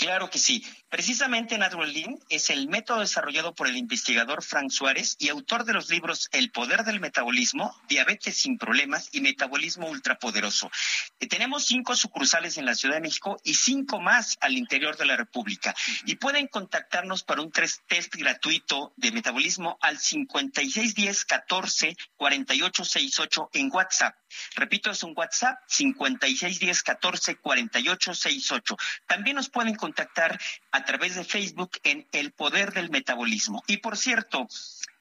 Claro 0.03 0.29
que 0.29 0.41
sí. 0.41 0.65
Precisamente 0.89 1.57
Natural 1.57 1.93
Lean 1.93 2.19
es 2.29 2.51
el 2.51 2.69
método 2.69 2.99
desarrollado 2.99 3.55
por 3.55 3.69
el 3.69 3.77
investigador 3.77 4.43
Frank 4.43 4.71
Suárez 4.71 5.15
y 5.21 5.29
autor 5.29 5.65
de 5.65 5.75
los 5.75 5.91
libros 5.91 6.29
El 6.33 6.51
poder 6.51 6.83
del 6.83 6.99
metabolismo, 6.99 7.73
Diabetes 7.89 8.37
sin 8.37 8.59
problemas 8.59 9.11
y 9.13 9.21
Metabolismo 9.21 9.89
ultrapoderoso. 9.89 10.73
Eh, 11.21 11.29
tenemos 11.29 11.67
cinco 11.67 11.95
sucursales 11.95 12.59
en 12.59 12.67
la 12.67 12.75
Ciudad 12.75 12.97
de 12.97 13.01
México 13.01 13.37
y 13.45 13.55
cinco 13.55 14.01
más 14.01 14.37
al 14.41 14.59
interior 14.59 14.97
de 14.97 15.07
la 15.07 15.17
República. 15.17 15.73
Y 16.05 16.17
pueden 16.17 16.49
contactarnos 16.49 17.23
para 17.23 17.41
un 17.41 17.53
test 17.53 18.17
gratuito 18.17 18.93
de 18.97 19.13
metabolismo 19.13 19.79
al 19.81 20.01
5610 20.01 21.25
14 21.27 21.97
48 22.17 22.85
68 22.85 23.51
en 23.53 23.71
WhatsApp. 23.73 24.17
Repito, 24.57 24.91
es 24.91 25.03
un 25.05 25.15
WhatsApp 25.17 25.59
5610 25.69 26.83
14 26.83 27.37
48 27.37 28.15
68. 28.15 28.77
También 29.07 29.37
nos 29.37 29.49
pueden 29.49 29.77
contactar 29.77 29.92
contactar 29.93 30.39
a 30.73 30.85
través 30.85 31.15
de 31.15 31.25
Facebook 31.25 31.79
en 31.85 32.09
El 32.13 32.33
Poder 32.33 32.73
del 32.73 32.91
Metabolismo. 32.91 33.63
Y 33.67 33.77
por 33.79 33.97
cierto, 33.97 34.49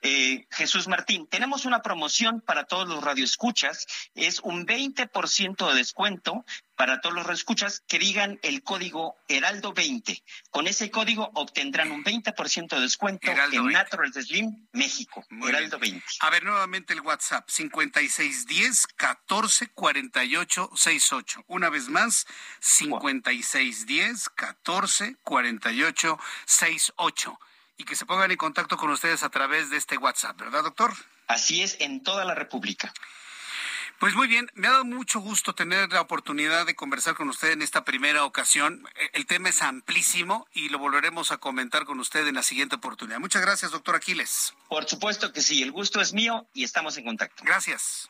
eh, 0.03 0.48
Jesús 0.49 0.88
Martín, 0.88 1.27
tenemos 1.27 1.65
una 1.65 1.81
promoción 1.81 2.41
para 2.41 2.65
todos 2.65 2.88
los 2.88 3.03
radioescuchas, 3.03 3.85
es 4.15 4.39
un 4.39 4.65
20% 4.65 5.69
de 5.69 5.76
descuento 5.76 6.43
para 6.76 6.99
todos 6.99 7.14
los 7.14 7.27
radioescuchas 7.27 7.84
que 7.88 7.99
digan 7.99 8.39
el 8.41 8.64
código 8.64 9.15
Heraldo 9.27 9.73
20. 9.73 10.23
Con 10.49 10.65
ese 10.65 10.89
código 10.89 11.30
obtendrán 11.35 11.91
un 11.91 12.03
20% 12.03 12.69
de 12.69 12.81
descuento 12.81 13.30
en 13.30 13.68
Natural 13.68 14.11
Slim 14.11 14.68
México. 14.72 15.23
Heraldo 15.48 15.77
20. 15.77 16.03
A 16.22 16.31
ver, 16.31 16.43
nuevamente 16.43 16.93
el 16.93 17.02
WhatsApp 17.02 17.48
5610 17.48 18.88
1448 18.98 20.72
68. 20.76 21.43
Una 21.45 21.69
vez 21.69 21.89
más, 21.89 22.26
5610 22.60 24.30
1448 25.70 26.20
68 26.46 27.40
y 27.78 27.84
que 27.84 27.96
se 27.96 28.06
pongan 28.06 28.32
en 28.32 28.38
contacto 28.38 28.78
con 28.78 28.90
ustedes 28.92 29.24
a 29.24 29.30
través 29.30 29.70
de 29.70 29.78
este 29.78 29.98
WhatsApp, 29.98 30.38
¿verdad, 30.38 30.64
doctor? 30.64 30.94
Así 31.28 31.62
es, 31.64 31.78
en 31.80 32.04
toda 32.04 32.26
la 32.26 32.36
República. 32.36 32.94
Pues 34.02 34.16
muy 34.16 34.28
bien, 34.28 34.50
me 34.56 34.68
ha 34.68 34.72
dado 34.72 34.86
mucho 34.86 35.20
gusto 35.20 35.54
tener 35.54 35.92
la 35.94 36.02
oportunidad 36.02 36.66
de 36.66 36.74
conversar 36.74 37.14
con 37.14 37.30
usted 37.30 37.52
en 37.52 37.62
esta 37.62 37.86
primera 37.86 38.26
ocasión. 38.26 38.84
E, 38.96 39.12
el 39.14 39.28
tema 39.28 39.50
es 39.50 39.62
amplísimo 39.62 40.48
y 40.54 40.70
lo 40.70 40.80
volveremos 40.80 41.32
a 41.32 41.38
comentar 41.38 41.86
con 41.86 42.00
usted 42.00 42.28
en 42.28 42.34
la 42.34 42.42
siguiente 42.42 42.78
oportunidad. 42.78 43.20
Muchas 43.20 43.44
gracias, 43.44 43.70
doctor 43.70 43.96
Aquiles. 43.96 44.56
Por 44.70 44.90
supuesto 44.90 45.32
que 45.32 45.42
sí, 45.42 45.62
el 45.62 45.72
gusto 45.72 46.02
es 46.02 46.14
mío 46.14 46.48
y 46.54 46.64
estamos 46.64 46.98
en 46.98 47.06
contacto. 47.06 47.44
Gracias. 47.46 48.10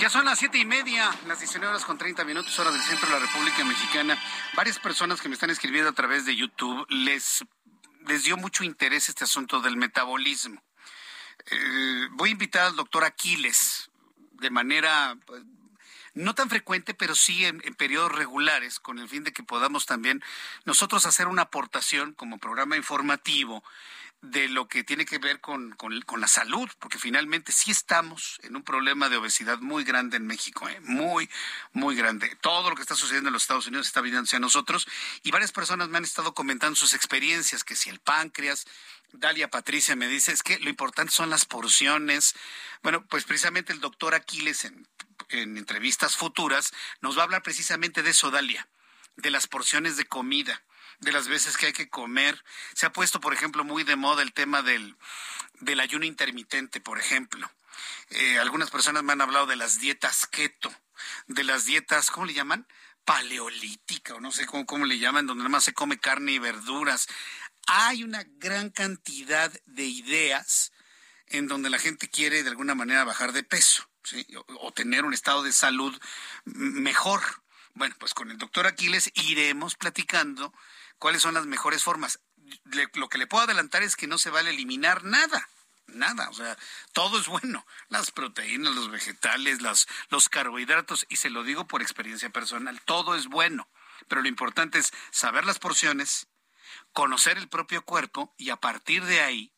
Ya 0.00 0.10
son 0.10 0.24
las 0.24 0.38
siete 0.38 0.58
y 0.58 0.64
media, 0.64 1.10
las 1.26 1.38
19 1.38 1.68
horas 1.68 1.84
con 1.84 1.96
30 1.96 2.24
minutos, 2.24 2.58
hora 2.58 2.70
del 2.72 2.80
centro 2.80 3.06
de 3.06 3.14
la 3.14 3.20
República 3.20 3.64
Mexicana. 3.64 4.18
Varias 4.54 4.78
personas 4.78 5.20
que 5.20 5.28
me 5.28 5.34
están 5.34 5.50
escribiendo 5.50 5.90
a 5.90 5.94
través 5.94 6.26
de 6.26 6.34
YouTube 6.34 6.84
les, 6.88 7.44
les 8.06 8.24
dio 8.24 8.36
mucho 8.36 8.64
interés 8.64 9.08
este 9.08 9.24
asunto 9.24 9.60
del 9.60 9.76
metabolismo. 9.76 10.62
Eh, 11.50 12.08
voy 12.12 12.30
a 12.30 12.32
invitar 12.32 12.66
al 12.66 12.76
doctor 12.76 13.04
Aquiles 13.04 13.90
de 14.32 14.50
manera 14.50 15.16
pues, 15.26 15.42
no 16.14 16.34
tan 16.34 16.50
frecuente, 16.50 16.94
pero 16.94 17.14
sí 17.14 17.44
en, 17.44 17.62
en, 17.64 17.74
periodos 17.74 18.12
regulares, 18.12 18.80
con 18.80 18.98
el 18.98 19.08
fin 19.08 19.22
de 19.22 19.32
que 19.32 19.42
podamos 19.42 19.86
también 19.86 20.22
nosotros 20.64 21.06
hacer 21.06 21.28
una 21.28 21.42
aportación 21.42 22.14
como 22.14 22.38
programa 22.38 22.76
informativo 22.76 23.62
de 24.30 24.48
lo 24.48 24.68
que 24.68 24.84
tiene 24.84 25.04
que 25.04 25.18
ver 25.18 25.40
con, 25.40 25.72
con, 25.72 26.20
la 26.20 26.28
salud, 26.28 26.68
porque 26.78 26.98
finalmente 26.98 27.52
sí 27.52 27.70
estamos 27.70 28.40
en 28.42 28.56
un 28.56 28.62
problema 28.62 29.08
de 29.08 29.16
obesidad 29.16 29.58
muy 29.58 29.84
grande 29.84 30.16
en 30.16 30.26
México, 30.26 30.68
¿eh? 30.68 30.80
muy, 30.80 31.28
muy 31.72 31.94
grande. 31.94 32.34
Todo 32.40 32.70
lo 32.70 32.76
que 32.76 32.82
está 32.82 32.94
sucediendo 32.94 33.28
en 33.28 33.34
los 33.34 33.42
Estados 33.42 33.66
Unidos 33.66 33.86
está 33.86 34.00
viniendo 34.00 34.24
hacia 34.24 34.38
nosotros 34.38 34.86
y 35.22 35.30
varias 35.30 35.52
personas 35.52 35.88
me 35.88 35.98
han 35.98 36.04
estado 36.04 36.32
comentando 36.32 36.74
sus 36.76 36.94
experiencias, 36.94 37.64
que 37.64 37.76
si 37.76 37.90
el 37.90 38.00
páncreas, 38.00 38.66
Dalia 39.12 39.50
Patricia 39.50 39.94
me 39.94 40.08
dice, 40.08 40.32
es 40.32 40.42
que 40.42 40.58
lo 40.58 40.70
importante 40.70 41.12
son 41.12 41.28
las 41.28 41.44
porciones. 41.44 42.34
Bueno, 42.82 43.04
pues 43.06 43.24
precisamente 43.24 43.72
el 43.72 43.80
doctor 43.80 44.14
Aquiles 44.14 44.64
en, 44.64 44.88
en 45.28 45.58
entrevistas 45.58 46.16
futuras 46.16 46.72
nos 47.02 47.16
va 47.16 47.22
a 47.22 47.24
hablar 47.24 47.42
precisamente 47.42 48.02
de 48.02 48.10
eso, 48.10 48.30
Dalia, 48.30 48.66
de 49.16 49.30
las 49.30 49.46
porciones 49.46 49.96
de 49.96 50.06
comida 50.06 50.62
de 51.00 51.12
las 51.12 51.28
veces 51.28 51.56
que 51.56 51.66
hay 51.66 51.72
que 51.72 51.88
comer. 51.88 52.42
Se 52.74 52.86
ha 52.86 52.92
puesto, 52.92 53.20
por 53.20 53.34
ejemplo, 53.34 53.64
muy 53.64 53.84
de 53.84 53.96
moda 53.96 54.22
el 54.22 54.32
tema 54.32 54.62
del, 54.62 54.96
del 55.60 55.80
ayuno 55.80 56.04
intermitente, 56.04 56.80
por 56.80 56.98
ejemplo. 56.98 57.50
Eh, 58.10 58.38
algunas 58.38 58.70
personas 58.70 59.02
me 59.02 59.12
han 59.12 59.20
hablado 59.20 59.46
de 59.46 59.56
las 59.56 59.80
dietas 59.80 60.26
keto, 60.26 60.72
de 61.26 61.44
las 61.44 61.64
dietas, 61.64 62.10
¿cómo 62.10 62.26
le 62.26 62.34
llaman? 62.34 62.66
Paleolítica, 63.04 64.14
o 64.14 64.20
no 64.20 64.32
sé 64.32 64.46
cómo, 64.46 64.66
cómo 64.66 64.86
le 64.86 64.98
llaman, 64.98 65.26
donde 65.26 65.44
nada 65.44 65.60
se 65.60 65.74
come 65.74 65.98
carne 65.98 66.32
y 66.32 66.38
verduras. 66.38 67.06
Hay 67.66 68.04
una 68.04 68.24
gran 68.24 68.70
cantidad 68.70 69.52
de 69.66 69.84
ideas 69.84 70.72
en 71.26 71.48
donde 71.48 71.70
la 71.70 71.78
gente 71.78 72.08
quiere 72.08 72.42
de 72.42 72.50
alguna 72.50 72.74
manera 72.74 73.04
bajar 73.04 73.32
de 73.32 73.42
peso 73.42 73.88
o, 74.60 74.72
tener 74.72 75.04
un 75.04 75.14
estado 75.14 75.42
de 75.42 75.52
salud 75.52 75.98
mejor. 76.44 77.22
Bueno, 77.74 77.94
pues 77.98 78.14
con 78.14 78.30
el 78.30 78.38
doctor 78.38 78.66
Aquiles 78.66 79.10
iremos 79.14 79.74
platicando 79.76 80.52
cuáles 81.04 81.20
son 81.20 81.34
las 81.34 81.44
mejores 81.44 81.82
formas. 81.82 82.18
lo 82.94 83.10
que 83.10 83.18
le 83.18 83.26
puedo 83.26 83.44
adelantar 83.44 83.82
es 83.82 83.94
que 83.94 84.06
no 84.06 84.16
se 84.16 84.30
vale 84.30 84.48
eliminar 84.48 85.04
nada 85.04 85.46
nada, 85.86 86.30
o 86.30 86.32
sea, 86.32 86.56
todo 86.94 87.20
es 87.20 87.26
bueno, 87.26 87.66
las 87.90 88.10
proteínas, 88.10 88.74
los 88.74 88.90
vegetales, 88.90 89.58
los 89.60 90.28
carbohidratos, 90.30 91.04
y 91.10 91.16
se 91.16 91.28
lo 91.28 91.44
digo 91.44 91.66
por 91.66 91.82
experiencia 91.82 92.30
personal, 92.30 92.80
todo 92.86 93.16
es 93.16 93.26
bueno, 93.26 93.68
pero 94.08 94.22
lo 94.22 94.28
importante 94.28 94.78
es 94.78 94.94
saber 95.10 95.44
las 95.44 95.58
porciones, 95.58 96.26
conocer 96.94 97.36
el 97.36 97.50
propio 97.50 97.84
cuerpo 97.84 98.32
y 98.38 98.48
a 98.48 98.56
partir 98.56 99.04
de 99.04 99.20
ahí 99.20 99.52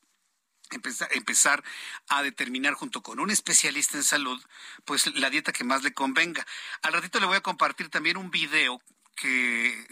empezar 1.13 1.63
a 2.09 2.25
determinar 2.25 2.75
junto 2.75 3.05
con 3.05 3.21
un 3.21 3.31
especialista 3.31 3.97
en 3.97 4.03
salud, 4.03 4.45
pues 4.85 5.15
la 5.15 5.31
dieta 5.31 5.53
que 5.53 5.63
más 5.63 5.85
le 5.85 5.95
convenga. 5.95 6.45
Al 6.83 6.93
ratito 6.93 7.21
le 7.21 7.27
voy 7.27 7.37
a 7.37 7.41
compartir 7.41 7.89
también 7.89 8.17
un 8.17 8.33
video 8.33 8.83
que 9.17 9.87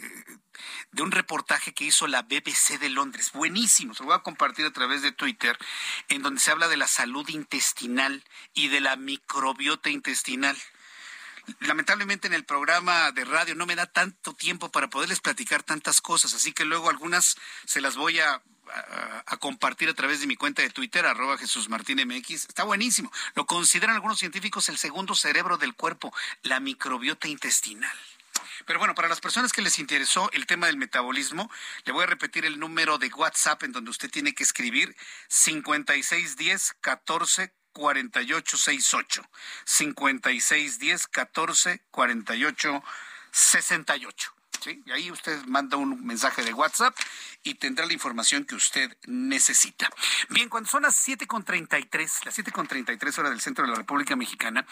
de 0.91 1.03
un 1.03 1.11
reportaje 1.11 1.73
que 1.73 1.83
hizo 1.83 2.07
la 2.07 2.21
BBC 2.21 2.79
de 2.79 2.89
Londres, 2.89 3.31
buenísimo, 3.33 3.93
se 3.93 4.03
lo 4.03 4.07
voy 4.07 4.15
a 4.15 4.23
compartir 4.23 4.65
a 4.65 4.71
través 4.71 5.01
de 5.01 5.11
Twitter, 5.11 5.57
en 6.07 6.21
donde 6.21 6.39
se 6.39 6.51
habla 6.51 6.69
de 6.69 6.77
la 6.77 6.87
salud 6.87 7.27
intestinal 7.27 8.23
y 8.53 8.69
de 8.69 8.79
la 8.79 8.95
microbiota 8.95 9.89
intestinal. 9.89 10.57
Lamentablemente 11.59 12.27
en 12.27 12.33
el 12.33 12.45
programa 12.45 13.11
de 13.11 13.25
radio 13.25 13.53
no 13.55 13.65
me 13.65 13.75
da 13.75 13.85
tanto 13.85 14.33
tiempo 14.33 14.71
para 14.71 14.89
poderles 14.89 15.19
platicar 15.19 15.63
tantas 15.63 16.01
cosas, 16.01 16.33
así 16.33 16.53
que 16.53 16.65
luego 16.65 16.89
algunas 16.89 17.35
se 17.65 17.81
las 17.81 17.97
voy 17.97 18.19
a 18.19 18.41
compartir 19.39 19.89
a 19.89 19.93
través 19.93 20.21
de 20.21 20.27
mi 20.27 20.35
cuenta 20.35 20.63
de 20.63 20.71
Twitter, 20.71 21.05
arroba 21.05 21.37
Jesús 21.37 21.69
Martín 21.69 21.99
MX. 22.03 22.45
Está 22.47 22.63
buenísimo. 22.63 23.11
Lo 23.35 23.45
consideran 23.45 23.95
algunos 23.95 24.17
científicos 24.17 24.69
el 24.69 24.77
segundo 24.77 25.13
cerebro 25.13 25.57
del 25.57 25.75
cuerpo, 25.75 26.13
la 26.41 26.59
microbiota 26.59 27.27
intestinal. 27.27 27.95
Pero 28.65 28.79
bueno, 28.79 28.95
para 28.95 29.07
las 29.07 29.21
personas 29.21 29.51
que 29.51 29.61
les 29.61 29.79
interesó 29.79 30.29
el 30.33 30.45
tema 30.45 30.67
del 30.67 30.77
metabolismo, 30.77 31.51
le 31.85 31.93
voy 31.93 32.03
a 32.03 32.07
repetir 32.07 32.45
el 32.45 32.59
número 32.59 32.97
de 32.97 33.07
WhatsApp 33.07 33.63
en 33.63 33.71
donde 33.71 33.91
usted 33.91 34.09
tiene 34.09 34.33
que 34.33 34.43
escribir 34.43 34.95
5610 35.27 36.75
14 36.81 37.53
48 37.73 38.57
68. 38.57 39.29
5610 39.65 41.07
14 41.07 41.81
48 41.91 42.83
68. 43.31 44.35
Y 44.85 44.91
ahí 44.91 45.11
usted 45.11 45.43
manda 45.45 45.77
un 45.77 46.03
mensaje 46.05 46.43
de 46.43 46.53
WhatsApp 46.53 46.97
y 47.43 47.55
tendrá 47.55 47.85
la 47.85 47.93
información 47.93 48.45
que 48.45 48.55
usted 48.55 48.97
necesita. 49.05 49.89
Bien, 50.29 50.49
cuando 50.49 50.69
son 50.69 50.83
las 50.83 51.07
7.33, 51.07 52.25
las 52.25 52.37
7.33 52.39 53.19
horas 53.19 53.31
del 53.31 53.41
centro 53.41 53.63
de 53.63 53.71
la 53.71 53.77
República 53.77 54.15
Mexicana, 54.15 54.65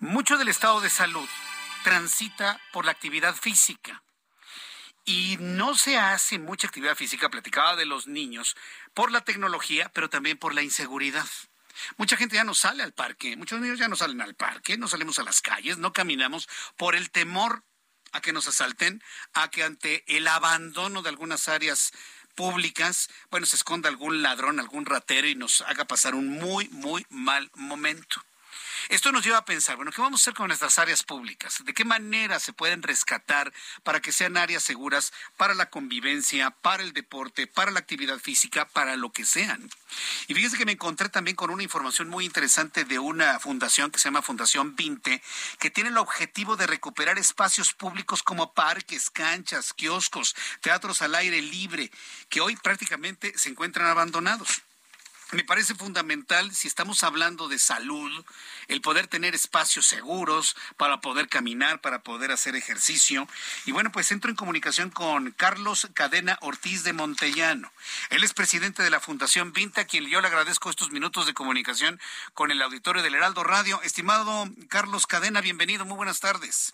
mucho 0.00 0.36
del 0.36 0.48
estado 0.48 0.80
de 0.80 0.90
salud 0.90 1.26
transita 1.82 2.60
por 2.72 2.84
la 2.84 2.92
actividad 2.92 3.34
física. 3.34 4.02
Y 5.04 5.38
no 5.40 5.74
se 5.74 5.98
hace 5.98 6.38
mucha 6.38 6.66
actividad 6.66 6.94
física, 6.94 7.30
platicaba 7.30 7.76
de 7.76 7.86
los 7.86 8.06
niños, 8.06 8.56
por 8.92 9.10
la 9.10 9.22
tecnología, 9.22 9.90
pero 9.94 10.10
también 10.10 10.36
por 10.36 10.54
la 10.54 10.62
inseguridad. 10.62 11.26
Mucha 11.96 12.16
gente 12.16 12.36
ya 12.36 12.44
no 12.44 12.54
sale 12.54 12.82
al 12.82 12.92
parque, 12.92 13.36
muchos 13.36 13.60
niños 13.60 13.78
ya 13.78 13.88
no 13.88 13.96
salen 13.96 14.20
al 14.20 14.34
parque, 14.34 14.76
no 14.76 14.88
salimos 14.88 15.18
a 15.18 15.22
las 15.22 15.40
calles, 15.40 15.78
no 15.78 15.92
caminamos 15.92 16.48
por 16.76 16.94
el 16.94 17.10
temor 17.10 17.64
a 18.12 18.20
que 18.20 18.32
nos 18.32 18.48
asalten, 18.48 19.02
a 19.32 19.50
que 19.50 19.62
ante 19.62 20.04
el 20.16 20.26
abandono 20.28 21.02
de 21.02 21.10
algunas 21.10 21.48
áreas 21.48 21.92
públicas, 22.34 23.08
bueno, 23.30 23.46
se 23.46 23.56
esconda 23.56 23.88
algún 23.88 24.22
ladrón, 24.22 24.60
algún 24.60 24.86
ratero 24.86 25.26
y 25.26 25.34
nos 25.34 25.60
haga 25.62 25.86
pasar 25.86 26.14
un 26.14 26.28
muy, 26.28 26.68
muy 26.68 27.06
mal 27.10 27.50
momento. 27.54 28.22
Esto 28.88 29.12
nos 29.12 29.22
lleva 29.22 29.36
a 29.36 29.44
pensar, 29.44 29.76
bueno, 29.76 29.92
¿qué 29.92 30.00
vamos 30.00 30.20
a 30.20 30.22
hacer 30.22 30.34
con 30.34 30.48
nuestras 30.48 30.78
áreas 30.78 31.02
públicas? 31.02 31.62
¿De 31.62 31.74
qué 31.74 31.84
manera 31.84 32.40
se 32.40 32.54
pueden 32.54 32.82
rescatar 32.82 33.52
para 33.82 34.00
que 34.00 34.12
sean 34.12 34.38
áreas 34.38 34.62
seguras 34.62 35.12
para 35.36 35.52
la 35.52 35.68
convivencia, 35.68 36.50
para 36.50 36.82
el 36.82 36.94
deporte, 36.94 37.46
para 37.46 37.70
la 37.70 37.80
actividad 37.80 38.18
física, 38.18 38.66
para 38.66 38.96
lo 38.96 39.12
que 39.12 39.26
sean? 39.26 39.68
Y 40.26 40.34
fíjese 40.34 40.56
que 40.56 40.64
me 40.64 40.72
encontré 40.72 41.10
también 41.10 41.36
con 41.36 41.50
una 41.50 41.62
información 41.62 42.08
muy 42.08 42.24
interesante 42.24 42.86
de 42.86 42.98
una 42.98 43.38
fundación 43.38 43.90
que 43.90 43.98
se 43.98 44.04
llama 44.04 44.22
Fundación 44.22 44.74
20, 44.74 45.22
que 45.58 45.70
tiene 45.70 45.90
el 45.90 45.98
objetivo 45.98 46.56
de 46.56 46.66
recuperar 46.66 47.18
espacios 47.18 47.74
públicos 47.74 48.22
como 48.22 48.54
parques, 48.54 49.10
canchas, 49.10 49.74
kioscos, 49.74 50.34
teatros 50.62 51.02
al 51.02 51.14
aire 51.14 51.42
libre, 51.42 51.90
que 52.30 52.40
hoy 52.40 52.56
prácticamente 52.56 53.36
se 53.36 53.50
encuentran 53.50 53.86
abandonados. 53.86 54.62
Me 55.32 55.44
parece 55.44 55.74
fundamental, 55.74 56.54
si 56.54 56.68
estamos 56.68 57.04
hablando 57.04 57.48
de 57.48 57.58
salud, 57.58 58.24
el 58.68 58.80
poder 58.80 59.08
tener 59.08 59.34
espacios 59.34 59.84
seguros 59.84 60.56
para 60.78 61.02
poder 61.02 61.28
caminar, 61.28 61.82
para 61.82 62.02
poder 62.02 62.32
hacer 62.32 62.56
ejercicio. 62.56 63.28
Y 63.66 63.72
bueno, 63.72 63.92
pues 63.92 64.10
entro 64.10 64.30
en 64.30 64.36
comunicación 64.36 64.88
con 64.88 65.32
Carlos 65.32 65.86
Cadena 65.92 66.38
Ortiz 66.40 66.82
de 66.82 66.94
Montellano. 66.94 67.70
Él 68.08 68.24
es 68.24 68.32
presidente 68.32 68.82
de 68.82 68.88
la 68.88 69.00
Fundación 69.00 69.52
Vinta, 69.52 69.82
a 69.82 69.84
quien 69.84 70.06
yo 70.06 70.22
le 70.22 70.28
agradezco 70.28 70.70
estos 70.70 70.92
minutos 70.92 71.26
de 71.26 71.34
comunicación 71.34 72.00
con 72.32 72.50
el 72.50 72.62
auditorio 72.62 73.02
del 73.02 73.14
Heraldo 73.14 73.44
Radio. 73.44 73.82
Estimado 73.82 74.48
Carlos 74.70 75.06
Cadena, 75.06 75.42
bienvenido, 75.42 75.84
muy 75.84 75.96
buenas 75.96 76.20
tardes. 76.20 76.72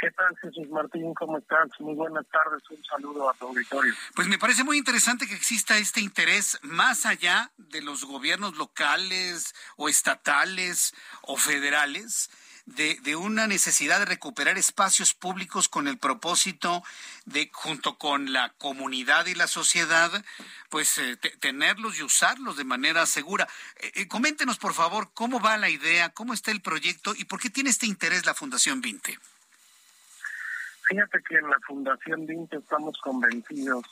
¿Qué 0.00 0.10
tal, 0.12 0.34
Jesús 0.40 0.66
Martín? 0.70 1.12
¿Cómo 1.12 1.36
estás? 1.36 1.68
Muy 1.78 1.94
buenas 1.94 2.24
tardes. 2.28 2.62
Un 2.70 2.82
saludo 2.84 3.28
a 3.28 3.34
tu 3.34 3.48
auditorio. 3.48 3.92
Pues 4.14 4.28
me 4.28 4.38
parece 4.38 4.64
muy 4.64 4.78
interesante 4.78 5.26
que 5.26 5.34
exista 5.34 5.76
este 5.76 6.00
interés 6.00 6.58
más 6.62 7.04
allá 7.04 7.50
de 7.58 7.82
los 7.82 8.06
gobiernos 8.06 8.56
locales 8.56 9.54
o 9.76 9.90
estatales 9.90 10.94
o 11.20 11.36
federales. 11.36 12.30
De, 12.66 12.98
de, 13.02 13.16
una 13.16 13.48
necesidad 13.48 13.98
de 13.98 14.04
recuperar 14.04 14.56
espacios 14.56 15.12
públicos 15.12 15.68
con 15.68 15.88
el 15.88 15.98
propósito 15.98 16.84
de, 17.24 17.50
junto 17.52 17.98
con 17.98 18.32
la 18.32 18.50
comunidad 18.58 19.26
y 19.26 19.34
la 19.34 19.48
sociedad, 19.48 20.24
pues 20.68 20.96
eh, 20.98 21.16
tenerlos 21.40 21.98
y 21.98 22.04
usarlos 22.04 22.56
de 22.56 22.64
manera 22.64 23.06
segura. 23.06 23.48
Eh, 23.76 23.90
eh, 23.96 24.08
coméntenos, 24.08 24.58
por 24.58 24.72
favor, 24.72 25.10
cómo 25.14 25.40
va 25.40 25.56
la 25.56 25.68
idea, 25.68 26.10
cómo 26.10 26.32
está 26.32 26.52
el 26.52 26.60
proyecto 26.60 27.12
y 27.16 27.24
por 27.24 27.40
qué 27.40 27.50
tiene 27.50 27.70
este 27.70 27.86
interés 27.86 28.24
la 28.24 28.34
Fundación 28.34 28.80
20. 28.80 29.18
Fíjate 30.90 31.22
que 31.22 31.36
en 31.36 31.48
la 31.48 31.56
Fundación 31.68 32.26
DINTE 32.26 32.56
estamos 32.56 32.98
convencidos 33.00 33.84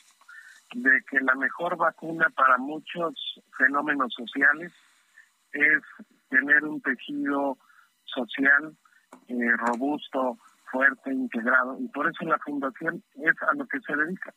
de 0.75 0.91
que 1.09 1.21
la 1.21 1.37
mejor 1.37 1.77
vacuna 1.77 2.29
para 2.31 2.59
muchos 2.59 3.15
fenómenos 3.57 4.13
sociales 4.13 4.73
es 5.53 5.81
tener 6.29 6.65
un 6.65 6.81
tejido 6.81 7.57
social 8.03 8.77
eh, 9.29 9.57
robusto, 9.59 10.39
fuerte, 10.73 11.13
integrado. 11.13 11.79
Y 11.79 11.87
por 11.87 12.11
eso 12.11 12.25
la 12.25 12.39
Fundación 12.41 13.01
es 13.15 13.43
a 13.43 13.55
lo 13.55 13.69
que 13.69 13.79
se 13.79 13.95
dedica, 13.95 14.35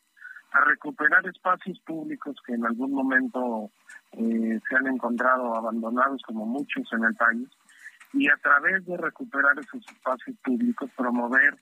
a 0.52 0.62
recuperar 0.64 1.26
espacios 1.26 1.80
públicos 1.80 2.36
que 2.46 2.54
en 2.54 2.64
algún 2.64 2.92
momento 2.92 3.72
eh, 4.12 4.60
se 4.70 4.76
han 4.76 4.86
encontrado 4.86 5.56
abandonados, 5.56 6.22
como 6.28 6.46
muchos 6.46 6.88
en 6.94 7.06
el 7.06 7.16
país, 7.16 7.50
y 8.14 8.30
a 8.30 8.38
través 8.38 8.86
de 8.86 8.98
recuperar 8.98 9.58
esos 9.58 9.84
espacios 9.90 10.38
públicos 10.44 10.92
promover 10.96 11.58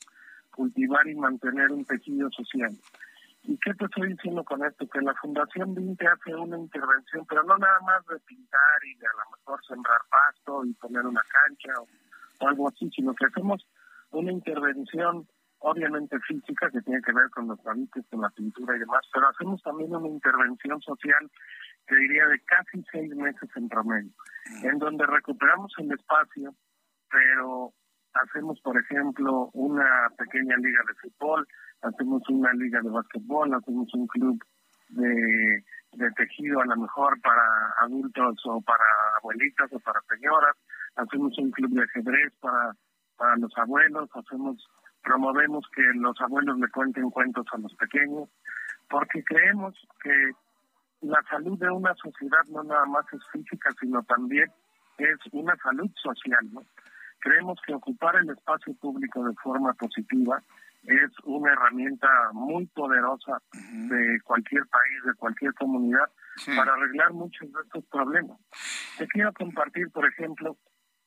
cultivar 0.52 1.08
y 1.08 1.16
mantener 1.16 1.72
un 1.72 1.86
tejido 1.86 2.30
social. 2.32 2.76
¿Y 3.44 3.58
qué 3.58 3.74
te 3.74 3.86
estoy 3.86 4.10
diciendo 4.10 4.44
con 4.44 4.64
esto? 4.66 4.88
Que 4.88 5.02
la 5.02 5.14
Fundación 5.16 5.74
20 5.74 6.08
hace 6.08 6.36
una 6.36 6.58
intervención, 6.58 7.26
pero 7.28 7.44
no 7.44 7.58
nada 7.58 7.80
más 7.82 8.06
de 8.08 8.20
pintar 8.20 8.84
y 8.86 8.96
de 8.96 9.08
a 9.08 9.24
lo 9.24 9.38
mejor 9.38 9.66
sembrar 9.66 10.02
pasto 10.10 10.66
y 10.66 10.74
poner 10.74 11.06
una 11.06 11.22
cancha 11.22 11.74
o, 11.80 12.48
algo 12.48 12.70
así, 12.70 12.90
sino 12.92 13.14
que 13.14 13.26
hacemos 13.26 13.66
una 14.12 14.32
intervención 14.32 15.28
obviamente 15.60 16.18
física 16.22 16.70
que 16.72 16.82
tiene 16.82 17.02
que 17.02 17.12
ver 17.12 17.30
con 17.32 17.48
los 17.48 17.60
hábitos, 17.66 18.06
con 18.10 18.22
la 18.22 18.30
pintura 18.30 18.76
y 18.76 18.80
demás, 18.80 19.02
pero 19.14 19.28
hacemos 19.28 19.62
también 19.62 19.94
una 19.94 20.08
intervención 20.08 20.82
social 20.82 21.30
que 21.86 21.96
diría 21.96 22.28
de 22.28 22.40
casi 22.42 22.84
seis 22.92 23.14
meses 23.14 23.50
en 23.56 23.68
promedio, 23.68 24.12
en 24.64 24.80
donde 24.80 25.06
recuperamos 25.06 25.74
el 25.80 25.92
espacio, 25.92 26.56
pero 27.10 27.74
hacemos, 28.24 28.60
por 28.62 28.78
ejemplo, 28.78 29.50
una 29.54 30.10
pequeña 30.18 30.56
liga 30.58 30.82
de 30.88 30.94
fútbol, 30.96 31.48
hacemos 31.82 32.22
una 32.30 32.54
liga 32.54 32.82
de 32.82 32.90
básquetbol, 32.90 33.54
hacemos 33.54 33.94
un 33.94 34.08
club 34.08 34.44
de, 34.90 35.64
tejido 36.16 36.62
a 36.62 36.66
lo 36.66 36.78
mejor 36.78 37.20
para 37.22 37.74
adultos 37.82 38.42
o 38.46 38.62
para 38.62 38.84
abuelitas 39.18 39.72
o 39.72 39.80
para 39.80 40.02
señoras, 40.10 40.56
hacemos 40.96 41.38
un 41.38 41.52
club 41.52 41.72
de 41.72 41.84
ajedrez 41.84 42.34
para, 42.40 42.74
para 43.18 43.36
los 43.38 43.56
abuelos, 43.58 44.10
hacemos 44.14 44.68
promovemos 45.02 45.66
que 45.74 45.82
los 45.96 46.20
abuelos 46.22 46.60
le 46.60 46.68
cuenten 46.70 47.10
cuentos 47.10 47.46
a 47.54 47.58
los 47.58 47.74
pequeños, 47.76 48.30
porque 48.90 49.24
creemos 49.24 49.76
que 50.04 50.32
la 51.02 51.22
salud 51.30 51.58
de 51.58 51.70
una 51.70 51.94
sociedad 51.96 52.44
no 52.50 52.64
nada 52.64 52.86
más 52.86 53.06
es 53.14 53.22
física, 53.32 53.70
sino 53.80 54.04
también 54.04 54.52
es 54.98 55.18
una 55.32 55.56
salud 55.58 55.90
social, 55.96 56.46
¿no? 56.52 56.62
Creemos 57.20 57.60
que 57.66 57.74
ocupar 57.74 58.16
el 58.16 58.30
espacio 58.30 58.74
público 58.76 59.24
de 59.24 59.34
forma 59.36 59.74
positiva 59.74 60.42
es 60.84 61.12
una 61.26 61.52
herramienta 61.52 62.08
muy 62.34 62.66
poderosa 62.68 63.42
de 63.90 64.22
cualquier 64.24 64.66
país, 64.68 65.04
de 65.06 65.14
cualquier 65.16 65.54
comunidad, 65.56 66.10
para 66.56 66.74
arreglar 66.74 67.12
muchos 67.14 67.52
de 67.52 67.62
estos 67.62 67.86
problemas. 67.86 68.38
Te 68.98 69.08
quiero 69.08 69.34
compartir, 69.34 69.90
por 69.92 70.08
ejemplo, 70.08 70.58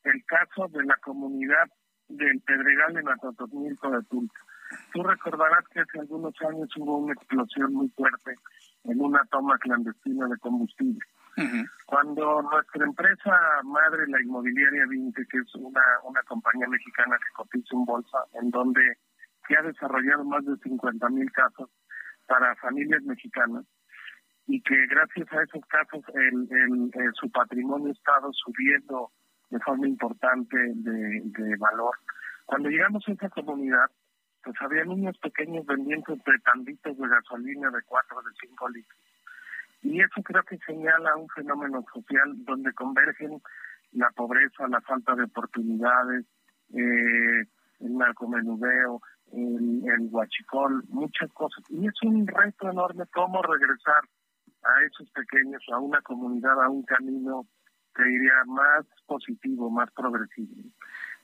el 0.03 0.23
caso 0.25 0.67
de 0.67 0.83
la 0.83 0.95
comunidad 0.97 1.67
del 2.07 2.41
Pedregal 2.41 2.97
en 2.97 3.09
Atotonilco 3.09 3.89
de 3.89 4.03
Tulca. 4.03 4.41
Tú 4.93 5.03
recordarás 5.03 5.67
que 5.69 5.79
hace 5.79 5.99
algunos 5.99 6.33
años 6.47 6.69
hubo 6.77 6.97
una 6.97 7.13
explosión 7.13 7.73
muy 7.73 7.89
fuerte 7.89 8.35
en 8.83 9.01
una 9.01 9.23
toma 9.25 9.57
clandestina 9.57 10.27
de 10.27 10.37
combustible. 10.37 10.99
Cuando 11.85 12.41
nuestra 12.41 12.85
empresa 12.85 13.61
madre, 13.63 14.07
la 14.07 14.21
inmobiliaria 14.21 14.85
20, 14.87 15.25
que 15.27 15.37
es 15.37 15.55
una, 15.55 15.81
una 16.03 16.21
compañía 16.23 16.67
mexicana 16.67 17.17
que 17.17 17.33
cotiza 17.35 17.75
en 17.75 17.85
bolsa, 17.85 18.17
en 18.33 18.49
donde 18.51 18.97
se 19.47 19.57
ha 19.57 19.61
desarrollado 19.61 20.23
más 20.23 20.45
de 20.45 20.55
50 20.57 21.09
mil 21.09 21.31
casos 21.31 21.69
para 22.27 22.55
familias 22.57 23.03
mexicanas, 23.03 23.65
y 24.47 24.61
que 24.61 24.75
gracias 24.87 25.31
a 25.31 25.43
esos 25.43 25.65
casos 25.67 26.03
el, 26.13 26.47
el, 26.51 26.91
eh, 26.93 27.11
su 27.13 27.31
patrimonio 27.31 27.89
ha 27.89 27.91
estado 27.91 28.31
subiendo 28.33 29.11
de 29.49 29.59
forma 29.59 29.87
importante 29.87 30.57
de, 30.57 31.55
valor. 31.57 31.95
Cuando 32.45 32.69
llegamos 32.69 33.07
a 33.07 33.11
esa 33.11 33.29
comunidad, 33.29 33.85
pues 34.43 34.55
había 34.59 34.83
niños 34.83 35.17
pequeños 35.19 35.65
vendiendo 35.65 36.15
de 36.15 36.39
tanditos 36.43 36.97
de 36.97 37.07
gasolina 37.07 37.69
de 37.69 37.81
4, 37.85 38.21
de 38.21 38.31
5 38.47 38.69
litros. 38.69 38.99
Y 39.83 39.99
eso 40.01 40.21
creo 40.23 40.43
que 40.43 40.57
señala 40.59 41.15
un 41.15 41.27
fenómeno 41.29 41.83
social 41.93 42.33
donde 42.45 42.73
convergen 42.73 43.41
la 43.91 44.09
pobreza, 44.11 44.67
la 44.67 44.81
falta 44.81 45.13
de 45.15 45.23
oportunidades, 45.23 46.25
eh, 46.73 47.43
el 47.79 47.97
narcomenudeo, 47.97 49.01
el, 49.33 49.83
el 49.85 50.07
huachicol, 50.09 50.83
muchas 50.87 51.31
cosas. 51.33 51.63
Y 51.69 51.87
es 51.87 52.01
un 52.03 52.25
reto 52.25 52.69
enorme 52.69 53.05
cómo 53.13 53.41
regresar 53.41 54.03
a 54.63 54.83
esos 54.85 55.09
pequeños, 55.11 55.61
a 55.71 55.79
una 55.79 56.01
comunidad, 56.01 56.61
a 56.63 56.69
un 56.69 56.83
camino 56.83 57.45
que 57.93 58.03
diría 58.03 58.43
más 58.47 58.85
positivo, 59.05 59.69
más 59.69 59.91
progresivo. 59.91 60.63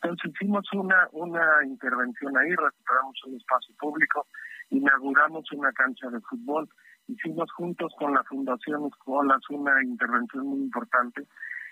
Entonces 0.01 0.31
hicimos 0.33 0.65
una, 0.73 1.07
una 1.11 1.65
intervención 1.65 2.37
ahí, 2.37 2.49
recuperamos 2.49 3.15
un 3.25 3.35
espacio 3.35 3.75
público, 3.79 4.27
inauguramos 4.69 5.51
una 5.51 5.71
cancha 5.71 6.09
de 6.09 6.21
fútbol, 6.21 6.69
hicimos 7.09 7.51
juntos 7.51 7.91
con 7.97 8.13
la 8.13 8.23
Fundación 8.23 8.85
Escolas 8.85 9.41
una 9.49 9.83
intervención 9.83 10.45
muy 10.45 10.59
importante. 10.59 11.27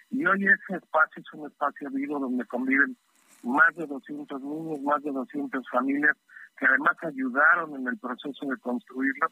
Y 0.09 0.25
hoy 0.25 0.45
ese 0.45 0.77
espacio 0.77 1.21
es 1.21 1.33
un 1.33 1.47
espacio 1.47 1.89
vivo 1.91 2.19
donde 2.19 2.45
conviven 2.45 2.97
más 3.43 3.75
de 3.75 3.85
200 3.85 4.41
niños, 4.41 4.81
más 4.81 5.03
de 5.03 5.11
200 5.11 5.63
familias 5.69 6.17
que 6.57 6.65
además 6.65 6.97
ayudaron 7.03 7.75
en 7.75 7.87
el 7.87 7.97
proceso 7.99 8.45
de 8.47 8.57
construirlo. 8.57 9.27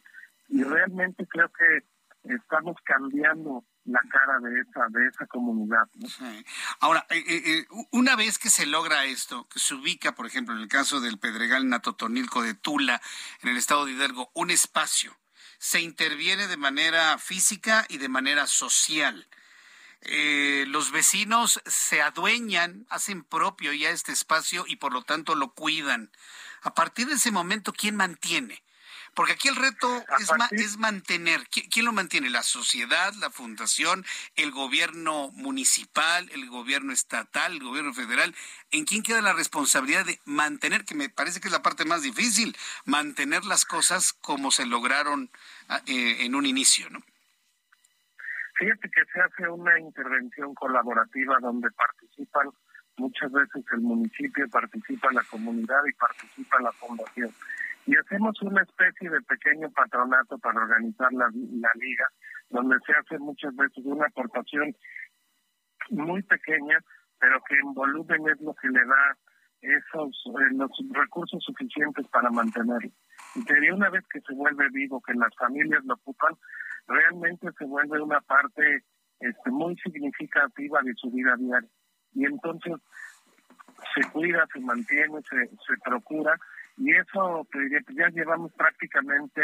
Y 0.48 0.64
realmente 0.64 1.26
creo 1.26 1.50
que 1.50 2.34
estamos 2.36 2.76
cambiando 2.84 3.64
la 3.86 4.02
cara 4.10 4.40
de 4.40 4.62
esa 4.62 4.88
de 4.90 5.08
esa 5.08 5.26
comunidad. 5.28 5.88
Ahora, 6.80 7.06
eh, 7.10 7.24
eh, 7.28 7.42
eh, 7.46 7.66
una 7.92 8.16
vez 8.16 8.38
que 8.38 8.50
se 8.50 8.66
logra 8.66 9.06
esto, 9.06 9.48
que 9.52 9.60
se 9.60 9.76
ubica, 9.76 10.14
por 10.14 10.26
ejemplo, 10.26 10.56
en 10.56 10.62
el 10.62 10.68
caso 10.68 11.02
del 11.02 11.20
Pedregal 11.20 11.68
Natotonilco 11.68 12.44
de 12.44 12.54
Tula, 12.54 13.02
en 13.42 13.50
el 13.50 13.58
estado 13.58 13.86
de 13.86 13.94
Hidalgo, 13.94 14.32
un 14.34 14.52
espacio, 14.52 15.16
se 15.66 15.82
interviene 15.82 16.48
de 16.48 16.58
manera 16.58 17.18
física 17.18 17.88
y 17.90 17.98
de 17.98 18.08
manera 18.08 18.46
social. 18.46 19.28
los 20.68 20.92
vecinos 20.92 21.60
se 21.66 22.04
adueñan, 22.04 22.86
hacen 22.88 23.24
propio 23.24 23.74
ya 23.74 23.90
este 23.90 24.12
espacio 24.12 24.66
y 24.68 24.76
por 24.76 24.94
lo 24.94 25.02
tanto 25.02 25.34
lo 25.34 25.54
cuidan. 25.56 26.12
A 26.62 26.76
partir 26.76 27.08
de 27.08 27.16
ese 27.16 27.32
momento, 27.32 27.74
¿quién 27.74 27.96
mantiene? 27.96 28.62
Porque 29.16 29.32
aquí 29.32 29.48
el 29.48 29.56
reto 29.56 29.88
es, 30.20 30.30
es 30.52 30.78
mantener. 30.78 31.48
¿Quién, 31.48 31.86
lo 31.86 31.94
mantiene? 31.94 32.30
¿La 32.30 32.44
sociedad, 32.44 33.14
la 33.14 33.30
fundación, 33.30 34.06
el 34.36 34.52
gobierno 34.52 35.32
municipal, 35.32 36.30
el 36.34 36.50
gobierno 36.50 36.92
estatal, 36.92 37.54
el 37.54 37.64
gobierno 37.64 37.94
federal? 37.94 38.36
¿En 38.72 38.84
quién 38.84 39.04
queda 39.04 39.22
la 39.22 39.32
responsabilidad 39.32 40.06
de 40.06 40.20
mantener, 40.26 40.84
que 40.84 40.96
me 40.96 41.08
parece 41.08 41.40
que 41.40 41.48
es 41.48 41.54
la 41.54 41.62
parte 41.62 41.86
más 41.86 42.02
difícil, 42.02 42.58
mantener 42.84 43.46
las 43.46 43.64
cosas 43.64 44.12
como 44.12 44.52
se 44.52 44.66
lograron 44.66 45.30
ah, 45.70 45.82
eh, 45.88 46.26
en 46.26 46.36
un 46.36 46.46
inicio, 46.46 46.90
¿no? 46.90 47.02
Fíjate 48.56 48.90
que 48.90 49.06
se 49.14 49.22
hace 49.22 49.48
una 49.48 49.80
intervención 49.80 50.54
colaborativa 50.56 51.38
donde 51.40 51.70
participan 51.72 52.50
muchas 52.98 53.32
veces 53.32 53.64
el 53.72 53.80
municipio, 53.80 54.48
participa 54.50 55.12
la 55.14 55.24
comunidad 55.24 55.86
y 55.86 55.94
participa 55.94 56.62
la 56.62 56.72
fundación 56.74 57.34
y 57.86 57.96
hacemos 57.96 58.42
una 58.42 58.64
especie 58.64 59.10
de 59.10 59.22
pequeño 59.22 59.70
patronato 59.72 60.38
para 60.40 60.62
organizar 60.62 61.12
la, 61.14 61.30
liga, 61.30 62.10
donde 62.50 62.78
se 62.86 62.94
hace 62.94 63.20
muchas 63.20 63.56
veces 63.56 63.86
una 63.86 64.08
aportación 64.08 64.76
muy 65.92 66.24
pequeña, 66.24 66.80
pero 67.20 67.42
que 67.48 67.56
en 67.56 67.74
volumen 67.74 68.28
es 68.28 68.42
lo 68.42 68.56
que 68.56 68.70
le 68.70 68.86
da 68.86 69.18
esos 69.62 70.24
eh, 70.26 70.54
los 70.54 70.72
recursos 70.92 71.44
suficientes 71.44 72.08
para 72.08 72.30
mantenerlo. 72.32 72.92
Y 73.36 73.46
que 73.46 73.72
una 73.72 73.90
vez 73.90 74.04
que 74.12 74.22
se 74.22 74.34
vuelve 74.34 74.68
vivo, 74.70 75.02
que 75.02 75.14
las 75.14 75.34
familias 75.36 75.84
lo 75.86 75.94
ocupan, 75.94 76.34
realmente 76.88 77.50
se 77.58 77.66
vuelve 77.66 78.02
una 78.02 78.22
parte 78.22 78.84
este, 79.20 79.52
muy 79.52 79.76
significativa 79.78 80.82
de 80.82 80.94
su 80.96 81.12
vida 81.12 81.36
diaria. 81.38 81.70
Y 82.14 82.26
entonces 82.26 82.74
se 83.94 84.10
cuida, 84.12 84.48
se 84.52 84.60
mantiene, 84.60 85.22
se, 85.30 85.48
se 85.48 85.78
procura 85.84 86.36
y 86.78 86.92
eso 86.92 87.48
te 87.52 87.60
diría 87.60 87.80
que 87.88 87.96
ya 87.96 88.10
llevamos 88.10 88.52
prácticamente 88.54 89.42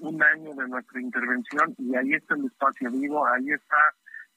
un 0.00 0.22
año 0.22 0.54
de 0.54 0.68
nuestra 0.68 1.00
intervención 1.00 1.74
y 1.78 1.94
ahí 1.96 2.14
está 2.14 2.34
el 2.34 2.46
espacio 2.46 2.90
vivo, 2.90 3.26
ahí 3.26 3.50
está, 3.50 3.76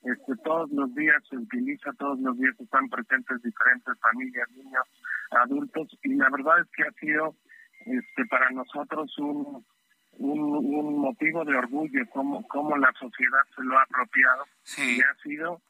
este, 0.04 0.36
todos 0.44 0.70
los 0.72 0.94
días 0.96 1.22
se 1.30 1.38
utiliza, 1.38 1.92
todos 1.94 2.20
los 2.20 2.38
días 2.38 2.56
están 2.60 2.88
presentes 2.90 3.42
diferentes 3.42 4.00
familias, 4.00 4.50
niños, 4.52 4.84
adultos 5.32 5.88
y 6.04 6.16
la 6.16 6.30
verdad 6.30 6.62
es 6.62 6.68
que 6.72 6.84
ha 6.84 6.92
sido 7.00 7.36
este, 7.86 8.26
para 8.30 8.50
nosotros 8.52 9.18
un, 9.18 9.66
un, 10.20 11.00
motivo 11.00 11.44
de 11.44 11.56
orgullo 11.56 12.06
como, 12.12 12.48
como 12.48 12.78
la 12.78 12.92
sociedad 12.94 13.42
se 13.56 13.64
lo 13.64 13.78
ha 13.78 13.84
apropiado 13.84 14.46
y 14.78 15.02
ha 15.02 15.16
sido 15.24 15.62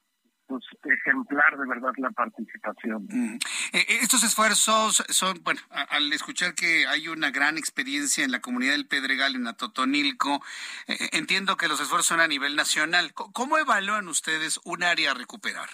pues 0.47 0.63
ejemplar 0.83 1.57
de 1.57 1.67
verdad 1.67 1.91
la 1.97 2.11
participación. 2.11 3.07
Mm. 3.09 3.35
Eh, 3.73 3.79
eh, 3.79 3.97
estos 4.01 4.23
esfuerzos 4.23 5.03
son, 5.09 5.41
bueno, 5.43 5.59
al 5.69 6.11
escuchar 6.13 6.53
que 6.53 6.85
hay 6.87 7.07
una 7.07 7.31
gran 7.31 7.57
experiencia 7.57 8.23
en 8.23 8.31
la 8.31 8.41
comunidad 8.41 8.73
del 8.73 8.87
Pedregal, 8.87 9.35
en 9.35 9.47
Atotonilco, 9.47 10.41
eh, 10.87 10.97
entiendo 11.13 11.57
que 11.57 11.67
los 11.67 11.79
esfuerzos 11.79 12.07
son 12.07 12.19
a 12.19 12.27
nivel 12.27 12.55
nacional. 12.55 13.13
¿Cómo 13.13 13.57
evalúan 13.57 14.07
ustedes 14.07 14.59
un 14.63 14.83
área 14.83 15.11
a 15.11 15.13
recuperar? 15.15 15.69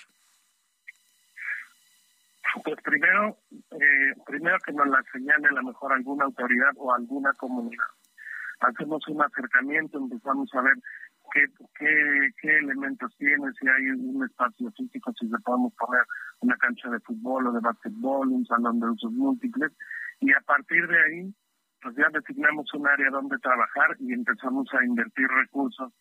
Pues 2.63 2.75
primero, 2.83 3.37
primero 4.27 4.57
que 4.65 4.73
nos 4.73 4.87
la 4.87 5.01
señale 5.13 5.47
a 5.47 5.53
lo 5.53 5.63
mejor 5.63 5.93
alguna 5.93 6.25
autoridad 6.25 6.71
o 6.75 6.93
alguna 6.93 7.31
comunidad. 7.33 7.87
Hacemos 8.59 9.07
un 9.07 9.21
acercamiento, 9.21 9.97
empezamos 9.97 10.53
a 10.53 10.61
ver 10.61 10.75
qué, 11.31 11.45
qué, 12.41 12.57
elementos 12.57 13.15
tiene, 13.17 13.51
si 13.59 13.67
hay 13.67 13.89
un 13.91 14.23
espacio 14.23 14.71
físico, 14.71 15.13
si 15.19 15.27
le 15.27 15.37
podemos 15.39 15.73
poner 15.73 16.03
una 16.39 16.55
cancha 16.57 16.89
de 16.89 16.99
fútbol 16.99 17.47
o 17.47 17.51
de 17.51 17.59
básquetbol, 17.59 18.27
un 18.29 18.45
salón 18.45 18.79
de 18.79 18.89
usos 18.89 19.11
múltiples, 19.11 19.71
y 20.19 20.31
a 20.31 20.41
partir 20.41 20.87
de 20.87 21.01
ahí, 21.03 21.33
pues 21.81 21.95
ya 21.95 22.07
designamos 22.13 22.71
un 22.73 22.87
área 22.87 23.09
donde 23.09 23.37
trabajar 23.39 23.95
y 23.99 24.13
empezamos 24.13 24.67
a 24.73 24.85
invertir 24.85 25.27
recursos, 25.27 25.91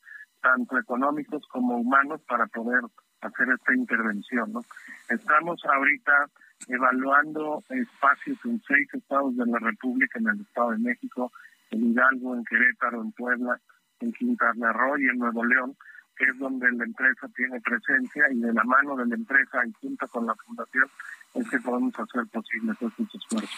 tanto 0.42 0.78
económicos 0.78 1.46
como 1.48 1.78
humanos, 1.78 2.20
para 2.28 2.46
poder 2.46 2.82
hacer 3.20 3.48
esta 3.50 3.74
intervención. 3.74 4.52
¿no? 4.52 4.60
Estamos 5.08 5.62
ahorita 5.64 6.26
evaluando 6.68 7.62
espacios 7.70 8.38
en 8.44 8.60
seis 8.66 8.88
estados 8.92 9.36
de 9.36 9.46
la 9.46 9.58
República, 9.58 10.18
en 10.18 10.28
el 10.28 10.40
Estado 10.40 10.72
de 10.72 10.78
México, 10.78 11.32
en 11.70 11.90
Hidalgo, 11.90 12.34
en 12.34 12.44
Querétaro, 12.44 13.02
en 13.02 13.12
Puebla, 13.12 13.60
en 14.00 14.12
Quintana 14.12 14.72
Roo 14.72 14.98
y 14.98 15.08
en 15.08 15.18
Nuevo 15.18 15.44
León, 15.44 15.76
que 16.16 16.24
es 16.26 16.38
donde 16.38 16.70
la 16.72 16.84
empresa 16.84 17.28
tiene 17.34 17.60
presencia 17.60 18.24
y 18.30 18.40
de 18.40 18.52
la 18.52 18.64
mano 18.64 18.96
de 18.96 19.06
la 19.06 19.14
empresa 19.14 19.64
y 19.66 19.72
junto 19.80 20.06
con 20.08 20.26
la 20.26 20.34
fundación 20.34 20.88
es 21.34 21.48
que 21.48 21.58
podemos 21.60 21.94
hacer 21.94 22.26
posibles 22.32 22.76
estos 22.80 23.14
esfuerzos. 23.14 23.50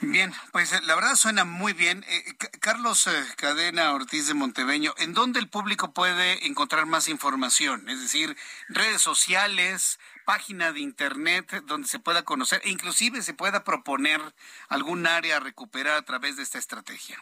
Bien, 0.00 0.32
pues 0.52 0.72
eh, 0.72 0.80
la 0.84 0.94
verdad 0.94 1.16
suena 1.16 1.44
muy 1.44 1.72
bien. 1.72 2.04
Eh, 2.08 2.36
Carlos 2.60 3.06
eh, 3.08 3.10
Cadena 3.36 3.92
Ortiz 3.92 4.28
de 4.28 4.34
Monteveño, 4.34 4.94
¿en 4.98 5.12
dónde 5.12 5.40
el 5.40 5.48
público 5.48 5.92
puede 5.92 6.46
encontrar 6.46 6.86
más 6.86 7.08
información? 7.08 7.88
Es 7.88 8.00
decir, 8.00 8.36
redes 8.68 9.02
sociales, 9.02 9.98
página 10.24 10.72
de 10.72 10.80
internet 10.80 11.64
donde 11.66 11.88
se 11.88 11.98
pueda 11.98 12.22
conocer 12.22 12.60
e 12.64 12.70
inclusive 12.70 13.22
se 13.22 13.34
pueda 13.34 13.64
proponer 13.64 14.20
algún 14.68 15.06
área 15.06 15.38
a 15.38 15.40
recuperar 15.40 15.96
a 15.96 16.02
través 16.02 16.36
de 16.36 16.44
esta 16.44 16.58
estrategia. 16.58 17.18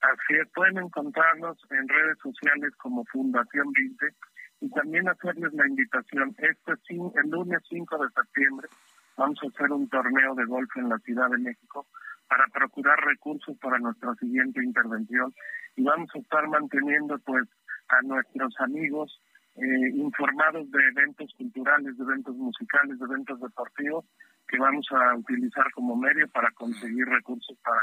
Así 0.00 0.34
es, 0.40 0.48
pueden 0.54 0.78
encontrarnos 0.78 1.58
en 1.70 1.88
redes 1.88 2.18
sociales 2.22 2.74
como 2.76 3.04
Fundación 3.06 3.72
20 3.72 4.14
y 4.60 4.70
también 4.70 5.08
hacerles 5.08 5.52
la 5.54 5.66
invitación. 5.66 6.34
Este 6.38 6.72
el 6.88 7.30
lunes 7.30 7.62
5 7.68 7.98
de 7.98 8.08
septiembre 8.10 8.68
vamos 9.16 9.38
a 9.42 9.48
hacer 9.48 9.72
un 9.72 9.88
torneo 9.88 10.34
de 10.34 10.44
golf 10.44 10.70
en 10.76 10.88
la 10.88 10.98
Ciudad 10.98 11.30
de 11.30 11.38
México 11.38 11.86
para 12.28 12.46
procurar 12.48 12.98
recursos 13.04 13.56
para 13.58 13.78
nuestra 13.78 14.14
siguiente 14.16 14.62
intervención 14.62 15.32
y 15.76 15.82
vamos 15.82 16.10
a 16.14 16.18
estar 16.18 16.46
manteniendo 16.48 17.18
pues 17.20 17.48
a 17.88 18.02
nuestros 18.02 18.54
amigos 18.60 19.20
eh, 19.56 19.90
informados 19.94 20.70
de 20.70 20.78
eventos 20.88 21.32
culturales, 21.38 21.96
de 21.96 22.04
eventos 22.04 22.36
musicales, 22.36 22.98
de 22.98 23.04
eventos 23.04 23.40
deportivos 23.40 24.04
que 24.48 24.58
vamos 24.58 24.86
a 24.90 25.16
utilizar 25.16 25.70
como 25.72 25.96
medio 25.96 26.28
para 26.28 26.50
conseguir 26.52 27.06
recursos 27.06 27.56
para, 27.64 27.80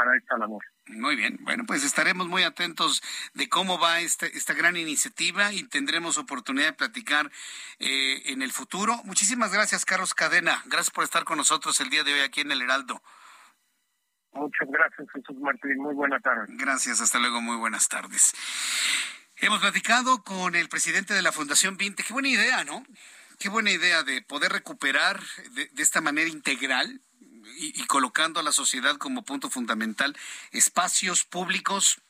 para 0.00 0.16
esta 0.16 0.38
labor. 0.38 0.64
Muy 0.86 1.14
bien, 1.14 1.36
bueno, 1.42 1.64
pues 1.66 1.84
estaremos 1.84 2.26
muy 2.26 2.42
atentos 2.42 3.02
de 3.34 3.50
cómo 3.50 3.78
va 3.78 4.00
esta, 4.00 4.26
esta 4.26 4.54
gran 4.54 4.76
iniciativa 4.78 5.52
y 5.52 5.64
tendremos 5.64 6.16
oportunidad 6.16 6.68
de 6.68 6.72
platicar 6.72 7.30
eh, 7.78 8.22
en 8.32 8.40
el 8.40 8.50
futuro. 8.50 8.96
Muchísimas 9.04 9.52
gracias, 9.52 9.84
Carlos 9.84 10.14
Cadena. 10.14 10.62
Gracias 10.66 10.90
por 10.90 11.04
estar 11.04 11.24
con 11.24 11.36
nosotros 11.36 11.78
el 11.80 11.90
día 11.90 12.02
de 12.02 12.14
hoy 12.14 12.20
aquí 12.20 12.40
en 12.40 12.50
el 12.50 12.62
Heraldo. 12.62 13.02
Muchas 14.32 14.68
gracias, 14.70 15.06
Jesús 15.12 15.36
Martín. 15.38 15.76
Muy 15.76 15.94
buena 15.94 16.18
tarde. 16.20 16.46
Gracias, 16.48 17.02
hasta 17.02 17.18
luego, 17.18 17.42
muy 17.42 17.56
buenas 17.56 17.88
tardes. 17.88 18.32
Hemos 19.36 19.60
platicado 19.60 20.22
con 20.22 20.54
el 20.54 20.70
presidente 20.70 21.12
de 21.12 21.20
la 21.20 21.32
Fundación 21.32 21.76
20. 21.76 22.02
Qué 22.04 22.12
buena 22.14 22.28
idea, 22.28 22.64
¿no? 22.64 22.84
Qué 23.38 23.50
buena 23.50 23.70
idea 23.70 24.02
de 24.02 24.22
poder 24.22 24.50
recuperar 24.52 25.20
de, 25.52 25.70
esta 25.76 26.00
manera 26.00 26.28
integral 26.30 27.02
y, 27.56 27.84
colocando 27.86 28.40
a 28.40 28.42
la 28.42 28.52
sociedad 28.52 28.96
como 28.96 29.22
punto 29.22 29.50
fundamental 29.50 30.16
espacios 30.52 31.24
públicos 31.24 32.00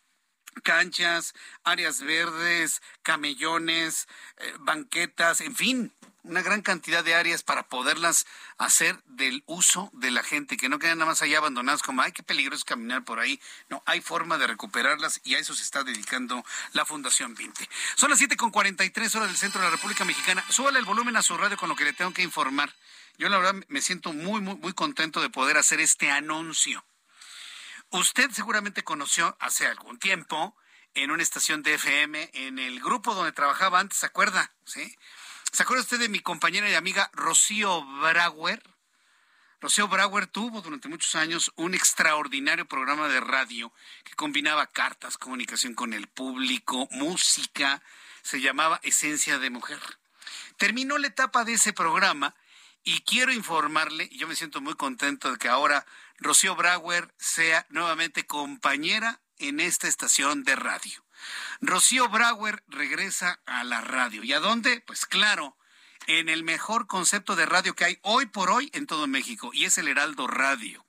canchas, 0.65 1.33
áreas 1.63 2.01
verdes, 2.03 2.83
camellones, 3.03 4.09
eh, 4.39 4.53
banquetas, 4.59 5.41
en 5.41 5.55
fin, 5.55 5.93
una 6.23 6.43
gran 6.43 6.61
cantidad 6.63 7.03
de 7.03 7.15
áreas 7.15 7.43
para 7.43 7.63
poderlas 7.65 8.27
hacer 8.59 9.01
del 9.07 9.43
uso 9.47 9.91
de 9.95 10.11
la 10.11 10.23
gente, 10.23 10.57
que 10.57 10.69
no 10.69 10.79
queden 10.79 10.99
nada 10.99 11.11
más 11.11 11.23
allá 11.23 11.39
abandonadas 11.39 11.83
como, 11.83 12.03
ay, 12.03 12.13
qué 12.13 12.23
peligroso 12.23 12.65
caminar 12.65 13.05
por 13.05 13.21
ahí. 13.21 13.41
No, 13.69 13.83
hay 13.87 14.01
forma 14.01 14.39
de 14.39 14.47
recuperarlas 14.47 15.21
y 15.25 15.35
a 15.35 15.39
eso 15.39 15.55
se 15.55 15.63
está 15.63 15.83
dedicando 15.83 16.45
la 16.73 16.85
Fundación 16.85 17.35
20. 17.35 17.69
Son 17.97 18.11
las 18.11 18.19
7 18.19 18.37
con 18.37 18.51
43 18.51 19.15
horas 19.15 19.29
del 19.29 19.39
centro 19.39 19.61
de 19.61 19.69
la 19.69 19.71
República 19.71 20.05
Mexicana. 20.05 20.45
Súbale 20.49 20.79
el 20.79 20.85
volumen 20.85 21.17
a 21.17 21.23
su 21.23 21.37
radio 21.37 21.57
con 21.57 21.69
lo 21.69 21.77
que 21.77 21.85
le 21.85 21.93
tengo 21.93 22.13
que 22.13 22.23
informar. 22.23 22.75
Yo 23.21 23.29
la 23.29 23.37
verdad 23.37 23.63
me 23.69 23.83
siento 23.83 24.15
muy, 24.15 24.41
muy, 24.41 24.57
muy 24.57 24.73
contento 24.73 25.21
de 25.21 25.29
poder 25.29 25.59
hacer 25.59 25.79
este 25.79 26.11
anuncio. 26.11 26.83
Usted 27.91 28.31
seguramente 28.31 28.83
conoció 28.83 29.37
hace 29.41 29.67
algún 29.67 29.99
tiempo 29.99 30.57
en 30.95 31.11
una 31.11 31.23
estación 31.23 31.63
de 31.63 31.75
FM, 31.75 32.31
en 32.33 32.59
el 32.59 32.81
grupo 32.81 33.15
donde 33.15 33.33
trabajaba 33.33 33.79
antes, 33.79 33.99
¿se 33.99 34.07
acuerda? 34.07 34.55
¿Sí? 34.65 34.97
¿Se 35.53 35.65
acuerda 35.65 35.83
usted 35.83 35.99
de 35.99 36.09
mi 36.09 36.21
compañera 36.21 36.71
y 36.71 36.75
amiga 36.75 37.11
Rocío 37.13 37.85
Brauer? 38.01 38.63
Rocío 39.61 39.87
Brauer 39.87 40.27
tuvo 40.27 40.63
durante 40.63 40.89
muchos 40.89 41.15
años 41.15 41.53
un 41.57 41.75
extraordinario 41.75 42.65
programa 42.65 43.09
de 43.09 43.21
radio 43.21 43.71
que 44.03 44.15
combinaba 44.15 44.67
cartas, 44.67 45.19
comunicación 45.19 45.75
con 45.75 45.93
el 45.93 46.07
público, 46.07 46.89
música, 46.93 47.83
se 48.23 48.41
llamaba 48.41 48.81
Esencia 48.83 49.39
de 49.39 49.51
Mujer. 49.51 49.79
Terminó 50.57 50.97
la 50.97 51.09
etapa 51.09 51.45
de 51.45 51.53
ese 51.53 51.75
programa 51.75 52.35
y 52.85 53.03
quiero 53.03 53.33
informarle, 53.33 54.09
yo 54.11 54.27
me 54.27 54.37
siento 54.37 54.61
muy 54.61 54.75
contento 54.75 55.31
de 55.31 55.39
que 55.39 55.49
ahora 55.49 55.87
Rocío 56.19 56.57
Brauer 56.57 57.13
sea 57.19 57.67
nuevamente 57.71 58.27
compañera 58.27 59.21
en 59.39 59.61
esta 59.61 59.89
estación 59.89 60.45
de 60.45 60.57
radio. 60.57 61.05
Rocío 61.61 62.09
Brauer 62.09 62.63
regresa 62.69 63.41
a 63.47 63.65
la 63.65 63.81
radio. 63.81 64.25
¿Y 64.25 64.33
a 64.33 64.41
dónde? 64.41 64.81
Pues 64.87 65.07
claro, 65.07 65.57
en 66.07 66.29
el 66.29 66.45
mejor 66.45 66.87
concepto 66.87 67.37
de 67.37 67.47
radio 67.47 67.75
que 67.75 67.85
hay 67.85 67.99
hoy 68.03 68.27
por 68.27 68.51
hoy 68.51 68.71
en 68.73 68.87
todo 68.87 69.07
México, 69.07 69.51
y 69.53 69.65
es 69.67 69.79
el 69.79 69.89
Heraldo 69.89 70.27
Radio. 70.27 70.87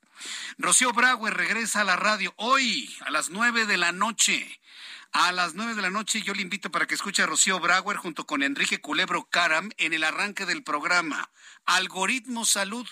Rocío 0.57 0.93
Brauer 0.93 1.33
regresa 1.33 1.81
a 1.81 1.85
la 1.85 1.95
radio 1.95 2.33
hoy 2.37 2.95
a 3.01 3.11
las 3.11 3.29
nueve 3.29 3.65
de 3.65 3.77
la 3.77 3.91
noche. 3.91 4.60
A 5.13 5.33
las 5.33 5.55
nueve 5.55 5.75
de 5.75 5.81
la 5.81 5.89
noche 5.89 6.21
yo 6.21 6.33
le 6.33 6.41
invito 6.41 6.71
para 6.71 6.87
que 6.87 6.95
escuche 6.95 7.21
a 7.21 7.25
Rocío 7.25 7.59
Brauer 7.59 7.97
junto 7.97 8.25
con 8.25 8.43
Enrique 8.43 8.79
Culebro 8.79 9.25
Caram 9.25 9.69
en 9.75 9.91
el 9.91 10.05
arranque 10.05 10.45
del 10.45 10.63
programa 10.63 11.29
Algoritmo 11.65 12.45
Salud. 12.45 12.87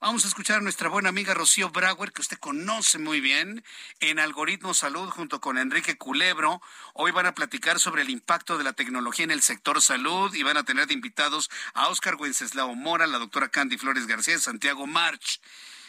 Vamos 0.00 0.24
a 0.24 0.28
escuchar 0.28 0.58
a 0.58 0.60
nuestra 0.60 0.88
buena 0.88 1.08
amiga 1.08 1.34
Rocío 1.34 1.70
Brauer, 1.70 2.12
que 2.12 2.20
usted 2.20 2.38
conoce 2.38 3.00
muy 3.00 3.20
bien, 3.20 3.64
en 3.98 4.20
Algoritmo 4.20 4.72
Salud 4.72 5.10
junto 5.10 5.40
con 5.40 5.58
Enrique 5.58 5.98
Culebro. 5.98 6.62
Hoy 6.94 7.10
van 7.10 7.26
a 7.26 7.34
platicar 7.34 7.80
sobre 7.80 8.02
el 8.02 8.10
impacto 8.10 8.56
de 8.56 8.62
la 8.62 8.74
tecnología 8.74 9.24
en 9.24 9.32
el 9.32 9.42
sector 9.42 9.82
salud 9.82 10.32
y 10.34 10.44
van 10.44 10.58
a 10.58 10.64
tener 10.64 10.86
de 10.86 10.94
invitados 10.94 11.50
a 11.74 11.88
Oscar 11.88 12.14
Wenceslao 12.14 12.72
Mora, 12.76 13.08
la 13.08 13.18
doctora 13.18 13.48
Candy 13.48 13.78
Flores 13.78 14.06
García 14.06 14.36
y 14.36 14.38
Santiago 14.38 14.86
March. 14.86 15.40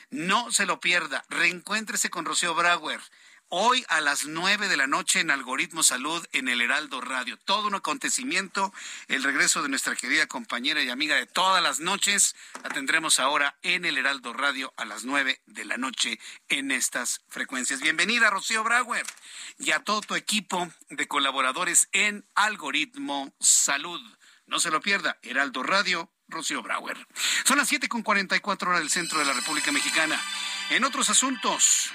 No 0.10 0.52
se 0.52 0.66
lo 0.66 0.80
pierda, 0.80 1.24
reencuéntrese 1.30 2.10
con 2.10 2.26
Rocío 2.26 2.56
Brauer 2.56 3.02
hoy 3.56 3.86
a 3.88 4.02
las 4.02 4.26
nueve 4.26 4.68
de 4.68 4.78
la 4.78 4.88
noche 4.88 5.20
en 5.20 5.30
Algoritmo 5.30 5.84
Salud 5.84 6.26
en 6.32 6.48
el 6.48 6.60
Heraldo 6.60 7.02
Radio. 7.02 7.38
Todo 7.38 7.68
un 7.68 7.76
acontecimiento, 7.76 8.74
el 9.08 9.22
regreso 9.22 9.62
de 9.62 9.70
nuestra 9.70 9.96
querida 9.96 10.26
compañera 10.26 10.82
y 10.82 10.90
amiga 10.90 11.18
de 11.18 11.28
todas 11.28 11.62
las 11.62 11.80
noches. 11.80 12.36
La 12.64 12.70
tendremos 12.70 13.20
ahora 13.20 13.56
en 13.62 13.86
el 13.86 14.00
Heraldo 14.00 14.34
Radio 14.34 14.74
a 14.76 14.86
las 14.86 15.04
nueve 15.04 15.40
de 15.46 15.66
la 15.66 15.78
noche 15.78 16.20
en 16.50 16.72
estas 16.72 17.22
frecuencias. 17.28 17.80
Bienvenida, 17.80 18.32
Rocío 18.32 18.64
Brauer, 18.64 19.06
y 19.60 19.70
a 19.70 19.84
todo 19.84 20.02
tu 20.02 20.16
equipo 20.16 20.68
de 20.90 21.08
colaboradores 21.08 21.90
en 21.92 22.26
Algoritmo 22.34 23.36
Salud. 23.40 24.02
No 24.48 24.60
se 24.60 24.72
lo 24.72 24.82
pierda, 24.82 25.20
Heraldo 25.22 25.62
Radio, 25.62 26.12
Rocío 26.28 26.64
Brauer. 26.64 27.08
Son 27.46 27.60
las 27.60 27.70
siete 27.70 27.88
con 27.88 28.02
cuarenta 28.02 28.36
y 28.36 28.40
cuatro 28.40 28.72
horas 28.72 28.82
del 28.82 28.90
centro 28.90 29.20
de 29.20 29.26
la 29.26 29.34
República 29.34 29.72
Mexicana. 29.72 30.20
En 30.72 30.86
otros 30.86 31.12
asuntos, 31.12 31.92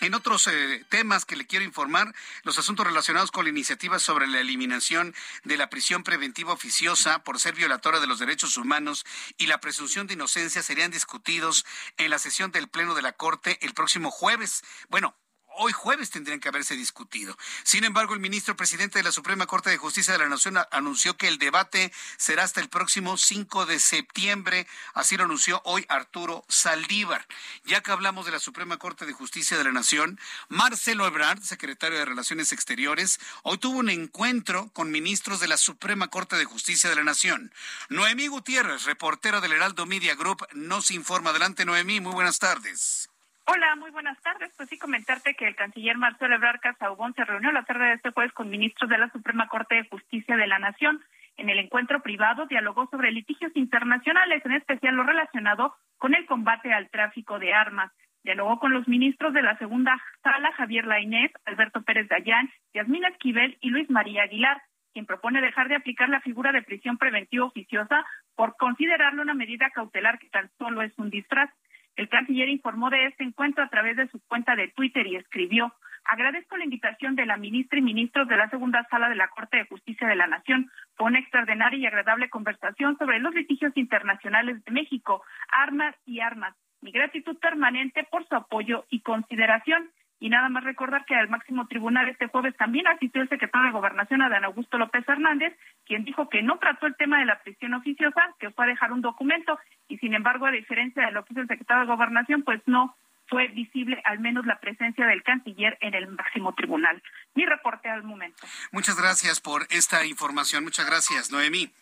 en 0.00 0.14
otros 0.14 0.46
eh, 0.46 0.84
temas 0.88 1.24
que 1.24 1.36
le 1.36 1.46
quiero 1.46 1.64
informar, 1.64 2.14
los 2.42 2.58
asuntos 2.58 2.86
relacionados 2.86 3.30
con 3.30 3.44
la 3.44 3.50
iniciativa 3.50 3.98
sobre 3.98 4.26
la 4.26 4.40
eliminación 4.40 5.14
de 5.44 5.56
la 5.56 5.70
prisión 5.70 6.02
preventiva 6.04 6.52
oficiosa 6.52 7.22
por 7.24 7.38
ser 7.38 7.54
violatoria 7.54 8.00
de 8.00 8.06
los 8.06 8.18
derechos 8.18 8.56
humanos 8.56 9.04
y 9.36 9.46
la 9.46 9.60
presunción 9.60 10.06
de 10.06 10.14
inocencia 10.14 10.62
serían 10.62 10.90
discutidos 10.90 11.64
en 11.96 12.10
la 12.10 12.18
sesión 12.18 12.50
del 12.50 12.68
Pleno 12.68 12.94
de 12.94 13.02
la 13.02 13.12
Corte 13.12 13.58
el 13.62 13.74
próximo 13.74 14.10
jueves. 14.10 14.62
Bueno, 14.88 15.14
hoy 15.62 15.72
jueves 15.72 16.08
tendrían 16.08 16.40
que 16.40 16.48
haberse 16.48 16.74
discutido. 16.74 17.36
Sin 17.64 17.84
embargo, 17.84 18.14
el 18.14 18.20
ministro 18.20 18.56
presidente 18.56 18.98
de 18.98 19.02
la 19.02 19.12
Suprema 19.12 19.46
Corte 19.46 19.68
de 19.68 19.76
Justicia 19.76 20.14
de 20.14 20.18
la 20.18 20.28
Nación 20.28 20.56
anunció 20.70 21.18
que 21.18 21.28
el 21.28 21.38
debate 21.38 21.92
será 22.16 22.44
hasta 22.44 22.62
el 22.62 22.70
próximo 22.70 23.18
5 23.18 23.66
de 23.66 23.78
septiembre. 23.78 24.66
Así 24.94 25.18
lo 25.18 25.24
anunció 25.24 25.60
hoy 25.66 25.84
Arturo 25.90 26.44
Saldívar. 26.48 27.26
Ya 27.64 27.82
que 27.82 27.92
hablamos 27.92 28.24
de 28.24 28.32
la 28.32 28.38
Suprema 28.38 28.78
Corte 28.78 29.04
de 29.04 29.12
Justicia 29.12 29.58
de 29.58 29.64
la 29.64 29.72
Nación, 29.72 30.18
Marcelo 30.48 31.06
Ebrard, 31.06 31.42
secretario 31.42 31.98
de 31.98 32.06
Relaciones 32.06 32.52
Exteriores, 32.52 33.20
hoy 33.42 33.58
tuvo 33.58 33.80
un 33.80 33.90
encuentro 33.90 34.70
con 34.72 34.90
ministros 34.90 35.40
de 35.40 35.48
la 35.48 35.58
Suprema 35.58 36.08
Corte 36.08 36.36
de 36.36 36.46
Justicia 36.46 36.88
de 36.88 36.96
la 36.96 37.04
Nación. 37.04 37.52
Noemí 37.90 38.28
Gutiérrez, 38.28 38.84
reportera 38.84 39.42
del 39.42 39.52
Heraldo 39.52 39.84
Media 39.84 40.14
Group, 40.14 40.46
nos 40.54 40.90
informa. 40.90 41.30
Adelante, 41.30 41.66
Noemí. 41.66 42.00
Muy 42.00 42.12
buenas 42.12 42.38
tardes. 42.38 43.09
Hola, 43.52 43.74
muy 43.74 43.90
buenas 43.90 44.16
tardes. 44.22 44.52
Pues 44.56 44.68
sí, 44.68 44.78
comentarte 44.78 45.34
que 45.34 45.48
el 45.48 45.56
canciller 45.56 45.96
Marcelo 45.98 46.36
Ebrard 46.36 46.60
Casaubon 46.60 47.14
se 47.14 47.24
reunió 47.24 47.50
la 47.50 47.64
tarde 47.64 47.86
de 47.86 47.92
este 47.94 48.12
jueves 48.12 48.32
con 48.32 48.48
ministros 48.48 48.88
de 48.88 48.96
la 48.96 49.10
Suprema 49.10 49.48
Corte 49.48 49.74
de 49.74 49.88
Justicia 49.88 50.36
de 50.36 50.46
la 50.46 50.60
Nación. 50.60 51.02
En 51.36 51.50
el 51.50 51.58
encuentro 51.58 52.00
privado 52.00 52.46
dialogó 52.46 52.86
sobre 52.86 53.10
litigios 53.10 53.50
internacionales, 53.56 54.40
en 54.44 54.52
especial 54.52 54.94
lo 54.94 55.02
relacionado 55.02 55.74
con 55.98 56.14
el 56.14 56.26
combate 56.26 56.72
al 56.72 56.90
tráfico 56.90 57.40
de 57.40 57.52
armas. 57.52 57.90
Dialogó 58.22 58.60
con 58.60 58.72
los 58.72 58.86
ministros 58.86 59.34
de 59.34 59.42
la 59.42 59.58
segunda 59.58 60.00
sala, 60.22 60.52
Javier 60.52 60.86
Lainez, 60.86 61.32
Alberto 61.44 61.82
Pérez 61.82 62.06
Dayán, 62.08 62.48
Yasmina 62.72 63.08
Esquivel 63.08 63.58
y 63.60 63.70
Luis 63.70 63.90
María 63.90 64.22
Aguilar, 64.22 64.62
quien 64.92 65.06
propone 65.06 65.40
dejar 65.40 65.66
de 65.66 65.74
aplicar 65.74 66.08
la 66.08 66.20
figura 66.20 66.52
de 66.52 66.62
prisión 66.62 66.98
preventiva 66.98 67.46
oficiosa 67.46 68.06
por 68.36 68.56
considerarlo 68.56 69.22
una 69.22 69.34
medida 69.34 69.70
cautelar 69.70 70.20
que 70.20 70.28
tan 70.28 70.48
solo 70.56 70.82
es 70.82 70.96
un 70.98 71.10
disfraz. 71.10 71.50
El 71.96 72.08
canciller 72.08 72.48
informó 72.48 72.90
de 72.90 73.06
este 73.06 73.24
encuentro 73.24 73.62
a 73.62 73.68
través 73.68 73.96
de 73.96 74.08
su 74.08 74.20
cuenta 74.26 74.56
de 74.56 74.68
Twitter 74.68 75.06
y 75.06 75.16
escribió 75.16 75.74
Agradezco 76.04 76.56
la 76.56 76.64
invitación 76.64 77.14
de 77.14 77.26
la 77.26 77.36
ministra 77.36 77.78
y 77.78 77.82
ministros 77.82 78.26
de 78.26 78.36
la 78.36 78.48
segunda 78.48 78.86
sala 78.90 79.08
de 79.08 79.16
la 79.16 79.28
Corte 79.28 79.58
de 79.58 79.66
Justicia 79.66 80.08
de 80.08 80.16
la 80.16 80.26
Nación. 80.26 80.70
Fue 80.96 81.06
una 81.06 81.18
extraordinaria 81.18 81.78
y 81.78 81.86
agradable 81.86 82.30
conversación 82.30 82.96
sobre 82.98 83.20
los 83.20 83.34
litigios 83.34 83.76
internacionales 83.76 84.64
de 84.64 84.72
México, 84.72 85.22
armas 85.50 85.94
y 86.06 86.20
armas. 86.20 86.56
Mi 86.80 86.90
gratitud 86.90 87.38
permanente 87.38 88.04
por 88.10 88.26
su 88.26 88.34
apoyo 88.34 88.86
y 88.88 89.00
consideración. 89.02 89.90
Y 90.20 90.28
nada 90.28 90.50
más 90.50 90.62
recordar 90.64 91.06
que 91.06 91.14
al 91.14 91.30
máximo 91.30 91.66
tribunal 91.66 92.08
este 92.08 92.26
jueves 92.28 92.54
también 92.56 92.86
asistió 92.86 93.22
el 93.22 93.28
secretario 93.30 93.68
de 93.68 93.72
Gobernación, 93.72 94.20
Adán 94.20 94.44
Augusto 94.44 94.76
López 94.76 95.08
Hernández, 95.08 95.56
quien 95.86 96.04
dijo 96.04 96.28
que 96.28 96.42
no 96.42 96.58
trató 96.58 96.86
el 96.86 96.94
tema 96.96 97.18
de 97.18 97.24
la 97.24 97.40
prisión 97.40 97.72
oficiosa, 97.72 98.34
que 98.38 98.50
fue 98.50 98.66
a 98.66 98.68
dejar 98.68 98.92
un 98.92 99.00
documento, 99.00 99.58
y 99.88 99.96
sin 99.98 100.14
embargo, 100.14 100.46
a 100.46 100.50
diferencia 100.50 101.06
de 101.06 101.12
lo 101.12 101.24
que 101.24 101.32
hizo 101.32 101.40
el 101.40 101.48
secretario 101.48 101.82
de 101.82 101.92
Gobernación, 101.94 102.42
pues 102.42 102.60
no 102.66 102.94
fue 103.30 103.48
visible 103.48 104.02
al 104.04 104.18
menos 104.18 104.44
la 104.44 104.58
presencia 104.58 105.06
del 105.06 105.22
canciller 105.22 105.78
en 105.80 105.94
el 105.94 106.08
máximo 106.08 106.52
tribunal. 106.54 107.02
Mi 107.34 107.46
reporte 107.46 107.88
al 107.88 108.02
momento. 108.02 108.46
Muchas 108.72 108.96
gracias 108.96 109.40
por 109.40 109.66
esta 109.70 110.04
información. 110.04 110.64
Muchas 110.64 110.84
gracias, 110.84 111.30
Noemí. 111.30 111.72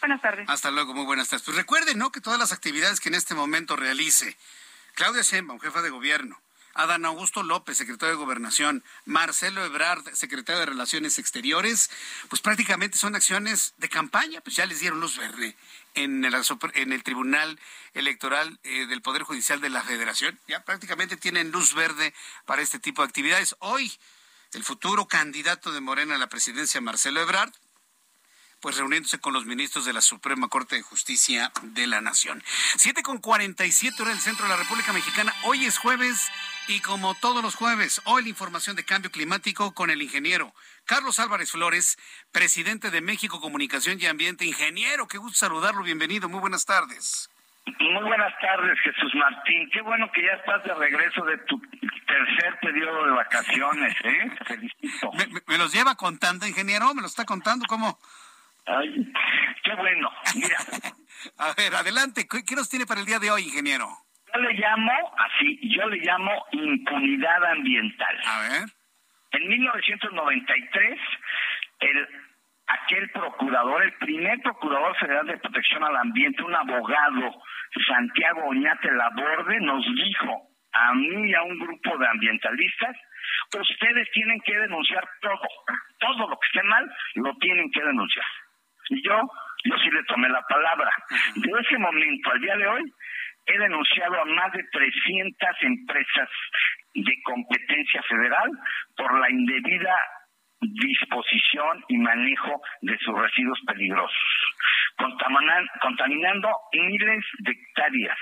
Buenas 0.00 0.20
tardes. 0.20 0.48
Hasta 0.48 0.70
luego, 0.70 0.92
muy 0.92 1.06
buenas 1.06 1.28
tardes. 1.28 1.44
Pues 1.44 1.56
recuerden, 1.56 1.98
¿no? 1.98 2.10
Que 2.10 2.20
todas 2.20 2.38
las 2.38 2.52
actividades 2.52 3.00
que 3.00 3.08
en 3.08 3.14
este 3.14 3.34
momento 3.34 3.76
realice 3.76 4.36
Claudia 4.94 5.22
Sheinbaum, 5.22 5.60
jefa 5.60 5.82
de 5.82 5.90
gobierno, 5.90 6.40
Adán 6.78 7.04
Augusto 7.04 7.42
López, 7.42 7.76
secretario 7.76 8.14
de 8.14 8.24
Gobernación, 8.24 8.84
Marcelo 9.04 9.64
Ebrard, 9.64 10.14
secretario 10.14 10.60
de 10.60 10.66
Relaciones 10.66 11.18
Exteriores, 11.18 11.90
pues 12.28 12.40
prácticamente 12.40 12.96
son 12.96 13.16
acciones 13.16 13.74
de 13.78 13.88
campaña, 13.88 14.40
pues 14.40 14.54
ya 14.54 14.64
les 14.64 14.78
dieron 14.78 15.00
luz 15.00 15.18
verde 15.18 15.56
en 15.94 16.24
el, 16.24 17.02
Tribunal 17.02 17.58
Electoral 17.94 18.60
eh, 18.62 18.86
del 18.86 19.02
Poder 19.02 19.24
Judicial 19.24 19.60
de 19.60 19.70
la 19.70 19.82
Federación. 19.82 20.38
Ya 20.46 20.62
prácticamente 20.62 21.16
tienen 21.16 21.50
luz 21.50 21.74
verde 21.74 22.14
para 22.46 22.62
este 22.62 22.78
tipo 22.78 23.02
de 23.02 23.08
actividades. 23.08 23.56
Hoy, 23.58 23.92
el 24.52 24.62
futuro 24.62 25.08
candidato 25.08 25.72
de 25.72 25.80
Morena 25.80 26.14
a 26.14 26.18
la 26.18 26.28
presidencia, 26.28 26.80
Marcelo 26.80 27.20
Ebrard, 27.20 27.52
pues 28.60 28.76
reuniéndose 28.76 29.20
con 29.20 29.32
los 29.32 29.46
ministros 29.46 29.84
de 29.84 29.92
la 29.92 30.00
Suprema 30.00 30.48
Corte 30.48 30.76
de 30.76 30.82
Justicia 30.82 31.52
de 31.62 31.86
la 31.86 32.00
Nación. 32.00 32.42
Siete 32.76 33.02
con 33.02 33.18
cuarenta 33.18 33.64
y 33.66 33.72
siete 33.72 34.02
hora 34.02 34.10
del 34.10 34.20
centro 34.20 34.44
de 34.44 34.50
la 34.50 34.56
República 34.56 34.92
Mexicana. 34.92 35.34
Hoy 35.44 35.64
es 35.64 35.78
jueves 35.78 36.30
y 36.66 36.80
como 36.80 37.14
todos 37.14 37.42
los 37.42 37.54
jueves, 37.54 38.00
hoy 38.04 38.22
la 38.22 38.28
información 38.28 38.76
de 38.76 38.84
cambio 38.84 39.10
climático 39.10 39.72
con 39.74 39.90
el 39.90 40.02
ingeniero 40.02 40.52
Carlos 40.84 41.18
Álvarez 41.18 41.52
Flores, 41.52 41.98
presidente 42.32 42.90
de 42.90 43.00
México 43.00 43.40
Comunicación 43.40 43.98
y 44.00 44.06
Ambiente. 44.06 44.44
Ingeniero, 44.44 45.06
qué 45.06 45.18
gusto 45.18 45.38
saludarlo. 45.38 45.82
Bienvenido. 45.82 46.28
Muy 46.28 46.40
buenas 46.40 46.64
tardes. 46.64 47.28
Muy 47.78 48.02
buenas 48.02 48.32
tardes, 48.40 48.78
Jesús 48.82 49.14
Martín. 49.14 49.68
Qué 49.70 49.82
bueno 49.82 50.10
que 50.12 50.22
ya 50.22 50.32
estás 50.32 50.64
de 50.64 50.74
regreso 50.74 51.22
de 51.24 51.36
tu 51.38 51.60
tercer 52.06 52.58
periodo 52.62 53.04
de 53.04 53.10
vacaciones, 53.10 53.94
¿eh? 54.04 54.32
Felicito. 54.46 55.12
¿Me, 55.12 55.28
me 55.46 55.58
los 55.58 55.72
lleva 55.72 55.94
contando, 55.94 56.46
ingeniero? 56.46 56.94
¿Me 56.94 57.02
lo 57.02 57.06
está 57.06 57.26
contando? 57.26 57.66
¿Cómo? 57.68 57.98
Ay, 58.68 59.12
qué 59.64 59.74
bueno. 59.74 60.10
Mira. 60.34 60.58
A 61.38 61.54
ver, 61.56 61.74
adelante. 61.74 62.26
¿Qué, 62.28 62.54
nos 62.54 62.68
tiene 62.68 62.86
para 62.86 63.00
el 63.00 63.06
día 63.06 63.18
de 63.18 63.30
hoy, 63.30 63.42
ingeniero? 63.42 63.88
Yo 64.32 64.40
le 64.40 64.52
llamo, 64.54 64.92
así, 65.16 65.58
yo 65.74 65.88
le 65.88 65.96
llamo 66.04 66.30
impunidad 66.52 67.44
ambiental. 67.44 68.18
A 68.26 68.40
ver. 68.40 68.68
En 69.32 69.48
1993, 69.48 70.98
el, 71.80 72.08
aquel 72.66 73.10
procurador, 73.10 73.82
el 73.82 73.92
primer 73.94 74.38
procurador 74.40 74.96
federal 74.98 75.26
de 75.26 75.38
protección 75.38 75.82
al 75.84 75.96
ambiente, 75.96 76.42
un 76.42 76.54
abogado, 76.54 77.42
Santiago 77.86 78.48
Oñate 78.48 78.90
Laborde, 78.92 79.60
nos 79.60 79.84
dijo 79.84 80.48
a 80.72 80.94
mí 80.94 81.30
y 81.30 81.34
a 81.34 81.42
un 81.42 81.58
grupo 81.58 81.98
de 81.98 82.06
ambientalistas, 82.06 82.96
ustedes 83.58 84.08
tienen 84.12 84.40
que 84.44 84.56
denunciar 84.56 85.08
todo, 85.20 85.40
todo 85.98 86.28
lo 86.28 86.38
que 86.38 86.46
esté 86.46 86.62
mal, 86.64 86.90
lo 87.14 87.34
tienen 87.36 87.70
que 87.70 87.82
denunciar. 87.82 88.26
Y 88.88 89.02
yo, 89.02 89.20
yo 89.64 89.74
sí 89.78 89.90
le 89.90 90.02
tomé 90.04 90.28
la 90.28 90.42
palabra. 90.42 90.90
De 91.34 91.50
ese 91.60 91.78
momento 91.78 92.30
al 92.30 92.40
día 92.40 92.56
de 92.56 92.66
hoy, 92.66 92.92
he 93.46 93.58
denunciado 93.58 94.20
a 94.20 94.24
más 94.24 94.52
de 94.52 94.62
300 94.70 95.48
empresas 95.62 96.28
de 96.94 97.22
competencia 97.24 98.02
federal 98.02 98.50
por 98.96 99.18
la 99.20 99.30
indebida 99.30 99.94
disposición 100.60 101.84
y 101.88 101.96
manejo 101.98 102.60
de 102.82 102.98
sus 102.98 103.16
residuos 103.16 103.60
peligrosos, 103.66 104.16
contaminando 105.80 106.48
miles 106.72 107.24
de 107.38 107.52
hectáreas, 107.52 108.18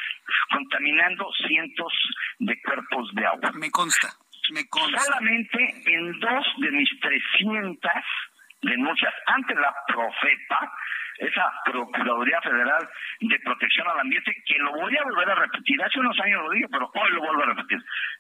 contaminando 0.51 1.31
cientos 1.47 1.93
de 2.39 2.61
cuerpos 2.63 3.15
de 3.15 3.27
agua. 3.27 3.53
Me 3.55 3.71
consta, 3.71 4.09
me 4.53 4.69
consta. 4.69 5.01
Solamente 5.01 5.59
en 5.87 6.21
dos 6.21 6.47
de 6.59 6.71
mis 6.73 6.91
300 7.01 7.91
denuncias 8.67 9.15
ante 9.27 9.55
la 9.55 9.75
Profepa, 9.87 10.73
esa 11.19 11.53
Procuraduría 11.65 12.41
Federal 12.43 12.89
de 13.21 13.39
Protección 13.41 13.89
al 13.89 14.01
Ambiente, 14.01 14.35
que 14.47 14.59
lo 14.59 14.73
voy 14.73 14.97
a 14.97 15.05
volver 15.05 15.31
a 15.31 15.35
repetir, 15.35 15.83
hace 15.83 16.01
unos 16.01 16.19
años 16.21 16.43
lo 16.43 16.51
dije, 16.51 16.67
pero 16.71 16.91
hoy 16.93 17.11
lo 17.13 17.21
vuelvo 17.21 17.43
a 17.43 17.47
repetir, 17.47 17.79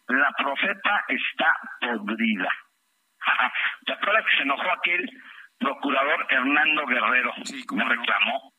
la 0.08 0.32
Profepa 0.32 1.04
está 1.08 1.52
podrida. 1.80 2.48
¿Te 3.86 3.92
acuerdas 3.92 4.24
que 4.30 4.36
se 4.36 4.42
enojó 4.42 4.70
aquel 4.72 5.10
procurador 5.58 6.26
Hernando 6.30 6.86
Guerrero? 6.86 7.34
me 7.72 7.84
reclamó. 7.84 8.52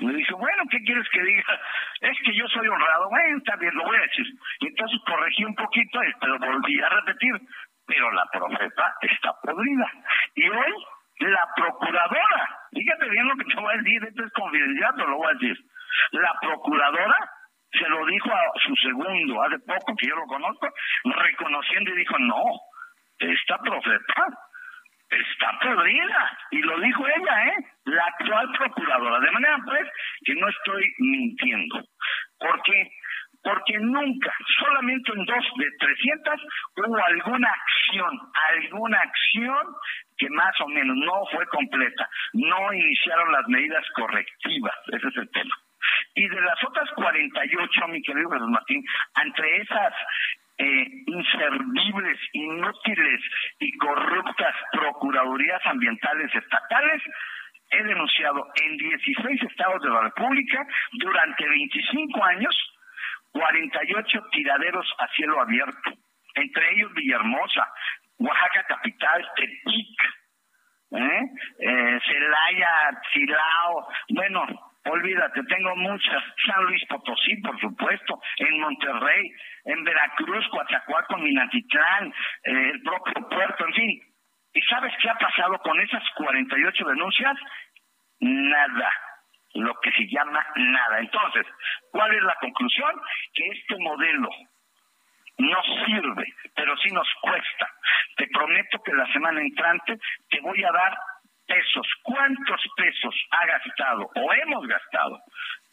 Me 0.00 0.12
dijo, 0.12 0.36
bueno, 0.36 0.62
¿qué 0.70 0.78
quieres 0.84 1.08
que 1.08 1.22
diga? 1.22 1.60
Es 2.00 2.16
que 2.24 2.36
yo 2.36 2.46
soy 2.48 2.68
honrado. 2.68 3.08
Bueno, 3.08 3.38
está 3.38 3.56
bien, 3.56 3.74
lo 3.74 3.84
voy 3.84 3.96
a 3.96 4.02
decir. 4.02 4.26
Y 4.60 4.66
entonces 4.68 5.00
corregí 5.04 5.44
un 5.44 5.56
poquito, 5.56 5.98
pero 6.20 6.38
volví 6.38 6.80
a 6.80 6.88
repetir. 6.88 7.32
Pero 7.86 8.12
la 8.12 8.24
profeta 8.26 8.94
está 9.00 9.32
podrida. 9.42 9.90
Y 10.36 10.48
hoy 10.48 10.72
la 11.20 11.48
procuradora, 11.54 12.58
fíjate 12.72 13.08
bien 13.08 13.28
lo 13.28 13.36
que 13.36 13.44
te 13.44 13.60
voy 13.60 13.74
a 13.74 13.76
decir, 13.78 14.04
esto 14.04 14.24
es 14.24 14.32
confidencial, 14.32 14.92
pero 14.96 15.10
lo 15.10 15.16
voy 15.16 15.30
a 15.30 15.38
decir. 15.38 15.56
La 16.12 16.34
procuradora 16.40 17.30
se 17.72 17.88
lo 17.88 18.04
dijo 18.06 18.30
a 18.30 18.50
su 18.66 18.74
segundo, 18.76 19.42
hace 19.42 19.58
poco 19.60 19.94
que 19.96 20.08
yo 20.08 20.16
lo 20.16 20.26
conozco, 20.26 20.68
reconociendo 21.04 21.90
y 21.90 21.98
dijo, 21.98 22.18
no, 22.18 22.42
esta 23.18 23.58
profeta 23.58 24.24
está 25.12 25.58
podrida. 25.60 26.38
Y 26.50 26.58
lo 26.58 26.80
dijo 26.80 27.06
ella, 27.06 27.46
¿eh? 27.46 27.56
La 27.84 28.04
actual 28.04 28.50
procuradora. 28.58 29.20
De 29.20 29.30
manera, 29.30 29.58
pues, 29.64 29.88
que 30.24 30.34
no 30.34 30.48
estoy 30.48 30.92
mintiendo. 30.98 31.82
¿Por 32.38 32.62
qué? 32.62 32.90
Porque 33.42 33.78
nunca, 33.80 34.32
solamente 34.58 35.12
en 35.12 35.24
dos 35.24 35.44
de 35.56 35.70
300, 35.78 36.40
hubo 36.76 37.04
alguna 37.04 37.48
acción, 37.50 38.20
alguna 38.50 39.00
acción 39.00 39.66
que 40.16 40.30
más 40.30 40.60
o 40.60 40.68
menos 40.68 40.96
no 40.96 41.26
fue 41.32 41.44
completa. 41.46 42.08
No 42.34 42.72
iniciaron 42.72 43.32
las 43.32 43.46
medidas 43.48 43.84
correctivas. 43.96 44.74
Ese 44.86 45.08
es 45.08 45.16
el 45.16 45.30
tema. 45.30 45.56
Y 46.14 46.28
de 46.28 46.40
las 46.40 46.62
otras 46.64 46.88
48, 46.94 47.88
mi 47.88 48.02
querido 48.02 48.30
Jesús 48.30 48.48
Martín, 48.48 48.84
entre 49.24 49.56
esas 49.62 49.94
eh, 50.58 50.86
inservibles, 51.06 52.18
inútiles 52.32 53.20
y 53.58 53.76
corruptas 53.78 54.54
procuradurías 54.72 55.60
ambientales 55.66 56.32
estatales, 56.34 57.02
he 57.70 57.82
denunciado 57.82 58.46
en 58.62 58.76
16 58.76 59.42
estados 59.42 59.82
de 59.82 59.88
la 59.88 60.02
República 60.02 60.66
durante 60.92 61.48
25 61.48 62.24
años 62.24 62.54
48 63.32 64.24
tiraderos 64.30 64.86
a 64.98 65.08
cielo 65.08 65.40
abierto, 65.40 65.90
entre 66.34 66.72
ellos 66.72 66.92
Villahermosa, 66.94 67.68
Oaxaca 68.18 68.64
capital, 68.68 69.28
Tepic, 69.36 70.02
¿eh? 70.92 71.20
eh 71.58 72.00
Celaya, 72.06 73.00
Chilao, 73.12 73.88
bueno, 74.10 74.46
olvídate, 74.84 75.42
tengo 75.44 75.74
muchas, 75.76 76.22
San 76.46 76.64
Luis 76.64 76.84
Potosí, 76.88 77.36
por 77.42 77.58
supuesto, 77.60 78.20
en 78.38 78.60
Monterrey, 78.60 79.30
en 79.64 79.84
Veracruz, 79.84 80.46
Coatzacoalcos, 80.48 81.20
Minatitlán, 81.20 82.08
eh, 82.44 82.70
el 82.74 82.82
propio 82.82 83.28
puerto, 83.28 83.66
en 83.66 83.74
fin. 83.74 84.02
¿Y 84.54 84.60
sabes 84.62 84.92
qué 85.00 85.08
ha 85.08 85.14
pasado 85.14 85.58
con 85.60 85.80
esas 85.80 86.02
48 86.16 86.84
denuncias? 86.86 87.36
Nada 88.20 88.92
lo 89.54 89.74
que 89.80 89.92
se 89.92 90.06
llama 90.08 90.44
nada. 90.56 91.00
Entonces, 91.00 91.46
¿cuál 91.90 92.14
es 92.14 92.22
la 92.22 92.34
conclusión? 92.36 93.00
Que 93.34 93.46
este 93.48 93.76
modelo 93.78 94.28
no 95.38 95.62
sirve, 95.86 96.24
pero 96.54 96.76
sí 96.78 96.90
nos 96.90 97.08
cuesta. 97.20 97.68
Te 98.16 98.26
prometo 98.28 98.82
que 98.82 98.92
la 98.92 99.06
semana 99.12 99.40
entrante 99.40 99.98
te 100.30 100.40
voy 100.40 100.62
a 100.64 100.72
dar 100.72 100.96
pesos. 101.46 101.86
¿Cuántos 102.02 102.60
pesos 102.76 103.14
ha 103.30 103.46
gastado 103.46 104.10
o 104.14 104.32
hemos 104.32 104.66
gastado 104.66 105.20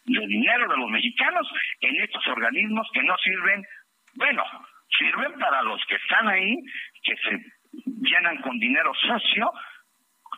de 0.05 0.27
dinero 0.27 0.67
de 0.67 0.77
los 0.77 0.89
mexicanos 0.89 1.47
en 1.81 2.01
estos 2.01 2.25
organismos 2.27 2.87
que 2.93 3.03
no 3.03 3.17
sirven? 3.17 3.63
Bueno, 4.15 4.43
sirven 4.97 5.37
para 5.39 5.61
los 5.61 5.83
que 5.85 5.95
están 5.95 6.27
ahí, 6.27 6.55
que 7.03 7.15
se 7.17 7.39
llenan 8.01 8.37
con 8.41 8.57
dinero 8.57 8.91
sucio, 8.95 9.51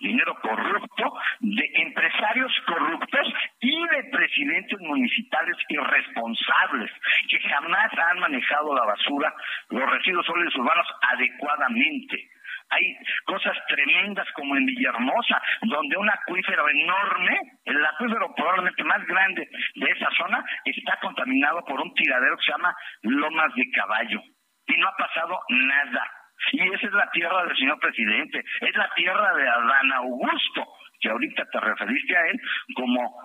dinero 0.02 0.36
corrupto, 0.42 1.14
de 1.40 1.72
empresarios 1.76 2.52
corruptos 2.66 3.34
y 3.60 3.88
de 3.88 4.04
presidentes 4.12 4.80
municipales 4.82 5.58
irresponsables 5.70 6.92
que 7.30 7.40
jamás 7.40 7.92
han 7.98 8.20
manejado 8.20 8.76
la 8.76 8.86
basura, 8.86 9.34
los 9.70 9.90
residuos 9.90 10.26
sólidos 10.26 10.56
urbanos 10.56 10.88
adecuadamente. 11.02 12.30
Hay 12.70 12.96
cosas 13.26 13.58
tremendas 13.68 14.28
como 14.34 14.56
en 14.56 14.66
Villahermosa, 14.66 15.42
donde 15.64 15.98
un 15.98 16.10
acuífero 16.10 16.70
enorme, 16.70 17.38
el 17.66 17.86
acuífero 17.86 18.34
probablemente 18.34 18.84
más 18.86 19.06
grande 19.06 19.50
de 19.76 19.92
esa 19.92 20.10
zona, 20.18 20.44
está 20.64 20.98
contaminado 21.02 21.64
por 21.66 21.82
un 21.82 21.94
tiradero 21.94 22.38
que 22.38 22.44
se 22.44 22.52
llama 22.52 22.76
Lomas 23.02 23.54
de 23.56 23.70
Caballo. 23.72 24.22
Y 24.68 24.78
no 24.78 24.88
ha 24.88 24.96
pasado 24.96 25.40
nada 25.50 26.21
y 26.52 26.74
esa 26.74 26.88
es 26.88 26.94
la 26.94 27.10
tierra 27.12 27.46
del 27.46 27.58
señor 27.58 27.80
presidente, 27.80 28.44
es 28.62 28.76
la 28.76 28.90
tierra 28.96 29.34
de 29.36 29.48
Adán 29.48 29.94
Augusto, 29.94 30.68
que 31.00 31.10
ahorita 31.10 31.46
te 31.46 31.60
referiste 31.60 32.16
a 32.16 32.28
él 32.28 32.42
como 32.76 33.22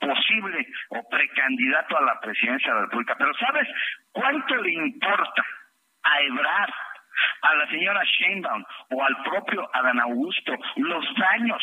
posible 0.00 0.66
o 0.90 1.08
precandidato 1.08 1.96
a 1.96 2.02
la 2.02 2.20
presidencia 2.20 2.68
de 2.68 2.74
la 2.74 2.86
República. 2.86 3.14
Pero 3.16 3.34
¿sabes 3.34 3.68
cuánto 4.12 4.56
le 4.56 4.72
importa 4.72 5.44
a 6.02 6.20
Ebrard, 6.20 6.72
a 7.42 7.54
la 7.54 7.66
señora 7.68 8.02
Sheinbaum 8.04 8.64
o 8.90 9.04
al 9.04 9.16
propio 9.22 9.68
Adán 9.72 10.00
Augusto 10.00 10.52
los 10.76 11.04
daños 11.16 11.62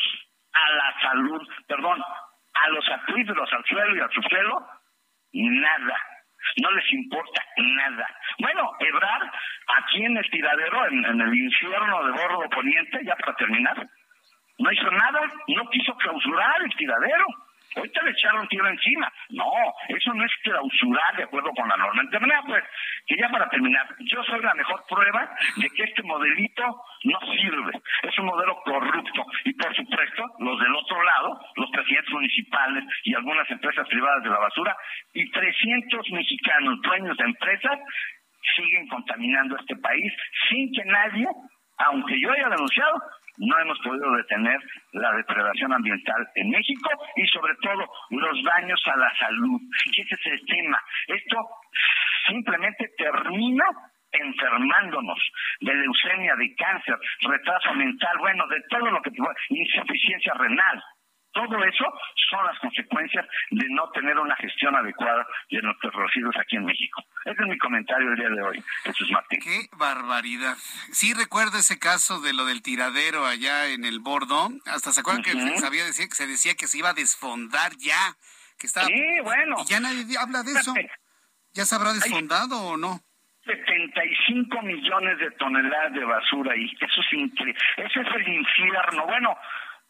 a 0.53 0.72
la 0.72 1.02
salud, 1.02 1.48
perdón, 1.68 2.02
a 2.53 2.70
los 2.70 2.90
acuíferos, 2.90 3.52
al 3.53 3.66
suelo 3.66 3.95
y 3.95 3.99
al 3.99 4.12
subsuelo? 4.12 4.68
Nada. 5.34 6.10
No 6.61 6.72
les 6.72 6.93
importa 6.93 7.43
nada. 7.57 8.07
Bueno, 8.39 8.72
Ebrar, 8.80 9.31
aquí 9.77 10.03
en 10.05 10.18
el 10.18 10.30
tiradero, 10.30 10.88
en, 10.88 11.05
en 11.05 11.22
el 11.22 11.35
infierno 11.35 12.05
de 12.05 12.11
Bordo 12.11 12.49
Poniente, 12.49 12.99
ya 13.03 13.15
para 13.15 13.35
terminar, 13.35 13.88
no 14.57 14.72
hizo 14.72 14.91
nada, 14.91 15.22
no 15.47 15.69
quiso 15.69 15.95
clausurar 15.95 16.61
el 16.63 16.76
tiradero. 16.76 17.26
Ahorita 17.76 18.02
le 18.03 18.11
echaron 18.11 18.48
tierra 18.48 18.69
encima. 18.69 19.11
No, 19.30 19.52
eso 19.88 20.14
no 20.14 20.26
es 20.26 20.31
clausurar 20.43 21.15
de 21.15 21.23
acuerdo 21.23 21.52
con 21.52 21.68
la 21.69 21.77
norma. 21.77 22.02
Entonces, 22.02 22.30
pues, 22.45 22.64
que 23.07 23.18
ya 23.18 23.30
para 23.30 23.49
terminar, 23.49 23.88
yo 23.99 24.23
soy 24.23 24.41
la 24.41 24.53
mejor 24.53 24.84
prueba 24.89 25.30
de 25.56 25.69
que 25.69 25.84
este 25.84 26.03
modelito 26.03 26.64
no 27.03 27.19
sirve. 27.34 27.72
Es 28.03 28.18
un 28.19 28.26
modelo 28.26 28.57
corrupto. 28.64 29.26
Y 29.45 29.53
por 29.53 29.76
supuesto, 29.76 30.26
los 30.39 30.60
del 30.60 30.76
otro 30.76 31.03
lado, 31.03 31.39
los 31.56 31.72
presidentes 31.72 32.14
municipales 32.14 32.84
y 33.03 33.15
algunas 33.15 33.49
empresas 33.49 33.88
privadas 33.88 34.23
de 34.23 34.30
la 34.30 34.39
basura, 34.39 34.76
y 35.14 35.30
300 35.31 36.11
mexicanos 36.11 36.81
dueños 36.81 37.18
de 37.18 37.23
empresas 37.23 37.80
siguen 38.56 38.88
contaminando 38.88 39.57
este 39.57 39.76
país 39.77 40.11
sin 40.49 40.72
que 40.73 40.84
nadie, 40.85 41.27
aunque 41.77 42.19
yo 42.19 42.31
haya 42.31 42.49
denunciado, 42.49 43.02
no 43.38 43.60
hemos 43.60 43.80
podido 43.80 44.12
detener 44.16 44.60
la 44.94 45.12
depredación 45.14 45.74
ambiental 45.74 46.28
en 46.36 46.49
México 46.49 46.90
y 47.16 47.28
sobre 47.28 47.56
todo 47.62 47.86
los 48.10 48.44
daños 48.44 48.82
a 48.88 48.98
la 48.98 49.14
salud. 49.18 49.62
Ese 49.98 50.16
es 50.16 50.26
el 50.26 50.45
tema. 50.45 50.80
Esto 51.08 51.38
simplemente 52.28 52.90
termina 52.98 53.66
enfermándonos 54.12 55.20
de 55.62 55.74
leucemia, 55.74 56.36
de 56.36 56.53
cáncer, 56.56 56.95
retraso 57.22 57.74
mental, 57.76 58.18
bueno, 58.20 58.45
de 58.48 58.62
todo 58.70 58.91
lo 58.91 59.02
que 59.02 59.12
insuficiencia 59.49 60.34
renal. 60.34 60.84
Todo 61.34 61.64
eso 61.64 61.86
son 62.30 62.45
las 62.45 62.60
consecuencias 62.60 63.26
de 63.52 63.66
no 63.70 63.90
tener 63.91 64.18
una 64.18 64.36
gestión 64.36 64.76
adecuada 64.76 65.26
de 65.49 65.62
nuestros 65.62 65.94
residuos 65.94 66.36
aquí 66.38 66.58
en 66.58 66.66
México. 66.66 67.03
Ese 67.26 67.41
es 67.41 67.48
mi 67.48 67.58
comentario 67.58 68.10
el 68.10 68.16
día 68.18 68.30
de 68.30 68.41
hoy, 68.41 68.64
Jesús 68.84 69.10
Martín. 69.12 69.40
Qué 69.41 69.70
barbaridad. 69.78 70.56
Sí 70.91 71.14
recuerdo 71.14 71.58
ese 71.58 71.80
caso 71.80 72.20
de 72.20 72.34
lo 72.34 72.45
del 72.45 72.62
tiradero 72.62 73.26
allá 73.26 73.68
en 73.68 73.86
el 73.86 73.99
bordo. 73.99 74.49
Hasta 74.66 74.91
se 74.91 74.99
acuerdan 74.99 75.24
que 75.24 75.32
sabía 75.58 75.86
decir 75.86 76.10
que 76.10 76.16
se 76.16 76.28
decía 76.28 76.56
que 76.56 76.68
se 76.68 76.80
iba 76.80 76.90
a 76.90 76.94
desfondar 76.94 77.72
ya. 77.78 78.16
Que 78.60 78.68
estaba... 78.68 78.88
Sí, 78.88 79.20
bueno. 79.24 79.56
Y 79.60 79.66
ya 79.66 79.80
nadie 79.80 80.18
habla 80.20 80.44
de 80.44 80.52
eso. 80.52 80.74
¿Ya 81.53 81.66
se 81.66 81.76
habrá 81.76 81.94
desfondado 81.94 82.62
o 82.62 82.78
no? 82.78 83.02
75 83.45 84.62
millones 84.62 85.18
de 85.18 85.32
toneladas 85.32 85.94
de 85.94 86.03
basura 86.03 86.53
ahí. 86.53 86.72
Eso 86.80 87.02
es 87.02 87.14
increíble. 87.14 87.60
Ese 87.78 88.02
es 88.02 88.08
el 88.16 88.28
infierno. 88.28 89.06
Bueno, 89.06 89.36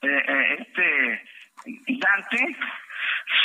eh, 0.01 0.23
eh, 0.27 0.57
este 0.59 1.23
Dante 1.87 2.57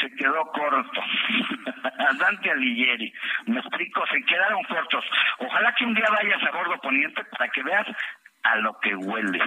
se 0.01 0.11
quedó 0.17 0.45
corto. 0.53 1.01
Dante 2.19 2.51
Alighieri, 2.51 3.13
me 3.47 3.61
explico, 3.61 4.07
se 4.07 4.23
quedaron 4.25 4.63
cortos. 4.65 5.05
Ojalá 5.39 5.75
que 5.75 5.85
un 5.85 5.95
día 5.95 6.07
vayas 6.11 6.43
a 6.43 6.51
Gordo 6.51 6.79
Poniente 6.81 7.25
para 7.25 7.49
que 7.49 7.63
veas 7.63 7.87
a 8.53 8.57
lo 8.57 8.79
que 8.81 8.95
huele. 8.95 9.43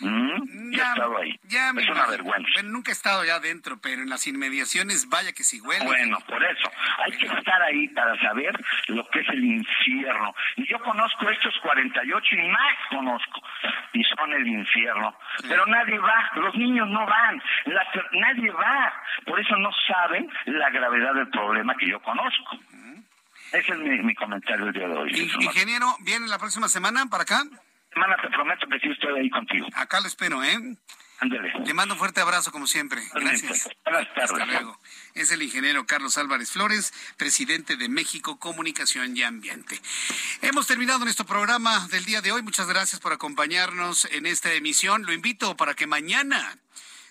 ¿Mm? 0.00 0.72
Ya, 0.72 0.88
he 0.88 0.92
estado 0.92 1.18
ahí. 1.18 1.40
es 1.42 1.88
una 1.88 2.06
vergüenza. 2.06 2.50
Bueno, 2.54 2.68
nunca 2.70 2.90
he 2.90 2.92
estado 2.92 3.24
ya 3.24 3.36
adentro, 3.36 3.78
pero 3.80 4.02
en 4.02 4.10
las 4.10 4.26
inmediaciones, 4.26 5.08
vaya 5.08 5.32
que 5.32 5.44
sí 5.44 5.60
huele. 5.60 5.84
Bueno, 5.84 6.18
por 6.26 6.42
eso. 6.44 6.70
Hay 7.04 7.12
que 7.12 7.26
estar 7.26 7.62
ahí 7.62 7.88
para 7.88 8.18
saber 8.20 8.52
lo 8.88 9.08
que 9.08 9.20
es 9.20 9.28
el 9.28 9.44
infierno. 9.44 10.34
Y 10.56 10.68
yo 10.68 10.78
conozco 10.80 11.28
estos 11.30 11.54
48 11.62 12.36
y 12.36 12.48
más 12.48 12.76
conozco. 12.90 13.40
Y 13.92 14.02
son 14.04 14.32
el 14.32 14.46
infierno. 14.46 15.16
Pero 15.48 15.64
nadie 15.66 15.98
va. 15.98 16.30
Los 16.36 16.54
niños 16.56 16.88
no 16.88 17.06
van. 17.06 17.42
nadie 18.12 18.50
va. 18.50 18.92
Por 19.24 19.40
eso 19.40 19.56
no 19.56 19.70
saben 19.86 20.28
la 20.46 20.70
gravedad 20.70 21.14
del 21.14 21.28
problema 21.28 21.74
que 21.76 21.88
yo 21.88 22.00
conozco. 22.00 22.58
Ese 23.52 23.72
es 23.72 23.78
mi, 23.78 24.14
comentario 24.16 24.66
el 24.66 24.72
día 24.72 24.88
de 24.88 24.96
hoy. 24.96 25.30
Ingeniero, 25.40 25.86
¿viene 26.00 26.26
la 26.26 26.38
próxima 26.38 26.68
semana 26.68 27.06
para 27.06 27.22
acá? 27.22 27.44
Semana 27.94 28.16
te 28.20 28.28
prometo 28.28 28.66
que 28.66 28.78
sí 28.80 28.88
estoy 28.90 29.18
ahí 29.18 29.30
contigo. 29.30 29.66
Acá 29.74 30.00
lo 30.00 30.08
espero, 30.08 30.42
¿eh? 30.42 30.58
Ándale. 31.20 31.52
Le 31.64 31.74
mando 31.74 31.94
un 31.94 31.98
fuerte 31.98 32.20
abrazo 32.20 32.50
como 32.50 32.66
siempre. 32.66 33.00
Gracias. 33.14 33.68
Buenas 33.84 34.12
tardes. 34.14 34.32
Hasta 34.32 34.46
luego. 34.46 34.78
Es 35.14 35.30
el 35.30 35.42
ingeniero 35.42 35.86
Carlos 35.86 36.18
Álvarez 36.18 36.50
Flores, 36.50 36.92
presidente 37.16 37.76
de 37.76 37.88
México 37.88 38.38
Comunicación 38.38 39.16
y 39.16 39.22
Ambiente. 39.22 39.80
Hemos 40.42 40.66
terminado 40.66 41.04
nuestro 41.04 41.24
programa 41.24 41.86
del 41.88 42.04
día 42.04 42.20
de 42.20 42.32
hoy. 42.32 42.42
Muchas 42.42 42.66
gracias 42.66 43.00
por 43.00 43.12
acompañarnos 43.12 44.06
en 44.06 44.26
esta 44.26 44.52
emisión. 44.52 45.06
Lo 45.06 45.12
invito 45.12 45.56
para 45.56 45.74
que 45.74 45.86
mañana 45.86 46.58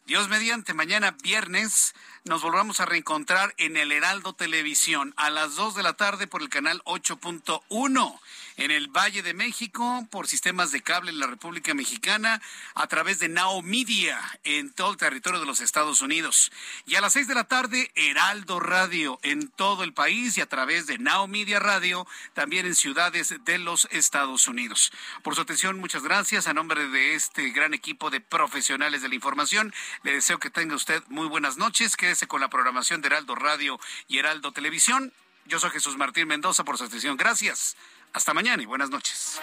Dios 0.05 0.27
mediante, 0.27 0.73
mañana 0.73 1.15
viernes 1.23 1.95
nos 2.25 2.41
volvamos 2.41 2.81
a 2.81 2.85
reencontrar 2.85 3.53
en 3.57 3.77
el 3.77 3.91
Heraldo 3.93 4.33
Televisión 4.33 5.13
a 5.15 5.29
las 5.29 5.55
2 5.55 5.75
de 5.75 5.83
la 5.83 5.93
tarde 5.93 6.27
por 6.27 6.41
el 6.41 6.49
canal 6.49 6.81
8.1 6.83 8.19
en 8.57 8.71
el 8.71 8.87
Valle 8.87 9.21
de 9.21 9.33
México 9.33 10.07
por 10.11 10.27
sistemas 10.27 10.71
de 10.71 10.81
cable 10.81 11.11
en 11.11 11.19
la 11.19 11.27
República 11.27 11.73
Mexicana 11.73 12.41
a 12.75 12.87
través 12.87 13.19
de 13.19 13.29
Now 13.29 13.61
Media 13.61 14.19
en 14.43 14.71
todo 14.71 14.91
el 14.91 14.97
territorio 14.97 15.39
de 15.39 15.45
los 15.45 15.61
Estados 15.61 16.01
Unidos. 16.01 16.51
Y 16.85 16.95
a 16.95 17.01
las 17.01 17.13
6 17.13 17.27
de 17.27 17.35
la 17.35 17.45
tarde, 17.45 17.91
Heraldo 17.95 18.59
Radio 18.59 19.19
en 19.23 19.49
todo 19.49 19.83
el 19.83 19.93
país 19.93 20.37
y 20.37 20.41
a 20.41 20.47
través 20.47 20.87
de 20.87 20.97
Now 20.97 21.27
Media 21.27 21.59
Radio 21.59 22.07
también 22.33 22.65
en 22.65 22.75
ciudades 22.75 23.35
de 23.43 23.57
los 23.59 23.87
Estados 23.91 24.47
Unidos. 24.47 24.91
Por 25.23 25.35
su 25.35 25.41
atención, 25.41 25.79
muchas 25.79 26.03
gracias. 26.03 26.47
A 26.47 26.53
nombre 26.53 26.87
de 26.87 27.15
este 27.15 27.49
gran 27.49 27.73
equipo 27.73 28.09
de 28.09 28.21
profesionales 28.21 29.01
de 29.01 29.09
la 29.09 29.15
información, 29.15 29.73
le 30.03 30.13
deseo 30.13 30.39
que 30.39 30.49
tenga 30.49 30.75
usted 30.75 31.03
muy 31.07 31.27
buenas 31.27 31.57
noches. 31.57 31.97
Quédese 31.97 32.27
con 32.27 32.41
la 32.41 32.49
programación 32.49 33.01
de 33.01 33.07
Heraldo 33.07 33.35
Radio 33.35 33.79
y 34.07 34.17
Heraldo 34.17 34.51
Televisión. 34.51 35.13
Yo 35.45 35.59
soy 35.59 35.71
Jesús 35.71 35.97
Martín 35.97 36.27
Mendoza 36.27 36.63
por 36.63 36.77
su 36.77 36.85
atención. 36.85 37.17
Gracias. 37.17 37.75
Hasta 38.13 38.31
mañana 38.31 38.61
y 38.61 38.67
buenas 38.67 38.91
noches. 38.91 39.41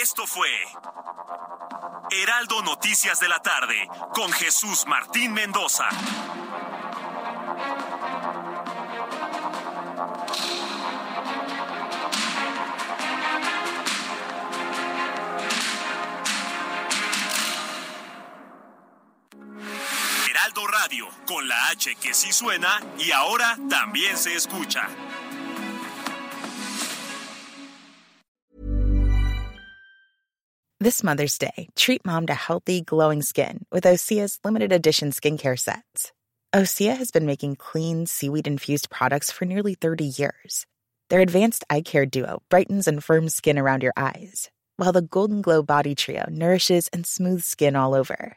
Esto 0.00 0.26
fue 0.28 0.48
Heraldo 2.10 2.62
Noticias 2.62 3.18
de 3.18 3.28
la 3.28 3.40
tarde 3.40 3.88
con 4.14 4.30
Jesús 4.30 4.86
Martín 4.86 5.32
Mendoza. 5.32 5.88
Radio, 20.60 21.06
con 21.26 21.48
la 21.48 21.70
H 21.70 21.94
que 22.00 22.12
sí 22.12 22.30
suena 22.32 22.80
y 22.98 23.10
ahora 23.10 23.56
también 23.70 24.16
se 24.16 24.34
escucha. 24.34 24.86
This 30.78 31.02
Mother's 31.02 31.38
Day, 31.38 31.68
treat 31.74 32.04
mom 32.04 32.26
to 32.26 32.34
healthy, 32.34 32.82
glowing 32.82 33.22
skin 33.22 33.64
with 33.72 33.84
Osea's 33.84 34.38
limited 34.44 34.72
edition 34.72 35.10
skincare 35.10 35.58
sets. 35.58 36.12
Osea 36.52 36.96
has 36.96 37.10
been 37.10 37.24
making 37.24 37.56
clean, 37.56 38.04
seaweed 38.04 38.46
infused 38.46 38.90
products 38.90 39.30
for 39.30 39.46
nearly 39.46 39.74
30 39.74 40.04
years. 40.04 40.66
Their 41.08 41.20
advanced 41.20 41.64
eye 41.70 41.80
care 41.80 42.04
duo 42.04 42.42
brightens 42.50 42.86
and 42.86 43.02
firms 43.02 43.34
skin 43.34 43.58
around 43.58 43.82
your 43.82 43.94
eyes, 43.96 44.50
while 44.76 44.92
the 44.92 45.02
Golden 45.02 45.40
Glow 45.40 45.62
Body 45.62 45.94
Trio 45.94 46.26
nourishes 46.28 46.88
and 46.92 47.06
smooths 47.06 47.46
skin 47.46 47.74
all 47.74 47.94
over. 47.94 48.36